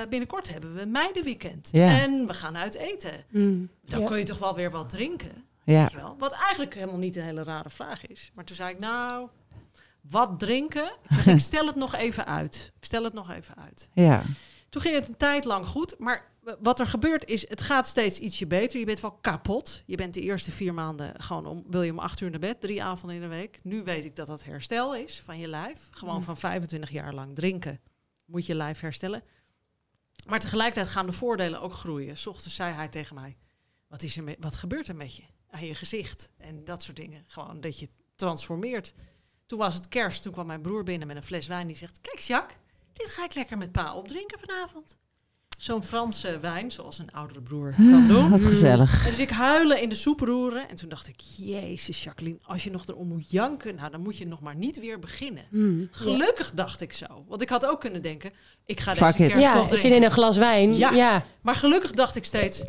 eh, 0.02 0.08
binnenkort 0.08 0.48
hebben 0.52 0.74
we 0.74 0.86
meidenweekend. 0.86 1.68
Ja. 1.72 2.00
En 2.00 2.26
we 2.26 2.34
gaan 2.34 2.56
uit 2.56 2.74
eten. 2.74 3.24
Mm. 3.30 3.68
Dan 3.84 4.00
Ja. 4.00 4.06
kun 4.06 4.18
je 4.18 4.24
toch 4.24 4.38
wel 4.38 4.54
weer 4.54 4.70
wat 4.70 4.90
drinken. 4.90 5.44
Ja. 5.64 5.80
Weet 5.82 5.90
je 5.90 5.96
wel? 5.96 6.14
Wat 6.18 6.32
eigenlijk 6.32 6.74
helemaal 6.74 6.96
niet 6.98 7.16
een 7.16 7.22
hele 7.22 7.42
rare 7.42 7.70
vraag 7.70 8.06
is. 8.06 8.30
Maar 8.34 8.44
toen 8.44 8.56
zei 8.56 8.70
ik, 8.70 8.78
nou, 8.78 9.28
wat 10.00 10.38
drinken? 10.38 10.84
Ik, 11.08 11.16
zeg, 11.18 11.26
ik 11.34 11.38
stel 11.40 11.66
het 11.66 11.74
nog 11.76 11.94
even 11.94 12.26
uit. 12.26 12.72
Ik 12.78 12.84
stel 12.84 13.04
het 13.04 13.12
nog 13.12 13.30
even 13.30 13.56
uit. 13.56 13.88
Ja. 13.92 14.22
Toen 14.68 14.82
ging 14.82 14.94
het 14.94 15.08
een 15.08 15.16
tijd 15.16 15.44
lang 15.44 15.66
goed. 15.66 15.94
Maar 15.98 16.30
wat 16.60 16.80
er 16.80 16.86
gebeurt 16.86 17.24
is, 17.26 17.48
het 17.48 17.60
gaat 17.60 17.86
steeds 17.88 18.18
ietsje 18.18 18.46
beter. 18.46 18.78
Je 18.80 18.86
bent 18.86 19.00
wel 19.00 19.12
kapot. 19.20 19.82
Je 19.86 19.96
bent 19.96 20.14
de 20.14 20.20
eerste 20.20 20.50
vier 20.50 20.74
maanden 20.74 21.12
gewoon 21.20 21.46
om, 21.46 21.64
wil 21.70 21.82
je 21.82 21.90
om 21.92 21.98
acht 21.98 22.20
uur 22.20 22.30
naar 22.30 22.38
bed, 22.40 22.60
drie 22.60 22.82
avonden 22.84 23.16
in 23.16 23.22
de 23.22 23.28
week. 23.36 23.60
Nu 23.62 23.82
weet 23.84 24.04
ik 24.04 24.16
dat 24.16 24.26
dat 24.26 24.44
herstel 24.44 24.94
is 24.96 25.20
van 25.24 25.38
je 25.38 25.48
lijf. 25.48 25.88
Gewoon 25.90 26.22
van 26.22 26.36
25 26.36 26.90
jaar 26.90 27.14
lang 27.14 27.34
drinken 27.34 27.80
moet 28.28 28.46
je 28.46 28.54
lijf 28.54 28.80
herstellen. 28.80 29.22
Maar 30.26 30.40
tegelijkertijd 30.40 30.88
gaan 30.88 31.06
de 31.06 31.12
voordelen 31.12 31.60
ook 31.60 31.72
groeien. 31.72 32.16
's 32.16 32.26
ochtends 32.26 32.54
zei 32.54 32.74
hij 32.74 32.88
tegen 32.88 33.14
mij, 33.14 33.36
wat, 33.86 34.02
is 34.02 34.16
er 34.16 34.22
met, 34.22 34.36
wat 34.40 34.54
gebeurt 34.54 34.88
er 34.88 34.96
met 34.96 35.16
je? 35.16 35.22
Aan 35.50 35.64
je 35.64 35.74
gezicht 35.74 36.30
en 36.36 36.64
dat 36.64 36.82
soort 36.82 36.96
dingen. 36.96 37.24
Gewoon 37.26 37.60
dat 37.60 37.78
je 37.78 37.88
transformeert. 38.14 38.94
Toen 39.46 39.58
was 39.58 39.74
het 39.74 39.88
kerst, 39.88 40.22
toen 40.22 40.32
kwam 40.32 40.46
mijn 40.46 40.62
broer 40.62 40.84
binnen 40.84 41.06
met 41.06 41.16
een 41.16 41.22
fles 41.22 41.46
wijn. 41.46 41.66
Die 41.66 41.76
zegt, 41.76 42.00
kijk 42.00 42.18
Jacques, 42.18 42.58
dit 42.92 43.08
ga 43.08 43.24
ik 43.24 43.34
lekker 43.34 43.58
met 43.58 43.72
pa 43.72 43.94
opdrinken 43.94 44.38
vanavond. 44.38 44.96
Zo'n 45.58 45.82
Franse 45.82 46.38
wijn, 46.40 46.70
zoals 46.70 46.98
een 46.98 47.10
oudere 47.10 47.42
broer 47.42 47.74
kan 47.76 48.08
doen. 48.08 48.30
Wat 48.30 48.40
gezellig. 48.40 49.04
En 49.04 49.10
dus 49.10 49.18
ik 49.18 49.30
huilen 49.30 49.82
in 49.82 49.88
de 49.88 49.94
soep 49.94 50.20
roeren. 50.20 50.68
En 50.68 50.76
toen 50.76 50.88
dacht 50.88 51.08
ik, 51.08 51.20
jezus 51.36 52.04
Jacqueline, 52.04 52.38
als 52.42 52.64
je 52.64 52.70
nog 52.70 52.86
erom 52.86 53.08
moet 53.08 53.30
janken, 53.30 53.74
nou 53.74 53.90
dan 53.90 54.00
moet 54.00 54.16
je 54.18 54.26
nog 54.26 54.40
maar 54.40 54.56
niet 54.56 54.80
weer 54.80 54.98
beginnen. 54.98 55.44
Mm. 55.50 55.88
Gelukkig 55.90 56.50
dacht 56.54 56.80
ik 56.80 56.92
zo. 56.92 57.06
Want 57.28 57.42
ik 57.42 57.48
had 57.48 57.66
ook 57.66 57.80
kunnen 57.80 58.02
denken, 58.02 58.30
ik 58.66 58.80
ga 58.80 58.94
Fuck 58.94 59.16
deze 59.16 59.16
kerst 59.16 59.40
Ja, 59.42 59.52
toch 59.54 59.68
zin 59.68 59.76
drinken. 59.78 59.96
in 59.96 60.02
een 60.04 60.10
glas 60.12 60.36
wijn. 60.36 60.76
Ja. 60.76 60.90
Ja. 60.90 61.24
Maar 61.42 61.54
gelukkig 61.54 61.90
dacht 61.92 62.16
ik 62.16 62.24
steeds, 62.24 62.64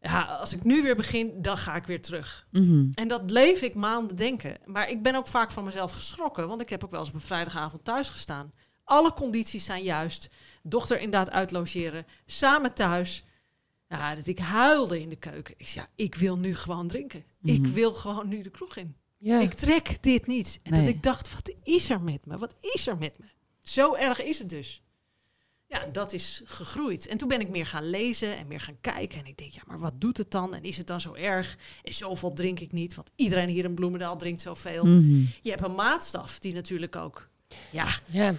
ja, 0.00 0.22
als 0.22 0.52
ik 0.52 0.64
nu 0.64 0.82
weer 0.82 0.96
begin, 0.96 1.32
dan 1.42 1.56
ga 1.56 1.74
ik 1.74 1.86
weer 1.86 2.02
terug. 2.02 2.46
Mhm. 2.50 2.86
En 2.94 3.08
dat 3.08 3.26
bleef 3.26 3.62
ik 3.62 3.74
maanden 3.74 4.16
denken. 4.16 4.56
Maar 4.64 4.90
ik 4.90 5.02
ben 5.02 5.14
ook 5.14 5.26
vaak 5.26 5.50
van 5.52 5.64
mezelf 5.64 5.92
geschrokken. 5.92 6.48
Want 6.48 6.60
ik 6.60 6.68
heb 6.68 6.84
ook 6.84 6.90
wel 6.90 7.00
eens 7.00 7.08
op 7.08 7.14
een 7.14 7.20
vrijdagavond 7.20 7.84
thuis 7.84 8.08
gestaan. 8.08 8.52
Alle 8.84 9.12
condities 9.12 9.64
zijn 9.64 9.82
juist. 9.82 10.28
Dochter 10.62 10.96
inderdaad 11.00 11.30
uitlogeren. 11.30 12.06
Samen 12.26 12.74
thuis. 12.74 13.24
Ja, 13.88 14.14
dat 14.14 14.26
ik 14.26 14.38
huilde 14.38 15.00
in 15.00 15.08
de 15.08 15.16
keuken. 15.16 15.54
Ik 15.56 15.66
zei, 15.68 15.86
ja, 15.86 16.04
ik 16.04 16.14
wil 16.14 16.38
nu 16.38 16.54
gewoon 16.56 16.88
drinken. 16.88 17.24
Ik 17.42 17.60
Mhm. 17.60 17.72
wil 17.72 17.92
gewoon 17.92 18.28
nu 18.28 18.42
de 18.42 18.50
kroeg 18.50 18.76
in. 18.76 18.96
Ja. 19.18 19.40
Ik 19.40 19.52
trek 19.52 20.02
dit 20.02 20.26
niet. 20.26 20.60
En 20.62 20.72
Nee. 20.72 20.80
dat 20.84 20.94
ik 20.94 21.02
dacht, 21.02 21.34
wat 21.34 21.52
is 21.62 21.90
er 21.90 22.00
met 22.02 22.26
me? 22.26 22.38
Wat 22.38 22.54
is 22.60 22.86
er 22.86 22.98
met 22.98 23.18
me? 23.18 23.24
Zo 23.62 23.94
erg 23.94 24.22
is 24.22 24.38
het 24.38 24.48
dus. 24.48 24.82
Ja, 25.66 25.86
dat 25.92 26.12
is 26.12 26.42
gegroeid. 26.44 27.06
En 27.06 27.16
toen 27.18 27.28
ben 27.28 27.40
ik 27.40 27.48
meer 27.48 27.66
gaan 27.66 27.90
lezen 27.90 28.36
en 28.36 28.46
meer 28.46 28.60
gaan 28.60 28.80
kijken. 28.80 29.18
En 29.18 29.26
ik 29.26 29.36
denk, 29.36 29.52
ja, 29.52 29.62
maar 29.66 29.78
wat 29.78 30.00
doet 30.00 30.16
het 30.16 30.30
dan? 30.30 30.54
En 30.54 30.62
is 30.62 30.76
het 30.76 30.86
dan 30.86 31.00
zo 31.00 31.14
erg? 31.14 31.56
En 31.82 31.92
zoveel 31.94 32.32
drink 32.32 32.60
ik 32.60 32.72
niet, 32.72 32.94
want 32.94 33.10
iedereen 33.16 33.48
hier 33.48 33.64
in 33.64 33.74
Bloemendaal 33.74 34.16
drinkt 34.18 34.40
zoveel. 34.40 34.84
Mhm. 34.86 35.18
Je 35.42 35.50
hebt 35.50 35.64
een 35.64 35.74
maatstaf 35.74 36.38
die 36.38 36.54
natuurlijk 36.54 36.96
ook... 36.96 37.28
Ja, 37.72 37.98
ja. 38.06 38.34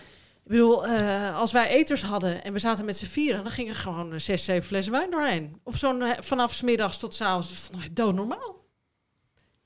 Ik 0.46 0.52
bedoel, 0.52 0.86
eh, 0.88 1.38
als 1.38 1.52
wij 1.52 1.68
eters 1.68 2.02
hadden 2.02 2.44
en 2.44 2.54
we 2.54 2.60
zaten 2.60 2.86
met 2.86 2.98
z'n 2.98 3.06
vieren... 3.06 3.44
dan 3.44 3.52
ging 3.52 3.70
er 3.70 3.76
gewoon 3.76 4.12
een 4.12 4.22
zes, 4.22 4.46
zeven 4.46 4.64
flessen 4.68 4.94
wijn 4.94 5.12
doorheen. 5.12 5.60
Op 5.64 5.76
zo'n, 5.78 6.02
eh, 6.02 6.22
vanaf 6.22 6.54
's 6.54 6.62
middags 6.62 6.98
tot 6.98 7.16
's 7.16 7.22
avonds. 7.22 7.50
Dat 7.50 7.58
vonden 7.58 7.80
wij 7.86 7.94
doodnormaal. 7.94 8.66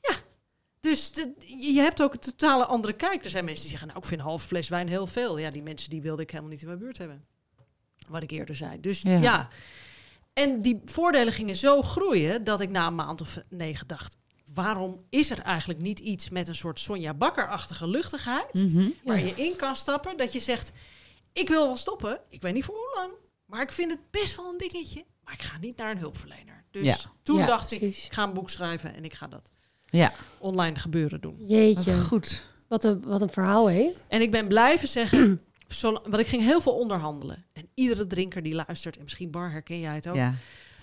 Ja, 0.01 0.15
dus 0.79 1.11
de- 1.11 1.35
je 1.73 1.79
hebt 1.81 2.01
ook 2.01 2.13
een 2.13 2.19
totale 2.19 2.65
andere 2.65 2.93
kijk. 2.93 3.23
Er 3.23 3.29
zijn 3.29 3.45
mensen 3.45 3.61
die 3.61 3.69
zeggen, 3.71 3.87
nou, 3.87 3.99
ik 3.99 4.05
vind 4.07 4.19
een 4.21 4.25
half 4.27 4.43
fles 4.43 4.69
wijn 4.69 4.87
heel 4.87 5.07
veel. 5.07 5.37
Ja, 5.37 5.49
die 5.51 5.63
mensen 5.63 5.89
die 5.89 6.01
wilde 6.01 6.21
ik 6.21 6.29
helemaal 6.29 6.51
niet 6.51 6.61
in 6.61 6.67
mijn 6.67 6.79
buurt 6.79 6.97
hebben. 6.97 7.25
Wat 8.07 8.23
ik 8.23 8.31
eerder 8.31 8.55
zei. 8.55 8.79
Dus 8.79 9.01
Ja. 9.01 9.17
ja. 9.17 9.49
En 10.33 10.61
die 10.61 10.81
voordelen 10.85 11.33
gingen 11.33 11.55
zo 11.55 11.81
groeien 11.81 12.43
dat 12.43 12.61
ik 12.61 12.69
na 12.69 12.87
een 12.87 12.95
maand 12.95 13.21
of 13.21 13.37
negen 13.49 13.87
dacht... 13.87 14.15
waarom 14.53 15.05
is 15.09 15.29
er 15.29 15.39
eigenlijk 15.39 15.79
niet 15.79 15.99
iets 15.99 16.29
met 16.29 16.47
een 16.47 16.55
soort 16.55 16.79
Sonja 16.79 17.13
Bakker-achtige 17.13 17.87
luchtigheid... 17.87 18.53
Mhm. 18.53 18.89
waar 19.03 19.19
je 19.19 19.33
in 19.35 19.55
kan 19.55 19.75
stappen, 19.75 20.17
dat 20.17 20.33
je 20.33 20.39
zegt... 20.39 20.71
ik 21.33 21.47
wil 21.49 21.65
wel 21.65 21.75
stoppen, 21.75 22.19
ik 22.29 22.41
weet 22.41 22.53
niet 22.53 22.65
voor 22.65 22.75
hoe 22.75 22.91
lang... 22.95 23.13
maar 23.45 23.61
ik 23.61 23.71
vind 23.71 23.91
het 23.91 23.99
best 24.11 24.35
wel 24.35 24.51
een 24.51 24.57
dingetje... 24.57 25.05
maar 25.23 25.33
ik 25.33 25.41
ga 25.41 25.57
niet 25.57 25.77
naar 25.77 25.91
een 25.91 25.97
hulpverlener. 25.97 26.63
Dus 26.71 26.85
Ja. 26.85 26.95
toen 27.23 27.37
Ja, 27.37 27.45
dacht 27.45 27.71
ik, 27.71 27.79
precies. 27.79 28.05
ik 28.05 28.13
ga 28.13 28.23
een 28.23 28.33
boek 28.33 28.49
schrijven... 28.49 28.93
en 28.95 29.03
ik 29.03 29.13
ga 29.13 29.27
dat 29.27 29.51
Ja. 29.85 30.13
online 30.37 30.79
gebeuren 30.79 31.21
doen. 31.21 31.35
Jeetje. 31.47 31.93
Goed. 32.01 32.47
Wat 32.67 32.83
een, 32.83 33.01
wat 33.03 33.21
een 33.21 33.29
verhaal, 33.31 33.69
hè? 33.69 33.91
En 34.07 34.21
ik 34.21 34.31
ben 34.31 34.47
blijven 34.47 34.87
zeggen... 34.87 35.41
want 35.81 36.17
ik 36.19 36.27
ging 36.27 36.43
heel 36.43 36.61
veel 36.61 36.77
onderhandelen. 36.77 37.45
En 37.53 37.69
iedere 37.73 38.07
drinker 38.07 38.43
die 38.43 38.55
luistert... 38.55 38.97
en 38.97 39.03
misschien 39.03 39.31
Bar 39.31 39.51
herken 39.51 39.79
jij 39.79 39.95
het 39.95 40.07
ook... 40.09 40.15
Ja. 40.15 40.33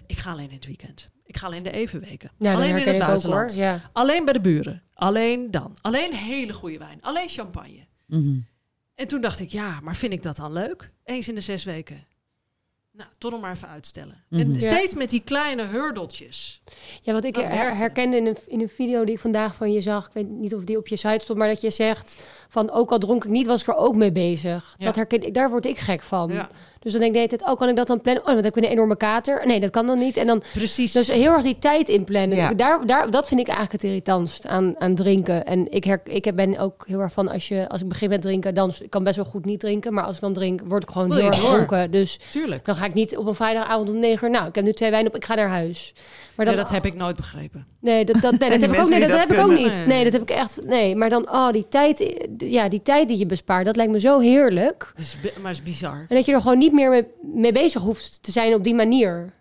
ik 0.06 0.18
ga 0.18 0.30
alleen 0.30 0.48
in 0.48 0.54
het 0.54 0.66
weekend. 0.66 1.08
Ik 1.26 1.36
ga 1.36 1.46
alleen 1.46 1.62
de 1.62 1.70
evenweken. 1.70 2.30
Ja, 2.38 2.50
dat 2.52 2.60
alleen 2.60 2.76
in 2.76 2.86
het 2.86 3.00
ook 3.02 3.06
buitenland. 3.08 3.54
Ja. 3.54 3.90
Alleen 3.92 4.24
bij 4.24 4.32
de 4.32 4.40
buren. 4.40 4.82
Alleen 4.94 5.50
dan. 5.50 5.76
Alleen 5.82 6.12
hele 6.14 6.52
goede 6.52 6.78
wijn. 6.78 6.98
Alleen 7.02 7.28
champagne. 7.28 7.86
Mhm. 8.06 8.38
En 8.94 9.08
toen 9.08 9.20
dacht 9.20 9.40
ik, 9.40 9.48
ja, 9.48 9.80
maar 9.82 9.96
vind 9.96 10.12
ik 10.12 10.22
dat 10.22 10.36
dan 10.36 10.52
leuk? 10.52 10.90
Eens 11.04 11.28
in 11.28 11.34
de 11.34 11.40
zes 11.40 11.64
weken. 11.64 12.04
Nou, 12.92 13.10
toch 13.18 13.30
nog 13.30 13.40
maar 13.40 13.52
even 13.52 13.68
uitstellen. 13.68 14.24
Mhm. 14.28 14.40
En 14.40 14.54
Ja. 14.54 14.60
steeds 14.60 14.94
met 14.94 15.10
die 15.10 15.20
kleine 15.24 15.66
hurdeltjes. 15.66 16.62
Ja, 17.02 17.12
wat 17.12 17.24
ik 17.24 17.36
her- 17.36 17.76
herkende 17.76 18.16
in 18.16 18.26
een, 18.26 18.36
in 18.46 18.60
een 18.60 18.68
video 18.68 19.04
die 19.04 19.14
ik 19.14 19.20
vandaag 19.20 19.54
van 19.54 19.72
je 19.72 19.80
zag, 19.80 20.06
ik 20.06 20.12
weet 20.12 20.28
niet 20.28 20.54
of 20.54 20.62
die 20.64 20.76
op 20.78 20.88
je 20.88 20.96
site 20.96 21.18
stond, 21.24 21.38
maar 21.38 21.48
dat 21.48 21.60
je 21.60 21.70
zegt 21.70 22.16
van 22.48 22.70
ook 22.70 22.90
al 22.90 22.98
dronk 22.98 23.24
ik 23.24 23.30
niet, 23.30 23.46
was 23.46 23.60
ik 23.60 23.66
er 23.68 23.76
ook 23.76 23.94
mee 23.96 24.12
bezig. 24.12 24.74
Ja. 24.78 24.84
Dat 24.84 24.96
herken 24.96 25.26
ik, 25.26 25.34
daar 25.34 25.50
word 25.50 25.66
ik 25.66 25.78
gek 25.78 26.02
van. 26.02 26.32
Ja, 26.32 26.48
Dus 26.86 26.94
dan 26.94 27.04
denk 27.04 27.14
ik 27.14 27.20
de 27.22 27.26
hele 27.28 27.42
tijd, 27.42 27.52
oh, 27.52 27.58
kan 27.58 27.68
ik 27.68 27.76
dat 27.76 27.86
dan 27.86 28.00
plannen? 28.00 28.22
Oh, 28.22 28.28
want 28.28 28.42
dan 28.42 28.52
heb 28.52 28.56
ik 28.56 28.64
een 28.64 28.70
enorme 28.70 28.96
kater. 28.96 29.46
Nee, 29.46 29.60
dat 29.60 29.70
kan 29.70 29.86
dan 29.86 29.98
niet. 29.98 30.16
En 30.16 30.26
dan 30.26 30.42
precies. 30.52 30.92
dus 30.92 31.08
heel 31.08 31.32
erg 31.32 31.42
die 31.42 31.58
tijd 31.58 31.88
inplannen. 31.88 32.36
Ja. 32.36 32.54
Daar, 32.54 32.86
daar, 32.86 33.10
dat 33.10 33.28
vind 33.28 33.40
ik 33.40 33.46
eigenlijk 33.46 33.82
het 33.82 33.84
irritantst 33.90 34.46
aan, 34.46 34.74
aan 34.78 34.94
drinken. 34.94 35.46
En 35.46 35.72
ik, 35.72 35.84
her, 35.84 36.00
ik 36.04 36.34
ben 36.34 36.58
ook 36.58 36.84
heel 36.86 37.00
erg 37.00 37.12
van, 37.12 37.28
als, 37.28 37.48
je, 37.48 37.68
als 37.68 37.80
ik 37.80 37.88
begin 37.88 38.08
met 38.08 38.20
drinken, 38.20 38.54
dan 38.54 38.72
ik 38.80 38.90
kan 38.90 39.04
best 39.04 39.16
wel 39.16 39.24
goed 39.24 39.44
niet 39.44 39.60
drinken. 39.60 39.94
Maar 39.94 40.04
als 40.04 40.14
ik 40.14 40.20
dan 40.20 40.32
drink, 40.32 40.60
word 40.64 40.82
ik 40.82 40.90
gewoon 40.90 41.12
heel 41.12 41.26
erg 41.26 41.38
dronken. 41.38 41.90
Dus 41.90 42.20
Tuurlijk. 42.30 42.64
dan 42.64 42.76
ga 42.76 42.84
ik 42.84 42.94
niet 42.94 43.16
op 43.16 43.26
een 43.26 43.34
vrijdagavond 43.34 43.88
om 43.88 43.98
negen 43.98 44.26
uur, 44.26 44.32
nou, 44.32 44.48
ik 44.48 44.54
heb 44.54 44.64
nu 44.64 44.72
twee 44.72 44.90
wijn 44.90 45.06
op, 45.06 45.16
ik 45.16 45.24
ga 45.24 45.34
naar 45.34 45.48
huis. 45.48 45.94
Maar 46.36 46.46
Ja, 46.46 46.54
dat 46.54 46.70
heb 46.70 46.86
ik 46.86 46.94
nooit 46.94 47.16
begrepen. 47.16 47.66
Nee, 47.80 48.04
dat, 48.04 48.20
dat, 48.20 48.38
nee, 48.38 48.50
dat 48.50 48.60
heb 48.64 48.72
ik 48.72 48.80
ook 48.80 48.88
die 48.88 49.00
Dat, 49.00 49.08
dat 49.08 49.18
heb 49.18 49.32
ik 49.32 49.38
ook 49.38 49.52
niet. 49.52 49.86
Nee, 49.86 50.04
dat 50.04 50.12
heb 50.12 50.22
ik 50.22 50.30
echt. 50.30 50.64
Nee, 50.64 50.96
maar 50.96 51.08
dan, 51.08 51.30
oh, 51.30 51.50
die 51.52 51.66
tijd, 51.68 52.14
ja, 52.38 52.68
die 52.68 52.82
tijd 52.82 53.08
die 53.08 53.18
je 53.18 53.26
bespaart, 53.26 53.66
dat 53.66 53.76
lijkt 53.76 53.92
me 53.92 54.00
zo 54.00 54.18
heerlijk. 54.18 54.92
Dat 54.96 55.04
is, 55.04 55.16
maar 55.22 55.50
het 55.50 55.60
is 55.60 55.62
bizar. 55.62 56.06
En 56.08 56.16
dat 56.16 56.24
je 56.24 56.32
er 56.32 56.40
gewoon 56.40 56.58
niet 56.58 56.72
meer 56.76 56.90
mee, 56.90 57.04
mee 57.34 57.52
bezig 57.52 57.82
hoeft 57.82 58.22
te 58.22 58.30
zijn 58.30 58.54
op 58.54 58.64
die 58.64 58.74
manier. 58.74 59.34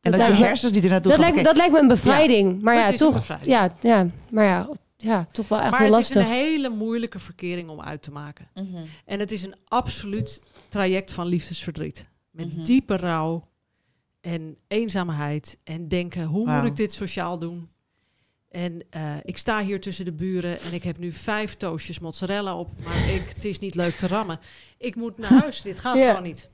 En 0.00 0.10
dat 0.12 0.20
je 0.26 0.32
me- 0.32 0.38
hersens 0.44 0.72
die 0.72 0.82
er 0.82 0.88
naartoe 0.88 1.10
Dat 1.10 1.20
lijkt, 1.20 1.44
dat 1.44 1.56
lijkt 1.56 1.72
me 1.72 1.78
een 1.78 1.88
bevrijding. 1.88 2.52
maar 2.52 2.62
maar 2.62 2.74
ja, 2.74 2.84
het 2.84 2.94
is 2.94 3.00
een 3.00 3.12
toch. 3.12 3.38
Ja, 3.42 3.72
ja, 3.80 4.06
maar 4.30 4.44
ja, 4.44 4.68
ja, 4.96 5.26
toch 5.32 5.48
wel 5.48 5.60
echt 5.60 5.70
maar 5.70 5.80
heel 5.80 5.92
het 5.94 6.00
is 6.00 6.14
lastig. 6.14 6.32
een 6.32 6.36
hele 6.38 6.68
moeilijke 6.68 7.18
verkering 7.18 7.68
om 7.68 7.80
uit 7.80 8.02
te 8.02 8.10
maken. 8.10 8.48
Mhm. 8.54 8.84
En 9.04 9.20
het 9.20 9.32
is 9.32 9.42
een 9.42 9.54
absoluut 9.68 10.40
traject 10.68 11.10
van 11.10 11.26
liefdesverdriet. 11.26 12.08
Met 12.30 12.54
Mhm. 12.54 12.64
diepe 12.64 12.96
rouw 12.96 13.42
en 14.20 14.56
eenzaamheid. 14.68 15.58
En 15.64 15.88
denken, 15.88 16.24
hoe 16.24 16.50
moet 16.50 16.64
ik 16.64 16.76
dit 16.76 16.92
sociaal 16.92 17.38
doen? 17.38 17.68
En 18.50 18.82
eh, 18.90 19.14
ik 19.22 19.36
sta 19.38 19.62
hier 19.62 19.80
tussen 19.80 20.04
de 20.04 20.12
buren 20.12 20.60
en 20.60 20.72
ik 20.72 20.82
heb 20.82 20.98
nu 20.98 21.12
vijf 21.12 21.54
toastjes 21.56 21.98
mozzarella 21.98 22.56
op. 22.56 22.68
Maar 22.84 23.08
ik, 23.08 23.28
het 23.34 23.44
is 23.44 23.58
niet 23.58 23.74
leuk 23.74 23.94
te 23.96 24.06
rammen. 24.06 24.38
Ik 24.78 24.94
moet 24.96 25.18
naar 25.18 25.30
huis. 25.40 25.62
Dit 25.62 25.78
gaat 25.78 25.98
Ja. 25.98 26.08
gewoon 26.08 26.22
niet. 26.22 26.48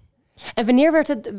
En 0.55 0.67
wanneer, 0.67 0.93
werd 0.93 1.09
het, 1.09 1.33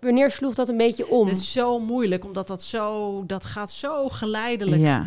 wanneer 0.00 0.30
sloeg 0.30 0.54
dat 0.54 0.68
een 0.68 0.76
beetje 0.76 1.08
om? 1.08 1.26
Het 1.28 1.36
is 1.36 1.52
zo 1.52 1.78
moeilijk, 1.78 2.24
omdat 2.24 2.46
dat 2.46 2.62
zo... 2.62 3.22
Dat 3.26 3.44
gaat 3.44 3.70
zo 3.72 4.08
geleidelijk. 4.08 4.82
Ja. 4.82 5.06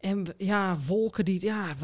En 0.00 0.26
ja, 0.36 0.76
wolken 0.86 1.24
die... 1.24 1.44
Ja, 1.44 1.74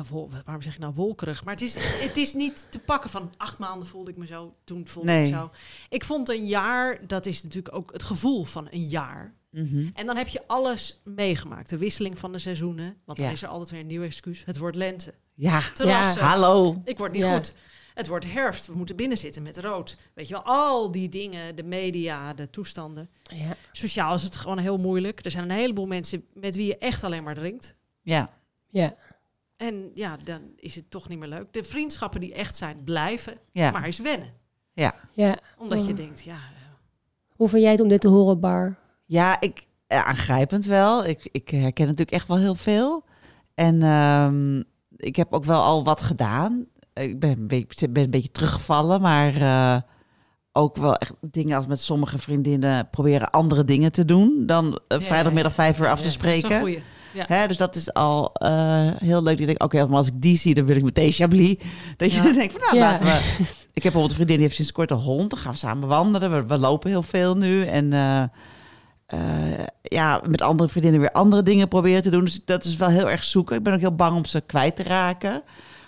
waarom 0.45 0.63
zeg 0.63 0.73
ik 0.75 0.79
nou 0.79 0.95
wolkerig? 0.95 1.45
Maar 1.45 1.55
het 1.55 1.63
is, 1.63 1.77
het 1.79 2.17
is 2.17 2.33
niet 2.35 2.67
te 2.71 2.79
pakken 2.79 3.11
van 3.11 3.33
acht 3.37 3.59
maanden 3.59 3.89
voelde 3.89 4.11
ik 4.11 4.17
me 4.17 4.27
zo, 4.27 4.55
toen 4.65 4.87
voelde 4.87 5.09
Nee. 5.11 5.27
ik 5.27 5.33
zo. 5.35 5.51
Ik 5.89 6.05
vond 6.05 6.29
een 6.29 6.47
jaar, 6.47 7.07
dat 7.07 7.27
is 7.27 7.43
natuurlijk 7.43 7.75
ook 7.77 7.93
het 7.93 8.03
gevoel 8.03 8.45
van 8.45 8.67
een 8.71 8.87
jaar. 8.89 9.35
Mhm. 9.51 9.89
En 9.95 10.07
dan 10.07 10.17
heb 10.17 10.29
je 10.29 10.43
alles 10.47 11.01
meegemaakt. 11.05 11.69
De 11.71 11.79
wisseling 11.79 12.19
van 12.19 12.33
de 12.33 12.39
seizoenen. 12.39 12.97
Want 13.05 13.19
dan 13.19 13.27
Ja. 13.27 13.33
is 13.33 13.43
er 13.43 13.49
altijd 13.49 13.71
weer 13.71 13.81
een 13.81 13.87
nieuw 13.87 14.03
excuus. 14.03 14.43
Het 14.47 14.59
wordt 14.59 14.77
lente. 14.77 15.15
Ja. 15.35 15.61
Terrassen. 15.73 16.23
Hallo. 16.23 16.81
Ik 16.85 16.99
word 16.99 17.13
niet 17.13 17.23
Ja. 17.23 17.35
goed. 17.35 17.55
Het 17.95 18.07
wordt 18.09 18.33
herfst. 18.33 18.67
We 18.67 18.75
moeten 18.77 18.97
binnen 18.97 19.17
zitten 19.17 19.43
met 19.43 19.59
rood. 19.59 19.97
Weet 20.15 20.29
je 20.29 20.35
wel, 20.35 20.43
al 20.45 20.91
die 20.91 21.09
dingen. 21.09 21.57
De 21.57 21.63
media, 21.65 22.35
de 22.35 22.51
toestanden. 22.51 23.09
ja. 23.23 23.57
Sociaal 23.73 24.15
is 24.15 24.23
het 24.23 24.37
gewoon 24.37 24.59
heel 24.59 24.77
moeilijk. 24.79 25.25
Er 25.25 25.31
zijn 25.31 25.45
een 25.45 25.57
heleboel 25.57 25.87
mensen 25.87 26.25
met 26.33 26.57
wie 26.57 26.67
je 26.67 26.79
echt 26.79 27.05
alleen 27.05 27.23
maar 27.23 27.35
drinkt. 27.35 27.77
Ja. 28.03 28.31
ja. 28.71 28.95
En 29.57 29.91
ja, 29.95 30.17
dan 30.17 30.41
is 30.57 30.75
het 30.75 30.91
toch 30.91 31.09
niet 31.09 31.19
meer 31.19 31.29
leuk. 31.29 31.53
De 31.53 31.65
vriendschappen 31.65 32.21
die 32.21 32.35
echt 32.35 32.57
zijn, 32.57 32.85
blijven. 32.85 33.39
Ja. 33.53 33.71
Maar 33.71 33.87
is 33.87 33.99
wennen. 33.99 34.33
ja. 34.73 34.95
Omdat 35.59 35.85
je 35.85 35.91
Oh. 35.91 35.97
denkt, 35.97 36.23
ja... 36.23 36.39
Hoe 37.37 37.49
vind 37.49 37.63
jij 37.63 37.71
het 37.71 37.81
om 37.81 37.89
dit 37.89 38.01
te 38.01 38.09
horen, 38.09 38.41
Bar? 38.41 38.77
Ja, 39.05 39.41
ik, 39.41 39.67
ja, 39.87 40.05
aangrijpend 40.05 40.65
wel. 40.65 41.05
Ik, 41.05 41.29
ik 41.33 41.49
herken 41.49 41.85
natuurlijk 41.85 42.11
echt 42.11 42.29
wel 42.29 42.39
heel 42.39 42.55
veel. 42.55 43.05
En 43.55 43.83
ehm, 43.83 44.63
ik 44.97 45.17
heb 45.17 45.33
ook 45.33 45.45
wel 45.45 45.63
al 45.63 45.85
wat 45.85 46.03
gedaan. 46.03 46.67
Ik 46.95 47.19
ben 47.21 47.31
een 47.31 47.47
beetje, 47.47 47.89
ben 47.89 48.05
een 48.05 48.11
beetje 48.11 48.31
teruggevallen, 48.31 49.01
maar 49.01 49.35
eh, 49.37 49.81
ook 50.53 50.77
wel 50.77 50.97
echt 50.97 51.13
dingen 51.21 51.57
als 51.57 51.67
met 51.67 51.81
sommige 51.81 52.19
vriendinnen 52.19 52.89
proberen 52.91 53.31
andere 53.31 53.65
dingen 53.65 53.93
te 53.93 54.05
doen 54.05 54.43
dan 54.47 54.81
eh, 54.89 54.99
Ja, 55.01 55.05
vrijdagmiddag 55.07 55.53
vijf 55.55 55.79
uur 55.79 55.85
ja, 55.85 55.91
af 55.91 56.01
te 56.01 56.09
ja, 56.09 56.13
dat 56.13 56.23
is 56.25 56.33
een 56.33 56.39
spreken. 56.39 56.59
goeie. 56.61 56.83
Ja. 57.13 57.25
Hè, 57.29 57.47
dus 57.47 57.57
dat 57.57 57.77
is 57.77 57.93
al 57.93 58.33
eh, 58.33 58.89
heel 58.97 59.23
leuk. 59.23 59.39
Je 59.39 59.47
denkt, 59.47 59.63
oké, 59.63 59.87
maar 59.87 59.97
als 59.97 60.07
ik 60.07 60.21
die 60.21 60.37
zie, 60.37 60.55
dan 60.55 60.67
wil 60.67 60.77
ik 60.77 60.83
meteen 60.83 61.13
Chablis. 61.13 61.57
Dat 61.97 62.13
je 62.13 62.23
denkt, 62.33 62.53
van, 62.53 62.61
nou, 62.61 62.77
Ja. 62.77 62.81
laten 62.91 63.07
we... 63.07 63.13
Ik 63.73 63.83
heb 63.83 63.93
bijvoorbeeld 63.93 64.11
een 64.11 64.15
vriendin, 64.17 64.35
die 64.37 64.45
heeft 64.45 64.57
sinds 64.57 64.73
kort 64.73 64.91
een 64.91 64.97
hond. 64.97 65.31
Dan 65.31 65.39
gaan 65.39 65.53
we 65.53 65.59
samen 65.59 65.89
wandelen. 65.89 66.31
We, 66.31 66.47
we 66.47 66.59
lopen 66.59 66.91
heel 66.91 67.03
veel 67.03 67.37
nu. 67.37 67.65
En 67.65 67.93
eh, 67.93 68.23
eh, 69.07 69.67
ja, 69.83 70.23
met 70.27 70.43
andere 70.43 70.69
vriendinnen 70.69 71.01
weer 71.01 71.13
andere 71.13 71.43
dingen 71.43 71.69
proberen 71.69 72.03
te 72.03 72.11
doen. 72.11 72.25
Dus 72.25 72.45
dat 72.45 72.65
is 72.65 72.77
wel 72.77 72.89
heel 72.89 73.11
erg 73.11 73.25
zoeken. 73.25 73.57
Ik 73.57 73.63
ben 73.63 73.75
ook 73.75 73.81
heel 73.81 73.95
bang 73.95 74.17
om 74.17 74.25
ze 74.25 74.41
kwijt 74.41 74.77
te 74.77 74.83
raken. 74.83 75.43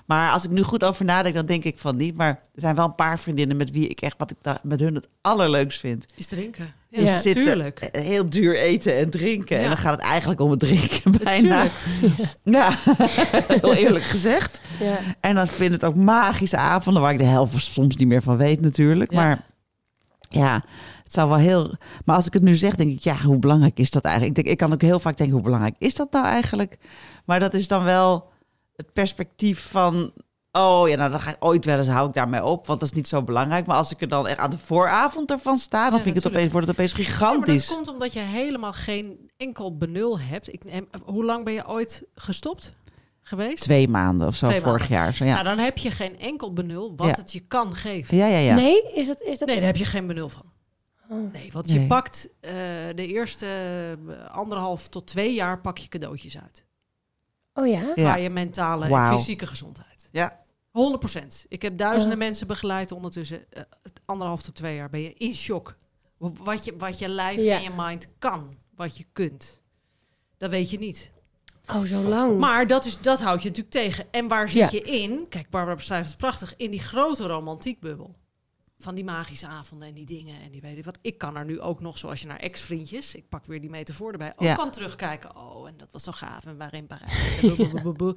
Maar 0.06 0.32
als 0.32 0.44
ik 0.44 0.50
nu 0.50 0.62
goed 0.62 0.84
over 0.84 1.04
nadenk, 1.04 1.34
dan 1.34 1.46
denk 1.46 1.64
ik 1.64 1.78
van 1.78 1.96
niet. 1.96 2.16
Maar 2.16 2.28
er 2.28 2.38
zijn 2.60 2.74
wel 2.74 2.84
een 2.84 2.94
paar 2.94 3.18
vriendinnen 3.18 3.56
met 3.56 3.70
wie 3.70 3.88
ik 3.88 4.00
echt, 4.00 4.14
wat 4.18 4.30
ik 4.30 4.36
met 4.62 4.80
hun 4.80 4.94
het 4.94 5.08
allerleukst 5.20 5.80
vind. 5.80 6.04
Is 6.16 6.26
drinken. 6.26 6.72
Ja. 6.90 7.20
Zitten, 7.20 7.42
tuurlijk. 7.42 7.78
eh, 7.80 8.02
Heel 8.02 8.30
duur 8.30 8.56
eten 8.58 8.96
en 8.96 9.10
drinken. 9.10 9.56
Ja. 9.56 9.62
En 9.62 9.68
dan 9.68 9.78
gaat 9.78 9.94
het 9.94 10.04
eigenlijk 10.04 10.40
om 10.40 10.50
het 10.50 10.58
drinken 10.60 11.12
bijna. 11.24 11.66
Tuurlijk. 12.00 12.34
Ja, 12.44 12.78
heel 13.60 13.74
eerlijk 13.74 14.04
gezegd. 14.04 14.60
Ja. 14.80 14.98
En 15.20 15.34
dan 15.34 15.46
vind 15.46 15.74
ik 15.74 15.80
het 15.80 15.90
ook 15.90 15.96
magische 15.96 16.56
avonden 16.56 17.02
waar 17.02 17.12
ik 17.12 17.18
de 17.18 17.24
helft 17.24 17.64
soms 17.64 17.96
niet 17.96 18.08
meer 18.08 18.22
van 18.22 18.36
weet 18.36 18.60
natuurlijk. 18.60 19.10
Ja. 19.10 19.16
Maar 19.16 19.44
ja, 20.28 20.64
het 21.04 21.12
zou 21.12 21.28
wel 21.28 21.38
heel... 21.38 21.74
Maar 22.04 22.16
als 22.16 22.26
ik 22.26 22.32
het 22.32 22.42
nu 22.42 22.54
zeg, 22.54 22.74
denk 22.76 22.90
ik, 22.92 23.00
ja, 23.00 23.16
hoe 23.16 23.38
belangrijk 23.38 23.78
is 23.78 23.90
dat 23.90 24.04
eigenlijk? 24.04 24.36
Ik, 24.36 24.44
denk, 24.44 24.54
ik 24.54 24.60
kan 24.62 24.72
ook 24.72 24.82
heel 24.82 25.00
vaak 25.00 25.16
denken, 25.16 25.34
hoe 25.34 25.44
belangrijk 25.44 25.74
is 25.78 25.94
dat 25.94 26.12
nou 26.12 26.26
eigenlijk? 26.26 26.78
Maar 27.24 27.40
dat 27.40 27.54
is 27.54 27.68
dan 27.68 27.84
wel 27.84 28.28
het 28.76 28.92
perspectief 28.92 29.70
van... 29.70 30.12
Oh 30.52 30.88
ja, 30.88 30.96
nou 30.96 31.10
dan 31.10 31.20
ga 31.20 31.30
ik 31.30 31.36
ooit 31.44 31.64
wel 31.64 31.78
eens, 31.78 31.88
hou 31.88 32.08
ik 32.08 32.14
daarmee 32.14 32.44
op. 32.44 32.66
Want 32.66 32.80
dat 32.80 32.88
is 32.88 32.94
niet 32.94 33.08
zo 33.08 33.22
belangrijk. 33.22 33.66
Maar 33.66 33.76
als 33.76 33.92
ik 33.92 34.00
er 34.00 34.08
dan 34.08 34.26
echt 34.26 34.38
aan 34.38 34.50
de 34.50 34.58
vooravond 34.58 35.30
ervan 35.30 35.58
sta... 35.58 35.84
dan 35.90 35.98
Ja, 35.98 36.04
vind 36.04 36.16
ik 36.16 36.22
het 36.22 36.32
opeens, 36.32 36.52
wordt 36.52 36.66
het 36.66 36.76
opeens 36.76 36.92
Ja, 36.92 36.98
maar 36.98 37.06
gigantisch. 37.06 37.66
dat 37.66 37.76
komt 37.76 37.88
omdat 37.88 38.12
je 38.12 38.20
helemaal 38.20 38.72
geen 38.72 39.30
enkel 39.36 39.76
benul 39.76 40.18
hebt. 40.20 40.52
Ik, 40.52 40.64
en, 40.64 40.88
hoe 41.04 41.24
lang 41.24 41.44
ben 41.44 41.52
je 41.52 41.68
ooit 41.68 42.02
gestopt 42.14 42.74
geweest? 43.22 43.62
Twee 43.62 43.88
maanden 43.88 44.26
of 44.26 44.34
zo, 44.36 44.46
Twee 44.46 44.60
vorig 44.60 44.78
maanden. 44.78 44.96
jaar. 44.96 45.14
Zo, 45.14 45.24
Nou, 45.24 45.36
ja. 45.36 45.42
dan 45.42 45.58
heb 45.58 45.78
je 45.78 45.90
geen 45.90 46.18
enkel 46.18 46.52
benul 46.52 46.92
wat 46.96 47.06
Ja. 47.08 47.14
het 47.16 47.32
je 47.32 47.40
kan 47.40 47.74
geven. 47.74 48.16
ja, 48.16 48.26
ja, 48.26 48.38
ja. 48.38 48.54
Nee, 48.54 48.92
is 48.94 49.06
dat... 49.06 49.20
Is 49.20 49.38
dat 49.38 49.48
Nee, 49.48 49.56
daar 49.56 49.66
heb 49.66 49.76
je 49.76 49.84
geen 49.84 50.06
benul 50.06 50.28
van. 50.28 50.52
Oh. 51.08 51.32
Nee, 51.32 51.50
want 51.52 51.70
je 51.70 51.80
pakt 51.86 52.28
eh, 52.40 52.52
de 52.94 53.06
eerste 53.06 53.46
eh, 54.08 54.26
anderhalf 54.36 54.88
tot 54.88 55.06
twee 55.06 55.34
jaar 55.34 55.60
pak 55.60 55.78
je 55.78 55.88
cadeautjes 55.88 56.38
uit. 56.40 56.64
Oh 57.58 57.66
ja? 57.66 57.92
Ja. 57.94 58.02
Waar 58.02 58.20
je 58.20 58.30
mentale 58.30 58.86
en 58.86 59.18
fysieke 59.18 59.46
gezondheid. 59.46 60.08
Ja. 60.12 60.44
100%. 60.70 61.46
Ik 61.48 61.62
heb 61.62 61.76
duizenden 61.76 62.18
Ja. 62.18 62.24
mensen 62.24 62.46
begeleid 62.46 62.92
ondertussen. 62.92 63.44
het 63.82 64.00
anderhalf 64.04 64.42
tot 64.42 64.54
twee 64.54 64.74
jaar 64.76 64.90
ben 64.90 65.00
je 65.02 65.12
in 65.12 65.34
shock. 65.34 65.76
Wat 66.18 66.64
je, 66.64 66.76
wat 66.76 66.98
je 66.98 67.08
lijf 67.08 67.42
Ja. 67.42 67.56
en 67.56 67.62
je 67.62 67.70
mind 67.76 68.08
kan. 68.18 68.54
Wat 68.74 68.96
je 68.98 69.04
kunt. 69.12 69.60
Dat 70.36 70.50
weet 70.50 70.70
je 70.70 70.78
niet. 70.78 71.10
Oh, 71.72 71.82
zo 71.82 72.00
lang. 72.02 72.38
Maar 72.38 72.66
dat, 72.66 72.84
is, 72.84 73.00
dat 73.00 73.20
houdt 73.20 73.42
je 73.42 73.48
natuurlijk 73.48 73.74
tegen. 73.76 74.06
En 74.10 74.28
waar 74.28 74.48
zit 74.48 74.58
Ja. 74.58 74.68
je 74.70 74.80
in? 74.80 75.26
Kijk, 75.28 75.50
Barbara 75.50 75.76
beschrijft 75.76 76.08
het 76.08 76.18
prachtig. 76.18 76.54
In 76.56 76.70
die 76.70 76.80
grote 76.80 77.26
romantiekbubbel. 77.26 78.14
Van 78.78 78.94
die 78.94 79.04
magische 79.04 79.46
avonden 79.46 79.88
en 79.88 79.94
die 79.94 80.06
dingen 80.06 80.40
en 80.42 80.50
die 80.50 80.60
weet 80.60 80.78
ik 80.78 80.84
wat. 80.84 80.98
Ik 81.02 81.18
kan 81.18 81.36
er 81.36 81.44
nu 81.44 81.60
ook 81.60 81.80
nog, 81.80 81.98
zoals 81.98 82.20
je 82.20 82.26
naar 82.26 82.38
ex-vriendjes... 82.38 83.14
Ik 83.14 83.28
pak 83.28 83.46
weer 83.46 83.60
die 83.60 83.70
metafoor 83.70 84.12
erbij. 84.12 84.32
Ook 84.36 84.42
Ja. 84.46 84.54
kan 84.54 84.70
terugkijken. 84.70 85.36
Oh, 85.36 85.68
en 85.68 85.74
dat 85.76 85.88
was 85.92 86.02
zo 86.02 86.12
gaaf. 86.12 86.44
En 86.44 86.56
waarin 86.56 86.86
Parijs. 86.86 87.40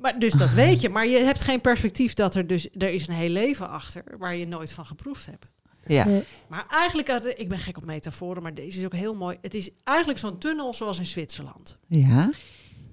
Maar 0.00 0.18
dus 0.18 0.32
dat 0.32 0.52
weet 0.52 0.80
je. 0.80 0.88
Maar 0.88 1.06
je 1.06 1.18
hebt 1.18 1.40
geen 1.40 1.60
perspectief 1.60 2.14
dat 2.14 2.34
er 2.34 2.46
dus... 2.46 2.68
Er 2.72 2.90
is 2.90 3.06
een 3.08 3.14
heel 3.14 3.28
leven 3.28 3.68
achter 3.68 4.04
waar 4.18 4.36
je 4.36 4.46
nooit 4.46 4.72
van 4.72 4.86
geproefd 4.86 5.26
hebt. 5.26 5.46
ja. 5.86 6.06
Maar 6.48 6.66
eigenlijk, 6.68 7.08
had- 7.08 7.38
ik 7.38 7.48
ben 7.48 7.58
gek 7.58 7.76
op 7.76 7.84
metaforen, 7.84 8.42
maar 8.42 8.54
deze 8.54 8.78
is 8.78 8.84
ook 8.84 8.92
heel 8.94 9.14
mooi. 9.14 9.38
Het 9.40 9.54
is 9.54 9.70
eigenlijk 9.84 10.18
zo'n 10.18 10.38
tunnel 10.38 10.74
zoals 10.74 10.98
in 10.98 11.06
Zwitserland. 11.06 11.78
ja. 11.88 12.30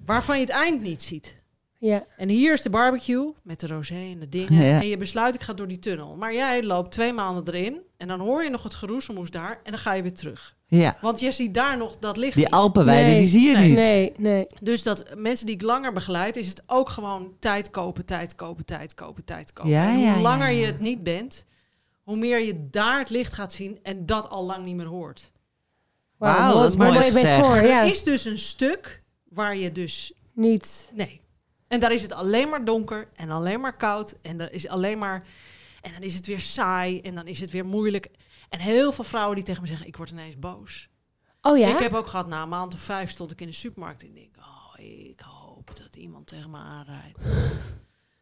Waarvan 0.06 0.34
je 0.36 0.40
het 0.44 0.50
eind 0.54 0.82
niet 0.82 1.02
ziet. 1.02 1.42
Ja. 1.86 2.06
En 2.16 2.28
hier 2.28 2.52
is 2.52 2.62
de 2.62 2.70
barbecue 2.70 3.32
met 3.42 3.60
de 3.60 3.66
rosé 3.66 3.94
en 3.94 4.18
de 4.18 4.28
dingen. 4.28 4.66
Ja. 4.66 4.80
En 4.80 4.86
je 4.88 4.96
besluit, 4.96 5.34
ik 5.34 5.40
ga 5.40 5.52
door 5.52 5.68
die 5.68 5.78
tunnel. 5.78 6.16
Maar 6.16 6.34
jij 6.34 6.62
loopt 6.62 6.90
twee 6.90 7.12
maanden 7.12 7.54
erin. 7.54 7.80
En 7.96 8.08
dan 8.08 8.20
hoor 8.20 8.44
je 8.44 8.50
nog 8.50 8.62
het 8.62 8.74
geroezemoes 8.74 9.30
daar. 9.30 9.60
En 9.62 9.70
dan 9.70 9.80
ga 9.80 9.92
je 9.92 10.02
weer 10.02 10.14
terug. 10.14 10.56
ja. 10.66 10.96
Want 11.00 11.20
je 11.20 11.30
ziet 11.32 11.54
daar 11.54 11.76
nog 11.76 11.96
dat 11.98 12.16
licht 12.16 12.34
Die. 12.36 12.48
Alpenweiden, 12.52 13.10
Nee. 13.10 13.18
die 13.18 13.28
zie 13.28 13.48
je 13.48 13.56
Nee. 13.56 13.68
niet. 13.68 13.76
Nee, 13.76 14.12
nee. 14.18 14.46
Dus 14.62 14.82
dat 14.82 15.04
mensen 15.16 15.46
die 15.46 15.54
ik 15.54 15.62
langer 15.62 15.92
begeleid, 15.92 16.36
is 16.36 16.48
het 16.48 16.62
ook 16.66 16.88
gewoon 16.88 17.36
tijd 17.38 17.70
kopen, 17.70 18.04
tijd 18.04 18.34
kopen, 18.34 18.64
tijd 18.64 18.94
kopen, 18.94 19.24
tijd 19.24 19.52
kopen. 19.52 19.70
Ja, 19.70 19.88
en 19.88 19.94
hoe 19.94 20.04
ja, 20.04 20.20
langer 20.20 20.50
ja. 20.50 20.58
je 20.60 20.66
het 20.66 20.80
niet 20.80 21.02
bent, 21.02 21.44
hoe 22.02 22.16
meer 22.16 22.38
je 22.40 22.68
daar 22.70 22.98
het 22.98 23.10
licht 23.10 23.32
gaat 23.34 23.52
zien 23.52 23.78
en 23.82 24.06
dat 24.06 24.28
al 24.30 24.44
lang 24.44 24.64
niet 24.64 24.74
meer 24.76 24.86
hoort. 24.86 25.30
Wauw, 26.18 26.48
mooi- 26.48 26.62
dat 26.62 26.70
is 26.70 26.76
mooi 26.76 26.90
mooi 26.92 27.04
gezegd. 27.04 27.24
metafoor, 27.24 27.56
Er 27.56 27.66
ja. 27.66 27.82
is 27.82 28.02
dus 28.02 28.24
een 28.24 28.38
stuk 28.38 29.02
waar 29.28 29.56
je 29.56 29.72
dus 29.72 30.12
Niet. 30.32 30.90
Nee. 30.94 31.20
En 31.74 31.80
daar 31.80 31.92
is 31.92 32.02
het 32.02 32.12
alleen 32.12 32.48
maar 32.48 32.64
donker 32.64 33.08
en 33.14 33.30
alleen 33.30 33.60
maar 33.60 33.76
koud. 33.76 34.14
En 34.22 34.38
dan 34.38 34.48
is 34.48 34.68
alleen 34.68 34.98
maar. 34.98 35.24
En 35.80 35.92
dan 35.92 36.02
is 36.02 36.14
het 36.14 36.26
weer 36.26 36.40
saai 36.40 37.00
en 37.00 37.14
dan 37.14 37.26
is 37.26 37.40
het 37.40 37.50
weer 37.50 37.64
moeilijk. 37.64 38.10
En 38.48 38.60
heel 38.60 38.92
veel 38.92 39.04
vrouwen 39.04 39.34
die 39.34 39.44
tegen 39.44 39.62
me 39.62 39.68
zeggen: 39.68 39.86
Ik 39.86 39.96
word 39.96 40.10
ineens 40.10 40.38
boos. 40.38 40.88
Oh 41.40 41.58
ja? 41.58 41.68
Ik 41.68 41.78
heb 41.78 41.92
ook 41.92 42.06
gehad, 42.06 42.26
na 42.26 42.42
een 42.42 42.48
maand 42.48 42.74
of 42.74 42.80
vijf 42.80 43.10
stond 43.10 43.30
ik 43.30 43.40
in 43.40 43.46
de 43.46 43.52
supermarkt 43.52 44.02
en 44.02 44.08
ik 44.08 44.14
denk: 44.14 44.36
Oh, 44.36 44.84
ik 44.84 45.20
hoop 45.20 45.76
dat 45.76 45.96
iemand 45.96 46.26
tegen 46.26 46.50
me 46.50 46.58
aanrijdt. 46.58 47.28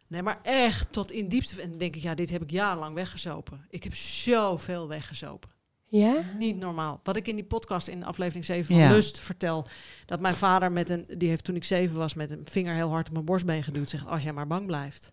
Nee, 0.06 0.22
maar 0.22 0.38
echt 0.42 0.92
tot 0.92 1.10
in 1.10 1.28
diepste. 1.28 1.62
En 1.62 1.70
dan 1.70 1.78
denk 1.78 1.96
ik: 1.96 2.02
Ja, 2.02 2.14
dit 2.14 2.30
heb 2.30 2.42
ik 2.42 2.50
jarenlang 2.50 2.94
weggezopen. 2.94 3.66
Ik 3.68 3.84
heb 3.84 3.94
zoveel 3.94 4.88
weggezopen. 4.88 5.50
Ja? 5.98 6.24
Niet 6.38 6.56
normaal. 6.56 7.00
Wat 7.02 7.16
ik 7.16 7.28
in 7.28 7.34
die 7.34 7.44
podcast 7.44 7.88
in 7.88 8.04
aflevering 8.04 8.44
7 8.44 8.64
van 8.64 8.76
Ja. 8.76 8.90
Lust 8.90 9.20
vertel. 9.20 9.66
Dat 10.06 10.20
mijn 10.20 10.34
vader 10.34 10.72
met 10.72 10.90
een, 10.90 11.06
die 11.18 11.28
heeft 11.28 11.44
toen 11.44 11.56
ik 11.56 11.64
zeven 11.64 11.96
was, 11.96 12.14
met 12.14 12.30
een 12.30 12.46
vinger 12.46 12.74
heel 12.74 12.88
hard 12.88 13.06
op 13.06 13.12
mijn 13.12 13.24
borstbeen 13.24 13.62
geduwd. 13.62 13.90
Zegt, 13.90 14.06
als 14.06 14.22
jij 14.22 14.32
maar 14.32 14.46
bang 14.46 14.66
blijft. 14.66 15.12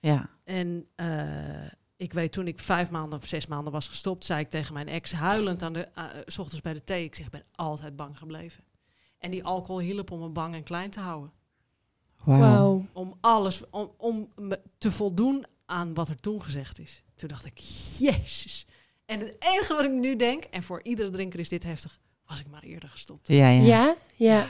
Ja. 0.00 0.30
En 0.44 0.86
eh, 0.94 1.66
ik 1.96 2.12
weet 2.12 2.32
toen 2.32 2.46
ik 2.46 2.58
vijf 2.58 2.90
maanden 2.90 3.18
of 3.18 3.26
zes 3.26 3.46
maanden 3.46 3.72
was 3.72 3.88
gestopt, 3.88 4.24
zei 4.24 4.40
ik 4.40 4.50
tegen 4.50 4.74
mijn 4.74 4.88
ex 4.88 5.12
huilend 5.12 5.62
aan 5.62 5.72
de, 5.72 5.88
eh, 5.94 6.04
s 6.26 6.38
ochtends 6.38 6.62
bij 6.62 6.72
de 6.72 6.84
thee. 6.84 7.04
Ik 7.04 7.14
zeg, 7.14 7.26
ik 7.26 7.32
ben 7.32 7.44
altijd 7.54 7.96
bang 7.96 8.18
gebleven. 8.18 8.64
En 9.18 9.30
die 9.30 9.44
alcohol 9.44 9.80
hielp 9.80 10.10
om 10.10 10.20
me 10.20 10.28
bang 10.28 10.54
en 10.54 10.62
klein 10.62 10.90
te 10.90 11.00
houden. 11.00 11.32
Wauw. 12.24 12.40
Wauw. 12.40 12.86
Om 12.92 13.14
alles, 13.20 13.70
om, 13.70 13.92
om 13.96 14.32
me 14.36 14.60
te 14.78 14.90
voldoen 14.90 15.44
aan 15.66 15.94
wat 15.94 16.08
er 16.08 16.20
toen 16.20 16.42
gezegd 16.42 16.78
is. 16.78 17.02
Toen 17.14 17.28
dacht 17.28 17.44
ik, 17.46 17.58
jezus. 17.98 18.66
En 19.12 19.20
het 19.20 19.34
enige 19.38 19.74
wat 19.74 19.84
ik 19.84 19.90
nu 19.90 20.16
denk, 20.16 20.44
en 20.50 20.62
voor 20.62 20.80
iedere 20.82 21.10
drinker 21.10 21.38
is 21.40 21.48
dit 21.48 21.62
heftig, 21.62 21.98
was 22.26 22.40
ik 22.40 22.46
maar 22.50 22.62
eerder 22.62 22.88
gestopt. 22.88 23.28
Ja, 23.28 23.48
ja. 23.48 23.62
Ja? 23.62 23.94
Ja. 24.16 24.42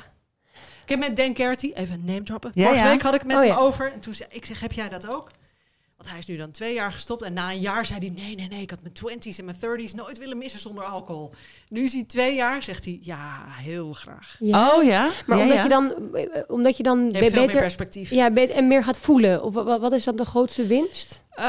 Ik 0.82 0.88
heb 0.88 0.98
met 0.98 1.16
Dan 1.16 1.34
Carty, 1.34 1.70
even 1.74 1.94
een 1.94 2.04
name 2.04 2.22
droppen. 2.22 2.50
Ja, 2.54 2.64
Vorige 2.64 2.82
ja. 2.84 2.90
week 2.90 3.02
had 3.02 3.14
ik 3.14 3.24
met 3.24 3.36
Oh, 3.36 3.42
hem 3.42 3.50
ja. 3.50 3.56
over. 3.58 3.92
En 3.92 4.00
toen 4.00 4.14
zei 4.14 4.28
ik, 4.32 4.44
zeg, 4.44 4.60
heb 4.60 4.72
jij 4.72 4.88
dat 4.88 5.08
ook? 5.08 5.30
Want 5.96 6.10
hij 6.10 6.18
is 6.18 6.26
nu 6.26 6.36
dan 6.36 6.50
twee 6.50 6.74
jaar 6.74 6.92
gestopt. 6.92 7.22
En 7.22 7.32
na 7.32 7.50
een 7.50 7.60
jaar 7.60 7.86
zei 7.86 7.98
hij, 7.98 8.08
nee, 8.24 8.34
nee, 8.34 8.48
nee. 8.48 8.62
Ik 8.62 8.70
had 8.70 8.82
mijn 8.82 8.94
twenties 8.94 9.38
en 9.38 9.44
mijn 9.44 9.58
thirties 9.58 9.94
nooit 9.94 10.18
willen 10.18 10.38
missen 10.38 10.60
zonder 10.60 10.84
alcohol. 10.84 11.32
Nu 11.68 11.82
is 11.82 11.92
hij 11.92 12.04
twee 12.04 12.34
jaar, 12.34 12.62
zegt 12.62 12.84
hij, 12.84 12.98
ja, 13.02 13.44
heel 13.48 13.92
graag. 13.92 14.36
Ja. 14.38 14.74
Oh 14.76 14.82
ja? 14.84 15.10
Maar 15.26 15.36
ja, 15.38 15.42
omdat, 15.42 15.56
ja. 15.56 15.62
Je 15.62 15.68
dan, 15.68 15.94
omdat 16.48 16.76
je 16.76 16.82
dan 16.82 17.04
Je 17.04 17.10
be- 17.10 17.18
hebt 17.18 17.26
veel 17.30 17.36
meer 17.38 17.46
beter, 17.46 17.60
perspectief. 17.60 18.10
ja, 18.10 18.30
beter 18.30 18.56
en 18.56 18.68
meer 18.68 18.84
gaat 18.84 18.98
voelen. 18.98 19.42
Of 19.42 19.54
wat, 19.54 19.80
wat 19.80 19.92
is 19.92 20.04
dan 20.04 20.16
de 20.16 20.24
grootste 20.24 20.66
winst? 20.66 21.21
Eh, 21.32 21.44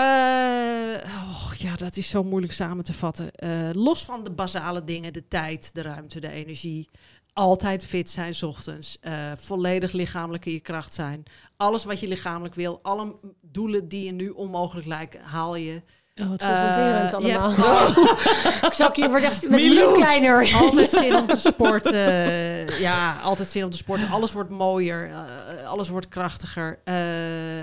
ja, 1.57 1.75
dat 1.75 1.97
is 1.97 2.09
zo 2.09 2.23
moeilijk 2.23 2.53
samen 2.53 2.83
te 2.83 2.93
vatten. 2.93 3.31
Eh, 3.31 3.69
los 3.73 4.05
van 4.05 4.23
de 4.23 4.31
basale 4.31 4.83
dingen, 4.83 5.13
de 5.13 5.27
tijd, 5.27 5.73
de 5.73 5.81
ruimte, 5.81 6.19
de 6.19 6.29
energie. 6.31 6.89
Altijd 7.33 7.85
fit 7.85 8.09
zijn 8.09 8.43
ochtends. 8.43 8.99
eh, 8.99 9.31
volledig 9.35 9.91
lichamelijk 9.91 10.45
in 10.45 10.53
je 10.53 10.59
kracht 10.59 10.93
zijn. 10.93 11.23
Alles 11.57 11.83
wat 11.83 11.99
je 11.99 12.07
lichamelijk 12.07 12.55
wil. 12.55 12.79
Alle 12.81 13.19
doelen 13.41 13.87
die 13.87 14.05
je 14.05 14.11
nu 14.11 14.29
onmogelijk 14.29 14.87
lijken, 14.87 15.21
haal 15.21 15.55
je. 15.55 15.81
Oh, 16.21 16.30
wat 16.30 16.41
Eh, 16.41 16.47
confronterend 16.47 17.26
je 17.26 17.39
allemaal. 17.39 17.93
hebt 17.93 18.65
Ik 18.67 18.73
zag 18.73 18.95
hier 18.95 19.10
wordt 19.10 19.26
echt 19.26 19.49
met 19.49 19.60
een 19.62 19.93
kleiner. 19.93 20.54
altijd 20.54 20.89
zin 20.91 21.15
om 21.15 21.26
te 21.26 21.38
sporten. 21.54 22.80
Ja, 22.80 23.19
altijd 23.21 23.47
zin 23.47 23.63
om 23.63 23.69
te 23.69 23.78
sporten. 23.78 24.10
Alles 24.10 24.32
wordt 24.34 24.49
mooier. 24.49 25.10
eh, 25.12 25.67
alles 25.67 25.89
wordt 25.89 26.08
krachtiger. 26.08 26.80
Eh, 26.84 26.93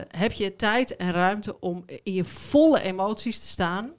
heb 0.08 0.32
je 0.32 0.56
tijd 0.56 0.96
en 0.96 1.12
ruimte 1.12 1.60
om 1.60 1.84
in 2.02 2.12
je 2.12 2.24
volle 2.24 2.82
emoties 2.82 3.38
te 3.40 3.46
staan? 3.48 3.92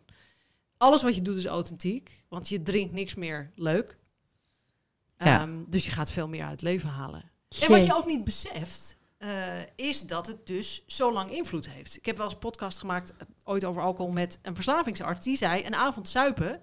Alles 0.77 1.03
wat 1.03 1.15
je 1.15 1.21
doet 1.21 1.37
is 1.37 1.45
authentiek. 1.45 2.23
Want 2.29 2.49
je 2.49 2.61
drinkt 2.61 2.93
niks 2.93 3.15
meer 3.15 3.51
leuk. 3.55 3.97
Ja. 5.17 5.39
Ehm, 5.41 5.63
dus 5.67 5.85
je 5.85 5.91
gaat 5.91 6.11
veel 6.11 6.27
meer 6.27 6.41
uit 6.43 6.51
het 6.51 6.61
leven 6.61 6.89
halen. 6.89 7.31
En 7.61 7.69
wat 7.69 7.85
je 7.85 7.95
ook 7.95 8.05
niet 8.05 8.23
beseft, 8.23 8.97
eh, 9.17 9.29
is 9.75 10.01
dat 10.01 10.27
het 10.27 10.47
dus 10.47 10.83
zo 10.87 11.11
lang 11.13 11.31
invloed 11.31 11.69
heeft. 11.69 11.97
Ik 11.97 12.05
heb 12.05 12.15
wel 12.15 12.25
eens 12.25 12.33
een 12.33 12.39
podcast 12.39 12.79
gemaakt, 12.79 13.13
eh, 13.17 13.17
ooit 13.51 13.65
over 13.65 13.81
alcohol, 13.81 14.11
met 14.11 14.39
een 14.41 14.55
verslavingsarts. 14.55 15.23
Die 15.25 15.37
zei, 15.37 15.65
een 15.65 15.75
avond 15.75 16.07
suipen, 16.07 16.61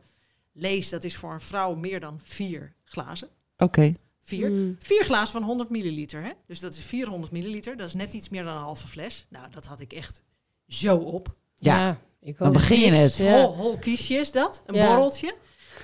lees, 0.53 0.89
dat 0.89 1.05
is 1.05 1.17
voor 1.17 1.33
een 1.33 1.41
vrouw 1.41 1.75
meer 1.75 2.01
dan 2.01 2.21
vier 2.23 2.75
glazen. 2.85 3.29
Oké. 3.57 3.95
Vier. 4.23 4.51
Mm. 4.51 4.77
Vier 4.79 5.05
glazen 5.05 5.33
van 5.33 5.43
100 5.43 5.71
milliliter, 5.71 6.23
hè? 6.23 6.31
Dus 6.47 6.61
dat 6.61 6.75
is 6.75 6.85
400 6.85 7.33
milliliter. 7.33 7.77
Dat 7.77 7.87
is 7.89 7.95
net 7.95 8.15
iets 8.15 8.29
meer 8.29 8.45
dan 8.45 8.57
een 8.57 8.63
halve 8.63 8.89
fles. 8.89 9.27
Nou, 9.29 9.51
dat 9.51 9.67
had 9.67 9.81
ik 9.81 9.93
echt 9.93 10.23
zo 10.67 10.97
op. 10.97 11.35
Ja. 11.55 11.79
Ja. 11.79 12.01
Ik 12.21 12.39
Dan 12.39 12.53
begin 12.53 12.81
je 12.81 12.91
het. 12.91 13.17
Ja. 13.17 13.41
Hol, 13.41 13.55
hol 13.55 13.79
kiesje 13.79 14.15
is 14.15 14.33
dat, 14.33 14.63
een 14.67 14.75
Ja. 14.75 14.87
borreltje. 14.87 15.35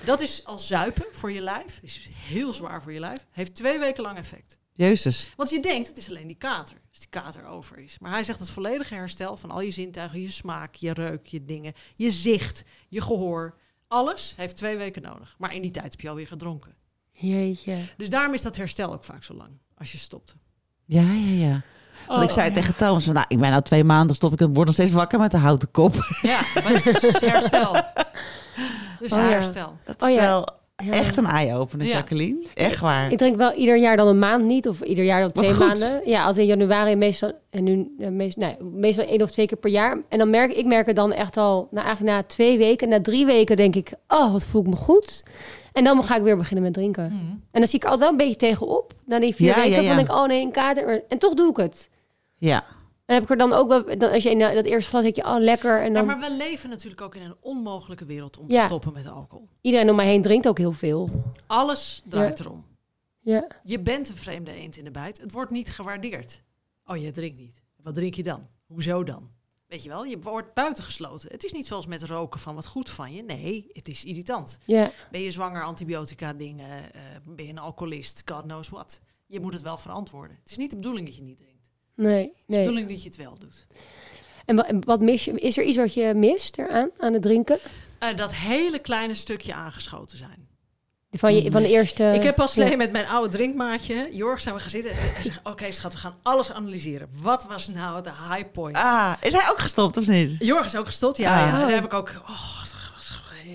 Dat 0.05 0.21
is 0.21 0.45
als 0.45 0.67
zuipen 0.67 1.05
voor 1.11 1.31
je 1.31 1.41
lijf. 1.41 1.79
Is 1.81 2.09
heel 2.13 2.53
zwaar 2.53 2.83
voor 2.83 2.93
je 2.93 2.99
lijf. 2.99 3.25
Heeft 3.31 3.55
twee 3.55 3.79
weken 3.79 4.03
lang 4.03 4.17
effect. 4.17 4.57
Jezus. 4.77 5.33
Want 5.35 5.49
je 5.49 5.59
denkt, 5.59 5.87
het 5.87 5.97
is 5.97 6.09
alleen 6.09 6.27
die 6.27 6.35
kater. 6.37 6.75
Als 6.89 6.99
die 6.99 7.09
kater 7.09 7.45
over 7.45 7.77
is. 7.77 7.99
Maar 7.99 8.11
hij 8.11 8.23
zegt 8.23 8.39
het 8.39 8.49
volledige 8.49 8.93
herstel 8.95 9.37
van 9.37 9.51
al 9.51 9.61
je 9.61 9.71
zintuigen, 9.71 10.21
je 10.21 10.29
smaak, 10.31 10.75
je 10.75 10.93
reuk, 10.93 11.25
je 11.27 11.45
dingen, 11.45 11.73
je 11.95 12.11
zicht, 12.11 12.63
je 12.87 13.01
gehoor. 13.01 13.57
Alles 13.87 14.33
heeft 14.37 14.55
twee 14.55 14.77
weken 14.77 15.01
nodig. 15.01 15.35
Maar 15.37 15.53
in 15.53 15.61
die 15.61 15.71
tijd 15.71 15.91
heb 15.91 16.01
je 16.01 16.09
alweer 16.09 16.27
gedronken. 16.27 16.75
Jeetje. 17.11 17.77
Dus 17.97 18.09
daarom 18.09 18.33
is 18.33 18.41
dat 18.41 18.55
herstel 18.55 18.93
ook 18.93 19.03
vaak 19.03 19.23
zo 19.23 19.33
lang. 19.33 19.49
Als 19.77 19.91
je 19.91 19.97
stopt. 19.97 20.35
Ja, 20.85 21.01
ja, 21.11 21.45
ja. 21.45 21.61
Want 22.07 22.21
ik 22.23 22.27
Oh, 22.29 22.33
zei 22.33 22.51
tegen 22.51 22.75
Thomas, 22.75 23.03
van, 23.03 23.13
nou, 23.13 23.25
ik 23.29 23.39
ben 23.39 23.49
nou 23.49 23.61
twee 23.61 23.83
maanden, 23.83 24.15
stop 24.15 24.33
ik 24.33 24.39
het, 24.39 24.49
word 24.53 24.65
nog 24.65 24.75
steeds 24.75 24.91
wakker 24.91 25.19
met 25.19 25.33
een 25.33 25.39
houten 25.39 25.71
kop. 25.71 25.95
Ja, 26.21 26.41
maar 26.53 26.67
het 26.73 27.03
is 27.03 27.19
herstel. 27.19 27.75
Dus 28.99 29.11
Oh 29.11 29.17
ja. 29.19 29.25
herstel. 29.27 29.77
Dat 29.85 30.01
is 30.01 30.07
Oh 30.07 30.13
ja. 30.13 30.21
wel 30.21 30.39
Ja. 30.39 30.54
Echt 30.75 31.17
een 31.17 31.25
eye-opener, 31.25 31.87
Ja. 31.87 31.93
Jacqueline. 31.93 32.45
Echt 32.53 32.79
waar. 32.79 33.11
Ik 33.11 33.17
drink 33.17 33.35
wel 33.35 33.53
ieder 33.53 33.77
jaar 33.77 33.97
dan 33.97 34.07
een 34.07 34.19
maand 34.19 34.43
niet, 34.45 34.67
of 34.67 34.81
ieder 34.81 35.03
jaar 35.05 35.19
dan 35.21 35.31
twee 35.31 35.53
maanden. 35.53 36.01
Ja, 36.05 36.25
als 36.25 36.37
in 36.37 36.45
januari 36.45 36.95
meestal, 36.95 37.31
en 37.49 37.63
nu 37.63 37.95
eh, 37.99 38.09
meest, 38.09 38.37
nee, 38.37 38.55
meestal 38.61 39.05
één 39.05 39.21
of 39.21 39.31
twee 39.31 39.45
keer 39.47 39.57
per 39.57 39.69
jaar. 39.69 39.97
En 40.09 40.17
dan 40.17 40.29
merk 40.29 40.53
ik 40.53 40.65
merk 40.65 40.85
het 40.85 40.95
dan 40.95 41.13
echt 41.13 41.37
al, 41.37 41.67
nou 41.71 41.85
eigenlijk 41.85 42.15
na 42.15 42.23
twee 42.23 42.57
weken, 42.57 42.89
na 42.89 43.01
drie 43.01 43.25
weken 43.25 43.55
denk 43.55 43.75
ik, 43.75 43.91
oh, 44.07 44.31
wat 44.31 44.45
voel 44.45 44.61
ik 44.61 44.67
me 44.67 44.75
goed. 44.75 45.23
En 45.73 45.83
dan 45.83 46.03
ga 46.03 46.15
ik 46.15 46.21
weer 46.23 46.37
beginnen 46.37 46.63
met 46.63 46.73
drinken. 46.73 47.05
Mhm. 47.05 47.15
En 47.51 47.59
dan 47.59 47.67
zie 47.67 47.75
ik 47.79 47.83
er 47.83 47.89
altijd 47.89 48.09
wel 48.09 48.19
een 48.19 48.25
beetje 48.29 48.47
tegenop. 48.47 48.93
Na 49.05 49.19
die 49.19 49.35
vier 49.35 49.47
Ja, 49.47 49.55
weken 49.55 49.69
ja, 49.71 49.79
ja. 49.81 49.87
van 49.87 49.95
denk 49.95 50.09
ik, 50.09 50.15
oh 50.15 50.25
nee, 50.27 50.41
een 50.41 50.51
kater. 50.51 51.03
En 51.07 51.17
toch 51.17 51.33
doe 51.33 51.49
ik 51.49 51.57
het. 51.57 51.89
Ja. 52.37 52.63
En 53.05 53.13
heb 53.13 53.23
ik 53.23 53.29
er 53.29 53.37
dan 53.37 53.53
ook 53.53 53.67
wel, 53.67 53.97
dan, 53.97 54.11
als 54.11 54.23
je 54.23 54.29
in 54.29 54.39
dat 54.39 54.65
eerste 54.65 54.89
glas 54.89 55.03
denk 55.03 55.15
je, 55.15 55.25
oh 55.25 55.35
lekker. 55.39 55.81
En 55.81 55.87
Ja, 55.87 55.93
dan, 55.93 56.05
maar 56.05 56.19
we 56.19 56.35
leven 56.35 56.69
natuurlijk 56.69 57.01
ook 57.01 57.15
in 57.15 57.21
een 57.21 57.35
onmogelijke 57.39 58.05
wereld 58.05 58.37
om 58.37 58.47
te 58.47 58.53
Ja. 58.53 58.65
stoppen 58.65 58.93
met 58.93 59.07
alcohol. 59.07 59.47
iedereen 59.61 59.89
om 59.89 59.95
mij 59.95 60.05
heen 60.07 60.21
drinkt 60.21 60.47
ook 60.47 60.57
heel 60.57 60.71
veel. 60.71 61.09
Alles 61.47 62.03
draait 62.05 62.39
erom. 62.39 62.65
Ja. 63.19 63.47
Je 63.63 63.79
bent 63.79 64.09
een 64.09 64.15
vreemde 64.17 64.51
eend 64.51 64.77
in 64.77 64.83
de 64.83 64.91
bijt. 64.91 65.21
Het 65.21 65.31
wordt 65.31 65.51
niet 65.51 65.69
gewaardeerd. 65.71 66.41
Oh, 66.85 66.97
je 66.97 67.11
drinkt 67.11 67.37
niet. 67.37 67.63
Wat 67.83 67.95
drink 67.95 68.13
je 68.13 68.23
dan? 68.23 68.47
Hoezo 68.65 69.03
dan? 69.03 69.29
Weet 69.67 69.83
je 69.83 69.89
wel, 69.89 70.03
je 70.05 70.19
wordt 70.19 70.53
buitengesloten. 70.53 71.31
Het 71.31 71.43
is 71.43 71.51
niet 71.51 71.67
zoals 71.67 71.87
met 71.87 72.03
roken 72.03 72.39
van 72.39 72.55
wat 72.55 72.65
goed 72.65 72.89
van 72.89 73.13
je. 73.13 73.23
Nee, 73.23 73.69
het 73.71 73.87
is 73.87 74.03
irritant. 74.05 74.57
Ja. 74.65 74.91
Ben 75.11 75.21
je 75.21 75.31
zwanger, 75.31 75.63
antibiotica 75.63 76.33
dingen, 76.33 76.93
eh, 76.93 77.01
ben 77.27 77.45
je 77.45 77.51
een 77.51 77.57
alcoholist, 77.57 78.21
God 78.25 78.41
knows 78.43 78.69
what. 78.69 78.99
Je 79.27 79.39
moet 79.39 79.53
het 79.53 79.61
wel 79.61 79.77
verantwoorden. 79.77 80.37
Het 80.41 80.51
is 80.51 80.57
niet 80.57 80.69
de 80.69 80.75
bedoeling 80.75 81.05
dat 81.07 81.15
je 81.15 81.21
niet 81.23 81.37
drinkt. 81.37 81.54
Het 81.95 82.05
Nee, 82.05 82.33
nee. 82.47 82.59
bedoeling 82.59 82.89
dat 82.89 83.01
je 83.03 83.07
het 83.09 83.17
wel 83.17 83.37
doet. 83.39 83.65
En 84.45 84.55
wa- 84.55 84.67
en 84.67 84.85
wat 84.85 84.99
mis 85.01 85.25
je? 85.25 85.31
Is 85.31 85.57
er 85.57 85.63
iets 85.63 85.77
wat 85.77 85.93
je 85.93 86.13
mist 86.15 86.57
eraan, 86.57 86.89
aan 86.97 87.13
het 87.13 87.21
drinken? 87.21 87.57
Eh, 87.99 88.17
dat 88.17 88.33
hele 88.35 88.79
kleine 88.79 89.13
stukje 89.13 89.53
aangeschoten 89.53 90.17
zijn. 90.17 90.47
Van, 91.11 91.35
je, 91.35 91.51
van 91.51 91.61
de 91.61 91.67
eerste... 91.69 92.03
Ik 92.15 92.23
heb 92.23 92.35
pas 92.35 92.47
ja. 92.47 92.53
geleden 92.53 92.77
met 92.77 92.91
mijn 92.91 93.05
oude 93.07 93.29
drinkmaatje, 93.29 94.07
Jorg, 94.11 94.41
zijn 94.41 94.55
we 94.55 94.61
gaan 94.61 94.69
zitten. 94.69 94.91
En 94.91 94.97
hij 94.97 95.23
zegt, 95.23 95.39
oké 95.43 95.71
schat, 95.71 95.93
we 95.93 95.99
gaan 95.99 96.15
alles 96.23 96.51
analyseren. 96.51 97.09
Wat 97.21 97.45
was 97.45 97.67
nou 97.67 98.01
de 98.03 98.09
high 98.09 98.51
point? 98.51 98.75
Ah, 98.75 99.13
is 99.21 99.33
hij 99.33 99.49
ook 99.49 99.59
gestopt 99.59 99.97
of 99.97 100.07
niet? 100.07 100.35
Jorg 100.39 100.65
is 100.65 100.75
ook 100.75 100.85
gestopt, 100.85 101.17
ja. 101.17 101.33
Ah. 101.33 101.39
ja. 101.39 101.47
En 101.47 101.53
Oh. 101.53 101.59
daar 101.67 101.75
heb 101.75 101.83
ik 101.85 101.93
ook 101.93 102.09
oh, 102.09 102.63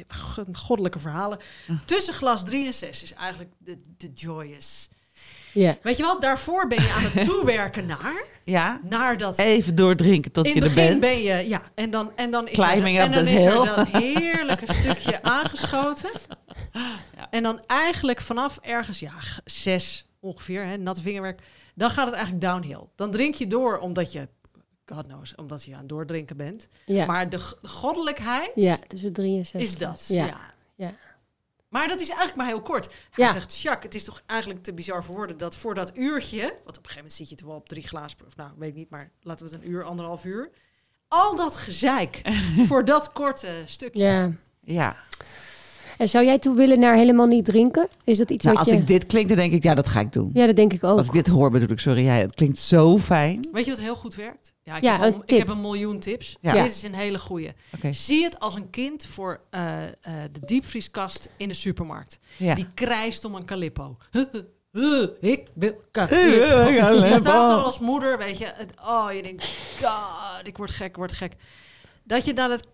god- 0.09 0.57
goddelijke 0.57 0.99
verhalen. 0.99 1.39
Tussen 1.85 2.15
glas 2.15 2.45
3 2.45 2.67
en 2.67 2.75
6 2.75 3.03
is 3.03 3.13
eigenlijk 3.13 3.53
de, 3.59 3.77
de 3.97 4.11
joyous. 4.15 4.89
Ja. 5.53 5.77
Weet 5.83 5.97
je 5.97 6.03
wel, 6.03 6.21
daarvoor 6.21 6.67
ben 6.67 6.83
je 6.83 6.93
aan 6.93 7.03
het 7.03 7.25
toewerken 7.31 7.87
naar, 7.87 8.25
Ja. 8.45 8.81
naar 8.89 9.17
dat... 9.17 9.39
Even 9.39 9.75
doordrinken 9.75 10.33
tot 10.33 10.47
in 10.47 10.55
je 10.55 10.59
het 10.59 10.69
er 10.69 10.75
begin 10.75 10.89
bent. 10.89 11.01
ben 11.01 11.23
je, 11.23 11.49
ja, 11.49 11.63
en 11.75 11.91
dan, 11.91 12.13
en 12.17 12.31
dan 12.31 12.49
is, 12.49 12.59
er, 12.59 12.85
en 12.85 13.13
dan 13.13 13.27
is 13.27 13.41
er 13.41 13.65
dat 13.65 13.87
heerlijke 14.03 14.73
stukje 14.73 15.23
aangeschoten. 15.37 16.11
En 17.31 17.43
dan 17.43 17.61
eigenlijk 17.67 18.21
vanaf 18.21 18.59
ergens, 18.63 19.01
ja, 19.01 19.13
zes 19.45 20.07
ongeveer, 20.21 20.65
hè, 20.65 20.77
natte 20.77 21.03
vingerwerk, 21.03 21.41
dan 21.75 21.91
gaat 21.91 22.07
het 22.07 22.15
eigenlijk 22.15 22.45
downhill. 22.45 22.87
Dan 22.95 23.11
drink 23.11 23.35
je 23.35 23.47
door 23.47 23.79
omdat 23.79 24.13
je, 24.13 24.29
God 24.87 25.07
knows, 25.07 25.35
omdat 25.35 25.65
je 25.65 25.73
aan 25.73 25.79
het 25.79 25.89
doordrinken 25.89 26.37
bent. 26.37 26.69
Ja. 26.87 27.07
Maar 27.07 27.29
de 27.29 27.39
goddelijkheid 27.63 28.51
ja, 28.55 28.77
tussen 28.87 29.13
63. 29.13 29.61
is 29.61 29.77
dat. 29.77 30.05
Ja. 30.09 30.25
Ja. 30.27 30.41
Ja. 30.77 30.93
Maar 31.71 31.89
dat 31.89 32.01
is 32.01 32.07
eigenlijk 32.09 32.37
maar 32.39 32.47
heel 32.47 32.63
kort. 32.63 32.87
Hij 33.11 33.25
Ja. 33.25 33.33
zegt, 33.33 33.61
Jacques, 33.61 33.85
het 33.85 33.95
is 33.95 34.05
toch 34.05 34.23
eigenlijk 34.27 34.63
te 34.63 34.75
bizar 34.75 35.05
voor 35.05 35.15
woorden 35.15 35.37
dat 35.37 35.57
voor 35.57 35.75
dat 35.75 35.91
uurtje, 35.97 36.41
want 36.41 36.51
op 36.51 36.67
een 36.67 36.73
gegeven 36.75 36.95
moment 36.97 37.13
zit 37.13 37.29
je 37.29 37.35
toch 37.35 37.47
wel 37.47 37.57
op 37.57 37.69
drie 37.69 37.89
glazen, 37.89 38.19
of 38.27 38.37
nou, 38.37 38.51
weet 38.57 38.69
ik 38.69 38.75
niet, 38.75 38.91
maar 38.91 39.11
laten 39.21 39.47
we 39.47 39.53
het 39.55 39.63
een 39.63 39.71
uur, 39.71 39.85
anderhalf 39.85 40.25
uur. 40.25 40.51
Al 41.09 41.37
dat 41.37 41.57
gezeik 41.57 42.21
voor 42.69 42.85
dat 42.85 43.13
korte 43.13 43.63
stukje. 43.65 44.03
Ja. 44.03 44.33
Ja. 44.61 44.97
En 46.01 46.09
zou 46.09 46.25
jij 46.25 46.39
toe 46.39 46.55
willen 46.57 46.79
naar 46.81 46.95
helemaal 46.95 47.27
niet 47.27 47.45
drinken? 47.45 47.89
Is 48.05 48.19
dat 48.19 48.31
iets 48.31 48.45
Nou, 48.45 48.57
wat 48.57 48.67
als 48.67 48.75
je... 48.75 48.81
ik 48.81 48.87
dit 48.87 49.07
klinkt, 49.07 49.29
dan 49.29 49.39
denk 49.39 49.53
ik, 49.53 49.63
ja, 49.63 49.75
dat 49.75 49.89
ga 49.89 50.01
ik 50.01 50.13
doen. 50.13 50.31
Ja, 50.35 50.47
dat 50.47 50.57
denk 50.57 50.73
ik 50.73 50.85
ook. 50.85 50.97
Als 50.97 51.07
ik 51.07 51.13
dit 51.13 51.27
hoor, 51.29 51.51
bedoel 51.51 51.69
ik, 51.69 51.81
sorry, 51.81 52.05
ja, 52.05 52.13
het 52.13 52.35
klinkt 52.35 52.59
zo 52.59 52.99
fijn. 52.99 53.49
Weet 53.53 53.65
je 53.65 53.71
wat 53.71 53.81
heel 53.81 53.95
goed 53.95 54.15
werkt? 54.15 54.55
Ja, 54.63 54.77
ik, 54.77 54.83
Ja, 54.83 54.99
heb, 54.99 55.15
al, 55.15 55.23
ik 55.27 55.39
heb 55.39 55.49
een 55.49 55.61
miljoen 55.61 55.99
tips. 55.99 56.37
Ja. 56.41 56.53
Dit 56.63 56.65
is 56.73 56.83
een 56.83 56.95
hele 56.95 57.19
goeie. 57.19 57.51
Oké. 57.77 57.93
Zie 57.93 58.25
het 58.25 58.39
als 58.41 58.55
een 58.55 58.71
kind 58.71 59.07
voor 59.07 59.41
eh, 59.51 59.85
eh, 59.87 59.93
de 60.33 60.41
diepvrieskast 60.45 61.29
in 61.37 61.49
de 61.49 61.55
supermarkt. 61.55 62.19
Ja. 62.37 62.55
Die 62.55 62.67
krijst 62.75 63.25
om 63.25 63.35
een 63.35 63.45
calippo. 63.45 63.97
ik 65.21 65.47
wil 65.55 65.75
calippo. 65.93 66.21
Je 67.07 67.17
staat 67.21 67.59
er 67.59 67.65
als 67.65 67.79
moeder, 67.79 68.19
weet 68.19 68.39
je. 68.39 68.53
het- 68.55 68.75
oh, 68.85 69.09
je 69.13 69.23
denkt, 69.23 69.45
God, 69.83 70.47
ik 70.47 70.57
word 70.57 70.71
gek, 70.71 70.87
ik 70.89 70.97
word 70.97 71.13
gek. 71.13 71.33
Dat 72.05 72.25
je 72.25 72.33
naar 72.33 72.51
het 72.51 72.65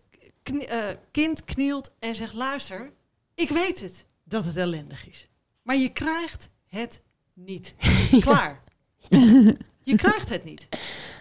knie- 0.43 0.67
eh, 0.67 0.79
kind 1.11 1.45
knielt 1.45 1.91
en 1.99 2.15
zegt, 2.15 2.35
luister, 2.35 2.93
ik 3.37 3.49
weet 3.49 3.81
het 3.81 4.07
dat 4.25 4.45
het 4.45 4.57
ellendig 4.57 5.09
is. 5.09 5.29
Maar 5.63 5.77
je 5.77 5.93
krijgt 5.93 6.51
het 6.67 7.03
niet. 7.35 7.75
Klaar. 8.21 8.63
Je 9.87 9.97
krijgt 9.97 10.29
het 10.29 10.45
niet. 10.45 10.69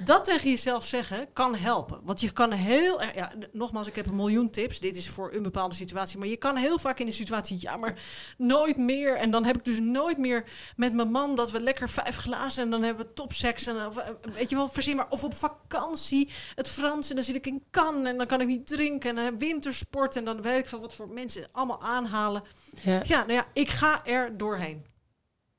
Dat 0.04 0.24
tegen 0.24 0.50
jezelf 0.50 0.86
zeggen 0.86 1.34
kan 1.34 1.56
helpen. 1.56 2.00
Want 2.04 2.22
je 2.22 2.32
kan 2.32 2.52
heel 2.52 3.02
erg. 3.02 3.16
Ja, 3.16 3.32
nogmaals, 3.52 3.88
ik 3.88 3.96
heb 3.96 4.06
een 4.06 4.16
miljoen 4.16 4.50
tips. 4.50 4.80
Dit 4.80 4.96
is 4.96 5.10
voor 5.10 5.34
een 5.34 5.44
bepaalde 5.44 5.76
situatie. 5.76 6.18
Maar 6.18 6.28
je 6.28 6.38
kan 6.38 6.56
heel 6.56 6.80
vaak 6.80 7.00
in 7.00 7.06
de 7.06 7.12
situatie. 7.12 7.58
Ja, 7.60 7.78
maar 7.78 8.00
nooit 8.38 8.78
meer. 8.78 9.18
En 9.18 9.32
dan 9.32 9.44
heb 9.44 9.58
ik 9.58 9.64
dus 9.66 9.80
nooit 9.80 10.18
meer 10.18 10.44
met 10.76 10.94
mijn 10.94 11.12
man 11.12 11.36
dat 11.36 11.52
we 11.52 11.60
lekker 11.60 11.90
vijf 11.90 12.18
glazen. 12.18 12.64
En 12.64 12.70
dan 12.70 12.84
hebben 12.84 13.06
we 13.06 13.14
topseks. 13.14 13.68
En, 13.68 13.86
of, 13.86 13.98
eh, 13.98 14.10
weet 14.34 14.50
je 14.50 14.56
wel, 14.56 14.70
verzin 14.70 14.96
maar. 14.96 15.10
Of 15.10 15.24
op 15.24 15.34
vakantie 15.34 16.30
het 16.56 16.68
Frans. 16.68 17.10
En 17.10 17.16
dan 17.16 17.26
zit 17.26 17.36
ik 17.36 17.48
in 17.48 17.64
Cannes. 17.72 18.10
En 18.10 18.18
dan 18.18 18.28
kan 18.28 18.42
ik 18.42 18.48
niet 18.48 18.68
drinken. 18.68 19.10
En 19.10 19.16
dan 19.16 19.34
ik 19.34 19.40
wintersport. 19.40 20.16
En 20.16 20.26
dan 20.26 20.42
weet 20.42 20.60
ik 20.60 20.68
van 20.68 20.82
wat 20.82 20.94
voor 20.94 21.08
mensen 21.08 21.48
allemaal 21.52 21.82
aanhalen. 21.82 22.44
Ja. 22.82 23.04
Ja, 23.06 23.20
nou 23.20 23.34
ja, 23.34 23.46
ik 23.54 23.70
ga 23.70 24.06
er 24.06 24.38
doorheen. 24.38 24.86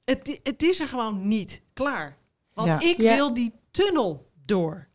Het, 0.05 0.41
het 0.43 0.63
is 0.63 0.81
er 0.81 0.89
gewoon 0.89 1.29
niet 1.29 1.63
klaar. 1.73 2.25
Want 2.57 2.69
Ja. 2.83 2.89
ik 2.89 3.01
Ja. 3.01 3.15
wil 3.15 3.35
die 3.35 3.53
tunnel 3.71 4.31
door. 4.45 4.89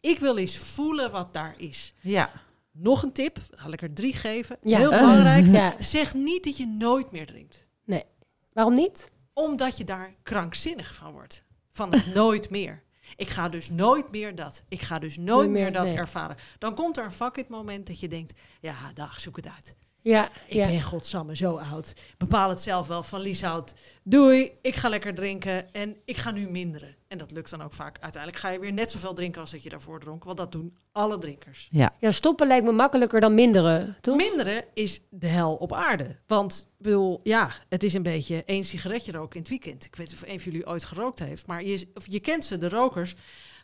Ik 0.00 0.18
wil 0.18 0.36
eens 0.36 0.56
voelen 0.58 1.10
wat 1.10 1.32
daar 1.34 1.54
is. 1.56 1.92
Ja. 2.00 2.32
Nog 2.72 3.02
een 3.02 3.12
tip, 3.12 3.38
ga 3.50 3.72
ik 3.72 3.82
er 3.82 3.92
drie 3.92 4.12
geven. 4.14 4.56
Ja. 4.62 4.78
Heel 4.78 4.90
belangrijk. 5.00 5.46
Ja. 5.46 5.74
Zeg 5.82 6.14
niet 6.14 6.44
dat 6.44 6.56
je 6.56 6.66
nooit 6.66 7.10
meer 7.10 7.26
drinkt. 7.26 7.66
Nee. 7.84 8.04
Waarom 8.52 8.74
niet? 8.74 9.10
Omdat 9.32 9.76
je 9.76 9.84
daar 9.84 10.14
krankzinnig 10.22 10.94
van 10.94 11.12
wordt. 11.12 11.42
Van 11.70 11.92
het 11.92 12.14
nooit 12.20 12.50
meer. 12.50 12.82
Ik 13.16 13.28
ga 13.28 13.48
dus 13.48 13.70
nooit 13.70 14.10
meer 14.10 14.34
dat. 14.34 14.62
Ik 14.68 14.80
ga 14.82 14.98
dus 14.98 15.16
nooit 15.16 15.50
meer, 15.50 15.62
meer 15.62 15.72
dat 15.72 15.84
nee. 15.88 15.96
ervaren. 15.96 16.36
Dan 16.58 16.74
komt 16.74 16.96
er 16.96 17.04
een 17.04 17.12
fuck 17.12 17.36
it 17.36 17.48
moment 17.48 17.86
dat 17.86 18.00
je 18.00 18.08
denkt... 18.08 18.40
Ja, 18.60 18.74
dag, 18.94 19.20
zoek 19.20 19.36
het 19.36 19.46
uit. 19.48 19.74
Ja. 20.02 20.30
Ik 20.46 20.56
ja. 20.56 20.66
ben 20.66 20.82
godsamme 20.82 21.36
zo 21.36 21.56
oud. 21.56 21.94
Bepaal 22.16 22.48
het 22.48 22.60
zelf 22.60 22.86
wel 22.86 23.02
van 23.02 23.20
Lieshout. 23.20 23.74
Doei, 24.02 24.50
ik 24.62 24.74
ga 24.74 24.88
lekker 24.88 25.14
drinken 25.14 25.72
en 25.72 25.96
ik 26.04 26.16
ga 26.16 26.30
nu 26.30 26.50
minderen. 26.50 26.96
En 27.08 27.18
dat 27.18 27.30
lukt 27.30 27.50
dan 27.50 27.62
ook 27.62 27.72
vaak. 27.72 27.96
Uiteindelijk 28.00 28.42
ga 28.42 28.48
je 28.50 28.58
weer 28.58 28.72
net 28.72 28.90
zoveel 28.90 29.14
drinken 29.14 29.40
als 29.40 29.50
dat 29.50 29.62
je 29.62 29.68
daarvoor 29.68 30.00
dronk. 30.00 30.24
Want 30.24 30.36
dat 30.36 30.52
doen 30.52 30.76
alle 30.92 31.18
drinkers. 31.18 31.68
Ja. 31.70 31.94
ja, 31.98 32.12
stoppen 32.12 32.46
lijkt 32.46 32.64
me 32.64 32.72
makkelijker 32.72 33.20
dan 33.20 33.34
minderen, 33.34 33.96
toch? 34.00 34.16
Minderen 34.16 34.64
is 34.74 35.00
de 35.10 35.26
hel 35.26 35.54
op 35.54 35.72
aarde. 35.72 36.16
Want, 36.26 36.68
ik 36.78 36.84
bedoel, 36.84 37.20
ja, 37.22 37.54
het 37.68 37.82
is 37.82 37.94
een 37.94 38.02
beetje 38.02 38.44
één 38.44 38.64
sigaretje 38.64 39.12
roken 39.12 39.34
in 39.34 39.40
het 39.40 39.48
weekend. 39.50 39.84
Ik 39.84 39.96
weet 39.96 40.06
niet 40.06 40.22
of 40.22 40.28
een 40.28 40.40
van 40.40 40.52
jullie 40.52 40.66
ooit 40.66 40.84
gerookt 40.84 41.18
heeft. 41.18 41.46
Maar 41.46 41.64
je, 41.64 41.90
of 41.94 42.04
je 42.06 42.20
kent 42.20 42.44
ze, 42.44 42.56
de 42.56 42.68
rokers. 42.68 43.14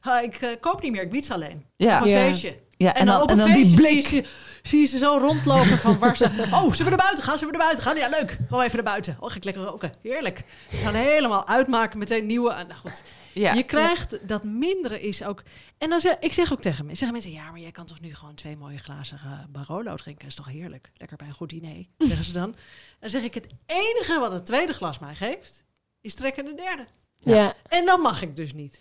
Ha, 0.07 0.20
ik 0.20 0.34
eh, 0.36 0.50
koop 0.61 0.82
niet 0.82 0.92
meer, 0.92 1.02
ik 1.02 1.11
biets 1.11 1.30
alleen. 1.30 1.66
Ja. 1.76 1.96
Op 1.98 2.04
een 2.04 2.11
Ja. 2.11 2.16
feestje. 2.26 2.64
Ja, 2.78 2.94
En, 2.94 3.07
dan, 3.07 3.20
op 3.22 3.30
een 3.30 3.40
en 3.40 3.46
dan 3.46 3.52
die 3.52 3.64
feestje 3.64 3.76
blik. 3.90 4.07
Zie, 4.07 4.16
je, 4.22 4.26
ze- 4.26 4.59
zie 4.62 4.80
je 4.80 4.86
ze 4.86 4.98
zo 4.98 5.16
rondlopen 5.20 5.78
van 5.78 5.98
waar 5.98 6.16
ze... 6.16 6.24
Oh, 6.50 6.62
zullen 6.72 6.84
we 6.84 6.84
naar 6.84 6.96
buiten 6.96 7.24
gaan? 7.24 7.38
Zullen 7.38 7.52
we 7.52 7.59
naar 7.59 7.66
buiten 7.66 7.84
gaan? 7.84 7.96
Ja, 7.96 8.09
leuk. 8.09 8.38
Gewoon 8.48 8.62
even 8.64 8.74
naar 8.74 8.84
buiten. 8.84 9.16
Oh, 9.20 9.30
ga 9.30 9.36
ik 9.36 9.44
lekker 9.44 9.62
roken. 9.62 9.90
Heerlijk. 10.02 10.44
We 10.70 10.76
gaan 10.76 10.94
helemaal 10.94 11.46
uitmaken, 11.46 11.98
meteen 11.98 12.26
nieuwe... 12.26 12.54
ah, 12.54 12.66
Nou 12.68 12.80
goed, 12.80 13.02
Ja. 13.32 13.52
je 13.52 13.62
krijgt 13.62 14.28
dat 14.28 14.44
minderen 14.44 15.00
is 15.00 15.22
ook... 15.24 15.42
En 15.78 15.88
dan 15.90 16.00
zeg 16.00 16.16
ik 16.20 16.32
zeg 16.32 16.52
ook 16.52 16.61
tegen 16.61 16.86
mensen, 16.86 17.07
zeggen 17.07 17.12
mensen... 17.22 17.44
Ja, 17.44 17.50
maar 17.50 17.61
jij 17.61 17.70
kan 17.70 17.86
toch 17.86 18.00
nu 18.00 18.14
gewoon 18.14 18.34
twee 18.34 18.57
mooie 18.57 18.78
glazen 18.78 19.20
eh, 19.24 19.32
Barolo 19.48 19.94
drinken? 19.94 20.22
Dat 20.28 20.38
is 20.38 20.44
toch 20.44 20.52
heerlijk? 20.52 20.90
Lekker 20.94 21.16
bij 21.16 21.26
een 21.26 21.34
goed 21.34 21.48
diner, 21.48 21.84
zeggen 21.98 22.24
ze 22.24 22.32
dan. 22.32 22.54
Dan 23.00 23.11
zeg 23.11 23.22
ik, 23.22 23.34
het 23.34 23.46
enige 23.66 24.18
wat 24.20 24.32
het 24.32 24.46
tweede 24.46 24.72
glas 24.72 24.98
mij 24.98 25.14
geeft... 25.14 25.64
is 26.00 26.14
trekken 26.14 26.44
de 26.44 26.54
derde. 26.54 26.86
Ja. 27.18 27.54
En 27.68 27.84
dan 27.84 28.00
mag 28.00 28.22
ik 28.22 28.36
dus 28.36 28.52
niet. 28.54 28.78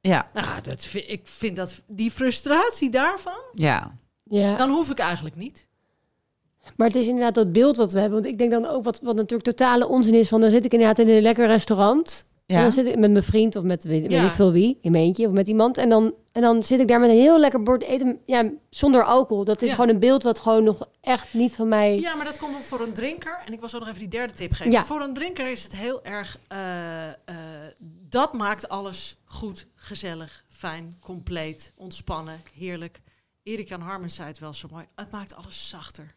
Ja. 0.00 0.30
Nou, 0.34 0.60
dat 0.62 0.84
vind, 0.84 1.04
ik 1.08 1.20
vind 1.24 1.56
dat 1.56 1.82
die 1.86 2.10
frustratie 2.10 2.90
daarvan... 2.90 3.42
Ja. 3.52 3.98
Ja. 4.24 4.56
Dan 4.56 4.70
hoef 4.70 4.90
ik 4.90 4.98
eigenlijk 4.98 5.36
niet. 5.36 5.66
Maar 6.76 6.86
het 6.86 6.96
is 6.96 7.06
inderdaad 7.06 7.34
dat 7.34 7.52
beeld 7.52 7.76
wat 7.76 7.92
we 7.92 8.00
hebben. 8.00 8.22
Want 8.22 8.32
ik 8.32 8.38
denk 8.38 8.50
dan 8.50 8.66
ook 8.66 8.84
wat, 8.84 9.00
wat 9.02 9.16
natuurlijk 9.16 9.48
totale 9.48 9.88
onzin 9.88 10.14
is. 10.14 10.28
Van 10.28 10.40
dan 10.40 10.50
zit 10.50 10.64
ik 10.64 10.72
inderdaad 10.72 10.98
in 10.98 11.08
een 11.08 11.22
lekker 11.22 11.46
restaurant. 11.46 12.26
En 12.48 12.56
Ja. 12.56 12.62
dan 12.62 12.72
zit 12.72 12.86
ik 12.86 12.98
met 12.98 13.10
mijn 13.10 13.24
vriend 13.24 13.56
of 13.56 13.62
met 13.62 13.84
weet, 13.84 14.12
ik 14.12 14.30
veel 14.30 14.52
wie, 14.52 14.78
in 14.80 14.90
mijn 14.90 15.04
eentje 15.04 15.26
of 15.26 15.32
met 15.32 15.46
iemand. 15.46 15.76
En 15.76 15.88
dan, 15.88 16.14
en 16.32 16.42
dan 16.42 16.62
zit 16.62 16.80
ik 16.80 16.88
daar 16.88 17.00
met 17.00 17.10
een 17.10 17.16
heel 17.16 17.38
lekker 17.40 17.62
bord 17.62 17.82
eten 17.82 18.18
ja, 18.26 18.50
zonder 18.70 19.02
alcohol. 19.04 19.44
Dat 19.44 19.62
is 19.62 19.68
Ja. 19.68 19.74
gewoon 19.74 19.90
een 19.90 19.98
beeld 19.98 20.22
wat 20.22 20.38
gewoon 20.38 20.64
nog 20.64 20.88
echt 21.00 21.34
niet 21.34 21.54
van 21.54 21.68
mij... 21.68 21.98
Ja, 21.98 22.14
maar 22.14 22.24
dat 22.24 22.38
komt 22.38 22.54
ook 22.54 22.62
voor 22.62 22.80
een 22.80 22.92
drinker. 22.92 23.42
En 23.46 23.52
ik 23.52 23.60
wil 23.60 23.68
zo 23.68 23.78
nog 23.78 23.88
even 23.88 24.00
die 24.00 24.08
derde 24.08 24.32
tip 24.32 24.52
geven. 24.52 24.72
Ja. 24.72 24.84
Voor 24.84 25.00
een 25.00 25.14
drinker 25.14 25.50
is 25.50 25.62
het 25.62 25.76
heel 25.76 26.04
erg... 26.04 26.38
eh, 26.48 27.06
eh, 27.08 27.14
dat 28.08 28.32
maakt 28.32 28.68
alles 28.68 29.16
goed, 29.24 29.66
gezellig, 29.74 30.44
fijn, 30.48 30.96
compleet, 31.00 31.72
ontspannen, 31.76 32.40
heerlijk. 32.58 33.00
Erik 33.42 33.68
Jan 33.68 33.80
Harmens 33.80 34.14
zei 34.14 34.28
het 34.28 34.38
wel 34.38 34.54
zo 34.54 34.68
mooi. 34.72 34.84
Het 34.94 35.10
maakt 35.10 35.34
alles 35.34 35.68
zachter. 35.68 36.14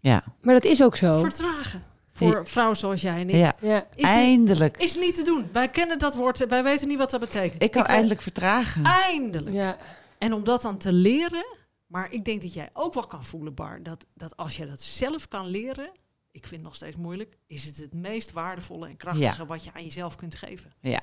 Ja. 0.00 0.24
Maar 0.40 0.54
dat 0.54 0.64
is 0.64 0.82
ook 0.82 0.96
zo. 0.96 1.18
Vertragen. 1.20 1.82
Voor 2.16 2.46
vrouwen 2.46 2.76
zoals 2.76 3.00
jij 3.00 3.20
en 3.20 3.28
ik. 3.28 3.34
ja. 3.34 3.54
Ja. 3.60 3.80
Is 3.80 3.88
niet, 3.96 4.04
Eindelijk. 4.04 4.76
is 4.76 4.94
niet 4.96 5.14
te 5.14 5.22
doen. 5.22 5.48
Wij 5.52 5.68
kennen 5.68 5.98
dat 5.98 6.14
woord. 6.14 6.46
Wij 6.46 6.62
weten 6.62 6.88
niet 6.88 6.98
wat 6.98 7.10
dat 7.10 7.20
betekent. 7.20 7.62
Ik 7.62 7.70
kan 7.70 7.84
eindelijk 7.84 8.22
vertragen. 8.22 8.84
Eindelijk. 8.84 9.54
Ja. 9.56 9.76
En 10.18 10.32
om 10.32 10.44
dat 10.44 10.62
dan 10.62 10.78
te 10.78 10.92
leren, 10.92 11.44
maar 11.86 12.12
ik 12.12 12.24
denk 12.24 12.42
dat 12.42 12.54
jij 12.54 12.70
ook 12.72 12.94
wel 12.94 13.06
kan 13.06 13.24
voelen, 13.24 13.54
Bar, 13.54 13.82
dat, 13.82 14.06
dat 14.14 14.36
als 14.36 14.56
je 14.56 14.66
dat 14.66 14.82
zelf 14.82 15.28
kan 15.28 15.46
leren, 15.46 15.90
ik 16.30 16.46
vind 16.46 16.50
het 16.50 16.62
nog 16.62 16.74
steeds 16.74 16.96
moeilijk, 16.96 17.38
is 17.46 17.64
het 17.64 17.76
het 17.76 17.94
meest 17.94 18.32
waardevolle 18.32 18.88
en 18.88 18.96
krachtige 18.96 19.46
wat 19.46 19.64
je 19.64 19.72
aan 19.72 19.82
jezelf 19.82 20.16
kunt 20.16 20.34
geven. 20.34 20.72
Ja. 20.80 21.02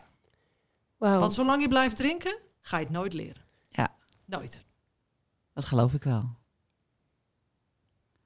Wauw. 0.98 1.20
Want 1.20 1.34
zolang 1.34 1.62
je 1.62 1.68
blijft 1.68 1.96
drinken, 1.96 2.38
ga 2.62 2.78
je 2.78 2.84
het 2.84 2.94
nooit 2.94 3.14
leren. 3.14 3.44
Ja. 3.70 3.96
Nooit. 4.26 4.64
Dat 5.54 5.66
geloof 5.66 5.94
ik 5.94 6.04
wel. 6.04 6.40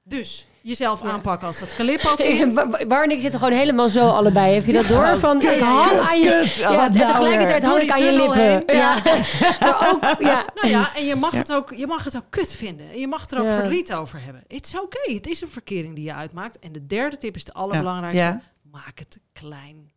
Dus 0.08 0.46
jezelf 0.62 1.02
Ja. 1.02 1.08
aanpakken 1.08 1.46
als 1.46 1.58
dat 1.58 1.74
kind. 1.74 2.54
Ba- 2.54 2.68
Ba- 2.68 2.86
Bar 2.86 3.02
en 3.04 3.10
ik 3.10 3.20
zitten 3.20 3.40
gewoon 3.40 3.54
helemaal 3.58 3.88
zo 3.88 4.08
allebei. 4.08 4.54
Heb 4.54 4.66
je 4.66 4.72
dat 4.72 4.86
door? 4.88 4.98
Oh, 5.02 5.14
Van, 5.14 5.40
ik 5.42 5.58
hang 5.58 5.98
aan 5.98 6.20
je... 6.20 6.28
kut. 6.42 6.54
Ja, 6.54 6.74
Wat 6.76 6.86
en 6.86 6.92
nou 6.94 7.12
tegelijkertijd 7.12 7.64
hang 7.64 7.82
ik 7.82 7.90
aan 7.90 8.02
je 8.04 8.12
lippen. 8.12 8.76
Ja. 8.76 9.02
maar 9.60 9.90
ook, 9.92 10.20
ja. 10.20 10.46
Nou 10.54 10.68
ja, 10.68 10.94
en 10.96 11.04
je 11.04 11.14
mag, 11.14 11.30
het 11.32 11.52
ook, 11.52 11.74
je 11.74 11.86
mag 11.86 12.04
het 12.04 12.16
ook 12.16 12.26
kut 12.30 12.52
vinden. 12.52 12.90
En 12.90 12.98
je 13.00 13.06
mag 13.06 13.30
er 13.30 13.40
ook 13.40 13.50
verdriet 13.50 13.94
over 13.94 14.22
hebben. 14.22 14.44
Het 14.48 14.66
is 14.66 14.80
oké. 14.80 15.12
Het 15.12 15.26
is 15.26 15.40
een 15.40 15.48
verkering 15.48 15.94
die 15.94 16.04
je 16.04 16.14
uitmaakt. 16.14 16.58
En 16.58 16.72
de 16.72 16.86
derde 16.86 17.16
tip 17.16 17.34
is 17.34 17.44
de 17.44 17.52
allerbelangrijkste. 17.52 18.40
Maak 18.70 18.98
het 18.98 19.18
klein. 19.32 19.90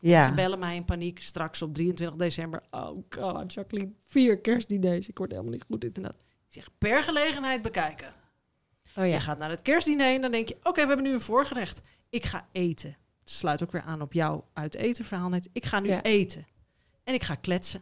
Ze 0.00 0.08
Ja. 0.08 0.32
bellen 0.34 0.58
mij 0.58 0.76
in 0.76 0.84
paniek 0.84 1.20
straks 1.20 1.62
op 1.62 1.74
23 1.74 2.16
december. 2.18 2.62
Oh 2.70 2.88
god, 3.18 3.52
Jacqueline, 3.52 3.90
vier 4.02 4.38
kerstdiners. 4.40 5.08
Ik 5.08 5.18
word 5.18 5.30
helemaal 5.30 5.52
niet 5.52 5.64
goed 5.70 5.84
en 5.96 6.02
dat. 6.02 6.14
Ik 6.48 6.54
zeg, 6.62 6.68
per 6.78 7.02
gelegenheid 7.02 7.62
bekijken. 7.62 8.14
Oh 8.96 9.04
Je 9.04 9.10
ja. 9.10 9.18
gaat 9.20 9.38
naar 9.38 9.50
het 9.50 9.62
kerstdiner 9.62 10.14
en 10.14 10.20
dan 10.20 10.30
denk 10.30 10.48
je... 10.48 10.56
oké, 10.62 10.80
we 10.80 10.86
hebben 10.86 11.02
nu 11.02 11.12
een 11.12 11.20
voorgerecht. 11.20 11.80
Ik 12.10 12.24
ga 12.24 12.48
eten. 12.52 12.96
Het 13.20 13.30
sluit 13.30 13.62
ook 13.62 13.72
weer 13.72 13.82
aan 13.82 14.02
op 14.02 14.12
jouw 14.12 14.48
uit 14.52 14.74
eten 14.74 15.04
verhaal 15.04 15.28
net. 15.28 15.48
Ik 15.52 15.64
ga 15.64 15.80
nu 15.80 15.88
Ja. 15.88 16.02
eten. 16.02 16.46
En 17.04 17.14
ik 17.14 17.22
ga 17.22 17.34
kletsen. 17.34 17.80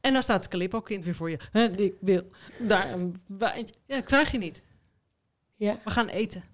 En 0.00 0.12
dan 0.12 0.22
staat 0.22 0.40
het 0.42 0.50
Calippo-kind 0.50 1.04
weer 1.04 1.14
voor 1.14 1.30
je. 1.30 1.38
En 1.52 1.78
ik 1.78 1.94
wil 2.00 2.22
daar 2.60 2.92
een 2.92 3.16
wijntje. 3.26 3.74
Ja, 3.86 3.94
dat 3.96 4.04
krijg 4.04 4.30
je 4.32 4.38
niet. 4.38 4.62
Ja. 5.56 5.78
We 5.84 5.90
gaan 5.90 6.08
eten. 6.08 6.44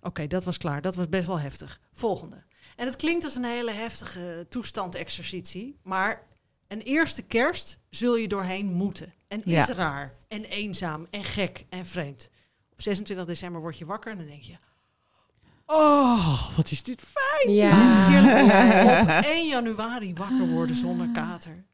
Oké, 0.00 0.26
dat 0.26 0.44
was 0.44 0.58
klaar. 0.58 0.80
Dat 0.80 0.94
was 0.94 1.08
best 1.08 1.26
wel 1.26 1.40
heftig. 1.40 1.80
Volgende. 1.92 2.42
En 2.76 2.86
het 2.86 2.96
klinkt 2.96 3.24
als 3.24 3.34
een 3.36 3.44
hele 3.44 3.70
heftige 3.70 4.46
toestand-exercitie. 4.48 5.78
Maar 5.82 6.26
een 6.68 6.80
eerste 6.80 7.22
kerst 7.22 7.78
zul 7.90 8.16
je 8.16 8.28
doorheen 8.28 8.66
moeten. 8.66 9.12
En 9.28 9.42
is 9.44 9.52
Ja. 9.66 9.72
raar. 9.72 10.14
En 10.32 10.44
eenzaam. 10.44 11.06
En 11.10 11.24
gek. 11.24 11.64
En 11.68 11.86
vreemd. 11.86 12.30
Op 12.72 12.82
26 12.82 13.26
december 13.26 13.60
word 13.60 13.78
je 13.78 13.84
wakker 13.84 14.10
en 14.12 14.18
dan 14.18 14.26
denk 14.26 14.42
je... 14.42 14.54
Oh, 15.66 16.56
wat 16.56 16.70
is 16.70 16.82
dit 16.82 17.02
fijn. 17.02 17.54
Ja. 17.54 17.70
Op 19.18 19.24
1 19.24 19.46
januari 19.48 20.14
wakker 20.14 20.48
worden 20.48 20.76
zonder 20.76 21.10
kater. 21.12 21.64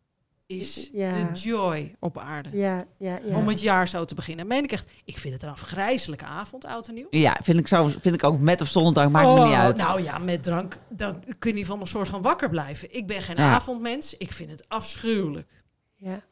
Is 0.47 0.91
Ja. 0.93 1.13
de 1.13 1.33
joy 1.41 1.95
op 2.01 2.19
aarde. 2.19 2.49
Ja, 2.53 2.85
ja, 2.99 3.21
ja. 3.25 3.37
Om 3.37 3.49
het 3.49 3.61
jaar 3.61 3.89
zo 3.89 4.05
te 4.05 4.15
beginnen. 4.15 4.47
Meen 4.47 4.65
ik 4.65 4.73
echt. 4.73 4.91
Ik 5.05 5.19
vind 5.19 5.35
het 5.35 5.43
een 5.43 5.49
afgrijzelijke 5.49 6.25
avond, 6.25 6.65
oud 6.65 6.89
en 6.89 6.95
nieuw. 6.95 7.07
Ja, 7.11 7.37
vind 7.43 7.59
ik, 7.59 7.69
zo, 7.69 7.89
vind 7.89 8.15
ik 8.15 8.25
ook 8.25 8.39
met 8.39 8.61
of 8.61 8.69
zonder 8.69 8.93
drank, 8.93 9.11
maakt 9.13 9.27
me 9.27 9.33
niet 9.35 9.43
Oh, 9.53 9.59
uit. 9.59 9.77
Nou 9.77 10.03
ja, 10.03 10.19
met 10.19 10.43
drank 10.43 10.79
dan 10.89 11.25
kun 11.39 11.57
je 11.57 11.67
van 11.67 11.81
een 11.81 11.87
soort 11.87 12.09
van 12.09 12.23
wakker 12.23 12.49
blijven. 12.51 12.95
Ik 12.95 13.07
ben 13.07 13.23
geen 13.23 13.37
Ja. 13.37 13.55
avondmens. 13.55 14.17
Ik 14.17 14.33
vind 14.33 14.51
het 14.51 14.69
afschuwelijk. 14.69 15.63
ja. 15.97 16.23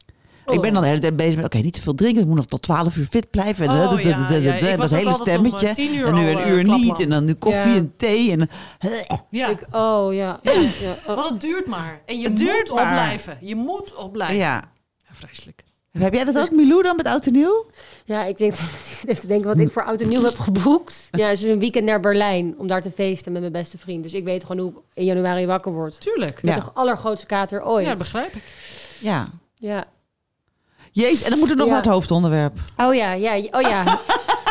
Ik 0.46 0.60
ben 0.60 0.72
dan 0.72 0.82
de 0.82 0.88
hele 0.88 1.00
tijd 1.00 1.16
bezig 1.16 1.36
met, 1.36 1.44
oké, 1.44 1.58
niet 1.58 1.72
te 1.72 1.80
veel 1.80 1.94
drinken. 1.94 2.20
Ik 2.22 2.26
moet 2.26 2.36
nog 2.36 2.46
tot 2.46 2.62
12 2.62 2.96
uur 2.96 3.04
fit 3.06 3.30
blijven. 3.30 3.64
En 3.68 3.70
Oh, 3.70 3.90
dat- 3.90 4.02
ja, 4.02 4.28
dat- 4.28 4.90
Ik 4.90 4.96
hele 4.98 5.12
stemmetje. 5.12 5.66
eh, 5.66 5.72
10 5.74 5.94
uur 5.94 6.06
en 6.06 6.14
nu 6.14 6.28
een 6.28 6.38
eh, 6.38 6.50
uur 6.50 6.64
niet. 6.64 7.00
En 7.00 7.08
dan 7.08 7.24
nu 7.24 7.34
koffie 7.34 7.70
Ja. 7.72 7.76
en 7.76 7.92
thee. 7.96 8.30
En, 8.30 8.48
Ja, 9.30 9.48
Ik, 9.48 9.66
oh 9.72 10.14
ja. 10.14 10.38
ja. 10.42 10.52
ja. 10.80 10.94
Oh. 11.06 11.14
want 11.16 11.30
het 11.30 11.40
duurt 11.40 11.66
maar. 11.66 12.00
En 12.06 12.16
je 12.16 12.22
Het 12.22 12.30
moet 12.30 12.38
duurt 12.38 12.72
maar. 12.74 12.82
opblijven. 12.84 13.38
Je 13.40 13.54
moet 13.54 13.94
opblijven. 13.94 14.36
ja. 14.36 14.64
Ja, 15.08 15.14
vreselijk. 15.14 15.64
Heb 15.98 16.14
jij 16.14 16.24
dat 16.24 16.38
ook, 16.38 16.50
Milou, 16.50 16.82
dan 16.82 16.96
met 16.96 17.06
oud 17.06 17.26
en 17.26 17.32
nieuw? 17.32 17.66
Ja, 18.04 18.24
ik 18.24 18.36
denk 18.36 18.52
even 19.06 19.20
te 19.20 19.26
denken 19.26 19.48
wat 19.48 19.60
ik 19.60 19.70
voor 19.72 19.84
oud 19.84 20.00
en 20.00 20.08
nieuw 20.08 20.22
heb 20.22 20.38
geboekt. 20.38 21.08
Ja, 21.10 21.30
dus 21.30 21.42
een 21.42 21.58
weekend 21.58 21.84
naar 21.84 22.00
Berlijn 22.00 22.54
om 22.58 22.66
daar 22.66 22.82
te 22.82 22.90
feesten 22.90 23.32
met 23.32 23.40
mijn 23.40 23.52
beste 23.52 23.78
vriend. 23.78 24.02
Dus 24.02 24.12
ik 24.12 24.24
weet 24.24 24.44
gewoon 24.44 24.62
hoe 24.62 24.70
ik 24.72 24.76
in 24.94 25.04
januari 25.04 25.46
wakker 25.46 25.72
word. 25.72 26.00
Tuurlijk. 26.00 26.42
Met 26.42 26.54
Ja. 26.54 26.60
de 26.60 26.70
allergrootste 26.74 27.26
kater 27.26 27.64
ooit. 27.64 27.84
Ja, 27.84 27.90
Ja. 27.90 27.96
begrijp 27.96 28.34
ik. 28.34 28.42
Ja. 29.00 29.28
ja. 29.54 29.84
Jezus, 31.02 31.22
en 31.22 31.30
dan 31.30 31.38
moet 31.38 31.50
er 31.50 31.56
nog 31.56 31.66
Ja. 31.66 31.72
naar 31.72 31.82
het 31.82 31.90
hoofdonderwerp. 31.92 32.58
Oh 32.76 32.94
ja, 32.94 33.12
ja. 33.12 33.36
Oh 33.36 33.60
ja. 33.60 33.82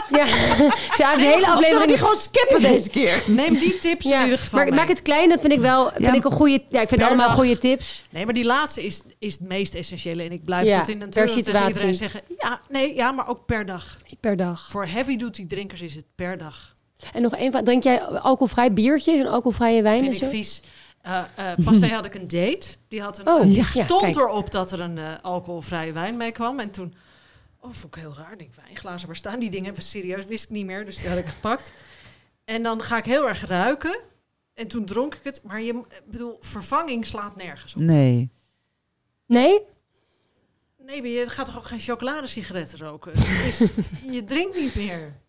ja. 0.10 0.26
Ik 0.26 1.00
eigenlijk 1.00 1.16
de 1.16 1.22
hele 1.22 1.34
Of 1.34 1.42
zullen 1.42 1.42
we 1.42 1.48
aflevering... 1.48 1.88
die 1.88 1.98
gewoon 1.98 2.16
skippen 2.18 2.62
deze 2.62 2.90
keer? 2.90 3.24
Neem 3.42 3.60
die 3.60 3.78
tips 3.78 4.06
in 4.06 4.22
ieder 4.24 4.38
geval 4.38 4.60
maar 4.60 4.70
mee. 4.70 4.80
maak 4.80 4.88
het 4.88 5.02
klein, 5.02 5.30
dat 5.30 5.40
vind 5.42 5.54
ik 5.54 5.60
wel 5.60 5.90
vind 5.92 6.04
Ja, 6.06 6.14
ik 6.14 6.24
een 6.26 6.32
goede... 6.32 6.64
Ja, 6.70 6.82
ik 6.82 6.88
vind 6.88 7.04
allemaal 7.04 7.28
dag. 7.28 7.36
goede 7.36 7.58
tips. 7.58 8.04
Nee, 8.10 8.26
maar 8.26 8.34
die 8.34 8.46
laatste 8.46 8.86
is, 8.86 9.02
is 9.20 9.34
het 9.34 9.48
meest 9.48 9.74
essentiële. 9.76 10.24
En 10.24 10.32
ik 10.32 10.46
blijf 10.46 10.68
Ja, 10.68 10.80
tot 10.80 10.90
in 10.90 10.98
natuurlijk 10.98 11.32
tegen 11.46 11.68
iedereen 11.68 11.94
situatie. 11.94 11.94
zeggen... 11.94 12.22
Ja, 12.50 12.60
nee, 12.70 12.96
ja, 12.96 13.12
maar 13.12 13.28
ook 13.28 13.46
per 13.46 13.66
dag. 13.66 13.98
Per 14.20 14.36
dag. 14.38 14.68
Voor 14.72 14.86
heavy-duty 14.86 15.48
drinkers 15.48 15.82
is 15.82 15.96
het 15.96 16.06
per 16.16 16.38
dag. 16.38 16.74
En 17.14 17.22
nog 17.22 17.36
één 17.36 17.52
vraag. 17.52 17.64
Drink 17.64 17.84
jij 17.84 18.02
alcoholvrij 18.02 18.74
biertjes 18.74 19.20
en 19.20 19.28
alcoholvrije 19.28 19.82
wijn 19.82 20.00
vind 20.00 20.10
en 20.10 20.16
ik 20.18 20.24
zo? 20.24 20.30
vies. 20.30 20.62
Eh 21.06 21.24
eh 21.36 21.66
pas 21.66 21.90
had 21.90 22.06
ik 22.06 22.14
een 22.16 22.28
date. 22.28 22.68
Die, 22.88 23.02
had 23.02 23.20
een, 23.20 23.28
Oh, 23.28 23.42
die 23.42 23.56
ja, 23.56 23.64
stond 23.64 24.02
kijk. 24.02 24.16
erop 24.16 24.52
dat 24.52 24.72
er 24.72 24.82
een 24.82 24.98
eh, 24.98 25.14
alcoholvrije 25.22 25.92
wijn 25.92 26.18
mee 26.18 26.32
kwam. 26.32 26.60
En 26.60 26.72
toen... 26.72 26.94
Oh, 27.60 27.72
vond 27.72 27.96
ik 27.96 28.02
heel 28.02 28.16
raar. 28.16 28.32
Ik 28.32 28.38
denk, 28.38 28.54
wijnglazen, 28.54 29.08
waar 29.08 29.16
staan 29.16 29.40
die 29.40 29.50
dingen? 29.50 29.72
Even 29.72 29.84
serieus, 29.84 30.26
wist 30.26 30.44
ik 30.44 30.50
niet 30.50 30.66
meer. 30.66 30.86
Dus 30.86 30.98
die 30.98 31.10
had 31.10 31.18
ik 31.18 31.26
gepakt. 31.26 31.74
En 32.46 32.64
dan 32.64 32.84
ga 32.84 32.98
ik 32.98 33.06
heel 33.06 33.28
erg 33.28 33.46
ruiken. 33.46 34.00
En 34.54 34.68
toen 34.68 34.86
dronk 34.86 35.16
ik 35.16 35.24
het. 35.24 35.40
Maar 35.44 35.62
je 35.62 35.82
bedoel, 36.06 36.38
vervanging 36.40 37.06
slaat 37.06 37.36
nergens 37.36 37.76
op. 37.76 37.82
Nee. 37.82 38.30
Nee? 39.28 39.62
Nee, 40.78 41.02
maar 41.02 41.10
je 41.12 41.30
gaat 41.30 41.46
toch 41.46 41.58
ook 41.58 41.66
geen 41.68 41.80
chocoladesigaretten 41.80 42.80
roken? 42.80 43.12
Het 43.16 43.44
is, 43.60 43.72
je 44.16 44.24
drinkt 44.24 44.60
niet 44.60 44.76
meer. 44.76 45.22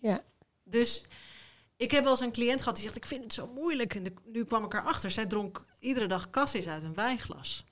Ja. 0.00 0.20
Dus 0.64 1.02
ik 1.78 1.90
heb 1.90 2.02
wel 2.02 2.12
eens 2.12 2.20
een 2.20 2.32
cliënt 2.32 2.58
gehad 2.58 2.74
die 2.74 2.84
zegt: 2.84 2.96
Ik 2.96 3.06
vind 3.06 3.22
het 3.24 3.32
zo 3.32 3.50
moeilijk. 3.54 3.94
En 3.94 4.02
de- 4.02 4.12
nu 4.32 4.44
kwam 4.44 4.64
ik 4.64 4.74
erachter. 4.74 5.10
Zij 5.10 5.26
dronk 5.26 5.64
iedere 5.80 6.06
dag 6.06 6.30
cassis 6.30 6.66
uit 6.66 6.82
een 6.82 6.94
wijnglas. 6.94 7.64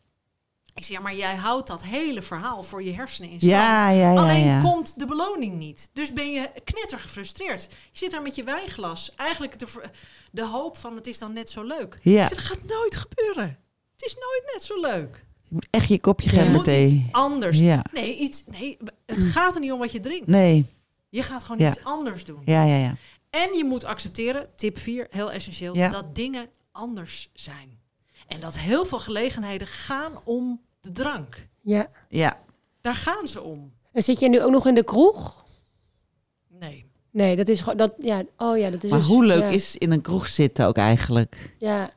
Ik 0.75 0.85
zeg: 0.85 0.97
Ja, 0.97 1.03
maar 1.03 1.15
jij 1.15 1.35
houdt 1.37 1.67
dat 1.67 1.83
hele 1.83 2.23
verhaal 2.23 2.63
voor 2.63 2.83
je 2.83 2.93
hersenen 2.93 3.31
in 3.31 3.37
stand. 3.39 3.53
Ja, 3.53 3.91
ja, 3.91 4.13
ja. 4.13 4.21
Alleen 4.21 4.63
komt 4.63 4.99
de 4.99 5.07
beloning 5.07 5.55
niet. 5.59 5.91
Dus 5.93 6.13
ben 6.13 6.33
je 6.33 6.51
knetter 6.65 6.99
gefrustreerd. 6.99 7.63
Je 7.63 7.99
zit 7.99 8.11
daar 8.11 8.23
met 8.23 8.35
je 8.35 8.45
wijnglas. 8.45 9.13
Eigenlijk 9.17 9.59
de, 10.31 10.45
hoop 10.45 10.77
van 10.77 10.97
het 10.97 11.07
is 11.07 11.19
dan 11.19 11.33
net 11.33 11.51
zo 11.51 11.63
leuk. 11.63 11.99
Ja. 12.03 12.23
Ik 12.23 12.29
zeg, 12.29 12.37
dat 12.39 12.47
gaat 12.47 12.65
nooit 12.65 12.97
gebeuren. 12.97 13.59
Het 13.93 14.05
is 14.05 14.15
nooit 14.15 14.53
net 14.55 14.63
zo 14.63 14.81
leuk. 14.81 15.25
Je 15.43 15.55
moet 15.55 15.67
echt 15.71 15.89
je 15.89 16.01
kopje 16.01 16.45
moet 16.51 16.67
iets 16.67 16.93
anders. 17.11 17.59
Nee, 17.93 18.17
iets, 18.19 18.45
nee, 18.47 18.77
het 19.07 19.21
gaat 19.23 19.55
er 19.55 19.61
niet 19.61 19.73
om 19.73 19.79
wat 19.79 19.93
je 19.93 20.01
drinkt. 20.01 20.27
Nee. 20.27 20.67
Je 21.09 21.23
gaat 21.23 21.43
gewoon 21.45 21.67
iets 21.67 21.85
anders 21.85 22.25
doen. 22.25 22.43
Ja, 22.45 22.65
ja, 22.65 22.77
ja. 22.77 22.95
En 23.45 23.55
je 23.57 23.65
moet 23.65 23.85
accepteren, 23.85 24.49
tip 24.57 24.79
4, 24.79 25.07
heel 25.11 25.33
essentieel, 25.33 25.75
Ja. 25.75 25.89
dat 25.89 26.15
dingen 26.15 26.49
anders 26.73 27.31
zijn. 27.35 27.79
En 28.27 28.41
dat 28.41 28.59
heel 28.59 28.85
veel 28.87 28.99
gelegenheden 28.99 29.67
gaan 29.67 30.13
om 30.25 30.61
de 30.81 30.93
drank. 30.93 31.49
Ja. 31.63 31.91
Ja. 32.09 32.41
Daar 32.81 32.95
gaan 32.95 33.27
ze 33.27 33.43
om. 33.43 33.73
En 33.93 34.03
zit 34.03 34.21
je 34.21 34.29
nu 34.29 34.43
ook 34.43 34.51
nog 34.51 34.67
in 34.67 34.75
de 34.75 34.85
kroeg? 34.85 35.45
Nee. 36.49 36.91
Nee, 37.11 37.37
dat 37.37 37.49
is 37.49 37.61
gewoon... 37.61 37.77
Dat, 37.77 37.95
ja, 37.99 38.23
oh 38.37 38.59
ja, 38.59 38.71
dat 38.71 38.83
is 38.85 38.91
Maar 38.91 38.99
dus- 38.99 39.09
hoe 39.09 39.25
leuk 39.25 39.41
ja. 39.41 39.49
is 39.49 39.77
in 39.77 39.91
een 39.93 40.01
kroeg 40.01 40.29
zitten 40.29 40.67
ook 40.67 40.77
eigenlijk? 40.77 41.55
Ja. 41.59 41.91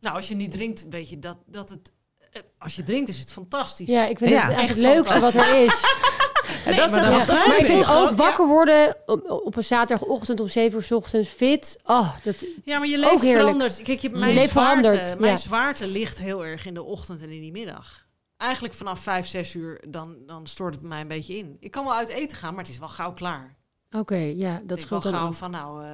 Nou, 0.00 0.16
als 0.16 0.28
je 0.28 0.34
niet 0.34 0.50
drinkt, 0.50 0.86
weet 0.90 1.08
je 1.08 1.18
dat, 1.18 1.38
dat 1.46 1.68
het... 1.68 1.92
eh, 2.32 2.42
Als 2.58 2.76
je 2.76 2.82
drinkt, 2.82 3.08
is 3.08 3.20
het 3.20 3.32
fantastisch. 3.32 3.88
ja, 3.88 4.06
ik 4.06 4.18
vind 4.18 4.30
Ja, 4.30 4.48
het 4.48 4.58
echt 4.58 4.68
het 4.68 4.78
leukste 4.78 5.20
wat 5.20 5.34
er 5.34 5.64
is. 5.64 5.74
Nee, 6.66 6.76
dat 6.76 6.86
is 6.86 6.92
maar 6.92 7.02
dan 7.02 7.10
dat 7.10 7.20
Ja, 7.20 7.26
begrijp 7.26 7.46
maar 7.46 7.58
ik 7.58 7.66
vind 7.66 7.86
ook. 7.86 8.10
ook 8.10 8.16
wakker 8.16 8.46
worden 8.46 8.96
op, 9.06 9.30
op 9.30 9.56
een 9.56 9.64
zaterdagochtend 9.64 10.40
om 10.40 10.48
7 10.48 10.76
uur 10.78 10.82
's 10.84 10.90
ochtends 10.90 11.28
fit. 11.28 11.78
Oh, 11.84 12.16
dat, 12.24 12.44
Ja, 12.64 12.78
maar 12.78 12.88
je 12.88 12.96
Ook 13.10 13.22
leven 13.22 13.38
verandert. 13.38 13.82
Kijk, 13.82 14.00
je, 14.00 14.10
mijn, 14.10 14.32
zwaarte, 14.38 14.48
verandert, 14.50 15.18
mijn 15.18 15.32
ja. 15.32 15.38
zwaarte 15.38 15.86
ligt 15.86 16.18
heel 16.18 16.44
erg 16.44 16.66
in 16.66 16.74
de 16.74 16.82
ochtend 16.82 17.20
en 17.22 17.30
in 17.30 17.40
die 17.40 17.52
middag. 17.52 18.06
eigenlijk 18.36 18.74
vanaf 18.74 19.00
vijf, 19.00 19.26
zes 19.26 19.54
uur, 19.54 19.80
dan, 19.88 20.16
dan 20.26 20.46
stort 20.46 20.74
het 20.74 20.82
mij 20.82 21.00
een 21.00 21.08
beetje 21.08 21.36
in. 21.36 21.56
Ik 21.60 21.70
kan 21.70 21.84
wel 21.84 21.94
uit 21.94 22.08
eten 22.08 22.36
gaan, 22.36 22.54
maar 22.54 22.62
het 22.64 22.72
is 22.72 22.78
wel 22.78 22.88
gauw 22.88 23.12
klaar. 23.12 23.56
Oké, 23.90 24.16
ja, 24.16 24.52
Dat 24.52 24.62
ik 24.62 24.88
wel 24.88 25.00
scheelt 25.00 25.02
dan 25.02 25.12
gauw 25.12 25.32
van, 25.32 25.50
nou, 25.50 25.84
eh, 25.84 25.90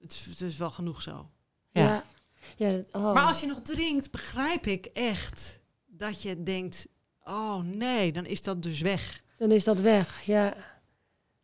het, 0.00 0.12
is, 0.12 0.26
het 0.30 0.40
is 0.40 0.56
wel 0.56 0.70
genoeg 0.70 1.02
zo. 1.02 1.30
Ja. 1.70 1.82
Ja. 1.84 2.02
Ja, 2.56 2.70
dat- 2.72 2.84
oh. 3.02 3.14
Maar 3.14 3.26
als 3.26 3.40
je 3.40 3.46
nog 3.46 3.60
drinkt, 3.62 4.10
begrijp 4.10 4.66
ik 4.66 4.86
echt 4.86 5.60
dat 5.86 6.22
je 6.22 6.42
denkt, 6.42 6.86
oh 7.24 7.58
nee, 7.62 8.12
dan 8.12 8.24
is 8.26 8.42
dat 8.42 8.62
dus 8.62 8.80
weg. 8.80 9.22
Dan 9.36 9.50
is 9.50 9.64
dat 9.64 9.78
weg, 9.78 10.22
ja. 10.22 10.54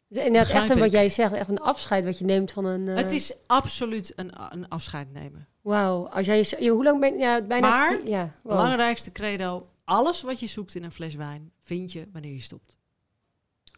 Inderdaad 0.08 0.32
Begrijp 0.42 0.62
echt 0.62 0.70
een, 0.70 0.78
wat 0.78 0.90
jij 0.90 1.08
zegt, 1.08 1.32
echt 1.32 1.48
een 1.48 1.60
afscheid 1.60 2.04
wat 2.04 2.18
je 2.18 2.24
neemt 2.24 2.52
van 2.52 2.64
een... 2.64 2.88
eh, 2.88 2.96
Het 2.96 3.10
is 3.12 3.32
absoluut 3.46 4.12
een, 4.16 4.32
een 4.50 4.68
afscheid 4.68 5.12
nemen. 5.12 5.48
Wauw, 5.60 6.08
als 6.08 6.26
jij... 6.26 6.38
je- 6.58 6.68
Hoe 6.70 6.84
lang 6.84 7.00
ben 7.00 7.12
je... 7.12 7.18
Ja, 7.18 7.42
bijna... 7.42 7.68
Maar, 7.68 7.98
tien- 7.98 8.08
ja, 8.08 8.34
wow. 8.42 8.52
Belangrijkste 8.56 9.12
credo, 9.12 9.68
alles 9.84 10.22
wat 10.22 10.40
je 10.40 10.46
zoekt 10.46 10.74
in 10.74 10.82
een 10.84 10.92
fles 10.92 11.14
wijn, 11.14 11.52
vind 11.60 11.92
je 11.92 12.08
wanneer 12.12 12.32
je 12.32 12.40
stopt. 12.40 12.76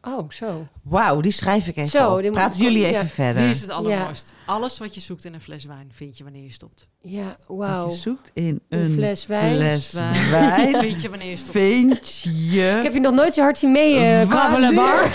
Oh, 0.06 0.30
zo. 0.30 0.66
Wauw, 0.82 1.20
die 1.20 1.32
schrijf 1.32 1.66
ik 1.66 1.76
even 1.76 1.88
Zo, 1.90 2.16
op. 2.16 2.32
Praten 2.32 2.62
jullie 2.62 2.80
ja. 2.80 2.86
even 2.88 3.08
verder. 3.08 3.42
Die 3.42 3.50
is 3.50 3.60
het 3.60 3.70
allermooist. 3.70 4.34
Alles 4.46 4.78
wat 4.78 4.94
je 4.94 5.00
zoekt 5.00 5.24
in 5.24 5.34
een 5.34 5.40
fles 5.40 5.64
wijn, 5.64 5.88
vind 5.92 6.18
je 6.18 6.24
wanneer 6.24 6.42
je 6.42 6.52
stopt. 6.52 6.88
Ja, 7.00 7.36
wauw. 7.46 7.88
Je 7.88 7.94
zoekt 7.96 8.30
in 8.34 8.60
Een 8.68 8.80
een 8.80 8.92
fles 8.92 9.26
wijn. 9.26 9.54
fles 9.56 9.92
Wijn. 9.92 10.30
wijn. 10.30 10.76
vind 10.76 11.02
je 11.02 11.08
wanneer 11.08 11.30
je 11.30 11.36
stopt. 11.36 11.50
Vind 11.58 12.18
je... 12.22 12.74
Ik 12.78 12.82
heb 12.82 12.92
je 12.94 13.00
nog 13.00 13.14
nooit 13.14 13.34
zo 13.34 13.40
hard 13.42 13.58
zien 13.58 13.72
mee 13.72 13.96
eh 13.96 14.30
kabbelen, 14.30 14.74
Bar. 14.74 15.02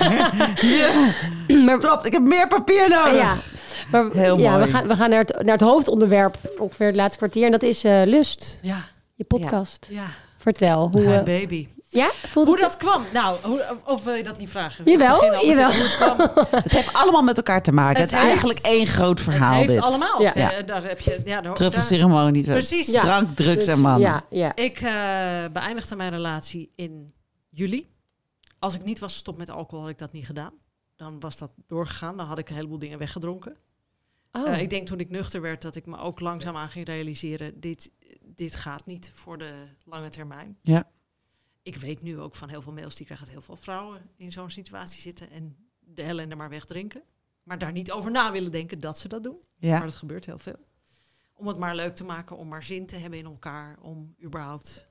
Je 1.48 1.62
Maar- 1.66 1.78
stopt, 1.82 2.06
ik 2.06 2.14
heb 2.14 2.22
meer 2.22 2.48
papier 2.48 2.90
nodig. 2.90 3.18
Ja, 3.20 3.38
maar 3.92 4.12
Heel 4.12 4.38
ja, 4.38 4.52
mooi. 4.52 4.66
we 4.66 4.72
gaan, 4.72 4.88
we 4.88 4.96
gaan 4.96 5.10
naar, 5.10 5.20
het, 5.26 5.42
naar 5.44 5.54
het 5.58 5.62
hoofdonderwerp, 5.62 6.38
ongeveer 6.58 6.88
het 6.88 6.96
laatste 6.96 7.18
kwartier. 7.18 7.46
En 7.46 7.52
dat 7.52 7.64
is 7.64 7.84
eh, 7.84 8.02
lust, 8.06 8.60
Ja, 8.62 8.84
je 9.16 9.24
podcast. 9.24 9.88
ja. 9.90 10.06
Vertel. 10.38 10.90
Hoe, 10.92 11.14
eh, 11.14 11.24
baby. 11.24 11.68
Ja, 11.92 12.10
voelt 12.28 12.48
Hoe 12.48 12.56
het? 12.56 12.64
dat 12.66 12.78
kwam? 12.78 13.06
Nou, 13.14 13.38
hoe, 13.44 13.66
of 13.86 14.04
wil 14.04 14.14
je 14.14 14.24
dat 14.24 14.38
niet 14.38 14.50
vragen? 14.50 14.86
Jawel, 14.92 15.14
altijd 15.14 15.44
jawel. 15.44 15.72
het 15.72 15.96
kwam. 15.96 16.18
Het 16.64 16.72
heeft 16.72 16.94
allemaal 16.94 17.22
met 17.22 17.38
elkaar 17.38 17.64
te 17.64 17.72
maken. 17.72 18.02
Het, 18.02 18.12
Het 18.12 18.20
is 18.20 18.26
heeft- 18.28 18.44
eigenlijk 18.44 18.60
één 18.66 18.86
groot 18.88 19.22
verhaal 19.22 19.50
het 19.52 19.60
heeft 19.62 19.74
dit. 19.74 19.84
allemaal. 19.84 20.22
Ja. 20.22 20.34
Eh, 20.34 20.66
daar 20.66 20.84
heb 20.84 21.00
je, 21.00 21.22
ja, 21.26 21.42
daar, 21.42 21.54
Truffelceremonie. 21.54 22.44
precies. 22.44 22.88
Ja. 22.88 23.02
Drank, 23.02 23.36
drugs 23.36 23.56
Dus- 23.56 23.68
en 23.68 23.80
mannen. 23.80 24.02
Ja, 24.02 24.26
ja. 24.30 24.56
Ik 24.56 24.78
eh, 24.82 24.92
beëindigde 25.54 25.96
mijn 25.96 26.12
relatie 26.12 26.72
in 26.76 27.14
juli. 27.50 27.90
Als 28.60 28.74
ik 28.74 28.84
niet 28.84 29.00
was 29.00 29.14
gestopt 29.14 29.38
met 29.38 29.50
alcohol, 29.50 29.82
had 29.84 29.90
ik 29.94 29.98
dat 29.98 30.12
niet 30.12 30.26
gedaan. 30.26 30.54
Dan 30.96 31.20
was 31.20 31.38
dat 31.38 31.52
doorgegaan. 31.68 32.18
Dan 32.18 32.26
had 32.26 32.38
ik 32.38 32.50
een 32.50 32.56
heleboel 32.56 32.80
dingen 32.80 33.00
weggedronken. 33.00 33.56
Oh. 34.32 34.48
Eh, 34.54 34.62
ik 34.62 34.70
denk 34.70 34.88
toen 34.88 35.00
ik 35.00 35.10
nuchter 35.10 35.42
werd 35.42 35.62
dat 35.62 35.76
ik 35.76 35.86
me 35.86 35.98
ook 35.98 36.20
langzaamaan 36.20 36.70
ging 36.70 36.86
realiseren... 36.88 37.60
Dit, 37.60 37.92
dit 38.36 38.56
gaat 38.56 38.86
niet 38.86 39.12
voor 39.14 39.38
de 39.38 39.68
lange 39.86 40.10
termijn. 40.10 40.58
Ja. 40.62 40.88
Ik 41.70 41.76
weet 41.76 42.02
nu 42.02 42.20
ook 42.20 42.36
van 42.36 42.50
heel 42.50 42.62
veel 42.62 42.72
mails 42.74 42.96
die 42.96 43.06
krijgen 43.06 43.26
dat 43.26 43.36
heel 43.36 43.46
veel 43.46 43.56
vrouwen 43.56 44.02
in 44.16 44.32
zo'n 44.32 44.50
situatie 44.50 45.02
zitten... 45.02 45.30
en 45.30 45.56
de 45.80 46.02
ellende 46.02 46.36
maar 46.36 46.50
wegdrinken. 46.50 47.04
Maar 47.44 47.58
daar 47.58 47.72
niet 47.72 47.92
over 47.92 48.12
na 48.12 48.32
willen 48.32 48.52
denken 48.52 48.80
dat 48.80 49.00
ze 49.00 49.08
dat 49.08 49.24
doen. 49.24 49.38
Ja. 49.58 49.78
Maar 49.78 49.88
dat 49.88 49.96
gebeurt 49.96 50.26
heel 50.26 50.40
veel. 50.40 50.68
Om 51.34 51.48
het 51.48 51.58
maar 51.58 51.76
leuk 51.76 51.96
te 51.96 52.04
maken, 52.04 52.38
om 52.38 52.48
maar 52.48 52.64
zin 52.64 52.86
te 52.86 52.96
hebben 52.96 53.20
in 53.20 53.26
elkaar... 53.26 53.78
om 53.82 54.16
überhaupt 54.24 54.89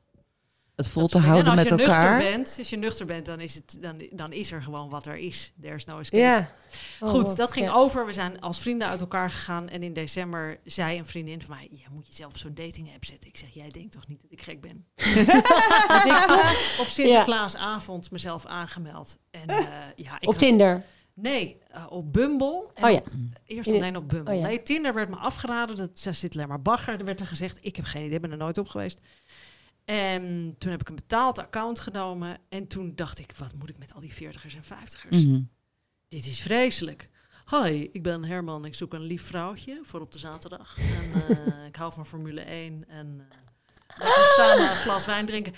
Het 0.79 0.89
vol 0.89 1.03
dat 1.03 1.11
te 1.11 1.18
soort 1.18 1.24
dingen. 1.35 1.45
houden 1.47 1.64
en 1.64 1.70
met 1.70 1.72
als 1.72 1.81
je 1.81 1.87
elkaar. 1.97 2.12
nuchter 2.18 2.31
bent, 2.37 2.55
als 2.59 2.70
je 2.70 2.76
nuchter 2.76 3.07
bent, 3.07 3.26
dan 3.26 3.41
is, 3.41 3.55
het, 3.55 3.76
dan, 3.81 4.03
dan 4.11 4.33
is 4.33 4.53
er 4.53 4.62
gewoon 4.62 4.89
wat 4.91 5.07
er 5.07 5.16
is. 5.16 5.53
There's 5.61 5.85
no 5.85 5.99
escape. 5.99 6.22
ja. 6.22 6.51
Oh, 7.01 7.09
Goed, 7.09 7.22
wat- 7.26 7.37
dat 7.37 7.53
ging 7.53 7.66
ja. 7.66 7.72
over. 7.74 8.07
We 8.07 8.12
zijn 8.12 8.41
als 8.41 8.59
vrienden 8.61 8.89
uit 8.89 9.01
elkaar 9.01 9.31
gegaan. 9.31 9.68
En 9.68 9.83
in 9.83 9.93
december 9.93 10.61
zei 10.64 10.99
een 10.99 11.07
vriendin 11.07 11.43
van 11.43 11.57
mij... 11.57 11.68
Je 11.70 11.87
moet 11.95 12.07
jezelf 12.07 12.33
zo'n 12.39 12.55
dating 12.55 12.93
app 12.95 13.05
zetten. 13.05 13.29
Ik 13.29 13.37
zeg, 13.37 13.49
jij 13.49 13.70
denkt 13.70 13.93
toch 13.93 14.07
niet 14.09 14.20
dat 14.22 14.31
ik 14.33 14.43
gek 14.43 14.61
ben? 14.61 14.87
dus 14.95 16.05
ik 16.05 16.24
toch 16.26 16.79
op 16.81 16.87
Sinterklaasavond 16.89 18.11
mezelf 18.11 18.47
aangemeld. 18.47 19.18
En 19.31 19.49
eh, 19.49 19.57
ja, 19.97 20.14
ik 20.20 20.29
Op 20.29 20.35
had- 20.35 20.39
Tinder. 20.39 20.83
Nee, 21.14 21.59
eh, 21.70 21.87
op 21.89 22.12
Bumble. 22.12 22.68
En 22.74 22.85
Oh 22.85 22.91
ja. 22.91 22.97
op- 22.97 23.07
eerst 23.47 23.70
alleen 23.70 23.97
op 23.97 24.09
Bumble. 24.09 24.33
oh 24.35 24.41
ja. 24.41 24.47
Nee, 24.47 24.62
Tinder 24.62 24.95
werd 24.95 25.09
me 25.09 25.16
afgeraden. 25.16 25.76
Dat 25.76 26.01
daar 26.05 26.14
zit 26.14 26.35
alleen 26.35 26.49
maar 26.49 26.62
bagger. 26.62 26.99
Er 26.99 27.05
werd 27.05 27.20
er 27.20 27.26
gezegd, 27.26 27.59
ik 27.61 27.76
heb 27.76 27.85
geen 27.85 28.05
idee, 28.07 28.20
ben 28.20 28.31
er 28.31 28.37
nooit 28.37 28.59
op 28.59 28.68
geweest. 28.68 28.99
En 29.89 30.55
toen 30.59 30.70
heb 30.70 30.80
ik 30.80 30.89
een 30.89 30.95
betaald 30.95 31.39
account 31.39 31.80
genomen. 31.80 32.39
En 32.49 32.66
toen 32.66 32.95
dacht 32.95 33.18
ik, 33.18 33.32
wat 33.32 33.55
moet 33.59 33.68
ik 33.68 33.78
met 33.78 33.95
al 33.95 34.01
die 34.01 34.14
40ers 34.14 34.57
en 34.57 34.64
50ers? 34.64 35.09
Mhm. 35.09 35.41
Dit 36.09 36.26
is 36.26 36.41
vreselijk. 36.41 37.09
Hoi, 37.45 37.89
ik 37.93 38.03
ben 38.03 38.24
Herman. 38.24 38.64
Ik 38.64 38.74
zoek 38.74 38.93
een 38.93 39.03
lief 39.03 39.22
vrouwtje 39.22 39.80
voor 39.82 40.01
op 40.01 40.12
de 40.12 40.18
zaterdag. 40.18 40.76
En 40.78 41.12
eh, 41.28 41.66
ik 41.66 41.76
hou 41.76 41.93
van 41.93 42.07
Formule 42.07 42.41
1. 42.41 42.89
En 42.89 43.26
eh 43.89 43.99
lekker 43.99 44.32
samen 44.36 44.70
een 44.70 44.76
glas 44.76 45.07
wijn 45.07 45.26
drinken. 45.26 45.53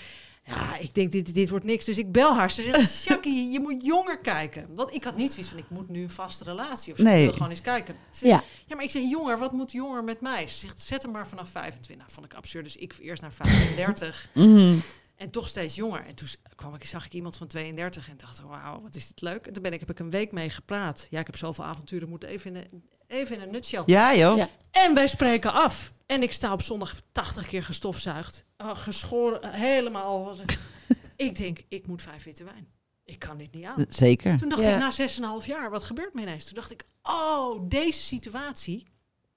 Ja, 0.55 0.77
ik 0.77 0.93
denk, 0.93 1.11
dit, 1.11 1.33
dit 1.33 1.49
wordt 1.49 1.65
niks. 1.65 1.85
Dus 1.85 1.97
ik 1.97 2.11
bel 2.11 2.35
haar. 2.35 2.51
Ze 2.51 2.61
zegt, 2.61 3.03
Jackie, 3.07 3.49
je 3.51 3.59
moet 3.59 3.85
jonger 3.85 4.17
kijken. 4.19 4.67
Want 4.75 4.93
ik 4.93 5.03
had 5.03 5.15
niet 5.15 5.31
zoiets 5.31 5.49
van, 5.49 5.59
ik 5.59 5.69
moet 5.69 5.89
nu 5.89 6.03
een 6.03 6.09
vaste 6.09 6.43
relatie. 6.43 6.93
Of 6.93 6.99
zo. 6.99 7.03
Nee. 7.05 7.17
Ik 7.19 7.23
wil 7.23 7.33
gewoon 7.33 7.49
eens 7.49 7.61
kijken. 7.61 7.95
Ze 8.09 8.27
Ja. 8.27 8.43
ja, 8.65 8.75
maar 8.75 8.83
ik 8.83 8.89
zeg, 8.89 9.09
jonger, 9.09 9.37
wat 9.39 9.51
moet 9.51 9.71
jonger 9.71 10.03
met 10.03 10.21
mij? 10.21 10.47
Ze 10.47 10.57
zegt, 10.57 10.81
zet 10.83 11.03
hem 11.03 11.11
maar 11.11 11.27
vanaf 11.27 11.49
25. 11.49 11.97
Nou, 11.97 12.09
vond 12.11 12.25
ik 12.25 12.33
absurd. 12.33 12.63
Dus 12.63 12.75
ik 12.75 12.93
eerst 13.01 13.21
naar 13.21 13.33
35. 13.33 14.29
Mhm. 14.33 14.75
En 15.21 15.29
toch 15.31 15.47
steeds 15.47 15.75
jonger. 15.75 16.05
En 16.05 16.15
toen 16.15 16.27
kwam 16.55 16.75
ik, 16.75 16.85
zag 16.85 17.05
ik 17.05 17.13
iemand 17.13 17.37
van 17.37 17.47
32 17.47 18.09
en 18.09 18.17
dacht, 18.17 18.41
wauw, 18.41 18.81
wat 18.81 18.95
is 18.95 19.07
dit 19.07 19.21
leuk. 19.21 19.47
En 19.47 19.53
toen 19.53 19.63
ben 19.63 19.73
ik, 19.73 19.79
heb 19.79 19.89
ik 19.89 19.99
een 19.99 20.09
week 20.09 20.31
mee 20.31 20.49
gepraat. 20.49 21.07
Ja, 21.09 21.19
ik 21.19 21.25
heb 21.25 21.37
zoveel 21.37 21.63
avonturen 21.63 22.09
moeten 22.09 22.29
even 22.29 22.55
in 22.55 22.67
een, 22.71 22.89
even 23.07 23.35
in 23.35 23.41
een 23.41 23.51
nutshell. 23.51 23.83
Ja, 23.85 24.15
joh. 24.15 24.37
Ja. 24.37 24.49
En 24.71 24.93
wij 24.93 25.07
spreken 25.07 25.53
af. 25.53 25.93
En 26.05 26.23
ik 26.23 26.31
sta 26.33 26.53
op 26.53 26.61
zondag 26.61 26.95
80 27.11 27.47
keer 27.47 27.63
gestofzuigd. 27.63 28.45
Oh, 28.57 28.75
geschoren, 28.77 29.53
helemaal. 29.53 30.35
ik 31.15 31.35
denk, 31.35 31.59
ik 31.69 31.87
moet 31.87 32.01
vijf 32.01 32.23
witte 32.23 32.43
wijn. 32.43 32.67
Ik 33.05 33.19
kan 33.19 33.37
dit 33.37 33.53
niet 33.53 33.65
aan. 33.65 33.85
Zeker. 33.89 34.37
Toen 34.37 34.49
dacht 34.49 34.61
Ja. 34.61 34.89
ik, 34.89 34.97
na 34.97 35.39
6,5 35.41 35.45
jaar, 35.47 35.69
wat 35.69 35.83
gebeurt 35.83 36.13
me 36.13 36.21
ineens? 36.21 36.45
Toen 36.45 36.53
dacht 36.55 36.71
ik, 36.71 36.83
oh, 37.03 37.59
deze 37.69 38.01
situatie, 38.01 38.87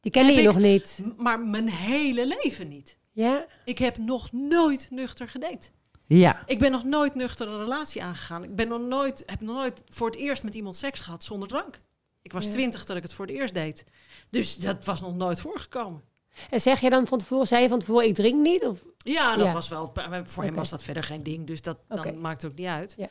Die 0.00 0.12
kende 0.12 0.32
je 0.32 0.38
ik- 0.38 0.44
nog 0.44 0.58
niet. 0.58 1.00
maar 1.16 1.40
mijn 1.40 1.68
hele 1.68 2.26
leven 2.42 2.68
niet. 2.68 2.98
Ja? 3.14 3.46
Ik 3.64 3.78
heb 3.78 3.96
nog 3.98 4.32
nooit 4.32 4.86
nuchter 4.90 5.28
gedate. 5.28 5.68
Ja. 6.06 6.42
Ik 6.46 6.58
ben 6.58 6.70
nog 6.70 6.84
nooit 6.84 7.14
nuchter 7.14 7.48
een 7.48 7.58
relatie 7.60 8.02
aangegaan. 8.02 8.44
Ik 8.44 8.54
ben 8.56 8.68
nog 8.68 8.80
nooit, 8.80 9.22
heb 9.26 9.40
nog 9.40 9.56
nooit 9.56 9.82
voor 9.88 10.06
het 10.06 10.16
eerst 10.16 10.42
met 10.42 10.54
iemand 10.54 10.76
seks 10.76 11.00
gehad 11.00 11.24
zonder 11.24 11.48
drank. 11.48 11.80
Ik 12.22 12.32
was 12.32 12.44
Ja. 12.44 12.50
twintig 12.50 12.84
dat 12.84 12.96
ik 12.96 13.02
het 13.02 13.12
voor 13.12 13.26
het 13.26 13.34
eerst 13.34 13.54
deed. 13.54 13.84
Dus 14.30 14.56
dat 14.56 14.84
was 14.84 15.00
nog 15.00 15.14
nooit 15.14 15.40
voorgekomen. 15.40 16.02
En 16.50 16.60
zeg 16.60 16.80
je 16.80 16.90
dan 16.90 17.06
van 17.06 17.18
tevoren, 17.18 17.46
zei 17.46 17.62
je 17.62 17.68
van 17.68 17.78
tevoren, 17.78 18.06
ik 18.06 18.14
drink 18.14 18.42
niet? 18.42 18.64
Of, 18.64 18.78
Ja, 18.98 19.36
dat 19.36 19.46
Ja. 19.46 19.52
was 19.52 19.68
wel. 19.68 19.92
Voor 20.24 20.44
hem 20.44 20.54
was 20.54 20.70
dat 20.70 20.82
verder 20.82 21.02
geen 21.02 21.22
ding, 21.22 21.46
dus 21.46 21.62
dat 21.62 21.78
dan 21.88 22.20
maakt 22.20 22.42
het 22.42 22.50
ook 22.50 22.56
niet 22.58 22.66
uit. 22.66 22.94
Ja. 22.98 23.08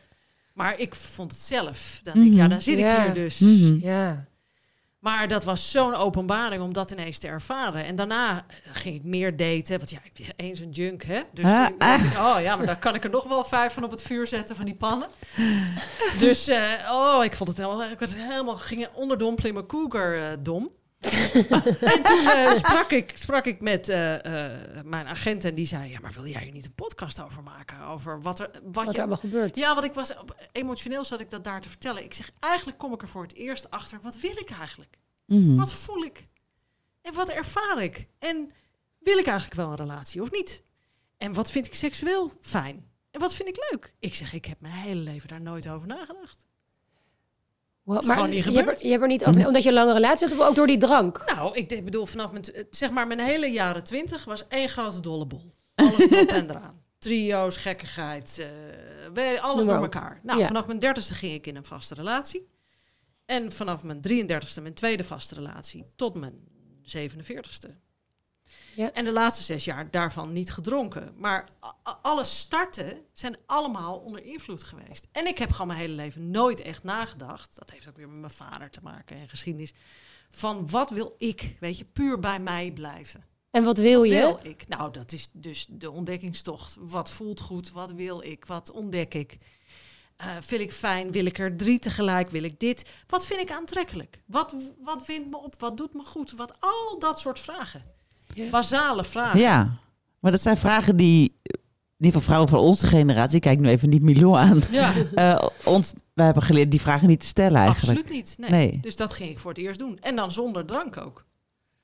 Maar 0.53 0.79
ik 0.79 0.95
vond 0.95 1.31
het 1.31 1.41
zelf. 1.41 1.99
Dan 2.03 2.13
denk 2.13 2.27
ik, 2.27 2.33
ja, 2.33 2.47
dan 2.47 2.61
zit 2.61 2.77
ik 2.77 2.85
hier 2.85 3.13
dus. 3.13 3.39
Mhm. 3.39 3.77
ja. 3.79 4.25
Maar 5.03 5.27
dat 5.27 5.43
was 5.43 5.71
zo'n 5.71 5.95
openbaring 5.95 6.61
om 6.61 6.73
dat 6.73 6.91
ineens 6.91 7.17
te 7.17 7.27
ervaren. 7.27 7.85
En 7.85 7.95
daarna 7.95 8.45
eh, 8.47 8.55
ging 8.73 8.95
ik 8.95 9.03
meer 9.03 9.35
daten. 9.35 9.77
Want 9.77 9.89
ja, 9.89 9.99
ik 10.03 10.11
ben 10.13 10.45
eens 10.45 10.59
een 10.59 10.69
junk, 10.69 11.03
hè? 11.03 11.21
Dus 11.33 11.45
Ah, 11.45 12.03
ik, 12.03 12.17
oh 12.17 12.35
ja, 12.41 12.55
maar 12.55 12.65
daar 12.65 12.79
kan 12.79 12.95
ik 12.95 13.03
er 13.03 13.09
nog 13.09 13.27
wel 13.27 13.43
vijf 13.45 13.73
van 13.73 13.83
op 13.83 13.91
het 13.91 14.01
vuur 14.01 14.27
zetten 14.27 14.55
van 14.55 14.65
die 14.65 14.75
pannen. 14.75 15.07
Dus, 16.19 16.47
eh, 16.47 16.61
oh, 16.91 17.23
ik 17.23 17.35
vond 17.35 17.49
het 17.49 17.57
helemaal... 17.57 17.83
Ik 17.83 17.99
was 17.99 18.15
helemaal 18.15 18.57
ging 18.57 18.87
onderdompelen 18.93 19.47
in 19.49 19.53
mijn 19.53 19.67
cougar 19.67 20.17
eh, 20.31 20.37
dom. 20.39 20.71
en 21.95 22.03
toen 22.03 22.27
eh, 22.27 22.51
sprak, 22.51 22.91
ik, 22.91 23.11
sprak 23.13 23.45
ik 23.45 23.61
met 23.61 23.89
eh, 23.89 24.45
eh, 24.45 24.85
mijn 24.85 25.07
agent 25.07 25.45
en 25.45 25.55
die 25.55 25.65
zei... 25.65 25.89
Ja, 25.89 25.99
maar 25.99 26.11
wil 26.11 26.27
jij 26.27 26.45
er 26.45 26.51
niet 26.51 26.65
een 26.65 26.73
podcast 26.73 27.21
over 27.21 27.43
maken? 27.43 27.81
Over 27.81 28.21
wat 28.21 28.39
er... 28.39 28.49
Wat, 28.51 28.61
Wat 28.73 28.87
er 28.87 28.93
je, 28.93 28.99
allemaal 28.99 29.17
gebeurt. 29.17 29.55
ja, 29.55 29.73
want 29.73 29.85
ik 29.85 29.93
was 29.93 30.13
emotioneel 30.51 31.05
zat 31.05 31.19
ik 31.19 31.29
dat 31.29 31.43
daar 31.43 31.61
te 31.61 31.69
vertellen. 31.69 32.03
Ik 32.03 32.13
zeg, 32.13 32.31
eigenlijk 32.39 32.77
kom 32.77 32.93
ik 32.93 33.01
er 33.01 33.07
voor 33.07 33.23
het 33.23 33.35
eerst 33.35 33.69
achter. 33.69 33.99
Wat 34.01 34.19
wil 34.19 34.37
ik 34.37 34.49
eigenlijk? 34.49 34.97
Mhm. 35.25 35.55
Wat 35.55 35.73
voel 35.73 36.03
ik? 36.03 36.27
En 37.01 37.13
wat 37.13 37.29
ervaar 37.29 37.83
ik? 37.83 38.07
En 38.19 38.51
wil 38.99 39.17
ik 39.17 39.25
eigenlijk 39.25 39.55
wel 39.55 39.69
een 39.69 39.75
relatie 39.75 40.21
of 40.21 40.31
niet? 40.31 40.63
En 41.17 41.33
wat 41.33 41.51
vind 41.51 41.65
ik 41.65 41.73
seksueel 41.73 42.31
fijn? 42.41 42.91
En 43.11 43.19
wat 43.19 43.35
vind 43.35 43.49
ik 43.49 43.67
leuk? 43.71 43.93
Ik 43.99 44.15
zeg, 44.15 44.33
ik 44.33 44.45
heb 44.45 44.61
mijn 44.61 44.73
hele 44.73 45.01
leven 45.01 45.27
daar 45.27 45.41
nooit 45.41 45.69
over 45.69 45.87
nagedacht. 45.87 46.45
Wow, 47.83 48.27
niet 48.27 48.43
je, 48.43 48.51
hebt 48.51 48.67
er, 48.79 48.85
je 48.85 48.91
hebt 48.91 49.01
er 49.01 49.07
niet 49.07 49.25
over, 49.25 49.47
omdat 49.47 49.63
je 49.63 49.67
een 49.69 49.75
lange 49.75 49.93
relatie 49.93 50.27
had, 50.27 50.37
of 50.39 50.47
ook 50.47 50.55
door 50.55 50.67
die 50.67 50.77
drank? 50.77 51.23
Nou, 51.35 51.55
ik 51.55 51.83
bedoel, 51.85 52.05
vanaf 52.05 52.31
mijn, 52.31 52.43
t- 52.43 52.65
zeg 52.69 52.89
maar 52.91 53.07
mijn 53.07 53.19
hele 53.19 53.47
jaren 53.47 53.83
twintig 53.83 54.25
was 54.25 54.47
één 54.47 54.69
grote 54.69 54.99
dolle 54.99 55.25
bol. 55.25 55.53
Alles 55.75 56.09
erop 56.11 56.29
en 56.29 56.49
eraan. 56.49 56.81
Trio's, 56.97 57.57
gekkigheid, 57.57 58.39
eh, 59.15 59.43
alles 59.43 59.65
maar 59.65 59.73
door 59.73 59.83
elkaar. 59.83 60.19
Nou, 60.23 60.39
Ja. 60.39 60.47
vanaf 60.47 60.67
mijn 60.67 60.79
dertigste 60.79 61.13
ging 61.13 61.33
ik 61.33 61.47
in 61.47 61.55
een 61.55 61.65
vaste 61.65 61.93
relatie. 61.93 62.47
En 63.25 63.51
vanaf 63.51 63.83
mijn 63.83 64.01
33ste 64.01 64.61
mijn 64.61 64.73
tweede 64.73 65.03
vaste 65.03 65.35
relatie 65.35 65.85
tot 65.95 66.15
mijn 66.15 66.33
47ste. 66.81 67.69
Ja. 68.75 68.91
En 68.93 69.05
de 69.05 69.11
laatste 69.11 69.43
zes 69.43 69.65
jaar 69.65 69.91
daarvan 69.91 70.31
niet 70.31 70.51
gedronken. 70.51 71.13
Maar 71.17 71.49
alle 72.01 72.23
starten 72.23 73.01
zijn 73.13 73.37
allemaal 73.45 73.97
onder 73.97 74.23
invloed 74.23 74.63
geweest. 74.63 75.07
En 75.11 75.27
ik 75.27 75.37
heb 75.37 75.51
gewoon 75.51 75.67
mijn 75.67 75.79
hele 75.79 75.93
leven 75.93 76.31
nooit 76.31 76.61
echt 76.61 76.83
nagedacht. 76.83 77.55
Dat 77.55 77.71
heeft 77.71 77.89
ook 77.89 77.97
weer 77.97 78.09
met 78.09 78.19
mijn 78.19 78.31
vader 78.31 78.69
te 78.69 78.79
maken 78.83 79.17
en 79.17 79.29
geschiedenis. 79.29 79.73
Van 80.31 80.69
wat 80.69 80.89
wil 80.89 81.13
ik, 81.17 81.55
weet 81.59 81.77
je, 81.77 81.85
puur 81.85 82.19
bij 82.19 82.39
mij 82.39 82.71
blijven. 82.71 83.23
En 83.51 83.63
wat 83.63 83.77
wil 83.77 83.99
Wat 83.99 84.07
je? 84.09 84.13
wil 84.13 84.39
ik? 84.43 84.67
Nou, 84.67 84.91
dat 84.91 85.11
is 85.11 85.27
dus 85.31 85.65
de 85.69 85.91
ontdekkingstocht. 85.91 86.75
Wat 86.79 87.09
voelt 87.09 87.39
goed? 87.39 87.71
Wat 87.71 87.91
wil 87.91 88.21
ik? 88.21 88.45
Wat 88.45 88.71
ontdek 88.71 89.13
ik? 89.13 89.37
Eh, 90.17 90.27
vind 90.41 90.61
ik 90.61 90.71
fijn? 90.71 91.11
Wil 91.11 91.25
ik 91.25 91.39
er 91.39 91.57
drie 91.57 91.79
tegelijk? 91.79 92.29
Wil 92.29 92.43
ik 92.43 92.59
dit? 92.59 92.89
Wat 93.07 93.25
vind 93.25 93.39
ik 93.41 93.51
aantrekkelijk? 93.51 94.19
Wat, 94.25 94.55
wat 94.79 95.05
vindt 95.05 95.29
me 95.29 95.37
op? 95.37 95.59
Wat 95.59 95.77
doet 95.77 95.93
me 95.93 96.03
goed? 96.03 96.31
Wat 96.31 96.55
al 96.59 96.99
dat 96.99 97.19
soort 97.19 97.39
vragen. 97.39 97.83
Basale 98.51 99.03
vragen. 99.03 99.39
Ja, 99.39 99.77
maar 100.19 100.31
dat 100.31 100.41
zijn 100.41 100.57
vragen 100.57 100.95
die, 100.95 101.39
die 101.97 102.11
van 102.11 102.21
vrouwen 102.21 102.49
van 102.49 102.59
onze 102.59 102.87
generatie, 102.87 103.35
ik 103.35 103.41
kijk 103.41 103.59
nu 103.59 103.69
even 103.69 103.89
niet 103.89 104.01
Milou 104.01 104.35
aan, 104.37 104.61
Ja, 104.71 104.93
eh, 105.15 105.47
ons, 105.63 105.93
wij 106.13 106.25
hebben 106.25 106.43
geleerd 106.43 106.71
die 106.71 106.81
vragen 106.81 107.07
niet 107.07 107.19
te 107.19 107.25
stellen 107.25 107.57
eigenlijk. 107.61 107.99
absoluut 107.99 108.15
niet. 108.17 108.35
Nee. 108.37 108.49
Nee. 108.49 108.79
Dus 108.81 108.95
dat 108.95 109.13
ging 109.13 109.29
ik 109.29 109.39
voor 109.39 109.51
het 109.51 109.59
eerst 109.59 109.79
doen. 109.79 109.97
En 109.99 110.15
dan 110.15 110.31
zonder 110.31 110.65
drank 110.65 110.97
ook. 110.97 111.25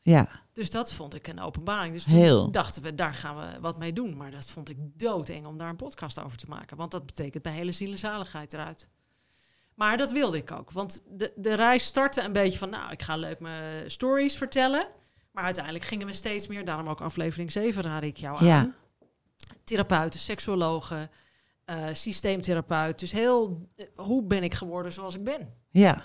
Ja, 0.02 0.28
Dus 0.54 0.72
dat 0.72 0.94
vond 0.94 1.16
ik 1.16 1.28
een 1.28 1.40
openbaring. 1.40 1.94
Dus 1.94 2.04
toen 2.04 2.14
Heel. 2.14 2.52
dachten 2.52 2.82
we, 2.82 2.96
daar 2.96 3.14
gaan 3.14 3.36
we 3.36 3.60
wat 3.62 3.78
mee 3.78 3.94
doen. 3.94 4.18
Maar 4.18 4.32
dat 4.32 4.46
vond 4.46 4.70
ik 4.70 4.78
doodeng 4.80 5.46
om 5.46 5.58
daar 5.58 5.70
een 5.70 5.76
podcast 5.76 6.24
over 6.24 6.38
te 6.38 6.46
maken. 6.50 6.78
Want 6.78 6.92
dat 6.92 7.06
betekent 7.06 7.44
mijn 7.44 7.56
hele 7.56 7.72
zielenzaligheid 7.72 8.54
eruit. 8.54 8.88
Maar 9.76 9.98
dat 9.98 10.12
wilde 10.12 10.38
ik 10.38 10.52
ook. 10.52 10.72
Want 10.72 11.02
de, 11.10 11.34
de 11.36 11.54
reis 11.54 11.84
startte 11.84 12.24
een 12.24 12.32
beetje 12.32 12.58
van... 12.58 12.70
nou, 12.70 12.92
ik 12.92 13.02
ga 13.02 13.16
leuk 13.16 13.40
mijn 13.40 13.92
stories 13.92 14.38
vertellen. 14.38 14.88
Maar 15.32 15.44
uiteindelijk 15.44 15.86
gingen 15.86 16.08
we 16.08 16.14
steeds 16.14 16.48
meer... 16.48 16.66
daarom 16.66 16.88
ook 16.90 17.02
aflevering 17.02 17.52
7 17.52 17.84
raad 17.84 18.04
ik 18.04 18.18
jou 18.18 18.46
Ja. 18.46 18.58
aan. 18.60 18.76
Therapeuten, 19.64 20.20
seksuologen, 20.20 21.10
eh, 21.66 21.88
systeemtherapeut. 21.92 23.00
Dus 23.00 23.12
heel... 23.12 23.68
eh, 23.76 23.86
hoe 23.96 24.24
ben 24.24 24.44
ik 24.44 24.54
geworden 24.54 24.92
zoals 24.94 25.16
ik 25.16 25.24
ben? 25.24 25.54
ja, 25.72 26.04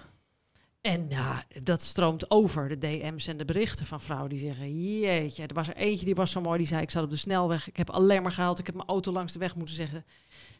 En 0.80 1.06
ja, 1.08 1.44
dat 1.62 1.82
stroomt 1.82 2.30
over, 2.30 2.68
de 2.68 2.78
DM's 2.78 3.26
en 3.26 3.36
de 3.36 3.44
berichten 3.44 3.86
van 3.86 4.00
vrouwen 4.00 4.30
die 4.30 4.38
zeggen... 4.38 4.98
Jeetje, 4.98 5.46
er 5.46 5.54
was 5.54 5.68
er 5.68 5.76
eentje 5.76 6.04
die 6.04 6.14
was 6.14 6.30
zo 6.30 6.40
mooi, 6.40 6.58
die 6.58 6.66
zei... 6.66 6.82
ik 6.82 6.90
zat 6.90 7.04
op 7.04 7.10
de 7.10 7.16
snelweg, 7.16 7.68
ik 7.68 7.76
heb 7.76 7.90
alleen 7.90 8.22
maar 8.22 8.32
gehuild... 8.32 8.58
ik 8.58 8.66
heb 8.66 8.74
mijn 8.74 8.88
auto 8.88 9.12
langs 9.12 9.32
de 9.32 9.38
weg 9.38 9.54
moeten 9.56 9.74
zeggen... 9.74 10.04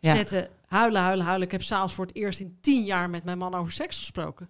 Ja. 0.01 0.15
zetten, 0.15 0.49
huilen, 0.67 1.01
huilen, 1.03 1.25
huilen. 1.25 1.47
Ik 1.47 1.53
heb 1.53 1.63
s'avonds 1.63 1.95
voor 1.95 2.07
het 2.07 2.17
eerst 2.17 2.41
in 2.41 2.59
tien 2.61 2.85
jaar 2.85 3.11
met 3.11 3.25
mijn 3.25 3.39
man 3.39 3.55
over 3.55 3.73
seks 3.73 3.99
gesproken. 3.99 4.49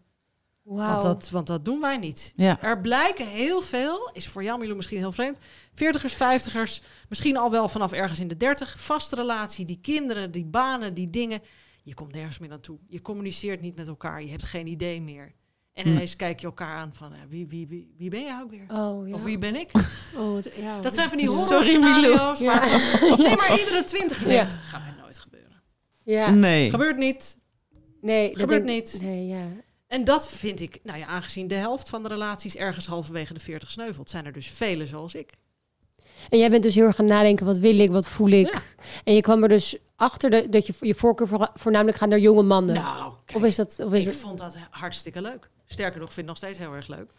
Wauw. 0.65 0.89
Want, 0.91 1.03
dat, 1.03 1.31
want 1.31 1.47
dat 1.47 1.65
doen 1.65 1.81
wij 1.81 1.97
niet. 1.97 2.33
ja. 2.37 2.63
Er 2.63 2.81
blijken 2.81 3.27
heel 3.27 3.61
veel, 3.63 4.11
is 4.13 4.29
voor 4.29 4.43
jou 4.43 4.75
misschien 4.75 4.99
heel 4.99 5.13
vreemd... 5.13 5.39
40ers, 5.75 6.13
50ers, 6.15 6.85
misschien 7.09 7.37
al 7.37 7.51
wel 7.51 7.69
vanaf 7.69 7.93
ergens 7.93 8.21
in 8.21 8.29
de 8.29 8.37
30... 8.37 8.75
vaste 8.81 9.15
relatie, 9.15 9.65
die 9.65 9.79
kinderen, 9.83 10.31
die 10.31 10.45
banen, 10.47 10.95
die 10.95 11.11
dingen... 11.11 11.41
je 11.83 11.95
komt 11.95 12.13
nergens 12.13 12.39
meer 12.39 12.49
naartoe. 12.49 12.79
Je 12.89 13.03
communiceert 13.03 13.61
niet 13.61 13.77
met 13.77 13.89
elkaar, 13.89 14.23
je 14.23 14.31
hebt 14.31 14.45
geen 14.45 14.67
idee 14.67 15.03
meer. 15.03 15.35
En 15.73 15.83
Hm. 15.85 15.89
ineens 15.91 16.17
kijk 16.17 16.41
je 16.41 16.47
elkaar 16.47 16.77
aan 16.77 16.95
van... 16.95 17.13
eh, 17.13 17.19
wie, 17.29 17.47
wie, 17.49 17.67
wie, 17.69 17.95
wie 17.99 18.11
ben 18.11 18.23
jij 18.23 18.41
ook 18.43 18.51
weer? 18.51 18.65
Oh, 18.69 19.09
ja. 19.09 19.15
Of 19.15 19.25
wie 19.25 19.39
ben 19.39 19.55
ik? 19.57 19.71
Oh, 20.19 20.39
ja. 20.57 20.81
Dat 20.81 20.95
zijn 20.95 21.09
van 21.09 21.19
die 21.19 21.29
horror 21.29 21.49
Milou. 21.49 21.65
scenario's. 21.65 22.39
Ja. 22.39 22.55
Maar, 22.55 23.19
nee, 23.27 23.37
maar 23.37 23.59
iedere 23.59 23.85
twintig 23.85 24.19
denkt... 24.19 24.51
Ja. 24.51 24.57
gaat 24.57 24.81
mij 24.83 24.95
nooit 25.01 25.19
gebeuren. 25.19 25.63
Ja. 26.05 26.31
Nee. 26.31 26.71
Gebeurt 26.71 26.97
niet. 26.97 27.39
Nee, 28.01 28.31
dat 28.31 28.41
Gebeurt 28.41 28.67
denk- 28.67 28.79
niet. 28.93 29.01
Nee, 29.03 29.27
ja. 29.27 29.47
En 29.95 30.05
dat 30.05 30.29
vind 30.29 30.61
ik, 30.61 30.79
nou 30.83 30.99
ja, 30.99 31.07
aangezien 31.07 31.49
de 31.49 31.55
helft 31.55 31.89
van 31.89 32.03
de 32.03 32.09
relaties 32.09 32.57
ergens 32.57 32.87
halverwege 32.87 33.35
de 33.35 33.41
40 33.41 33.71
sneuvelt, 33.71 34.11
zijn 34.11 34.25
er 34.25 34.33
dus 34.33 34.49
vele 34.49 34.87
zoals 34.87 35.15
ik. 35.15 35.33
En 36.29 36.39
jij 36.39 36.51
bent 36.51 36.63
dus 36.63 36.75
heel 36.75 36.85
erg 36.85 36.97
gaan 36.97 37.05
nadenken, 37.05 37.47
wat 37.47 37.59
wil 37.59 37.79
ik, 37.79 37.91
wat 37.91 38.09
voel 38.09 38.29
ik? 38.29 38.53
Ja. 38.53 38.63
En 39.05 39.15
je 39.15 39.21
kwam 39.21 39.43
er 39.43 39.49
dus 39.49 39.77
achter 39.97 40.31
de, 40.31 40.49
dat 40.49 40.67
je 40.67 40.75
je 40.81 40.95
voorkeur 40.95 41.29
voor, 41.29 41.51
voornamelijk 41.55 41.97
gaat 41.99 42.09
naar 42.09 42.19
jonge 42.19 42.43
mannen. 42.43 42.75
Nou, 42.75 43.13
kijk, 43.25 43.39
of 43.39 43.47
is 43.47 43.57
dat... 43.57 43.79
Of 43.81 43.93
is 43.93 44.01
ik 44.01 44.07
het... 44.07 44.17
vond 44.17 44.39
dat 44.39 44.57
hartstikke 44.71 45.23
leuk. 45.23 45.51
Sterker 45.67 46.01
nog, 46.01 46.13
vind 46.13 46.17
het 46.17 46.27
nog 46.27 46.37
steeds 46.37 46.59
heel 46.59 46.75
erg 46.75 46.89
leuk. 46.89 47.11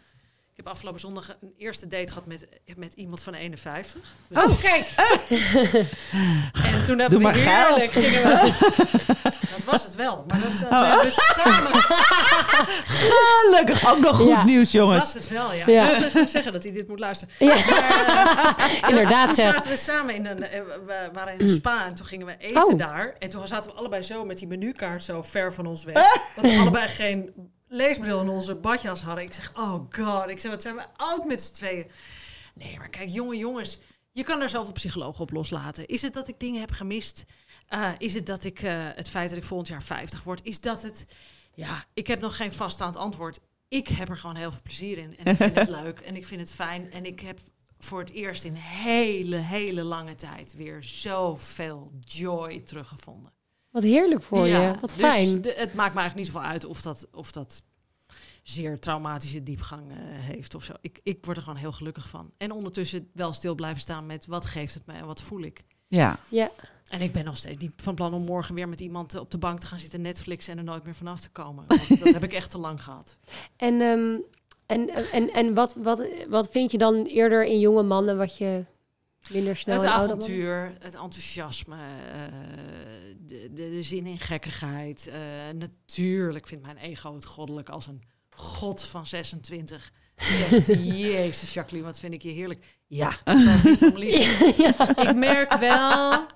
Ik 0.57 0.63
heb 0.63 0.73
afgelopen 0.73 0.99
zondag 0.99 1.27
een 1.41 1.53
eerste 1.57 1.87
date 1.87 2.07
gehad 2.07 2.25
met, 2.25 2.47
met 2.75 2.93
iemand 2.93 3.23
van 3.23 3.33
51. 3.33 4.01
Oh, 4.31 4.61
kijk! 4.61 4.85
en 6.69 6.85
toen 6.85 6.99
hebben 6.99 7.09
Doe 7.09 7.17
we 7.17 7.23
maar 7.23 7.33
geil. 7.33 7.75
heerlijk... 7.75 7.91
Gingen 7.91 8.23
we, 8.23 8.51
dat 9.55 9.63
was 9.65 9.83
het 9.83 9.95
wel. 9.95 10.23
Maar 10.27 10.41
dat, 10.41 10.51
dat 10.51 10.69
we 10.69 10.75
hebben 10.75 11.05
dus 11.05 11.33
samen... 11.33 11.71
Gelukkig 12.85 13.91
ook 13.91 13.99
nog 13.99 14.17
goed 14.17 14.27
Ja. 14.27 14.43
nieuws, 14.43 14.71
Dat 14.71 14.81
jongens. 14.81 15.03
was 15.03 15.13
het 15.13 15.27
wel, 15.29 15.53
ja. 15.53 15.63
Ja. 15.67 15.95
Ik 16.05 16.11
zou 16.11 16.27
zeggen 16.27 16.53
dat 16.53 16.63
hij 16.63 16.71
dit 16.71 16.87
moet 16.87 16.99
luisteren. 16.99 17.33
Ja. 17.39 17.55
Maar, 17.55 18.55
eh, 18.57 18.89
Inderdaad, 18.89 19.25
Toen 19.25 19.35
zaten 19.35 19.69
we 19.69 19.77
samen 19.77 20.15
in 20.15 20.25
een, 20.25 20.43
eh, 20.43 20.61
we 20.85 21.09
waren 21.13 21.33
in 21.33 21.41
een 21.41 21.49
spa 21.49 21.85
en 21.85 21.93
toen 21.93 22.05
gingen 22.05 22.25
we 22.25 22.35
eten 22.37 22.65
Oh. 22.65 22.77
daar. 22.77 23.15
En 23.19 23.29
toen 23.29 23.47
zaten 23.47 23.71
we 23.71 23.77
allebei 23.77 24.01
zo 24.03 24.25
met 24.25 24.37
die 24.37 24.47
menukaart 24.47 25.03
zo 25.03 25.21
ver 25.21 25.53
van 25.53 25.65
ons 25.65 25.83
weg. 25.83 26.17
Want 26.35 26.47
we 26.47 26.59
allebei 26.59 26.87
geen 26.87 27.33
leesbril 27.67 28.21
in 28.21 28.29
onze 28.29 28.55
badjas 28.55 29.01
hadden. 29.01 29.23
Ik 29.23 29.33
zeg, 29.33 29.51
oh 29.55 29.85
god. 29.89 30.29
Ik 30.29 30.39
zeg, 30.39 30.51
wat 30.51 30.61
zijn 30.61 30.75
we 30.75 30.85
oud 30.95 31.25
met 31.25 31.41
z'n 31.41 31.53
tweeën. 31.53 31.91
Nee, 32.53 32.77
maar 32.77 32.89
kijk, 32.89 33.09
jonge 33.09 33.37
jongens. 33.37 33.79
Je 34.11 34.23
kan 34.23 34.41
er 34.41 34.49
zoveel 34.49 34.73
psychologen 34.73 35.21
op 35.21 35.31
loslaten. 35.31 35.85
Is 35.85 36.01
het 36.01 36.13
dat 36.13 36.27
ik 36.27 36.39
dingen 36.39 36.59
heb 36.59 36.71
gemist? 36.71 37.25
Eh, 37.67 37.91
is 37.97 38.13
het 38.13 38.25
dat 38.25 38.43
ik 38.43 38.61
eh, 38.61 38.73
het 38.95 39.09
feit 39.09 39.29
dat 39.29 39.37
ik 39.37 39.43
volgend 39.43 39.69
jaar 39.69 39.83
50 39.83 40.23
word? 40.23 40.43
Is 40.43 40.59
dat 40.59 40.81
het? 40.81 41.05
Ja, 41.53 41.85
ik 41.93 42.07
heb 42.07 42.19
nog 42.19 42.35
geen 42.35 42.51
vaststaand 42.51 42.95
antwoord. 42.95 43.39
Ik 43.67 43.87
heb 43.87 44.09
er 44.09 44.17
gewoon 44.17 44.35
heel 44.35 44.51
veel 44.51 44.61
plezier 44.61 44.97
in. 44.97 45.17
En 45.17 45.25
ik 45.25 45.37
vind 45.37 45.55
het 45.55 45.69
leuk 45.83 45.99
en 45.99 46.15
ik 46.15 46.25
vind 46.25 46.41
het 46.41 46.51
fijn. 46.51 46.91
En 46.91 47.05
ik 47.05 47.19
heb 47.19 47.39
voor 47.79 47.99
het 47.99 48.09
eerst 48.09 48.43
in 48.43 48.53
hele, 48.53 49.35
hele 49.35 49.83
lange 49.83 50.15
tijd 50.15 50.53
weer 50.53 50.83
zoveel 50.83 51.91
joy 51.99 52.59
teruggevonden. 52.59 53.34
Wat 53.75 53.83
heerlijk 53.83 54.23
voor 54.23 54.47
Ja, 54.47 54.61
je. 54.61 54.79
Wat 54.79 54.89
dus 54.89 55.07
fijn. 55.07 55.41
de- 55.41 55.53
het 55.57 55.73
maakt 55.73 55.93
me 55.93 55.99
eigenlijk 55.99 56.15
niet 56.15 56.25
zoveel 56.25 56.49
uit 56.49 56.65
of 56.65 56.81
dat, 56.81 57.07
of 57.11 57.31
dat 57.31 57.61
zeer 58.43 58.79
traumatische 58.79 59.43
diepgang 59.43 59.91
eh, 59.91 59.97
heeft 59.99 60.55
of 60.55 60.63
zo. 60.63 60.73
Ik, 60.81 60.99
ik 61.03 61.25
word 61.25 61.37
er 61.37 61.43
gewoon 61.43 61.59
heel 61.59 61.71
gelukkig 61.71 62.09
van. 62.09 62.31
En 62.37 62.51
ondertussen 62.51 63.09
wel 63.13 63.33
stil 63.33 63.55
blijven 63.55 63.79
staan 63.81 64.05
met 64.05 64.25
wat 64.25 64.45
geeft 64.45 64.73
het 64.73 64.85
mij 64.85 64.95
en 64.95 65.05
wat 65.05 65.21
voel 65.21 65.41
ik. 65.41 65.61
Ja. 65.87 66.17
Ja. 66.29 66.49
En 66.87 67.01
ik 67.01 67.11
ben 67.11 67.25
nog 67.25 67.37
steeds 67.37 67.63
niet 67.63 67.73
van 67.77 67.95
plan 67.95 68.13
om 68.13 68.23
morgen 68.23 68.55
weer 68.55 68.69
met 68.69 68.79
iemand 68.81 69.13
eh, 69.13 69.21
op 69.21 69.31
de 69.31 69.37
bank 69.37 69.59
te 69.59 69.67
gaan 69.67 69.79
zitten 69.79 70.01
Netflix 70.01 70.47
en 70.47 70.57
er 70.57 70.63
nooit 70.63 70.83
meer 70.83 70.95
vanaf 70.95 71.21
te 71.21 71.29
komen. 71.29 71.65
Want 71.67 71.87
dat 72.03 72.13
heb 72.13 72.23
ik 72.23 72.33
echt 72.33 72.49
te 72.51 72.57
lang 72.57 72.83
gehad. 72.83 73.17
En, 73.57 73.81
ehm, 73.81 74.15
en, 74.65 74.89
en, 75.11 75.29
en 75.33 75.53
wat, 75.53 75.73
wat, 75.77 76.07
wat 76.29 76.49
vind 76.49 76.71
je 76.71 76.77
dan 76.77 77.03
eerder 77.05 77.45
in 77.45 77.59
jonge 77.59 77.83
mannen 77.83 78.17
wat 78.17 78.37
je 78.37 78.65
minder 79.29 79.57
snel 79.57 79.75
het 79.81 79.85
avontuur, 79.85 80.63
het 80.79 80.93
enthousiasme, 80.95 81.75
eh, 81.75 82.25
de, 83.19 83.49
de, 83.53 83.69
de 83.69 83.83
zin 83.83 84.05
in 84.05 84.19
gekkigheid. 84.19 85.07
Eh, 85.07 85.19
natuurlijk 85.55 86.47
vindt 86.47 86.65
mijn 86.65 86.77
ego 86.77 87.13
het 87.13 87.25
goddelijk 87.25 87.69
als 87.69 87.87
een 87.87 88.03
god 88.29 88.83
van 88.83 89.07
26 89.07 89.91
zegt... 90.15 90.67
Jezus, 90.97 91.53
Jacqueline, 91.53 91.87
wat 91.87 91.99
vind 91.99 92.13
ik 92.13 92.21
je 92.21 92.29
heerlijk. 92.29 92.63
Ja, 92.87 93.09
ik 93.25 93.39
zal 93.39 93.51
het 93.51 93.63
niet 93.63 93.81
om 93.83 93.97
liegen. 93.97 94.53
ja. 94.63 94.97
Ik 95.09 95.15
merk 95.15 95.53
wel, 95.53 96.27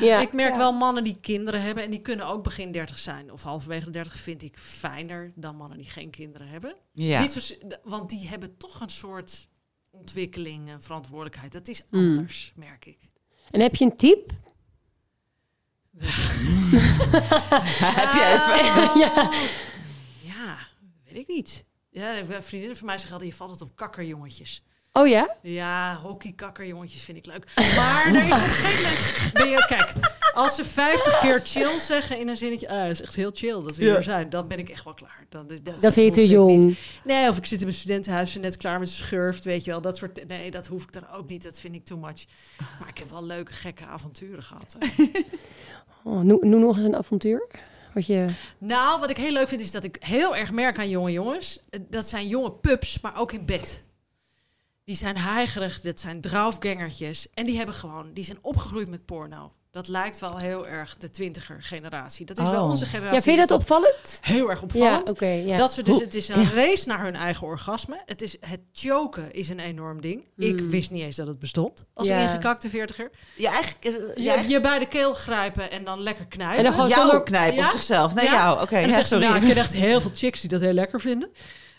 Ja. 0.00 0.20
ik 0.20 0.32
merk 0.32 0.56
wel 0.56 0.72
mannen 0.72 1.04
die 1.04 1.18
kinderen 1.20 1.62
hebben... 1.62 1.84
en 1.84 1.90
die 1.90 2.00
kunnen 2.00 2.26
ook 2.26 2.42
begin 2.42 2.72
30 2.72 2.98
zijn. 2.98 3.32
Of 3.32 3.42
halverwege 3.42 3.84
de 3.84 3.90
30 3.90 4.16
vind 4.18 4.42
ik 4.42 4.58
fijner 4.58 5.32
dan 5.34 5.56
mannen 5.56 5.78
die 5.78 5.90
geen 5.90 6.10
kinderen 6.10 6.48
hebben. 6.48 6.76
Ja. 6.92 7.20
Niet 7.20 7.32
zo, 7.32 7.54
want 7.84 8.08
die 8.10 8.28
hebben 8.28 8.56
toch 8.56 8.80
een 8.80 8.88
soort 8.88 9.48
ontwikkeling 9.98 10.68
en 10.68 10.82
verantwoordelijkheid. 10.82 11.52
Dat 11.52 11.68
is 11.68 11.82
Mm. 11.90 12.00
anders, 12.00 12.52
merk 12.56 12.86
ik. 12.86 12.98
En 13.50 13.60
heb 13.60 13.74
je 13.76 13.84
een 13.84 13.96
tip? 13.96 14.30
Heb 17.96 18.12
je 18.12 18.24
even... 18.34 18.98
ja. 19.04 19.30
Ja, 20.34 20.66
weet 21.04 21.16
ik 21.16 21.28
niet. 21.28 21.64
Ja, 21.90 22.24
vriendinnen 22.42 22.76
van 22.76 22.86
mij 22.86 22.94
zeggen 22.96 23.12
altijd, 23.12 23.30
je 23.30 23.36
valt 23.36 23.50
het 23.50 23.62
op 23.62 23.76
kakkerjongetjes. 23.76 24.62
Oh 24.98 25.08
ja? 25.08 25.36
Ja, 25.42 25.94
hockeykakkerjongetjes 26.02 27.02
vind 27.02 27.18
ik 27.18 27.26
leuk. 27.26 27.44
Maar 27.76 28.06
er 28.06 28.24
is 28.24 28.30
op 28.30 28.36
een 28.36 28.40
gegeven 28.40 28.82
moment... 28.82 29.32
Ben 29.32 29.48
je, 29.48 29.64
kijk, 29.66 29.92
als 30.34 30.54
ze 30.54 30.64
50 30.64 31.18
keer 31.18 31.40
chill 31.44 31.78
zeggen 31.78 32.18
in 32.18 32.28
een 32.28 32.36
zinnetje... 32.36 32.68
Ah, 32.68 32.80
dat 32.82 32.90
is 32.90 33.00
echt 33.02 33.14
heel 33.16 33.30
chill 33.34 33.62
dat 33.62 33.76
we 33.76 33.84
Ja. 33.84 33.92
hier 33.92 34.02
zijn. 34.02 34.30
Dan 34.30 34.48
ben 34.48 34.58
ik 34.58 34.68
echt 34.68 34.84
wel 34.84 34.94
klaar. 34.94 35.24
Dan, 35.28 35.46
dat, 35.46 35.64
Dat 35.80 35.92
vind 35.92 36.16
je 36.16 36.22
te 36.22 36.26
jong. 36.26 36.64
niet. 36.64 36.78
Nee, 37.04 37.28
of 37.28 37.36
ik 37.36 37.46
zit 37.46 37.58
in 37.58 37.64
mijn 37.66 37.78
studentenhuis 37.78 38.34
en 38.34 38.40
net 38.40 38.56
klaar 38.56 38.78
met 38.78 38.88
schurft, 38.88 39.44
weet 39.44 39.64
je 39.64 39.70
wel. 39.70 39.80
Dat 39.80 39.96
soort... 39.96 40.26
Nee, 40.28 40.50
dat 40.50 40.66
hoef 40.66 40.82
ik 40.82 40.92
dan 40.92 41.08
ook 41.10 41.28
niet. 41.28 41.42
Dat 41.42 41.60
vind 41.60 41.74
ik 41.74 41.84
too 41.84 41.98
much. 41.98 42.24
Maar 42.80 42.88
ik 42.88 42.98
heb 42.98 43.10
wel 43.10 43.24
leuke, 43.24 43.52
gekke 43.52 43.84
avonturen 43.86 44.42
gehad. 44.42 44.76
Oh, 46.04 46.20
noem, 46.20 46.38
noem 46.48 46.60
nog 46.60 46.76
eens 46.76 46.84
een 46.84 46.96
avontuur. 46.96 47.46
Wat 47.94 48.06
je... 48.06 48.26
Nou, 48.58 49.00
wat 49.00 49.10
ik 49.10 49.16
heel 49.16 49.32
leuk 49.32 49.48
vind 49.48 49.60
is 49.60 49.70
dat 49.70 49.84
ik 49.84 49.96
heel 50.00 50.36
erg 50.36 50.52
merk 50.52 50.78
aan 50.78 50.88
jonge 50.88 51.12
jongens. 51.12 51.62
Dat 51.88 52.08
zijn 52.08 52.28
jonge 52.28 52.52
pups, 52.52 53.00
maar 53.00 53.16
ook 53.18 53.32
in 53.32 53.44
bed. 53.46 53.84
Die 54.86 54.96
zijn 54.96 55.16
heigerig, 55.18 55.80
dat 55.80 56.00
zijn 56.00 56.20
draufgangertjes. 56.20 57.26
En 57.34 57.44
die 57.44 57.56
hebben 57.56 57.74
gewoon, 57.74 58.12
die 58.12 58.24
zijn 58.24 58.38
opgegroeid 58.42 58.88
met 58.88 59.04
porno. 59.06 59.52
Dat 59.70 59.88
lijkt 59.88 60.18
wel 60.18 60.36
heel 60.38 60.66
erg 60.66 60.96
de 60.98 61.10
twintiger 61.10 61.62
generatie. 61.62 62.26
Dat 62.26 62.38
is 62.38 62.48
wel 62.48 62.62
Oh. 62.62 62.68
onze 62.70 62.84
generatie. 62.84 63.16
Ja, 63.16 63.22
vind 63.22 63.40
je 63.40 63.46
dat 63.46 63.58
opvallend? 63.58 64.18
Heel 64.20 64.50
erg 64.50 64.58
Ja, 64.60 64.64
opvallend. 64.64 65.10
oké. 65.10 65.26
ja. 65.26 65.56
Dat 65.56 65.72
ze 65.72 65.82
dus, 65.82 66.00
het 66.00 66.14
is 66.14 66.28
een 66.28 66.52
race 66.54 66.88
naar 66.88 67.04
hun 67.04 67.14
eigen 67.14 67.46
orgasme. 67.46 68.02
Het, 68.06 68.22
is, 68.22 68.36
het 68.40 68.60
choken 68.72 69.32
is 69.32 69.48
een 69.48 69.58
enorm 69.60 70.00
ding. 70.00 70.24
Ik 70.36 70.60
Mm. 70.60 70.70
wist 70.70 70.90
niet 70.90 71.02
eens 71.02 71.16
dat 71.16 71.26
het 71.26 71.38
bestond 71.38 71.84
als 71.94 72.08
Ja. 72.08 72.16
een 72.16 72.22
ingekakte 72.28 72.68
veertiger. 72.68 73.10
Ja, 73.36 73.52
eigenlijk 73.52 73.84
Je, 73.84 74.12
ja, 74.22 74.34
je 74.34 74.60
bij 74.60 74.78
de 74.78 74.86
keel 74.88 75.12
grijpen 75.14 75.70
en 75.70 75.84
dan 75.84 76.00
lekker 76.02 76.26
knijpen. 76.26 76.56
En 76.58 76.64
dan 76.64 76.72
gewoon 76.72 76.88
jou 76.88 77.22
knijpen 77.22 77.56
Ja? 77.56 77.66
op 77.66 77.72
zichzelf. 77.72 78.14
Nee, 78.14 78.24
Ja? 78.24 78.32
jou. 78.32 78.62
Oké, 78.62 78.76
En 78.76 78.88
ja, 78.90 79.02
sorry. 79.02 79.24
nou, 79.24 79.36
ik 79.36 79.48
ken 79.48 79.56
echt 79.64 79.72
heel 79.72 80.00
veel 80.00 80.10
chicks 80.14 80.40
die 80.40 80.50
dat 80.50 80.60
heel 80.60 80.72
lekker 80.72 81.00
vinden. 81.00 81.30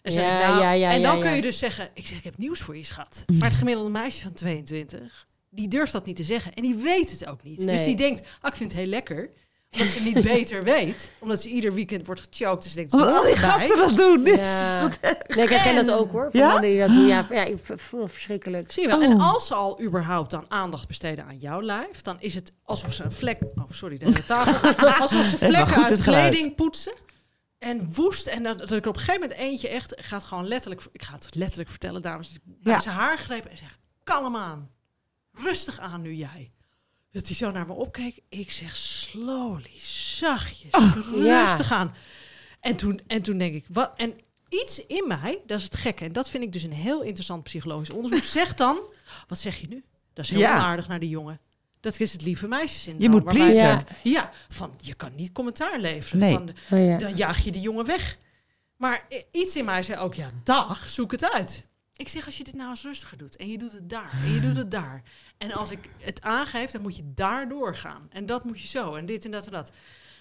En, 0.01 0.13
Ja, 0.13 0.39
ik, 0.39 0.47
nou, 0.47 0.61
ja, 0.61 0.71
ja, 0.71 0.91
en 0.91 1.01
dan 1.01 1.17
ja. 1.17 1.21
kun 1.23 1.35
je 1.35 1.41
dus 1.41 1.59
zeggen, 1.59 1.89
ik 1.93 2.07
zeg, 2.07 2.17
ik 2.17 2.23
heb 2.23 2.37
nieuws 2.37 2.59
voor 2.59 2.77
je 2.77 2.83
schat. 2.83 3.23
Maar 3.39 3.49
het 3.49 3.57
gemiddelde 3.57 3.89
meisje 3.89 4.21
van 4.23 4.33
22, 4.33 5.27
die 5.49 5.67
durft 5.67 5.91
dat 5.91 6.05
niet 6.05 6.15
te 6.15 6.23
zeggen. 6.23 6.53
En 6.53 6.61
die 6.63 6.75
weet 6.75 7.11
het 7.11 7.25
ook 7.27 7.43
niet. 7.43 7.57
Nee. 7.57 7.75
Dus 7.75 7.85
die 7.85 7.95
denkt, 7.95 8.27
ah, 8.41 8.51
ik 8.51 8.55
vind 8.57 8.71
het 8.71 8.79
heel 8.79 8.89
lekker. 8.89 9.29
Omdat 9.71 9.87
ze 9.87 9.99
niet 10.01 10.21
beter 10.33 10.63
weet. 10.63 11.11
Omdat 11.19 11.41
ze 11.41 11.49
ieder 11.49 11.73
weekend 11.73 12.05
wordt 12.05 12.27
gechoked. 12.31 12.61
Dus 12.63 12.71
ze 12.71 12.77
denkt, 12.77 12.91
Wat 12.91 13.07
al 13.17 13.23
die 13.23 13.35
gasten 13.35 13.77
dat 13.77 13.97
doen. 13.97 14.23
Ja. 14.23 14.81
dat- 14.81 14.99
Nee, 15.01 15.43
ik 15.45 15.49
herken 15.49 15.85
dat 15.85 15.91
ook 15.95 16.11
hoor. 16.11 16.29
Van 16.31 16.39
Ja? 16.39 16.51
mannen 16.51 16.69
die 16.69 16.79
dat 16.79 16.89
doen. 16.89 17.07
Ja, 17.07 17.27
ja 17.29 17.43
ik 17.43 17.57
voel 17.75 18.01
het 18.01 18.11
verschrikkelijk. 18.11 18.71
Zie 18.71 18.81
je 18.83 18.87
wel. 18.89 18.97
Oh. 18.97 19.03
En 19.03 19.19
als 19.19 19.47
ze 19.47 19.53
al 19.55 19.81
überhaupt 19.81 20.31
dan 20.31 20.45
aandacht 20.47 20.87
besteden 20.87 21.25
aan 21.25 21.37
jouw 21.37 21.61
lijf, 21.61 22.01
dan 22.01 22.15
is 22.19 22.33
het 22.35 22.51
alsof 22.63 22.93
ze 22.93 23.03
een 23.03 23.11
vlek. 23.11 23.37
Oh, 23.55 23.63
sorry, 23.69 23.97
de 23.97 24.05
hele 24.05 24.23
tafel. 24.23 24.69
alsof 25.01 25.25
ze 25.25 25.37
vlekken 25.37 25.83
uit 25.83 26.01
kleding 26.01 26.55
poetsen. 26.55 26.93
En 27.57 27.93
woest. 27.93 28.27
En 28.27 28.43
dat, 28.43 28.57
dat 28.57 28.71
ik 28.71 28.85
op 28.85 28.93
een 28.95 29.01
gegeven 29.01 29.21
moment 29.21 29.39
eentje 29.39 29.67
echt 29.67 29.93
gaat 29.97 30.23
gewoon 30.23 30.47
letterlijk. 30.47 30.87
Ik 30.91 31.03
ga 31.03 31.13
het 31.13 31.35
letterlijk 31.35 31.69
vertellen, 31.69 32.01
dames. 32.01 32.37
Bij 32.43 32.73
Ja. 32.73 32.79
zijn 32.79 32.95
haar 32.95 33.17
greep 33.17 33.45
en 33.45 33.57
zeg: 33.57 33.77
kalm 34.03 34.35
aan. 34.35 34.71
Rustig 35.33 35.79
aan 35.79 36.01
nu 36.01 36.13
jij. 36.13 36.51
Dat 37.11 37.25
hij 37.27 37.35
zo 37.35 37.51
naar 37.51 37.67
me 37.67 37.73
opkeek. 37.73 38.19
Ik 38.29 38.51
zeg 38.51 38.75
slowly, 38.75 39.79
zachtjes, 39.79 40.71
ja. 41.15 41.43
rustig 41.43 41.71
aan. 41.71 41.95
En 42.59 42.75
toen, 42.75 43.01
en 43.07 43.21
toen 43.21 43.37
denk 43.37 43.53
ik, 43.55 43.65
wat? 43.69 43.91
En 43.95 44.19
iets 44.49 44.85
in 44.85 45.07
mij, 45.07 45.41
dat 45.45 45.57
is 45.57 45.63
het 45.63 45.75
gekke. 45.75 46.05
En 46.05 46.11
dat 46.11 46.29
vind 46.29 46.43
ik 46.43 46.51
dus 46.51 46.63
een 46.63 46.71
heel 46.73 47.01
interessant 47.01 47.43
psychologisch 47.43 47.89
onderzoek. 47.89 48.23
Zegt 48.39 48.57
dan, 48.57 48.79
wat 49.27 49.39
zeg 49.39 49.57
je 49.59 49.67
nu? 49.67 49.85
Dat 50.13 50.25
is 50.25 50.31
heel 50.31 50.39
Ja. 50.39 50.55
onaardig 50.55 50.87
naar 50.87 50.99
die 50.99 51.09
jongen. 51.09 51.39
Dat 51.91 51.99
is 51.99 52.13
het 52.13 52.21
lieve 52.21 52.47
meisjessyndroom. 52.47 53.03
Je 53.03 53.09
moet 53.09 53.23
pleasen. 53.23 53.61
Ja. 53.61 53.83
Ja, 54.03 54.31
van 54.49 54.73
je 54.81 54.93
kan 54.93 55.15
niet 55.15 55.31
commentaar 55.31 55.79
leveren. 55.79 56.19
Nee. 56.19 56.33
Van, 56.33 56.49
Oh, 56.71 56.85
ja. 56.85 56.97
dan 56.97 57.15
jaag 57.15 57.43
je 57.43 57.51
die 57.51 57.61
jongen 57.61 57.85
weg. 57.85 58.17
Maar 58.77 59.07
iets 59.31 59.55
in 59.55 59.65
mij 59.65 59.83
zei 59.83 59.99
ook, 59.99 60.13
ja, 60.13 60.29
dag, 60.43 60.89
zoek 60.89 61.11
het 61.11 61.31
uit. 61.31 61.65
Ik 61.95 62.07
zeg, 62.07 62.25
als 62.25 62.37
je 62.37 62.43
dit 62.43 62.55
nou 62.55 62.69
eens 62.69 62.83
rustiger 62.83 63.17
doet 63.17 63.35
en 63.35 63.47
je 63.49 63.57
doet 63.57 63.71
het 63.71 63.89
daar 63.89 64.11
en 64.25 64.33
je 64.33 64.39
doet 64.39 64.55
het 64.55 64.71
daar. 64.71 65.03
En 65.37 65.51
als 65.51 65.71
ik 65.71 65.89
het 65.99 66.21
aangeef, 66.21 66.71
dan 66.71 66.81
moet 66.81 66.95
je 66.95 67.11
daar 67.15 67.47
doorgaan. 67.49 68.07
En 68.09 68.25
dat 68.25 68.43
moet 68.43 68.61
je 68.61 68.67
zo 68.67 68.95
en 68.95 69.05
dit 69.05 69.25
en 69.25 69.31
dat 69.31 69.45
en 69.45 69.51
dat. 69.51 69.71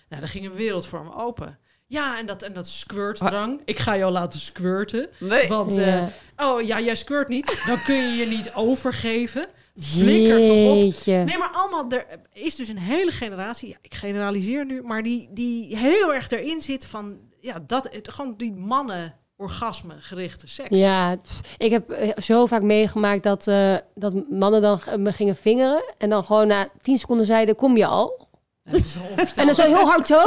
Nou, 0.08 0.20
dan 0.20 0.30
ging 0.30 0.46
een 0.46 0.54
wereld 0.54 0.86
voor 0.86 1.04
me 1.04 1.14
open. 1.14 1.58
Ja, 1.86 2.18
en 2.18 2.26
dat, 2.26 2.42
en 2.42 2.52
dat 2.52 2.68
squirtdrang. 2.68 3.60
Ik 3.64 3.78
ga 3.78 3.96
jou 3.96 4.12
laten 4.12 4.40
squirten. 4.40 5.08
Nee. 5.18 5.48
Want, 5.48 5.76
eh, 5.76 6.06
oh 6.36 6.62
ja, 6.62 6.80
jij 6.80 6.94
squirt 6.94 7.28
niet. 7.28 7.62
Dan 7.66 7.82
kun 7.82 7.94
je 7.94 8.16
je 8.16 8.26
niet 8.26 8.52
overgeven. 8.54 9.48
Flikker 9.78 10.44
toch 10.44 10.70
op. 10.70 11.04
Nee, 11.24 11.38
maar 11.38 11.50
allemaal, 11.52 11.90
er 11.90 12.06
is 12.32 12.54
dus 12.56 12.68
een 12.68 12.78
hele 12.78 13.10
generatie, 13.10 13.68
ja, 13.68 13.76
ik 13.82 13.94
generaliseer 13.94 14.66
nu, 14.66 14.82
maar 14.82 15.02
die, 15.02 15.28
die 15.32 15.76
heel 15.76 16.14
erg 16.14 16.30
erin 16.30 16.60
zit 16.60 16.86
van, 16.86 17.18
ja, 17.40 17.58
dat, 17.66 17.88
het, 17.92 18.08
gewoon 18.12 18.34
die 18.36 18.52
mannen 18.54 19.14
orgasme 19.36 19.94
gerichte 19.98 20.46
seks. 20.46 20.78
Ja, 20.78 21.16
ik 21.56 21.70
heb 21.70 21.90
eh, 21.90 22.10
zo 22.22 22.46
vaak 22.46 22.62
meegemaakt 22.62 23.22
dat, 23.22 23.46
eh, 23.46 23.76
dat 23.94 24.14
mannen 24.30 24.62
dan 24.62 24.80
g- 24.80 24.96
me 24.96 25.12
gingen 25.12 25.36
vingeren. 25.36 25.94
En 25.98 26.10
dan 26.10 26.24
gewoon 26.24 26.46
na 26.46 26.68
tien 26.82 26.96
seconden 26.98 27.26
zeiden, 27.26 27.56
kom 27.56 27.76
je 27.76 27.86
al? 27.86 28.25
Is 28.72 28.96
En 29.36 29.46
dan 29.46 29.54
zo 29.54 29.62
heel 29.62 29.86
hard 29.86 30.06
zo. 30.06 30.20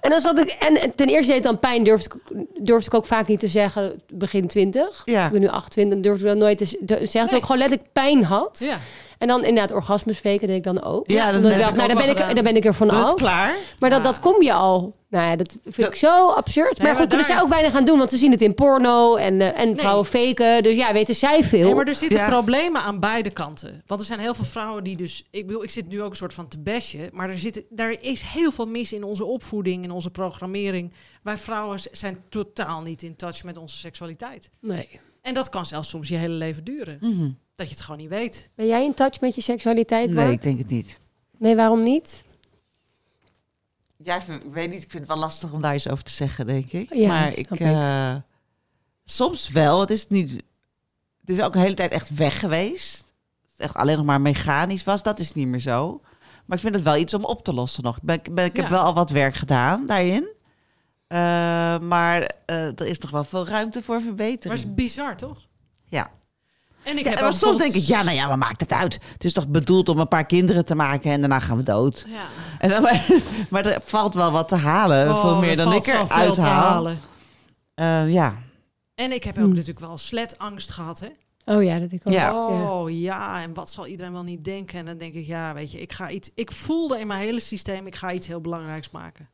En 0.00 0.10
dan 0.10 0.20
zat 0.20 0.38
ik... 0.38 0.50
En 0.50 0.80
en 0.80 0.94
ten 0.94 1.06
eerste 1.06 1.26
deed 1.26 1.34
het 1.34 1.42
dan 1.42 1.58
pijn, 1.58 1.84
durfde 1.84 2.10
ik, 2.14 2.36
durfde 2.66 2.86
ik 2.86 2.94
ook 2.94 3.06
vaak 3.06 3.28
niet 3.28 3.40
te 3.40 3.48
zeggen, 3.48 4.02
begin 4.12 4.46
20. 4.46 5.02
Ja. 5.04 5.24
Ik 5.26 5.32
ben 5.32 5.40
nu 5.40 5.48
28, 5.48 5.92
dan 5.92 6.02
durfde 6.02 6.26
ik 6.26 6.32
dat 6.32 6.42
nooit 6.42 6.58
te, 6.58 6.66
zeggen. 6.66 6.86
Terwijl 7.10 7.36
ik 7.36 7.42
gewoon 7.42 7.58
letterlijk 7.58 7.92
pijn 7.92 8.24
had. 8.24 8.58
Ja. 8.64 8.78
En 9.22 9.28
dan 9.28 9.44
inderdaad 9.44 9.72
orgasmusweken 9.76 10.46
deed 10.46 10.56
ik 10.56 10.62
dan 10.62 10.82
ook. 10.82 11.10
Ja, 11.10 11.26
dan 11.26 11.36
Omdat 11.36 11.52
ik 11.52 11.58
dacht, 11.58 11.70
ik 11.70 11.76
nou, 11.76 11.88
dan 11.88 11.96
ben, 11.96 12.08
ik, 12.10 12.34
dan 12.34 12.44
ben 12.44 12.56
ik 12.56 12.64
er 12.64 12.72
Dat 12.72 12.72
is 12.72 12.76
vanaf. 12.76 13.14
klaar. 13.14 13.54
Maar 13.78 13.90
dat, 13.90 13.98
Ja. 13.98 14.04
dat 14.04 14.20
kom 14.20 14.42
je 14.42 14.52
al. 14.52 14.94
Nou 15.10 15.26
ja, 15.26 15.36
dat 15.36 15.58
vind 15.64 15.86
ik 15.88 15.94
zo 15.94 16.28
absurd. 16.28 16.78
Nee, 16.78 16.86
maar 16.86 16.96
goed, 17.00 17.08
kunnen 17.08 17.26
daar- 17.26 17.36
zij 17.36 17.44
ook 17.44 17.48
weinig 17.50 17.74
aan 17.74 17.84
doen, 17.84 17.98
want 17.98 18.10
ze 18.10 18.16
zien 18.16 18.30
het 18.30 18.40
in 18.42 18.54
porno 18.54 19.16
en, 19.16 19.40
eh, 19.40 19.60
en 19.60 19.66
Nee. 19.66 19.76
vrouwen 19.76 20.06
faken. 20.06 20.62
Dus 20.62 20.76
ja, 20.76 20.92
weten 20.92 21.14
zij 21.14 21.44
veel. 21.44 21.64
Nee, 21.66 21.74
maar 21.74 21.86
er 21.86 21.94
zitten 21.94 22.18
Ja. 22.18 22.28
problemen 22.28 22.82
aan 22.82 23.00
beide 23.00 23.30
kanten. 23.30 23.82
Want 23.86 24.00
er 24.00 24.06
zijn 24.06 24.20
heel 24.20 24.34
veel 24.34 24.44
vrouwen 24.44 24.84
die 24.84 24.96
dus... 24.96 25.24
Ik 25.30 25.46
bedoel, 25.46 25.62
ik 25.62 25.70
zit 25.70 25.88
nu 25.88 26.02
ook 26.02 26.10
een 26.10 26.16
soort 26.16 26.34
van 26.34 26.48
te 26.48 26.58
bashen. 26.58 27.08
Maar 27.12 27.30
er, 27.30 27.38
zit, 27.38 27.62
er 27.76 28.02
is 28.02 28.22
heel 28.22 28.52
veel 28.52 28.66
mis 28.66 28.92
in 28.92 29.02
onze 29.04 29.24
opvoeding, 29.24 29.84
in 29.84 29.90
onze 29.90 30.10
programmering. 30.10 30.92
Wij 31.22 31.38
vrouwen 31.38 31.78
zijn 31.92 32.18
totaal 32.28 32.82
niet 32.82 33.02
in 33.02 33.16
touch 33.16 33.44
met 33.44 33.56
onze 33.56 33.76
seksualiteit. 33.76 34.50
Nee. 34.60 35.00
En 35.22 35.34
dat 35.34 35.48
kan 35.48 35.66
zelfs 35.66 35.88
soms 35.88 36.08
je 36.08 36.16
hele 36.16 36.34
leven 36.34 36.64
duren. 36.64 36.98
Mhm. 37.00 37.28
Dat 37.54 37.66
je 37.68 37.74
het 37.74 37.82
gewoon 37.84 38.00
niet 38.00 38.08
weet. 38.08 38.50
Ben 38.54 38.66
jij 38.66 38.84
in 38.84 38.94
touch 38.94 39.20
met 39.20 39.34
je 39.34 39.40
seksualiteit, 39.40 40.06
Nee, 40.06 40.14
Mark? 40.14 40.30
ik 40.32 40.42
denk 40.42 40.58
het 40.58 40.68
niet. 40.68 41.00
Nee, 41.38 41.56
waarom 41.56 41.82
niet? 41.82 42.24
Ja, 43.96 44.16
ik 44.16 44.22
vind- 44.22 44.44
ik 44.44 44.52
weet 44.52 44.70
niet. 44.70 44.82
Ik 44.82 44.90
vind 44.90 45.02
het 45.02 45.12
wel 45.12 45.22
lastig 45.22 45.52
om 45.52 45.60
daar 45.62 45.74
iets 45.74 45.88
over 45.88 46.04
te 46.04 46.10
zeggen, 46.12 46.46
denk 46.46 46.72
ik. 46.72 46.94
Ja, 46.94 47.08
maar 47.08 47.28
ik, 47.36 47.50
ik. 47.50 47.60
eh, 47.60 48.14
soms 49.04 49.48
wel. 49.48 49.80
Het 49.80 49.90
is 49.90 50.08
niet. 50.08 50.32
Het 51.20 51.30
is 51.30 51.40
ook 51.42 51.54
een 51.54 51.60
hele 51.60 51.74
tijd 51.74 51.92
echt 51.92 52.14
weg 52.14 52.38
geweest. 52.40 52.98
Het 53.52 53.60
echt 53.60 53.74
alleen 53.74 53.96
nog 53.96 54.06
maar 54.06 54.20
mechanisch 54.20 54.84
was. 54.84 55.02
Dat 55.02 55.18
is 55.18 55.32
niet 55.32 55.46
meer 55.46 55.60
zo. 55.60 56.00
Maar 56.46 56.56
ik 56.56 56.62
vind 56.62 56.74
het 56.74 56.84
wel 56.84 56.96
iets 56.96 57.14
om 57.14 57.24
op 57.24 57.44
te 57.44 57.52
lossen 57.54 57.82
nog. 57.82 57.96
Ik, 57.96 58.02
ben, 58.02 58.16
ik 58.16 58.34
ben- 58.34 58.44
ik 58.44 58.56
heb 58.56 58.64
Ja. 58.64 58.70
wel 58.70 58.82
al 58.82 58.94
wat 58.94 59.10
werk 59.10 59.34
gedaan 59.34 59.86
daarin. 59.86 60.28
Eh, 61.06 61.18
maar 61.78 62.30
eh, 62.46 62.66
er 62.66 62.86
is 62.86 62.98
nog 62.98 63.10
wel 63.10 63.24
veel 63.24 63.46
ruimte 63.46 63.82
voor 63.82 63.94
Maar 63.94 64.04
verbetering. 64.04 64.58
het 64.60 64.68
is 64.68 64.74
bizar, 64.74 65.16
toch? 65.16 65.46
Ja. 65.88 66.10
En 66.82 66.98
ik 66.98 67.04
Ja, 67.04 67.10
heb 67.10 67.20
maar 67.20 67.32
soms 67.32 67.58
denk 67.58 67.74
ik, 67.74 67.82
ja, 67.82 68.02
nou 68.02 68.16
ja, 68.16 68.28
wat 68.28 68.36
maakt 68.36 68.60
het 68.60 68.72
uit? 68.72 68.98
Het 69.12 69.24
is 69.24 69.32
toch 69.32 69.48
bedoeld 69.48 69.88
om 69.88 69.98
een 69.98 70.08
paar 70.08 70.26
kinderen 70.26 70.64
te 70.64 70.74
maken 70.74 71.10
en 71.12 71.20
daarna 71.20 71.38
gaan 71.40 71.56
we 71.56 71.62
dood. 71.62 72.04
Ja. 72.08 72.24
En 72.58 72.68
dan, 72.68 72.82
maar, 72.86 73.06
maar 73.50 73.66
er 73.66 73.80
valt 73.84 74.14
wel 74.14 74.30
wat 74.32 74.48
te 74.48 74.56
halen. 74.56 75.08
Oh, 75.10 75.20
veel 75.20 75.38
meer 75.40 75.50
er 75.50 75.56
dan 75.56 75.64
valt 75.72 75.86
ik 75.86 75.92
eruit 75.94 76.36
haal. 76.36 76.70
halen. 76.70 77.00
Eh, 77.74 78.12
ja. 78.12 78.34
En 78.94 79.12
ik 79.12 79.24
heb 79.24 79.34
ook 79.36 79.40
Hmm. 79.42 79.48
natuurlijk 79.52 79.80
wel 79.80 79.98
sletangst 79.98 80.70
gehad, 80.70 81.00
hè? 81.00 81.08
Oh 81.54 81.62
ja, 81.62 81.78
dat 81.78 81.92
ik 81.92 82.00
ook. 82.04 82.12
Ja. 82.12 82.46
Oh 82.48 82.90
ja, 82.90 83.42
en 83.42 83.54
wat 83.54 83.70
zal 83.70 83.86
iedereen 83.86 84.12
wel 84.12 84.22
niet 84.22 84.44
denken? 84.44 84.78
En 84.78 84.84
dan 84.86 84.96
denk 84.98 85.14
ik, 85.14 85.26
ja, 85.26 85.54
weet 85.54 85.72
je, 85.72 85.80
ik 85.80 85.92
ga 85.92 86.10
iets. 86.10 86.30
Ik 86.34 86.52
voelde 86.52 86.98
in 87.00 87.06
mijn 87.06 87.20
hele 87.20 87.40
systeem, 87.40 87.86
ik 87.86 87.94
ga 87.94 88.12
iets 88.12 88.26
heel 88.26 88.40
belangrijks 88.40 88.90
maken. 88.90 89.28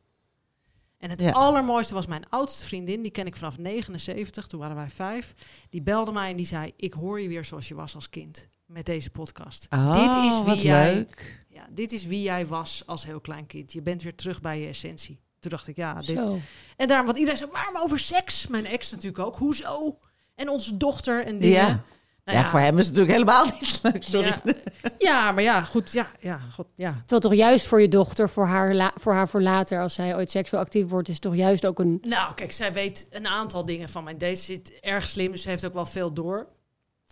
En 0.99 1.09
het 1.09 1.19
Ja. 1.21 1.31
allermooiste 1.31 1.93
was 1.93 2.05
mijn 2.05 2.29
oudste 2.29 2.65
vriendin, 2.65 3.01
die 3.01 3.11
ken 3.11 3.25
ik 3.25 3.35
vanaf 3.35 3.57
79, 3.57 4.47
toen 4.47 4.59
waren 4.59 4.75
wij 4.75 4.89
vijf. 4.89 5.33
Die 5.69 5.81
belde 5.81 6.11
mij 6.11 6.29
en 6.29 6.37
die 6.37 6.45
zei: 6.45 6.73
Ik 6.75 6.93
hoor 6.93 7.19
je 7.21 7.27
weer 7.27 7.45
zoals 7.45 7.67
je 7.67 7.75
was 7.75 7.95
als 7.95 8.09
kind 8.09 8.47
met 8.65 8.85
deze 8.85 9.09
podcast. 9.09 9.67
Oh, 9.69 9.93
dit 9.93 10.31
is 10.31 10.43
wie 10.55 10.65
jij, 10.65 10.93
leuk. 10.93 11.45
ja, 11.47 11.67
dit 11.71 11.91
is 11.91 12.05
wie 12.05 12.21
jij 12.21 12.47
was 12.47 12.83
als 12.85 13.05
heel 13.05 13.19
klein 13.21 13.45
kind. 13.45 13.73
Je 13.73 13.81
bent 13.81 14.01
weer 14.01 14.15
terug 14.15 14.41
bij 14.41 14.59
je 14.59 14.67
essentie. 14.67 15.19
Toen 15.39 15.51
dacht 15.51 15.67
ik, 15.67 15.75
ja, 15.75 15.93
dit, 15.93 16.15
Zo. 16.17 16.37
en 16.77 16.87
daarom, 16.87 17.05
want 17.05 17.17
iedereen 17.17 17.39
zei, 17.39 17.51
waarom 17.51 17.77
over 17.77 17.99
seks? 17.99 18.47
Mijn 18.47 18.65
ex 18.65 18.91
natuurlijk 18.91 19.25
ook. 19.25 19.35
Hoezo? 19.35 19.99
En 20.35 20.49
onze 20.49 20.77
dochter 20.77 21.25
en 21.25 21.39
dingen. 21.39 21.67
Ja. 21.67 21.83
Nou 22.33 22.43
ja, 22.43 22.49
voor 22.49 22.59
hem 22.59 22.77
is 22.77 22.85
het 22.87 22.95
natuurlijk 22.95 23.11
helemaal 23.19 23.45
niet 23.45 23.79
leuk. 23.83 24.03
Sorry. 24.03 24.27
Ja, 24.43 24.53
ja, 24.97 25.31
maar 25.31 25.43
ja, 25.43 25.61
goed. 25.61 25.91
Ja, 25.91 26.07
ja, 26.19 26.39
goed, 26.53 26.65
ja. 26.75 26.91
Terwijl 26.91 27.21
toch 27.21 27.33
juist 27.35 27.67
voor 27.67 27.81
je 27.81 27.87
dochter, 27.87 28.29
voor 28.29 28.45
haar, 28.45 28.75
la- 28.75 28.93
voor 28.95 29.13
haar 29.13 29.29
voor 29.29 29.41
later, 29.41 29.81
als 29.81 29.93
zij 29.93 30.15
ooit 30.15 30.29
seksueel 30.31 30.61
actief 30.61 30.87
wordt, 30.89 31.07
is 31.09 31.19
toch 31.19 31.35
juist 31.35 31.65
ook 31.65 31.79
een... 31.79 31.97
Nou, 32.01 32.33
kijk, 32.33 32.51
zij 32.51 32.73
weet 32.73 33.07
een 33.09 33.27
aantal 33.27 33.65
dingen 33.65 33.89
van 33.89 34.03
mijn 34.03 34.17
date. 34.17 34.35
Ze 34.35 34.43
zit 34.43 34.79
erg 34.81 35.07
slim, 35.07 35.31
dus 35.31 35.41
ze 35.41 35.49
heeft 35.49 35.65
ook 35.65 35.73
wel 35.73 35.85
veel 35.85 36.13
door. 36.13 36.47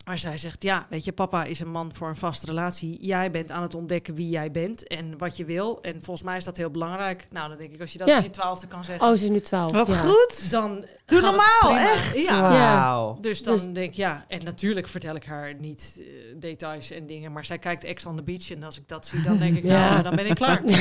Maar 0.08 0.18
zij 0.18 0.38
zegt, 0.38 0.64
ja, 0.64 0.86
weet 0.90 1.06
je, 1.06 1.12
papa 1.12 1.44
is 1.44 1.60
een 1.60 1.72
man 1.72 1.94
voor 1.94 2.10
een 2.10 2.16
vaste 2.16 2.46
relatie. 2.46 2.98
Jij 3.02 3.32
bent 3.32 3.52
aan 3.52 3.62
het 3.62 3.76
ontdekken 3.76 4.16
wie 4.16 4.30
jij 4.30 4.52
bent 4.52 4.88
en 4.88 5.18
wat 5.18 5.38
je 5.38 5.46
wil. 5.46 5.82
En 5.82 5.94
volgens 5.94 6.24
mij 6.26 6.38
is 6.38 6.44
dat 6.44 6.58
heel 6.58 6.72
belangrijk. 6.72 7.28
Nou, 7.32 7.50
dan 7.50 7.58
denk 7.58 7.74
ik, 7.74 7.82
als 7.82 7.92
je 7.92 7.98
dat 7.98 8.08
Ja. 8.08 8.18
op 8.18 8.24
je 8.24 8.30
twaalfde 8.30 8.68
kan 8.68 8.84
zeggen, 8.84 9.08
Oh, 9.08 9.18
ze 9.18 9.24
is 9.24 9.30
nu 9.30 9.40
12. 9.40 9.72
Wat 9.72 9.88
ja. 9.88 9.94
goed. 9.94 10.52
dan 10.52 10.86
Doe 11.06 11.22
normaal, 11.22 11.78
echt. 11.78 12.18
Ja. 12.24 12.42
Wauw. 12.42 13.18
Dus 13.22 13.44
dan 13.44 13.74
denk 13.74 13.90
ik, 13.90 13.94
ja, 13.96 14.26
en 14.28 14.44
natuurlijk 14.44 14.88
vertel 14.88 15.16
ik 15.16 15.24
haar 15.24 15.54
niet 15.60 15.98
eh, 16.00 16.06
details 16.40 16.92
en 16.92 17.06
dingen. 17.08 17.32
Maar 17.32 17.46
zij 17.46 17.60
kijkt 17.60 17.84
Ex 17.84 18.06
on 18.06 18.16
the 18.16 18.24
Beach 18.24 18.52
en 18.52 18.64
als 18.64 18.78
ik 18.78 18.88
dat 18.88 19.08
zie, 19.08 19.22
dan 19.22 19.38
denk 19.38 19.58
ik, 19.58 19.64
Ja. 19.74 19.90
nou, 19.90 20.04
dan 20.04 20.16
ben 20.16 20.26
ik 20.26 20.36
klaar. 20.36 20.62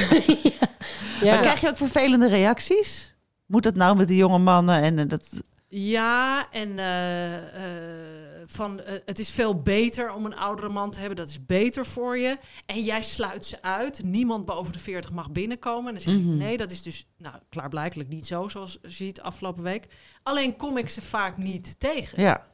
Ja. 1.22 1.30
Maar 1.30 1.40
krijg 1.40 1.60
je 1.60 1.68
ook 1.68 1.76
vervelende 1.76 2.28
reacties? 2.28 3.14
Moet 3.46 3.62
dat 3.62 3.74
nou 3.74 3.96
met 3.96 4.08
die 4.08 4.16
jonge 4.16 4.38
mannen? 4.38 4.82
En 4.82 4.98
eh, 4.98 5.08
dat... 5.08 5.28
Ja, 5.68 6.46
en 6.50 6.78
eh, 6.78 7.34
eh, 7.36 8.35
van, 8.46 8.80
eh, 8.80 8.94
het 9.04 9.18
is 9.18 9.30
veel 9.30 9.62
beter 9.62 10.12
om 10.12 10.24
een 10.24 10.36
oudere 10.36 10.68
man 10.68 10.90
te 10.90 10.98
hebben. 10.98 11.16
Dat 11.16 11.28
is 11.28 11.44
beter 11.46 11.86
voor 11.86 12.18
je. 12.18 12.38
En 12.66 12.84
jij 12.84 13.02
sluit 13.02 13.44
ze 13.46 13.62
uit. 13.62 14.02
Niemand 14.04 14.44
boven 14.44 14.72
de 14.72 14.78
40 14.78 15.12
mag 15.12 15.30
binnenkomen. 15.32 15.86
En 15.86 15.92
dan 15.92 16.02
zeg 16.02 16.14
ik, 16.14 16.20
Mhm. 16.20 16.36
nee, 16.36 16.56
dat 16.56 16.70
is 16.70 16.82
dus 16.82 17.06
nou, 17.18 17.34
klaarblijkelijk 17.48 18.08
niet 18.08 18.26
zo, 18.26 18.48
zoals 18.48 18.78
je 18.82 18.90
ziet 18.90 19.20
afgelopen 19.20 19.62
week. 19.62 19.86
Alleen 20.22 20.56
kom 20.56 20.76
ik 20.78 20.88
ze 20.88 21.02
vaak 21.02 21.36
niet 21.36 21.78
tegen. 21.78 22.22
Ja. 22.22 22.46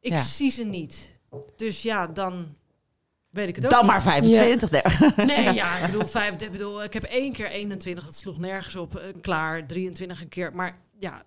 Ik 0.00 0.10
Ja. 0.12 0.18
zie 0.18 0.50
ze 0.50 0.64
niet. 0.64 1.18
Dus 1.56 1.82
ja, 1.82 2.06
dan 2.06 2.56
weet 3.30 3.48
ik 3.48 3.56
het 3.56 3.64
ook 3.64 3.70
Dan 3.70 3.80
niet. 3.80 3.90
maar 3.90 4.02
25. 4.02 4.70
Nee. 4.70 5.26
Nee, 5.26 5.54
ja, 5.54 5.76
ik 5.78 5.86
bedoel, 5.90 6.06
vijf, 6.06 6.40
ik 6.42 6.50
bedoel, 6.52 6.82
ik 6.84 6.92
heb 6.92 7.02
één 7.02 7.32
keer 7.32 7.50
21, 7.50 8.04
dat 8.04 8.14
sloeg 8.16 8.38
nergens 8.38 8.76
op. 8.76 8.96
eh, 8.96 9.12
klaar, 9.20 9.66
23 9.66 10.20
een 10.20 10.28
keer. 10.28 10.54
Maar 10.54 10.78
ja, 10.98 11.22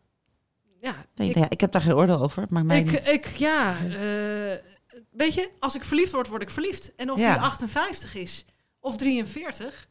ja, 0.85 1.05
Nee, 1.15 1.29
ik, 1.29 1.35
ja, 1.37 1.49
ik 1.49 1.61
heb 1.61 1.71
daar 1.71 1.81
geen 1.81 1.93
oordeel 1.95 2.19
over. 2.19 2.45
Maar 2.49 2.65
mij 2.65 2.79
ik, 2.79 2.85
niet. 2.91 3.07
ik, 3.07 3.25
ja, 3.25 3.77
eh, 3.77 4.57
weet 5.11 5.33
je, 5.33 5.49
als 5.59 5.75
ik 5.75 5.83
verliefd 5.83 6.11
word, 6.11 6.27
word 6.27 6.41
ik 6.41 6.49
verliefd. 6.49 6.95
En 6.95 7.11
of 7.11 7.19
Ja. 7.19 7.33
die 7.33 7.41
58 7.41 8.15
is 8.15 8.45
of 8.79 8.95
43, 8.97 9.87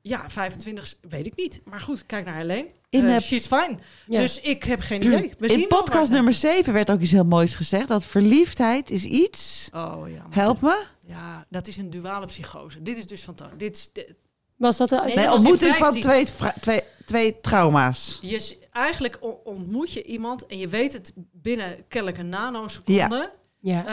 ja, 0.00 0.30
25 0.30 0.94
weet 1.08 1.26
ik 1.26 1.36
niet. 1.36 1.60
Maar 1.64 1.80
goed, 1.80 2.06
kijk 2.06 2.24
naar 2.24 2.36
Helene. 2.36 2.68
In, 2.90 3.08
eh, 3.08 3.18
she's 3.18 3.46
fine. 3.46 3.78
Ja. 4.06 4.20
Dus 4.20 4.40
ik 4.40 4.64
heb 4.64 4.80
geen 4.80 5.02
idee. 5.04 5.32
We 5.38 5.48
zien 5.48 5.60
in 5.60 5.68
podcast 5.68 6.10
nummer 6.10 6.32
7 6.32 6.72
werd 6.72 6.90
ook 6.90 7.00
iets 7.00 7.10
heel 7.10 7.24
moois 7.24 7.54
gezegd. 7.54 7.88
Dat 7.88 8.04
verliefdheid 8.04 8.90
is 8.90 9.04
iets... 9.04 9.68
Oh 9.74 10.02
ja. 10.08 10.26
Help 10.30 10.60
me. 10.60 10.84
Ja, 11.00 11.46
dat 11.50 11.66
is 11.66 11.76
een 11.76 11.90
duale 11.90 12.26
psychose. 12.26 12.82
Dit 12.82 12.98
is 12.98 13.06
dus 13.06 13.20
fantastisch. 13.22 13.58
Dit 13.58 13.90
de- 13.92 14.14
Was 14.56 14.76
dat 14.76 14.90
er? 14.90 15.04
Nee, 15.14 15.30
ontmoeting 15.32 15.76
van 15.76 15.92
15. 15.92 16.02
twee, 16.02 16.26
twee, 16.60 16.80
twee 17.06 17.40
trauma's. 17.40 18.18
je, 18.20 18.38
s- 18.40 18.56
eigenlijk 18.78 19.18
ontmoet 19.44 19.92
je 19.92 20.02
iemand 20.02 20.46
en 20.46 20.58
je 20.58 20.68
weet 20.68 20.92
het 20.92 21.12
binnen 21.32 21.84
kennelijk 21.88 22.18
een 22.20 22.28
nanoseconde. 22.28 23.32
Ja. 23.60 23.86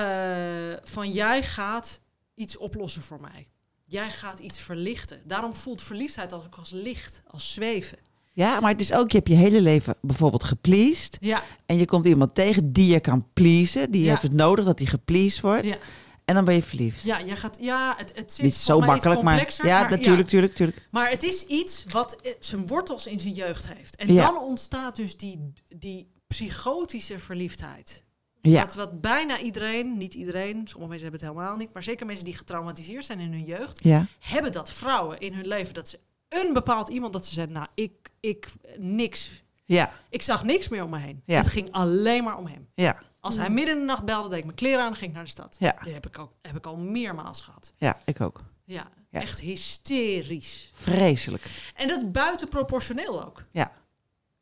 eh, 0.73 0.77
van 0.83 1.11
jij 1.11 1.43
gaat 1.43 2.01
iets 2.35 2.57
oplossen 2.57 3.01
voor 3.01 3.21
mij. 3.21 3.47
Jij 3.85 4.09
gaat 4.09 4.39
iets 4.39 4.59
verlichten. 4.59 5.21
Daarom 5.25 5.53
voelt 5.55 5.81
verliefdheid 5.81 6.33
als, 6.33 6.45
ook 6.45 6.55
als 6.55 6.71
licht, 6.71 7.21
als 7.27 7.53
zweven. 7.53 7.97
Ja, 8.31 8.59
maar 8.59 8.71
het 8.71 8.81
is 8.81 8.93
ook, 8.93 9.11
je 9.11 9.17
hebt 9.17 9.29
je 9.29 9.35
hele 9.35 9.61
leven 9.61 9.95
bijvoorbeeld 10.01 10.43
gepleased. 10.43 11.17
Ja, 11.19 11.43
En 11.65 11.77
je 11.77 11.85
komt 11.85 12.05
iemand 12.05 12.35
tegen 12.35 12.73
die 12.73 12.91
je 12.91 12.99
kan 12.99 13.27
pleasen. 13.33 13.91
Die 13.91 14.03
Ja. 14.03 14.09
heeft 14.09 14.21
het 14.21 14.33
nodig 14.33 14.65
dat 14.65 14.79
hij 14.79 14.87
gepleased 14.87 15.41
wordt. 15.41 15.67
ja, 15.67 15.77
En 16.25 16.35
dan 16.35 16.45
ben 16.45 16.55
je 16.55 16.63
verliefd. 16.63 17.03
ja, 17.03 17.21
jij 17.21 17.35
gaat, 17.35 17.57
ja 17.59 17.93
het, 17.97 18.11
het 18.15 18.31
zit 18.33 18.45
Niet 18.45 18.55
zo 18.55 18.79
makkelijk, 18.79 19.21
maar... 19.21 19.33
complexer. 19.33 19.65
Ja, 19.65 19.81
maar 19.81 19.89
natuurlijk, 19.89 20.27
tuurlijk, 20.27 20.53
tuurlijk. 20.53 20.87
Maar 20.91 21.09
het 21.09 21.23
is 21.23 21.45
iets 21.45 21.85
wat 21.89 22.15
eh, 22.15 22.31
zijn 22.39 22.67
wortels 22.67 23.07
in 23.07 23.19
zijn 23.19 23.33
jeugd 23.33 23.67
heeft. 23.67 23.95
En 23.95 24.13
Ja. 24.13 24.25
dan 24.25 24.37
ontstaat 24.37 24.95
dus 24.95 25.17
die, 25.17 25.53
die 25.77 26.11
psychotische 26.27 27.19
verliefdheid. 27.19 28.03
Ja, 28.41 28.61
Wat, 28.61 28.73
wat 28.75 29.01
bijna 29.01 29.39
iedereen, 29.39 29.97
niet 29.97 30.13
iedereen, 30.13 30.51
sommige 30.67 30.89
mensen 30.91 31.01
hebben 31.09 31.27
het 31.27 31.29
helemaal 31.37 31.55
niet, 31.57 31.73
maar 31.73 31.83
zeker 31.83 32.05
mensen 32.05 32.25
die 32.25 32.37
getraumatiseerd 32.37 33.05
zijn 33.05 33.19
in 33.19 33.31
hun 33.31 33.43
jeugd, 33.43 33.83
ja, 33.83 34.05
hebben 34.19 34.51
dat 34.51 34.71
vrouwen 34.71 35.19
in 35.19 35.33
hun 35.33 35.47
leven. 35.47 35.73
Dat 35.73 35.89
ze 35.89 35.99
een 36.29 36.53
bepaald 36.53 36.89
iemand, 36.89 37.13
dat 37.13 37.25
ze 37.25 37.33
zeggen, 37.33 37.53
nou, 37.53 37.67
ik, 37.75 37.91
ik, 38.19 38.47
niks. 38.77 39.43
ja, 39.65 39.91
Ik 40.09 40.21
zag 40.21 40.43
niks 40.43 40.67
meer 40.67 40.83
om 40.83 40.89
me 40.89 40.97
heen. 40.99 41.21
Ja. 41.25 41.37
Het 41.37 41.47
ging 41.47 41.71
alleen 41.71 42.23
maar 42.23 42.37
om 42.37 42.45
hem. 42.47 42.67
ja, 42.75 43.01
Als 43.25 43.35
hij 43.35 43.49
midden 43.49 43.73
in 43.73 43.79
de 43.79 43.85
nacht 43.85 44.05
belde, 44.05 44.29
deed 44.29 44.37
ik 44.37 44.43
mijn 44.43 44.55
kleren 44.57 44.79
aan 44.83 44.89
en 44.91 44.95
ging 44.95 45.09
ik 45.09 45.15
naar 45.15 45.23
de 45.23 45.29
stad. 45.29 45.55
Ja. 45.59 45.75
Dat 45.83 45.93
heb 45.93 46.05
ik, 46.07 46.19
ook, 46.19 46.31
heb 46.41 46.55
ik 46.55 46.65
al 46.65 46.77
meermaals 46.77 47.41
gehad. 47.41 47.73
ja, 47.77 47.97
ik 48.05 48.21
ook. 48.21 48.43
Ja, 48.65 48.87
Ja. 49.09 49.21
echt 49.21 49.39
hysterisch. 49.39 50.71
Vreselijk. 50.73 51.71
En 51.75 51.87
dat 51.87 52.11
buitenproportioneel 52.11 53.25
ook. 53.25 53.43
Ja, 53.51 53.71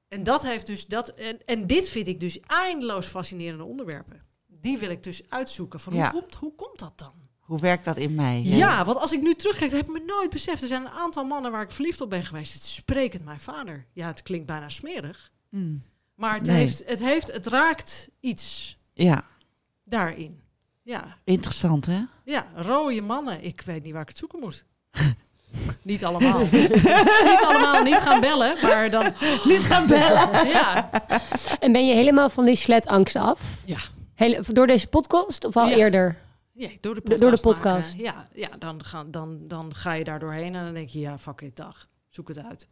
En 0.08 0.24
dat 0.24 0.44
heeft 0.44 0.66
dus 0.68 0.86
dat. 0.86 1.10
En, 1.10 1.46
en 1.46 1.68
dit 1.68 1.90
vind 1.90 2.08
ik 2.08 2.20
dus 2.20 2.40
eindeloos 2.40 3.06
fascinerende 3.08 3.64
onderwerpen. 3.64 4.22
Die 4.48 4.78
wil 4.78 4.90
ik 4.90 5.04
dus 5.04 5.22
uitzoeken. 5.30 5.80
Van 5.80 5.94
Ja. 5.94 6.12
hoe, 6.12 6.20
komt, 6.20 6.36
hoe 6.36 6.56
komt 6.56 6.80
dat 6.80 6.98
dan? 7.00 7.14
hoe 7.40 7.60
werkt 7.60 7.86
dat 7.86 7.98
in 7.98 8.16
mij? 8.16 8.42
Ja. 8.42 8.86
want 8.86 8.98
als 8.98 9.12
ik 9.12 9.22
nu 9.22 9.34
terugkijk, 9.34 9.72
heb 9.72 9.82
ik 9.82 9.92
me 9.92 10.04
nooit 10.06 10.30
beseft. 10.30 10.62
Er 10.62 10.68
zijn 10.68 10.82
een 10.82 10.92
aantal 10.92 11.24
mannen 11.26 11.52
waar 11.52 11.62
ik 11.64 11.72
verliefd 11.72 12.02
op 12.02 12.10
ben 12.10 12.24
geweest. 12.24 12.54
Het 12.54 12.64
sprekend 12.64 13.24
mijn 13.26 13.40
vader. 13.40 13.86
Ja, 13.94 14.08
het 14.08 14.22
klinkt 14.24 14.46
bijna 14.46 14.70
smerig. 14.70 15.32
Mm. 15.50 15.82
Maar 16.16 16.34
het, 16.34 16.46
Nee. 16.48 16.56
heeft, 16.56 16.84
het, 16.86 17.00
heeft, 17.00 17.32
het 17.32 17.48
raakt 17.48 18.10
iets 18.20 18.78
Ja, 18.94 19.24
daarin. 19.84 20.42
Ja, 20.82 21.18
interessant 21.24 21.86
hè? 21.86 22.02
ja, 22.26 22.46
rode 22.56 23.02
mannen. 23.02 23.44
Ik 23.44 23.62
weet 23.62 23.84
niet 23.84 23.94
waar 23.94 24.02
ik 24.02 24.08
het 24.08 24.18
zoeken 24.18 24.40
moet. 24.40 24.66
niet 25.82 26.06
allemaal. 26.06 26.40
niet 27.32 27.42
allemaal, 27.46 27.84
niet 27.84 27.96
gaan 27.96 28.20
bellen. 28.22 28.58
Maar 28.62 28.90
dan, 28.92 29.04
Niet 29.52 29.60
gaan 29.60 29.88
bellen. 29.88 30.48
ja. 30.48 30.90
En 31.60 31.72
ben 31.72 31.88
je 31.88 31.94
helemaal 31.94 32.30
van 32.30 32.46
die 32.46 32.56
sletangst 32.56 33.16
af? 33.16 33.42
Ja. 33.66 33.78
Hele, 34.16 34.42
door 34.54 34.68
deze 34.68 34.88
podcast 34.88 35.46
of 35.46 35.58
al 35.58 35.68
Ja. 35.70 35.76
eerder? 35.76 36.18
Ja, 36.54 36.70
door 36.82 36.96
de 36.96 37.02
Door 37.04 37.18
podcast. 37.20 37.44
de 37.44 37.48
podcast. 37.50 37.94
Ja, 37.98 38.28
ja 38.34 38.50
dan, 38.60 38.84
ga, 38.84 39.04
dan, 39.04 39.40
dan 39.48 39.76
ga 39.76 39.94
je 39.94 40.04
daar 40.04 40.20
doorheen 40.20 40.56
en 40.56 40.64
dan 40.64 40.74
denk 40.74 40.90
je, 40.90 41.00
ja, 41.00 41.18
fuck 41.18 41.42
it, 41.42 41.56
dag. 41.56 41.88
Zoek 42.16 42.28
het 42.28 42.38
uit. 42.38 42.68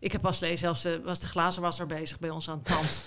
Ik 0.00 0.12
heb 0.12 0.20
pas 0.20 0.40
lezen, 0.40 0.58
zelfs 0.58 0.82
de, 0.82 1.00
was 1.04 1.20
de 1.20 1.26
glazenwasser 1.26 1.86
bezig 1.86 2.18
bij 2.18 2.30
ons 2.30 2.48
aan 2.48 2.60
het 2.64 2.74
pand. 2.74 3.02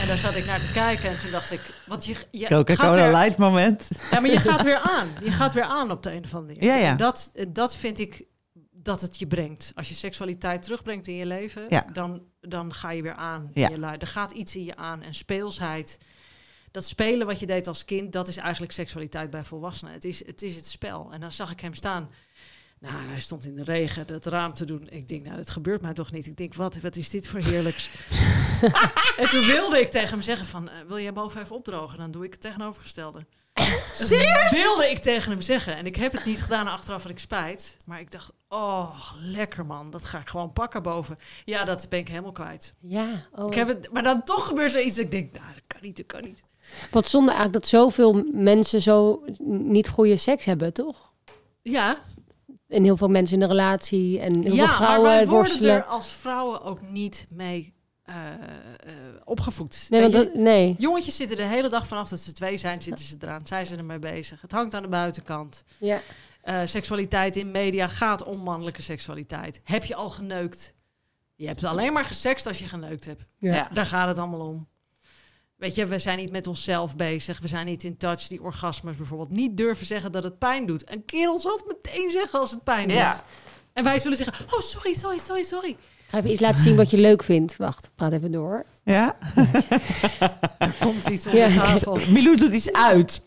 En 0.00 0.06
daar 0.06 0.16
zat 0.16 0.34
ik 0.34 0.46
naar 0.46 0.60
te 0.60 0.70
kijken 0.72 1.10
en 1.10 1.18
toen 1.18 1.30
dacht 1.30 1.50
ik, 1.50 1.60
want 1.86 2.04
je, 2.04 2.16
je 2.30 2.46
gaat 2.46 2.48
Coca-Cola 2.66 2.94
weer, 3.10 3.16
light 3.16 3.38
moment. 3.38 3.88
ja, 4.10 4.20
maar 4.20 4.30
je 4.30 4.38
gaat 4.40 4.62
weer 4.62 4.78
aan. 4.78 5.08
Je 5.22 5.32
gaat 5.32 5.52
weer 5.52 5.62
aan 5.64 5.90
op 5.90 6.02
de 6.02 6.12
een 6.12 6.24
of 6.24 6.34
andere 6.34 6.54
manier. 6.54 6.70
Ja, 6.72 6.76
ja. 6.76 6.90
En 6.90 6.96
Dat, 6.96 7.30
dat 7.48 7.76
vind 7.76 7.98
ik 7.98 8.24
dat 8.72 9.00
het 9.00 9.18
je 9.18 9.26
brengt. 9.26 9.72
Als 9.74 9.88
je 9.88 9.94
seksualiteit 9.94 10.62
terugbrengt 10.62 11.06
in 11.06 11.14
je 11.14 11.26
leven, 11.26 11.66
Ja. 11.68 11.86
dan, 11.92 12.22
dan 12.40 12.74
ga 12.74 12.90
je 12.90 13.02
weer 13.02 13.14
aan. 13.14 13.50
Ja. 13.54 13.66
In 13.66 13.74
je 13.74 13.80
lui. 13.80 13.96
Er 13.98 14.06
gaat 14.06 14.32
iets 14.32 14.56
in 14.56 14.64
je 14.64 14.76
aan. 14.76 15.02
En 15.02 15.14
speelsheid. 15.14 15.98
Dat 16.70 16.84
spelen 16.84 17.26
wat 17.26 17.40
je 17.40 17.46
deed 17.46 17.66
als 17.66 17.84
kind, 17.84 18.12
dat 18.12 18.28
is 18.28 18.36
eigenlijk 18.36 18.72
seksualiteit 18.72 19.30
bij 19.30 19.44
volwassenen. 19.44 19.92
Het 19.92 20.04
is 20.04 20.26
het, 20.26 20.42
is 20.42 20.56
het 20.56 20.66
spel. 20.66 21.12
En 21.12 21.20
dan 21.20 21.32
zag 21.32 21.50
ik 21.50 21.60
hem 21.60 21.74
staan. 21.74 22.10
Nou, 22.80 23.06
hij 23.08 23.20
stond 23.20 23.44
in 23.44 23.54
de 23.54 23.62
regen 23.62 24.06
het 24.06 24.26
raam 24.26 24.52
te 24.52 24.64
doen. 24.64 24.86
Ik 24.90 25.08
denk, 25.08 25.24
nou, 25.24 25.36
dat 25.36 25.50
gebeurt 25.50 25.80
mij 25.80 25.92
toch 25.92 26.12
niet. 26.12 26.26
Ik 26.26 26.36
denk, 26.36 26.54
wat, 26.54 26.80
wat 26.80 26.96
is 26.96 27.10
dit 27.10 27.28
voor 27.28 27.40
heerlijks? 27.40 27.90
en 29.20 29.28
toen 29.28 29.46
wilde 29.46 29.80
ik 29.80 29.90
tegen 29.90 30.08
hem 30.08 30.22
zeggen 30.22 30.46
van, 30.46 30.68
eh, 30.68 30.74
wil 30.86 30.98
jij 30.98 31.12
boven 31.12 31.42
even 31.42 31.56
opdrogen? 31.56 31.98
Dan 31.98 32.10
doe 32.10 32.24
ik 32.24 32.32
het 32.32 32.40
tegenovergestelde. 32.40 33.26
Serieus? 33.94 34.50
wilde 34.50 34.90
ik 34.90 34.98
tegen 34.98 35.30
hem 35.30 35.40
zeggen. 35.40 35.76
En 35.76 35.86
ik 35.86 35.96
heb 35.96 36.12
het 36.12 36.24
niet 36.24 36.42
gedaan 36.42 36.68
achteraf 36.68 37.02
had 37.02 37.10
ik 37.10 37.18
spijt. 37.18 37.76
Maar 37.84 38.00
ik 38.00 38.10
dacht, 38.10 38.32
oh, 38.48 39.12
lekker 39.20 39.66
man. 39.66 39.90
Dat 39.90 40.04
ga 40.04 40.18
ik 40.18 40.28
gewoon 40.28 40.52
pakken 40.52 40.82
boven. 40.82 41.16
Ja, 41.44 41.64
dat 41.64 41.86
ben 41.88 41.98
ik 41.98 42.08
helemaal 42.08 42.32
kwijt. 42.32 42.74
Ja. 42.80 43.26
Oh. 43.32 43.46
Ik 43.46 43.54
heb 43.54 43.68
het, 43.68 43.92
maar 43.92 44.02
dan 44.02 44.24
toch 44.24 44.46
gebeurt 44.46 44.74
er 44.74 44.82
iets 44.82 44.96
dat 44.96 45.04
ik 45.04 45.10
denk, 45.10 45.32
nou, 45.32 45.52
dat 45.54 45.62
kan 45.66 45.80
niet, 45.82 45.96
dat 45.96 46.06
kan 46.06 46.22
niet. 46.22 46.42
Wat 46.90 47.06
zonde 47.06 47.30
eigenlijk 47.30 47.62
dat 47.62 47.70
zoveel 47.70 48.24
mensen 48.32 48.82
zo 48.82 49.24
niet 49.44 49.88
goede 49.88 50.16
seks 50.16 50.44
hebben, 50.44 50.72
toch? 50.72 51.12
Ja, 51.62 52.02
En 52.68 52.84
heel 52.84 52.96
veel 52.96 53.08
mensen 53.08 53.36
in 53.36 53.42
een 53.42 53.48
relatie 53.48 54.20
en 54.20 54.34
heel 54.34 54.42
veel 54.42 54.54
ja 54.54 54.66
maar 54.66 54.76
vrouwen 54.76 55.10
wij 55.10 55.26
worden 55.26 55.50
worstelen. 55.50 55.74
er 55.74 55.84
als 55.84 56.12
vrouwen 56.12 56.62
ook 56.62 56.90
niet 56.90 57.26
mee 57.30 57.74
eh, 58.02 58.32
eh, 58.32 58.38
opgevoed. 59.24 59.86
Nee, 59.88 60.00
want 60.00 60.12
dat, 60.12 60.34
nee. 60.34 60.74
Jongetjes 60.78 61.16
zitten 61.16 61.36
de 61.36 61.42
hele 61.42 61.68
dag 61.68 61.86
vanaf 61.86 62.08
dat 62.08 62.20
ze 62.20 62.32
twee 62.32 62.56
zijn, 62.56 62.82
zitten 62.82 63.04
ze 63.04 63.16
eraan. 63.20 63.46
Zijn 63.46 63.66
ze 63.66 63.76
ermee 63.76 63.98
bezig. 63.98 64.40
Het 64.40 64.52
hangt 64.52 64.74
aan 64.74 64.82
de 64.82 64.88
buitenkant. 64.88 65.64
Ja. 65.78 66.00
Eh, 66.42 66.60
seksualiteit 66.64 67.36
in 67.36 67.50
media 67.50 67.88
gaat 67.88 68.24
om 68.24 68.38
mannelijke 68.38 68.82
seksualiteit. 68.82 69.60
Heb 69.64 69.84
je 69.84 69.94
al 69.94 70.08
geneukt? 70.08 70.74
Je 71.34 71.46
hebt 71.46 71.64
alleen 71.64 71.92
maar 71.92 72.04
gesext 72.04 72.46
als 72.46 72.58
je 72.58 72.66
geneukt 72.66 73.04
hebt. 73.04 73.24
Ja. 73.38 73.54
Ja. 73.54 73.68
Daar 73.72 73.86
gaat 73.86 74.08
het 74.08 74.18
allemaal 74.18 74.46
om. 74.46 74.68
Weet 75.58 75.74
je, 75.74 75.86
we 75.86 75.98
zijn 75.98 76.18
niet 76.18 76.30
met 76.30 76.46
onszelf 76.46 76.96
bezig. 76.96 77.40
We 77.40 77.48
zijn 77.48 77.66
niet 77.66 77.84
in 77.84 77.96
touch. 77.96 78.26
Die 78.28 78.42
orgasmes 78.42 78.96
bijvoorbeeld. 78.96 79.30
Niet 79.30 79.56
durven 79.56 79.86
zeggen 79.86 80.12
dat 80.12 80.22
het 80.22 80.38
pijn 80.38 80.66
doet. 80.66 80.92
Een 80.92 81.04
kerel 81.04 81.38
zal 81.38 81.56
het 81.56 81.66
meteen 81.66 82.10
zeggen 82.10 82.38
als 82.40 82.50
het 82.50 82.64
pijn 82.64 82.88
doet. 82.88 82.96
Ja. 82.96 83.22
En 83.72 83.84
wij 83.84 83.98
zullen 83.98 84.16
zeggen, 84.16 84.46
oh 84.54 84.60
sorry, 84.60 84.94
sorry, 84.94 85.18
sorry, 85.18 85.44
sorry. 85.44 85.76
Ga 86.08 86.18
even 86.18 86.30
iets 86.30 86.40
laten 86.40 86.60
zien 86.60 86.76
wat 86.76 86.90
je 86.90 86.96
leuk 86.96 87.22
vindt. 87.22 87.56
Wacht, 87.56 87.90
praat 87.94 88.12
even 88.12 88.32
door. 88.32 88.64
Ja? 88.84 89.16
Daar 90.58 90.74
komt 90.80 91.06
iets 91.08 91.26
onder 91.26 91.40
Ja, 91.40 91.54
tafel. 91.54 91.98
Milou 92.08 92.36
doet 92.36 92.52
iets 92.52 92.72
uit. 92.72 93.20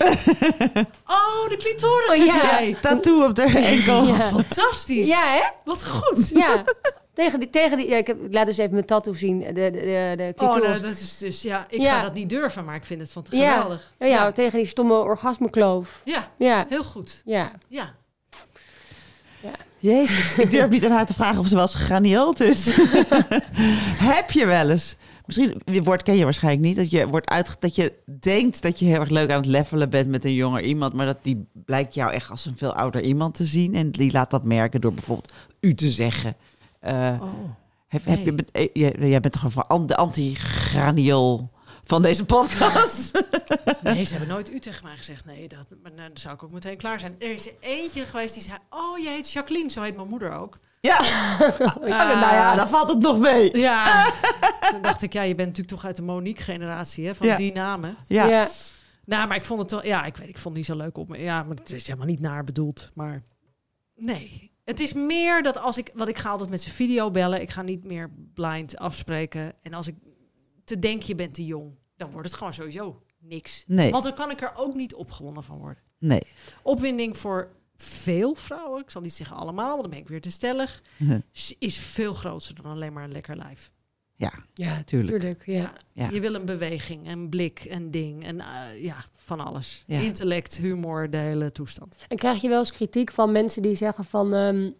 Oh, 1.06 1.48
de 1.48 1.56
clitoris 1.56 2.08
Oh, 2.10 2.16
heb 2.16 2.26
ja. 2.26 2.42
jij. 2.60 2.76
Tattoo 2.80 3.24
op 3.24 3.34
de 3.34 3.42
enkel. 3.42 4.06
Ja. 4.06 4.18
Fantastisch. 4.18 5.08
Ja, 5.08 5.32
hè? 5.32 5.42
Wat 5.64 5.86
goed. 5.86 6.28
Ja. 6.34 6.64
tegen 7.14 7.40
die, 7.40 7.50
tegen 7.50 7.76
die, 7.76 7.88
ja, 7.88 7.96
ik, 7.96 8.06
heb, 8.06 8.20
ik 8.24 8.34
laat 8.34 8.46
dus 8.46 8.56
even 8.56 8.72
mijn 8.72 8.84
tattoo 8.86 9.14
zien. 9.14 9.38
De, 9.38 9.52
de, 9.52 9.70
de, 9.70 10.14
de 10.16 10.32
Oh, 10.36 10.54
nou, 10.54 10.80
dat 10.80 10.98
is 11.00 11.18
dus, 11.18 11.42
ja, 11.42 11.66
ik 11.68 11.80
Ja. 11.80 11.96
ga 11.96 12.02
dat 12.02 12.14
niet 12.14 12.28
durven, 12.28 12.64
maar 12.64 12.74
ik 12.74 12.84
vind 12.84 13.00
het 13.00 13.12
van 13.12 13.24
Ja. 13.30 13.52
geweldig. 13.52 13.92
ja, 13.98 14.06
ja, 14.06 14.32
tegen 14.32 14.58
die 14.58 14.66
stomme 14.66 14.94
orgasmekloof. 14.94 16.00
ja, 16.04 16.30
Ja, 16.38 16.66
heel 16.68 16.84
goed. 16.84 17.22
ja. 17.24 17.52
Ja. 17.68 17.94
Jezus, 19.78 20.36
ik 20.38 20.50
durf 20.50 20.70
niet 20.70 20.84
aan 20.84 20.90
haar 20.90 21.06
te 21.06 21.14
vragen 21.14 21.38
of 21.38 21.46
ze 21.46 21.54
wel 21.54 21.62
eens 21.62 21.74
gegranieeld 21.74 22.40
is. 22.40 22.64
Heb 24.14 24.30
je 24.30 24.46
wel 24.46 24.70
eens? 24.70 24.96
Misschien, 25.26 25.60
je 25.64 25.82
woord 25.82 26.02
ken 26.02 26.16
je 26.16 26.24
waarschijnlijk 26.24 26.64
niet. 26.66 26.76
Dat 26.76 26.90
je, 26.90 27.06
wordt 27.06 27.28
uitge 27.28 27.56
dat 27.60 27.74
je 27.76 27.92
denkt 28.20 28.62
dat 28.62 28.78
je 28.78 28.84
heel 28.84 29.00
erg 29.00 29.08
leuk 29.08 29.30
aan 29.30 29.36
het 29.36 29.46
levelen 29.46 29.90
bent 29.90 30.08
met 30.08 30.24
een 30.24 30.34
jonger 30.34 30.62
iemand. 30.62 30.92
Maar 30.92 31.06
dat 31.06 31.18
die 31.22 31.46
blijkt 31.52 31.94
jou 31.94 32.12
echt 32.12 32.30
als 32.30 32.46
een 32.46 32.56
veel 32.56 32.74
ouder 32.74 33.02
iemand 33.02 33.34
te 33.34 33.44
zien. 33.44 33.74
En 33.74 33.90
die 33.90 34.12
laat 34.12 34.30
dat 34.30 34.44
merken 34.44 34.80
door 34.80 34.92
bijvoorbeeld 34.94 35.32
u 35.60 35.74
te 35.74 35.88
zeggen. 35.90 36.36
Eh, 36.82 37.18
Oh. 37.20 37.32
heb, 37.88 38.04
heb 38.04 38.18
je, 38.24 38.44
eh, 38.52 38.68
jij, 38.72 38.94
jij 39.08 39.20
bent 39.20 39.32
toch 39.32 39.42
gewoon 39.42 39.66
an- 39.68 39.86
de 39.86 39.96
anti-graniool 39.96 41.50
van 41.84 42.02
deze 42.02 42.24
podcast? 42.24 43.10
Nee, 43.82 44.04
ze 44.04 44.10
hebben 44.10 44.28
nooit 44.28 44.50
u 44.50 44.58
tegen 44.58 44.84
mij 44.84 44.96
gezegd. 44.96 45.24
Nee, 45.24 45.48
dat, 45.48 45.66
maar 45.82 45.94
dan 45.96 46.10
zou 46.14 46.34
ik 46.34 46.42
ook 46.42 46.50
meteen 46.52 46.76
klaar 46.76 47.00
zijn. 47.00 47.14
Er 47.18 47.30
is 47.32 47.46
er 47.46 47.52
eentje 47.60 48.04
geweest 48.04 48.34
die 48.34 48.42
zei... 48.42 48.56
Oh, 48.70 48.98
je 48.98 49.08
heet 49.08 49.32
Jacqueline, 49.32 49.70
zo 49.70 49.82
heet 49.82 49.96
mijn 49.96 50.08
moeder 50.08 50.32
ook. 50.32 50.58
ja. 50.80 51.00
nou 51.80 52.34
ja, 52.34 52.54
dan 52.54 52.68
valt 52.68 52.88
het 52.88 52.98
nog 52.98 53.18
mee. 53.18 53.56
Ja. 53.58 54.10
Toen 54.70 54.82
dacht 54.82 55.02
ik, 55.02 55.12
ja, 55.12 55.22
je 55.22 55.34
bent 55.34 55.48
natuurlijk 55.48 55.74
toch 55.76 55.84
uit 55.84 55.96
de 55.96 56.02
Monique-generatie, 56.02 57.06
hè? 57.06 57.14
Van 57.14 57.26
Ja. 57.26 57.36
die 57.36 57.52
namen. 57.52 57.96
Ja. 58.06 58.26
ja. 58.26 58.46
Nou, 59.04 59.28
maar 59.28 59.36
ik 59.36 59.44
vond 59.44 59.58
het 59.60 59.68
toch... 59.68 59.84
Ja, 59.84 60.04
ik 60.04 60.16
weet, 60.16 60.28
ik 60.28 60.38
vond 60.38 60.56
het 60.56 60.66
niet 60.68 60.76
zo 60.78 60.84
leuk 60.84 60.96
op 60.98 61.08
me. 61.08 61.18
Ja, 61.18 61.42
maar 61.42 61.56
het 61.56 61.72
is 61.72 61.86
helemaal 61.86 62.06
niet 62.06 62.20
naar 62.20 62.44
bedoeld. 62.44 62.90
Maar 62.94 63.22
nee. 63.94 64.51
Het 64.64 64.80
is 64.80 64.92
meer 64.92 65.42
dat 65.42 65.58
als 65.58 65.78
ik... 65.78 65.90
Want 65.94 66.08
ik 66.08 66.16
ga 66.16 66.30
altijd 66.30 66.50
met 66.50 66.62
zijn 66.62 66.74
video 66.74 67.10
bellen. 67.10 67.40
Ik 67.40 67.50
ga 67.50 67.62
niet 67.62 67.84
meer 67.84 68.10
blind 68.34 68.76
afspreken. 68.76 69.54
En 69.62 69.74
als 69.74 69.86
ik 69.86 69.96
te 70.64 70.78
denk 70.78 71.02
je 71.02 71.14
bent 71.14 71.34
te 71.34 71.44
jong... 71.44 71.78
dan 71.96 72.10
wordt 72.10 72.28
het 72.28 72.36
gewoon 72.36 72.54
sowieso 72.54 73.02
niks. 73.18 73.64
Nee. 73.66 73.90
Want 73.90 74.04
dan 74.04 74.14
kan 74.14 74.30
ik 74.30 74.40
er 74.40 74.52
ook 74.54 74.74
niet 74.74 74.94
opgewonden 74.94 75.44
van 75.44 75.58
worden. 75.58 75.82
Nee. 75.98 76.22
Opwinding 76.62 77.16
voor 77.16 77.56
veel 77.76 78.34
vrouwen, 78.34 78.82
ik 78.82 78.90
zal 78.90 79.02
niet 79.02 79.12
zeggen 79.12 79.36
allemaal, 79.36 79.68
want 79.68 79.80
dan 79.80 79.90
ben 79.90 79.98
ik 79.98 80.08
weer 80.08 80.20
te 80.20 80.30
stellig, 80.30 80.82
is 81.58 81.78
veel 81.78 82.14
groter 82.14 82.54
dan 82.54 82.64
alleen 82.64 82.92
maar 82.92 83.04
een 83.04 83.12
lekker 83.12 83.36
lijf. 83.36 83.72
Ja, 84.16 84.32
Ja, 84.54 84.82
tuurlijk. 84.82 85.10
tuurlijk. 85.18 85.46
Ja. 85.46 85.72
Ja. 85.92 86.10
Je 86.10 86.20
wil 86.20 86.34
een 86.34 86.44
beweging, 86.44 87.08
een 87.08 87.28
blik, 87.28 87.64
een 87.68 87.90
ding. 87.90 88.24
En 88.24 88.40
eh, 88.40 88.82
ja, 88.82 89.04
van 89.24 89.40
alles. 89.40 89.84
Ja. 89.86 89.98
Intellect, 90.00 90.56
humor, 90.56 91.10
de 91.10 91.16
hele 91.16 91.52
toestand. 91.52 91.96
En 92.08 92.16
krijg 92.16 92.40
je 92.40 92.48
wel 92.48 92.58
eens 92.58 92.72
kritiek 92.72 93.12
van 93.12 93.32
mensen 93.32 93.62
die 93.62 93.76
zeggen 93.76 94.04
van... 94.04 94.34
ehm, 94.34 94.70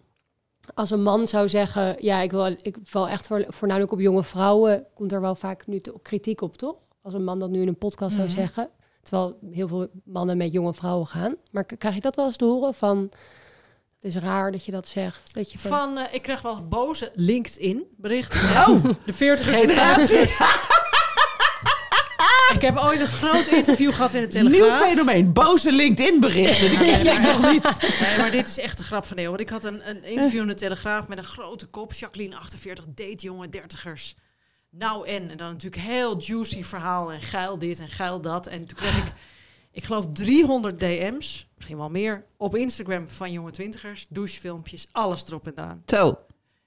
als 0.75 0.91
een 0.91 1.03
man 1.03 1.27
zou 1.27 1.49
zeggen... 1.49 1.97
Ja, 1.99 2.21
ik 2.21 2.31
wil, 2.31 2.47
ik 2.47 2.77
wil 2.91 3.09
echt 3.09 3.27
voor, 3.27 3.45
voornamelijk 3.49 3.93
op 3.93 4.01
jonge 4.01 4.25
vrouwen... 4.25 4.87
komt 4.95 5.13
er 5.13 5.21
wel 5.21 5.35
vaak 5.35 5.67
nu 5.67 5.81
te- 5.81 5.95
kritiek 6.03 6.41
op, 6.41 6.57
toch? 6.57 6.77
Als 7.03 7.15
een 7.15 7.25
man 7.25 7.39
dat 7.39 7.51
nu 7.51 7.61
in 7.61 7.69
een 7.69 7.79
podcast 7.79 8.15
zou 8.15 8.27
Mhm. 8.27 8.37
zeggen. 8.37 8.69
Terwijl 9.03 9.39
heel 9.51 9.69
veel 9.69 9.89
mannen 10.05 10.37
met 10.37 10.53
jonge 10.53 10.75
vrouwen 10.75 11.07
gaan. 11.07 11.35
Maar 11.51 11.65
krijg 11.65 11.95
je 11.95 12.01
dat 12.01 12.17
wel 12.17 12.27
eens 12.27 12.37
te 12.37 12.45
horen 12.45 12.75
van... 12.75 13.11
Het 14.01 14.15
is 14.15 14.21
raar 14.23 14.53
dat 14.53 14.65
je 14.65 14.73
dat 14.73 14.89
zegt. 14.89 15.35
Dat 15.35 15.53
je 15.53 15.59
Van, 15.59 15.99
eh, 15.99 16.15
ik 16.15 16.23
krijg 16.23 16.43
wel 16.43 16.53
eens 16.53 16.69
boze 16.69 17.11
LinkedIn 17.15 17.85
berichten. 17.97 18.41
Oh, 18.69 18.85
de 19.07 19.13
40 19.13 19.51
generatie. 19.59 20.19
ik 22.55 22.63
heb 22.63 22.77
ooit 22.79 23.01
een 23.01 23.07
groot 23.07 23.47
interview 23.47 23.93
gehad 23.93 24.15
in 24.15 24.21
de 24.21 24.29
Telegraaf. 24.29 24.81
Nieuw 24.81 24.89
fenomeen. 24.89 25.33
Boze 25.33 25.73
LinkedIn 25.73 26.21
berichten. 26.21 26.69
Die 26.69 26.79
ken 26.79 27.03
jij 27.03 27.19
nog 27.19 27.53
niet. 27.53 27.63
Nee, 28.01 28.19
maar 28.19 28.31
dit 28.31 28.49
is 28.49 28.59
echt 28.59 28.77
de 28.77 28.83
grap 28.83 29.05
van 29.05 29.17
de 29.17 29.23
eeuw. 29.23 29.29
Want 29.29 29.41
ik 29.41 29.49
had 29.49 29.65
een, 29.65 29.89
een 29.89 30.05
interview 30.05 30.41
in 30.41 30.47
de 30.47 30.55
Telegraaf 30.55 31.09
met 31.09 31.19
een 31.19 31.25
grote 31.25 31.67
kop. 31.67 31.93
Jacqueline, 31.93 32.37
48, 32.37 32.85
date 32.89 33.25
jonge 33.25 33.49
dertigers. 33.49 34.15
Nou 34.71 35.07
en. 35.07 35.31
En 35.31 35.37
dan 35.37 35.53
natuurlijk 35.53 35.83
heel 35.83 36.21
juicy 36.21 36.63
verhaal. 36.63 37.13
En 37.13 37.23
geil 37.23 37.59
dit 37.59 37.79
en 37.79 37.89
geil 37.89 38.21
dat. 38.21 38.47
En 38.47 38.67
toen 38.67 38.77
kreeg 38.77 38.97
ik, 38.97 39.13
ik 39.73 39.85
geloof 39.85 40.07
300 40.13 40.81
DM's. 40.81 41.49
Misschien 41.55 41.77
wel 41.77 41.91
meer. 41.91 42.25
Op 42.37 42.57
Instagram 42.57 43.09
van 43.09 43.33
jonge 43.33 43.51
twintigers. 43.51 44.07
Douchefilmpjes. 44.09 44.87
Alles 44.93 45.25
erop 45.27 45.47
en 45.47 45.53
eraan. 45.57 45.83
Zo. 45.87 46.19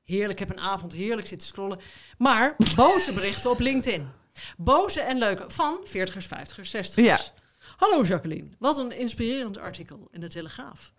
Heerlijk, 0.03 0.39
ik 0.39 0.47
heb 0.47 0.57
een 0.57 0.63
avond 0.63 0.93
heerlijk 0.93 1.27
zitten 1.27 1.47
scrollen. 1.47 1.79
Maar 2.17 2.55
boze 2.75 3.13
berichten 3.13 3.49
op 3.49 3.59
LinkedIn. 3.59 4.07
Boze 4.57 5.01
en 5.01 5.17
leuke 5.17 5.45
van 5.47 5.85
40ers, 5.87 6.27
50ers, 6.27 6.71
60ers. 6.71 6.93
Ja. 6.95 7.19
Hallo 7.75 8.03
Jacqueline, 8.03 8.49
wat 8.59 8.77
een 8.77 8.91
inspirerend 8.91 9.57
artikel 9.57 10.07
in 10.11 10.19
de 10.19 10.29
Telegraaf. 10.29 10.91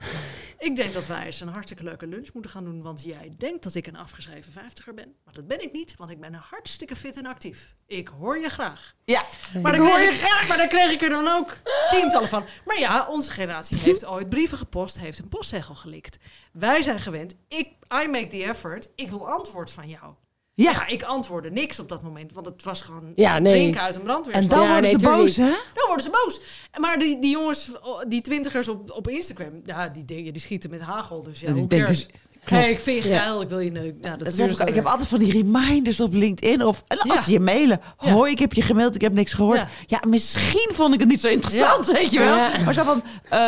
Ik 0.58 0.76
denk 0.76 0.94
dat 0.94 1.06
wij 1.06 1.24
eens 1.24 1.40
een 1.40 1.48
hartstikke 1.48 1.82
leuke 1.82 2.06
lunch 2.06 2.32
moeten 2.32 2.50
gaan 2.50 2.64
doen, 2.64 2.82
want 2.82 3.02
jij 3.02 3.32
denkt 3.36 3.62
dat 3.62 3.74
ik 3.74 3.86
een 3.86 3.96
afgeschreven 3.96 4.52
50er 4.52 4.94
ben. 4.94 5.14
Maar 5.24 5.34
dat 5.34 5.46
ben 5.46 5.62
ik 5.62 5.72
niet, 5.72 5.96
want 5.96 6.10
ik 6.10 6.20
ben 6.20 6.34
hartstikke 6.34 6.96
fit 6.96 7.16
en 7.16 7.26
actief. 7.26 7.74
Ik 7.86 8.08
hoor 8.08 8.38
je 8.38 8.48
graag. 8.48 8.94
Ja. 9.04 9.22
Maar 9.62 9.76
dan, 9.76 9.88
kreeg 9.88 10.42
ik, 10.42 10.48
maar 10.48 10.56
dan 10.56 10.68
kreeg 10.68 10.92
ik 10.92 11.02
er 11.02 11.08
dan 11.08 11.28
ook 11.28 11.56
tientallen 11.90 12.28
van. 12.28 12.44
Maar 12.64 12.78
ja, 12.78 13.06
onze 13.08 13.30
generatie 13.30 13.78
heeft 13.78 14.04
ooit 14.04 14.28
brieven 14.28 14.58
gepost, 14.58 14.98
heeft 14.98 15.18
een 15.18 15.28
postzegel 15.28 15.74
gelikt. 15.74 16.18
Wij 16.52 16.82
zijn 16.82 17.00
gewend, 17.00 17.34
ik, 17.48 17.68
I 18.04 18.08
make 18.08 18.26
the 18.26 18.44
effort, 18.44 18.88
ik 18.94 19.10
wil 19.10 19.28
antwoord 19.28 19.70
van 19.70 19.88
jou. 19.88 20.14
Ja. 20.56 20.70
Ja, 20.70 20.86
ik 20.86 21.02
antwoordde 21.02 21.50
niks 21.50 21.78
op 21.78 21.88
dat 21.88 22.02
moment, 22.02 22.32
want 22.32 22.46
het 22.46 22.62
was 22.62 22.82
gewoon 22.82 23.12
Ja, 23.14 23.38
nee. 23.38 23.52
drinken 23.52 23.80
uit 23.80 23.94
een 23.94 24.00
En 24.00 24.06
brandweerslag. 24.06 24.46
dan 24.48 24.62
Ja, 24.62 24.66
worden 24.72 24.90
nee, 24.90 25.00
ze 25.00 25.06
boos, 25.06 25.36
hè? 25.36 25.48
Dan 25.74 25.86
worden 25.86 26.04
ze 26.04 26.10
boos. 26.10 26.40
Maar 26.80 26.98
die, 26.98 27.18
die 27.20 27.30
jongens, 27.30 27.70
die 28.08 28.20
twintigers 28.20 28.68
op, 28.68 28.90
op 28.90 29.08
Instagram, 29.08 29.60
ja, 29.64 29.88
die, 29.88 30.04
die 30.04 30.38
schieten 30.40 30.70
met 30.70 30.80
hagel. 30.80 31.22
Dus 31.22 31.40
ja, 31.40 31.52
hoe 31.52 31.66
cares? 31.66 32.08
Klopt. 32.46 32.62
Hey, 32.62 32.72
ik 32.72 32.80
vind 32.80 33.02
je 33.02 33.08
Ja. 33.08 33.18
geil, 33.20 33.40
ik 33.42 33.48
wil 33.48 33.58
je 33.58 33.70
neuken. 33.70 33.98
Ja, 34.00 34.16
dat 34.16 34.36
heb 34.36 34.68
ik, 34.68 34.74
heb 34.74 34.86
altijd 34.86 35.08
van 35.08 35.18
die 35.18 35.32
reminders 35.32 36.00
op 36.00 36.14
LinkedIn. 36.14 36.64
Of 36.64 36.84
en 36.88 36.98
als 36.98 37.26
Ja. 37.26 37.32
je 37.32 37.40
mailen. 37.40 37.80
Ja. 38.00 38.10
Hoi, 38.12 38.30
ik 38.30 38.38
heb 38.38 38.52
je 38.52 38.62
gemaild, 38.62 38.94
ik 38.94 39.00
heb 39.00 39.12
niks 39.12 39.32
gehoord. 39.32 39.58
Ja, 39.60 39.68
Ja. 39.86 40.00
misschien 40.08 40.70
vond 40.72 40.94
ik 40.94 41.00
het 41.00 41.08
niet 41.08 41.20
zo 41.20 41.28
interessant, 41.28 41.86
weet 41.92 42.10
je 42.12 42.18
wel. 42.18 42.36
Ja. 42.36 42.50
Maar 42.64 42.74
zo 42.74 42.82
van, 42.84 43.02
eh, 43.30 43.40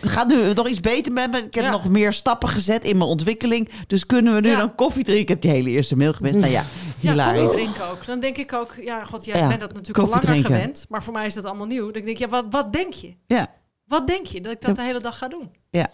het 0.00 0.10
gaat 0.10 0.28
nu 0.28 0.52
nog 0.52 0.68
iets 0.68 0.80
beter 0.80 1.12
met 1.12 1.30
me. 1.30 1.38
Ik 1.38 1.54
heb 1.54 1.64
Ja. 1.64 1.70
nog 1.70 1.88
meer 1.88 2.12
stappen 2.12 2.48
gezet 2.48 2.84
in 2.84 2.96
mijn 2.98 3.10
ontwikkeling. 3.10 3.68
Dus 3.86 4.06
kunnen 4.06 4.34
we 4.34 4.40
nu 4.40 4.48
Ja. 4.50 4.58
dan 4.58 4.74
koffie 4.74 5.04
drinken? 5.04 5.22
Ik 5.22 5.28
heb 5.28 5.40
die 5.42 5.50
hele 5.50 5.70
eerste 5.70 5.96
mail 5.96 6.12
gemist. 6.12 6.34
Nou 6.34 6.50
ja, 6.52 6.64
Ja, 7.00 7.10
hilarisch. 7.10 7.38
koffie 7.40 7.58
drinken 7.62 7.90
ook. 7.90 8.06
Dan 8.06 8.20
denk 8.20 8.36
ik 8.36 8.52
ook, 8.52 8.74
ja, 8.80 9.04
god, 9.04 9.24
jij 9.24 9.38
Ja, 9.38 9.48
bent 9.48 9.60
dat 9.60 9.72
natuurlijk 9.72 10.08
langer 10.08 10.24
drinken. 10.26 10.50
gewend. 10.54 10.86
Maar 10.88 11.02
voor 11.02 11.12
mij 11.12 11.26
is 11.26 11.34
dat 11.34 11.44
allemaal 11.44 11.66
nieuw. 11.66 11.82
Dan 11.82 11.92
denk 11.92 12.06
ik, 12.06 12.18
ja, 12.18 12.28
wat, 12.28 12.44
wat 12.50 12.72
denk 12.72 12.92
je? 12.92 13.14
Ja. 13.26 13.50
Wat 13.84 14.06
denk 14.06 14.26
je 14.26 14.40
dat 14.40 14.52
ik 14.52 14.60
dat 14.60 14.76
de 14.76 14.82
hele 14.82 15.00
dag 15.00 15.18
ga 15.18 15.28
doen? 15.28 15.52
Ja. 15.70 15.90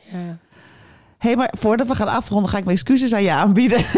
Hey, 1.21 1.37
maar 1.37 1.55
voordat 1.59 1.87
we 1.87 1.95
gaan 1.95 2.09
afronden, 2.09 2.51
ga 2.51 2.59
ik 2.59 2.65
mijn 2.65 2.77
excuses 2.77 3.13
aan 3.13 3.23
je 3.23 3.31
aanbieden. 3.33 3.85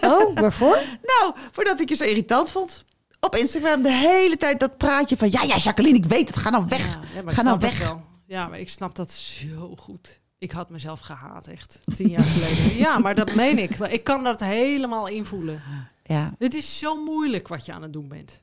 Oh, 0.00 0.34
waarvoor? 0.38 0.82
nou, 1.02 1.34
voordat 1.52 1.80
ik 1.80 1.88
je 1.88 1.94
zo 1.94 2.04
irritant 2.04 2.50
vond. 2.50 2.84
Op 3.20 3.36
Instagram 3.36 3.82
de 3.82 3.92
hele 3.92 4.36
tijd 4.36 4.60
dat 4.60 4.76
praatje 4.76 5.16
van... 5.16 5.30
Ja, 5.30 5.42
ja, 5.42 5.56
Jacqueline, 5.56 5.96
ik 5.96 6.04
weet 6.04 6.26
het. 6.28 6.36
Ga 6.36 6.50
nou 6.50 6.64
weg. 6.68 6.86
Ja, 6.88 7.00
ja, 7.14 7.22
maar 7.22 7.34
Ga 7.34 7.42
nou 7.42 7.58
snap 7.58 7.70
het 7.70 7.78
weg. 7.78 7.88
wel. 7.88 8.02
Ja, 8.26 8.46
maar 8.48 8.58
ik 8.58 8.68
snap 8.68 8.94
dat 8.94 9.12
zo 9.12 9.74
goed. 9.76 10.20
Ik 10.38 10.50
had 10.50 10.70
mezelf 10.70 11.00
gehaat, 11.00 11.46
echt. 11.46 11.80
Tien 11.96 12.08
jaar 12.08 12.22
geleden. 12.22 12.76
Ja, 12.76 12.98
maar 12.98 13.14
dat 13.14 13.34
meen 13.34 13.58
ik. 13.58 13.70
Ik 13.78 14.04
kan 14.04 14.24
dat 14.24 14.40
helemaal 14.40 15.08
invoelen. 15.08 15.62
Ja, 16.02 16.34
Het 16.38 16.54
is 16.54 16.78
zo 16.78 17.04
moeilijk 17.04 17.48
wat 17.48 17.66
je 17.66 17.72
aan 17.72 17.82
het 17.82 17.92
doen 17.92 18.08
bent. 18.08 18.42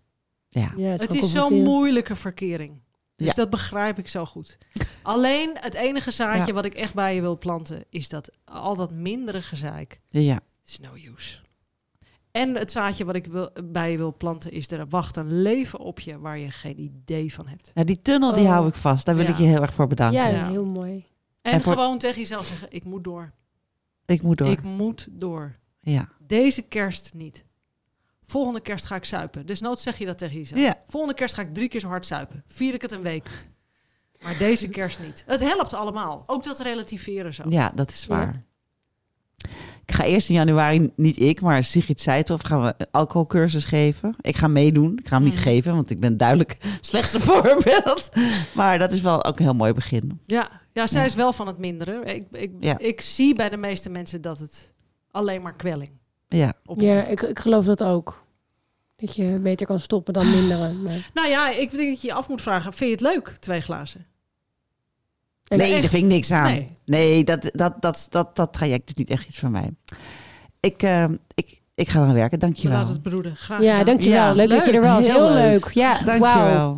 ja. 0.49 0.71
Ja, 0.77 0.89
Het 0.91 1.01
gewoon 1.01 1.17
is 1.23 1.31
zo'n 1.31 1.63
moeilijke 1.63 2.15
verkering. 2.15 2.79
Dus 3.21 3.29
Ja. 3.29 3.35
dat 3.35 3.49
begrijp 3.49 3.97
ik 3.97 4.07
zo 4.07 4.25
goed. 4.25 4.57
Alleen 5.01 5.57
het 5.59 5.73
enige 5.73 6.11
zaadje 6.11 6.45
Ja. 6.45 6.53
wat 6.53 6.65
ik 6.65 6.73
echt 6.73 6.93
bij 6.93 7.15
je 7.15 7.21
wil 7.21 7.37
planten... 7.37 7.85
is 7.89 8.09
dat 8.09 8.29
al 8.45 8.75
dat 8.75 8.91
mindere 8.91 9.41
gezeik 9.41 10.01
ja. 10.09 10.39
is 10.65 10.79
no 10.79 10.93
use. 11.15 11.39
En 12.31 12.55
het 12.55 12.71
zaadje 12.71 13.05
wat 13.05 13.15
ik 13.15 13.25
wil, 13.25 13.49
bij 13.65 13.91
je 13.91 13.97
wil 13.97 14.15
planten 14.17 14.51
is... 14.51 14.71
er 14.71 14.87
wacht 14.87 15.15
een 15.17 15.41
leven 15.41 15.79
op 15.79 15.99
je 15.99 16.19
waar 16.19 16.37
je 16.37 16.51
geen 16.51 16.79
idee 16.79 17.33
van 17.33 17.47
hebt. 17.47 17.71
Ja, 17.73 17.83
die 17.83 18.01
tunnel 18.01 18.33
die 18.33 18.43
Oh. 18.45 18.49
hou 18.51 18.67
ik 18.67 18.75
vast. 18.75 19.05
Daar 19.05 19.15
wil 19.15 19.23
Ja. 19.25 19.31
ik 19.31 19.37
je 19.37 19.43
heel 19.43 19.61
erg 19.61 19.73
voor 19.73 19.87
bedanken. 19.87 20.19
Ja, 20.21 20.27
Ja. 20.27 20.47
heel 20.49 20.65
mooi. 20.65 21.05
En, 21.41 21.51
En 21.51 21.61
voor- 21.61 21.73
gewoon 21.73 21.97
tegen 21.97 22.19
jezelf 22.19 22.45
zeggen... 22.45 22.67
ik 22.71 22.83
moet 22.83 23.03
door. 23.03 23.33
Ik 24.05 24.21
moet 24.21 24.37
door. 24.37 24.47
Ik 24.49 24.61
moet 24.63 25.07
door. 25.11 25.59
Ja. 25.81 26.09
Deze 26.19 26.61
kerst 26.61 27.11
niet. 27.13 27.43
Volgende 28.31 28.61
kerst 28.61 28.85
ga 28.85 28.95
ik 28.95 29.03
suipen. 29.03 29.45
Dus 29.45 29.61
nooit 29.61 29.79
zeg 29.79 29.97
je 29.97 30.05
dat 30.05 30.17
tegen 30.17 30.37
jezelf. 30.37 30.61
Ja. 30.61 30.75
Volgende 30.87 31.15
kerst 31.15 31.35
ga 31.35 31.41
ik 31.41 31.53
drie 31.53 31.67
keer 31.69 31.79
zo 31.79 31.87
hard 31.87 32.05
suipen. 32.05 32.43
Vier 32.45 32.73
ik 32.73 32.81
het 32.81 32.91
een 32.91 33.01
week. 33.01 33.29
Maar 34.23 34.37
deze 34.37 34.69
kerst 34.69 34.99
niet. 34.99 35.23
Het 35.27 35.39
helpt 35.39 35.73
allemaal. 35.73 36.23
Ook 36.25 36.43
dat 36.43 36.59
relativeren 36.59 37.33
zo. 37.33 37.43
ja, 37.49 37.71
dat 37.75 37.89
is 37.91 38.07
waar. 38.07 38.43
Ik 39.85 39.91
ga 39.97 40.03
eerst 40.03 40.29
in 40.29 40.35
januari, 40.35 40.91
niet 40.95 41.19
ik, 41.19 41.41
maar 41.41 41.63
Sigrid 41.63 42.01
Seithoff 42.01 42.43
gaan 42.43 42.61
we 42.63 42.73
een 42.77 42.87
alcoholcursus 42.91 43.65
geven. 43.65 44.15
Ik 44.21 44.35
ga 44.37 44.47
meedoen. 44.47 44.97
Ik 44.97 45.07
ga 45.07 45.15
hem 45.15 45.23
niet 45.25 45.33
Mhm. 45.33 45.43
geven, 45.43 45.75
want 45.75 45.89
ik 45.89 45.99
ben 45.99 46.17
duidelijk 46.17 46.57
het 46.61 46.85
slechtste 46.85 47.19
voorbeeld. 47.29 48.09
Maar 48.55 48.79
dat 48.79 48.91
is 48.93 49.01
wel 49.01 49.23
ook 49.23 49.37
een 49.39 49.43
heel 49.45 49.53
mooi 49.53 49.73
begin. 49.73 50.21
Ja, 50.25 50.49
ja 50.73 50.87
zij 50.87 50.99
Ja. 51.01 51.07
is 51.07 51.15
wel 51.15 51.33
van 51.33 51.47
het 51.47 51.57
mindere. 51.57 52.01
Ik, 52.05 52.25
ik, 52.31 52.51
Ja. 52.59 52.77
ik 52.77 53.01
zie 53.01 53.35
bij 53.35 53.49
de 53.49 53.57
meeste 53.57 53.89
mensen 53.89 54.21
dat 54.21 54.39
het 54.39 54.71
alleen 55.11 55.41
maar 55.41 55.55
kwelling 55.55 55.91
Ja, 56.27 56.53
Ja, 56.75 57.03
ik, 57.05 57.21
ik 57.21 57.39
geloof 57.39 57.65
dat 57.65 57.83
ook. 57.83 58.20
Dat 59.01 59.15
je 59.15 59.39
beter 59.41 59.65
kan 59.67 59.79
stoppen 59.79 60.13
dan 60.13 60.29
minderen. 60.29 60.81
Maar... 60.81 61.09
Nou 61.13 61.27
ja, 61.29 61.49
ik 61.49 61.71
denk 61.71 61.89
dat 61.89 62.01
je 62.01 62.07
je 62.07 62.13
af 62.13 62.29
moet 62.29 62.41
vragen. 62.41 62.73
Vind 62.73 62.99
je 62.99 63.05
het 63.05 63.15
leuk, 63.15 63.27
twee 63.27 63.61
glazen? 63.61 64.05
En 65.47 65.57
nee, 65.57 65.71
echt? 65.71 65.81
daar 65.81 65.89
vind 65.89 66.03
ik 66.03 66.09
niks 66.09 66.31
aan. 66.31 66.51
Nee. 66.51 66.77
Nee, 66.85 67.23
dat, 67.23 67.49
dat, 67.53 67.81
dat, 67.81 68.07
dat, 68.09 68.35
dat 68.35 68.53
traject 68.53 68.89
is 68.89 68.93
niet 68.93 69.09
echt 69.09 69.27
iets 69.27 69.39
van 69.39 69.51
mij. 69.51 69.69
Ik, 70.59 70.83
eh, 70.83 71.05
ik, 71.33 71.61
ik 71.75 71.89
ga 71.89 71.99
aan 71.99 72.13
werken, 72.13 72.39
dankjewel. 72.39 72.77
Laat 72.77 72.89
het 72.89 73.01
broeden. 73.01 73.35
Graag 73.35 73.61
Ja, 73.61 73.83
dankjewel. 73.83 74.17
Ja, 74.17 74.31
leuk, 74.31 74.49
dat 74.49 74.65
je 74.65 74.71
er 74.71 74.81
leuk. 74.81 74.91
was. 74.91 75.05
Heel 75.05 75.27
Heel, 75.27 75.33
leuk. 75.33 75.65
leuk. 75.65 75.73
Ja. 75.73 76.03
Dankjewel. 76.03 76.77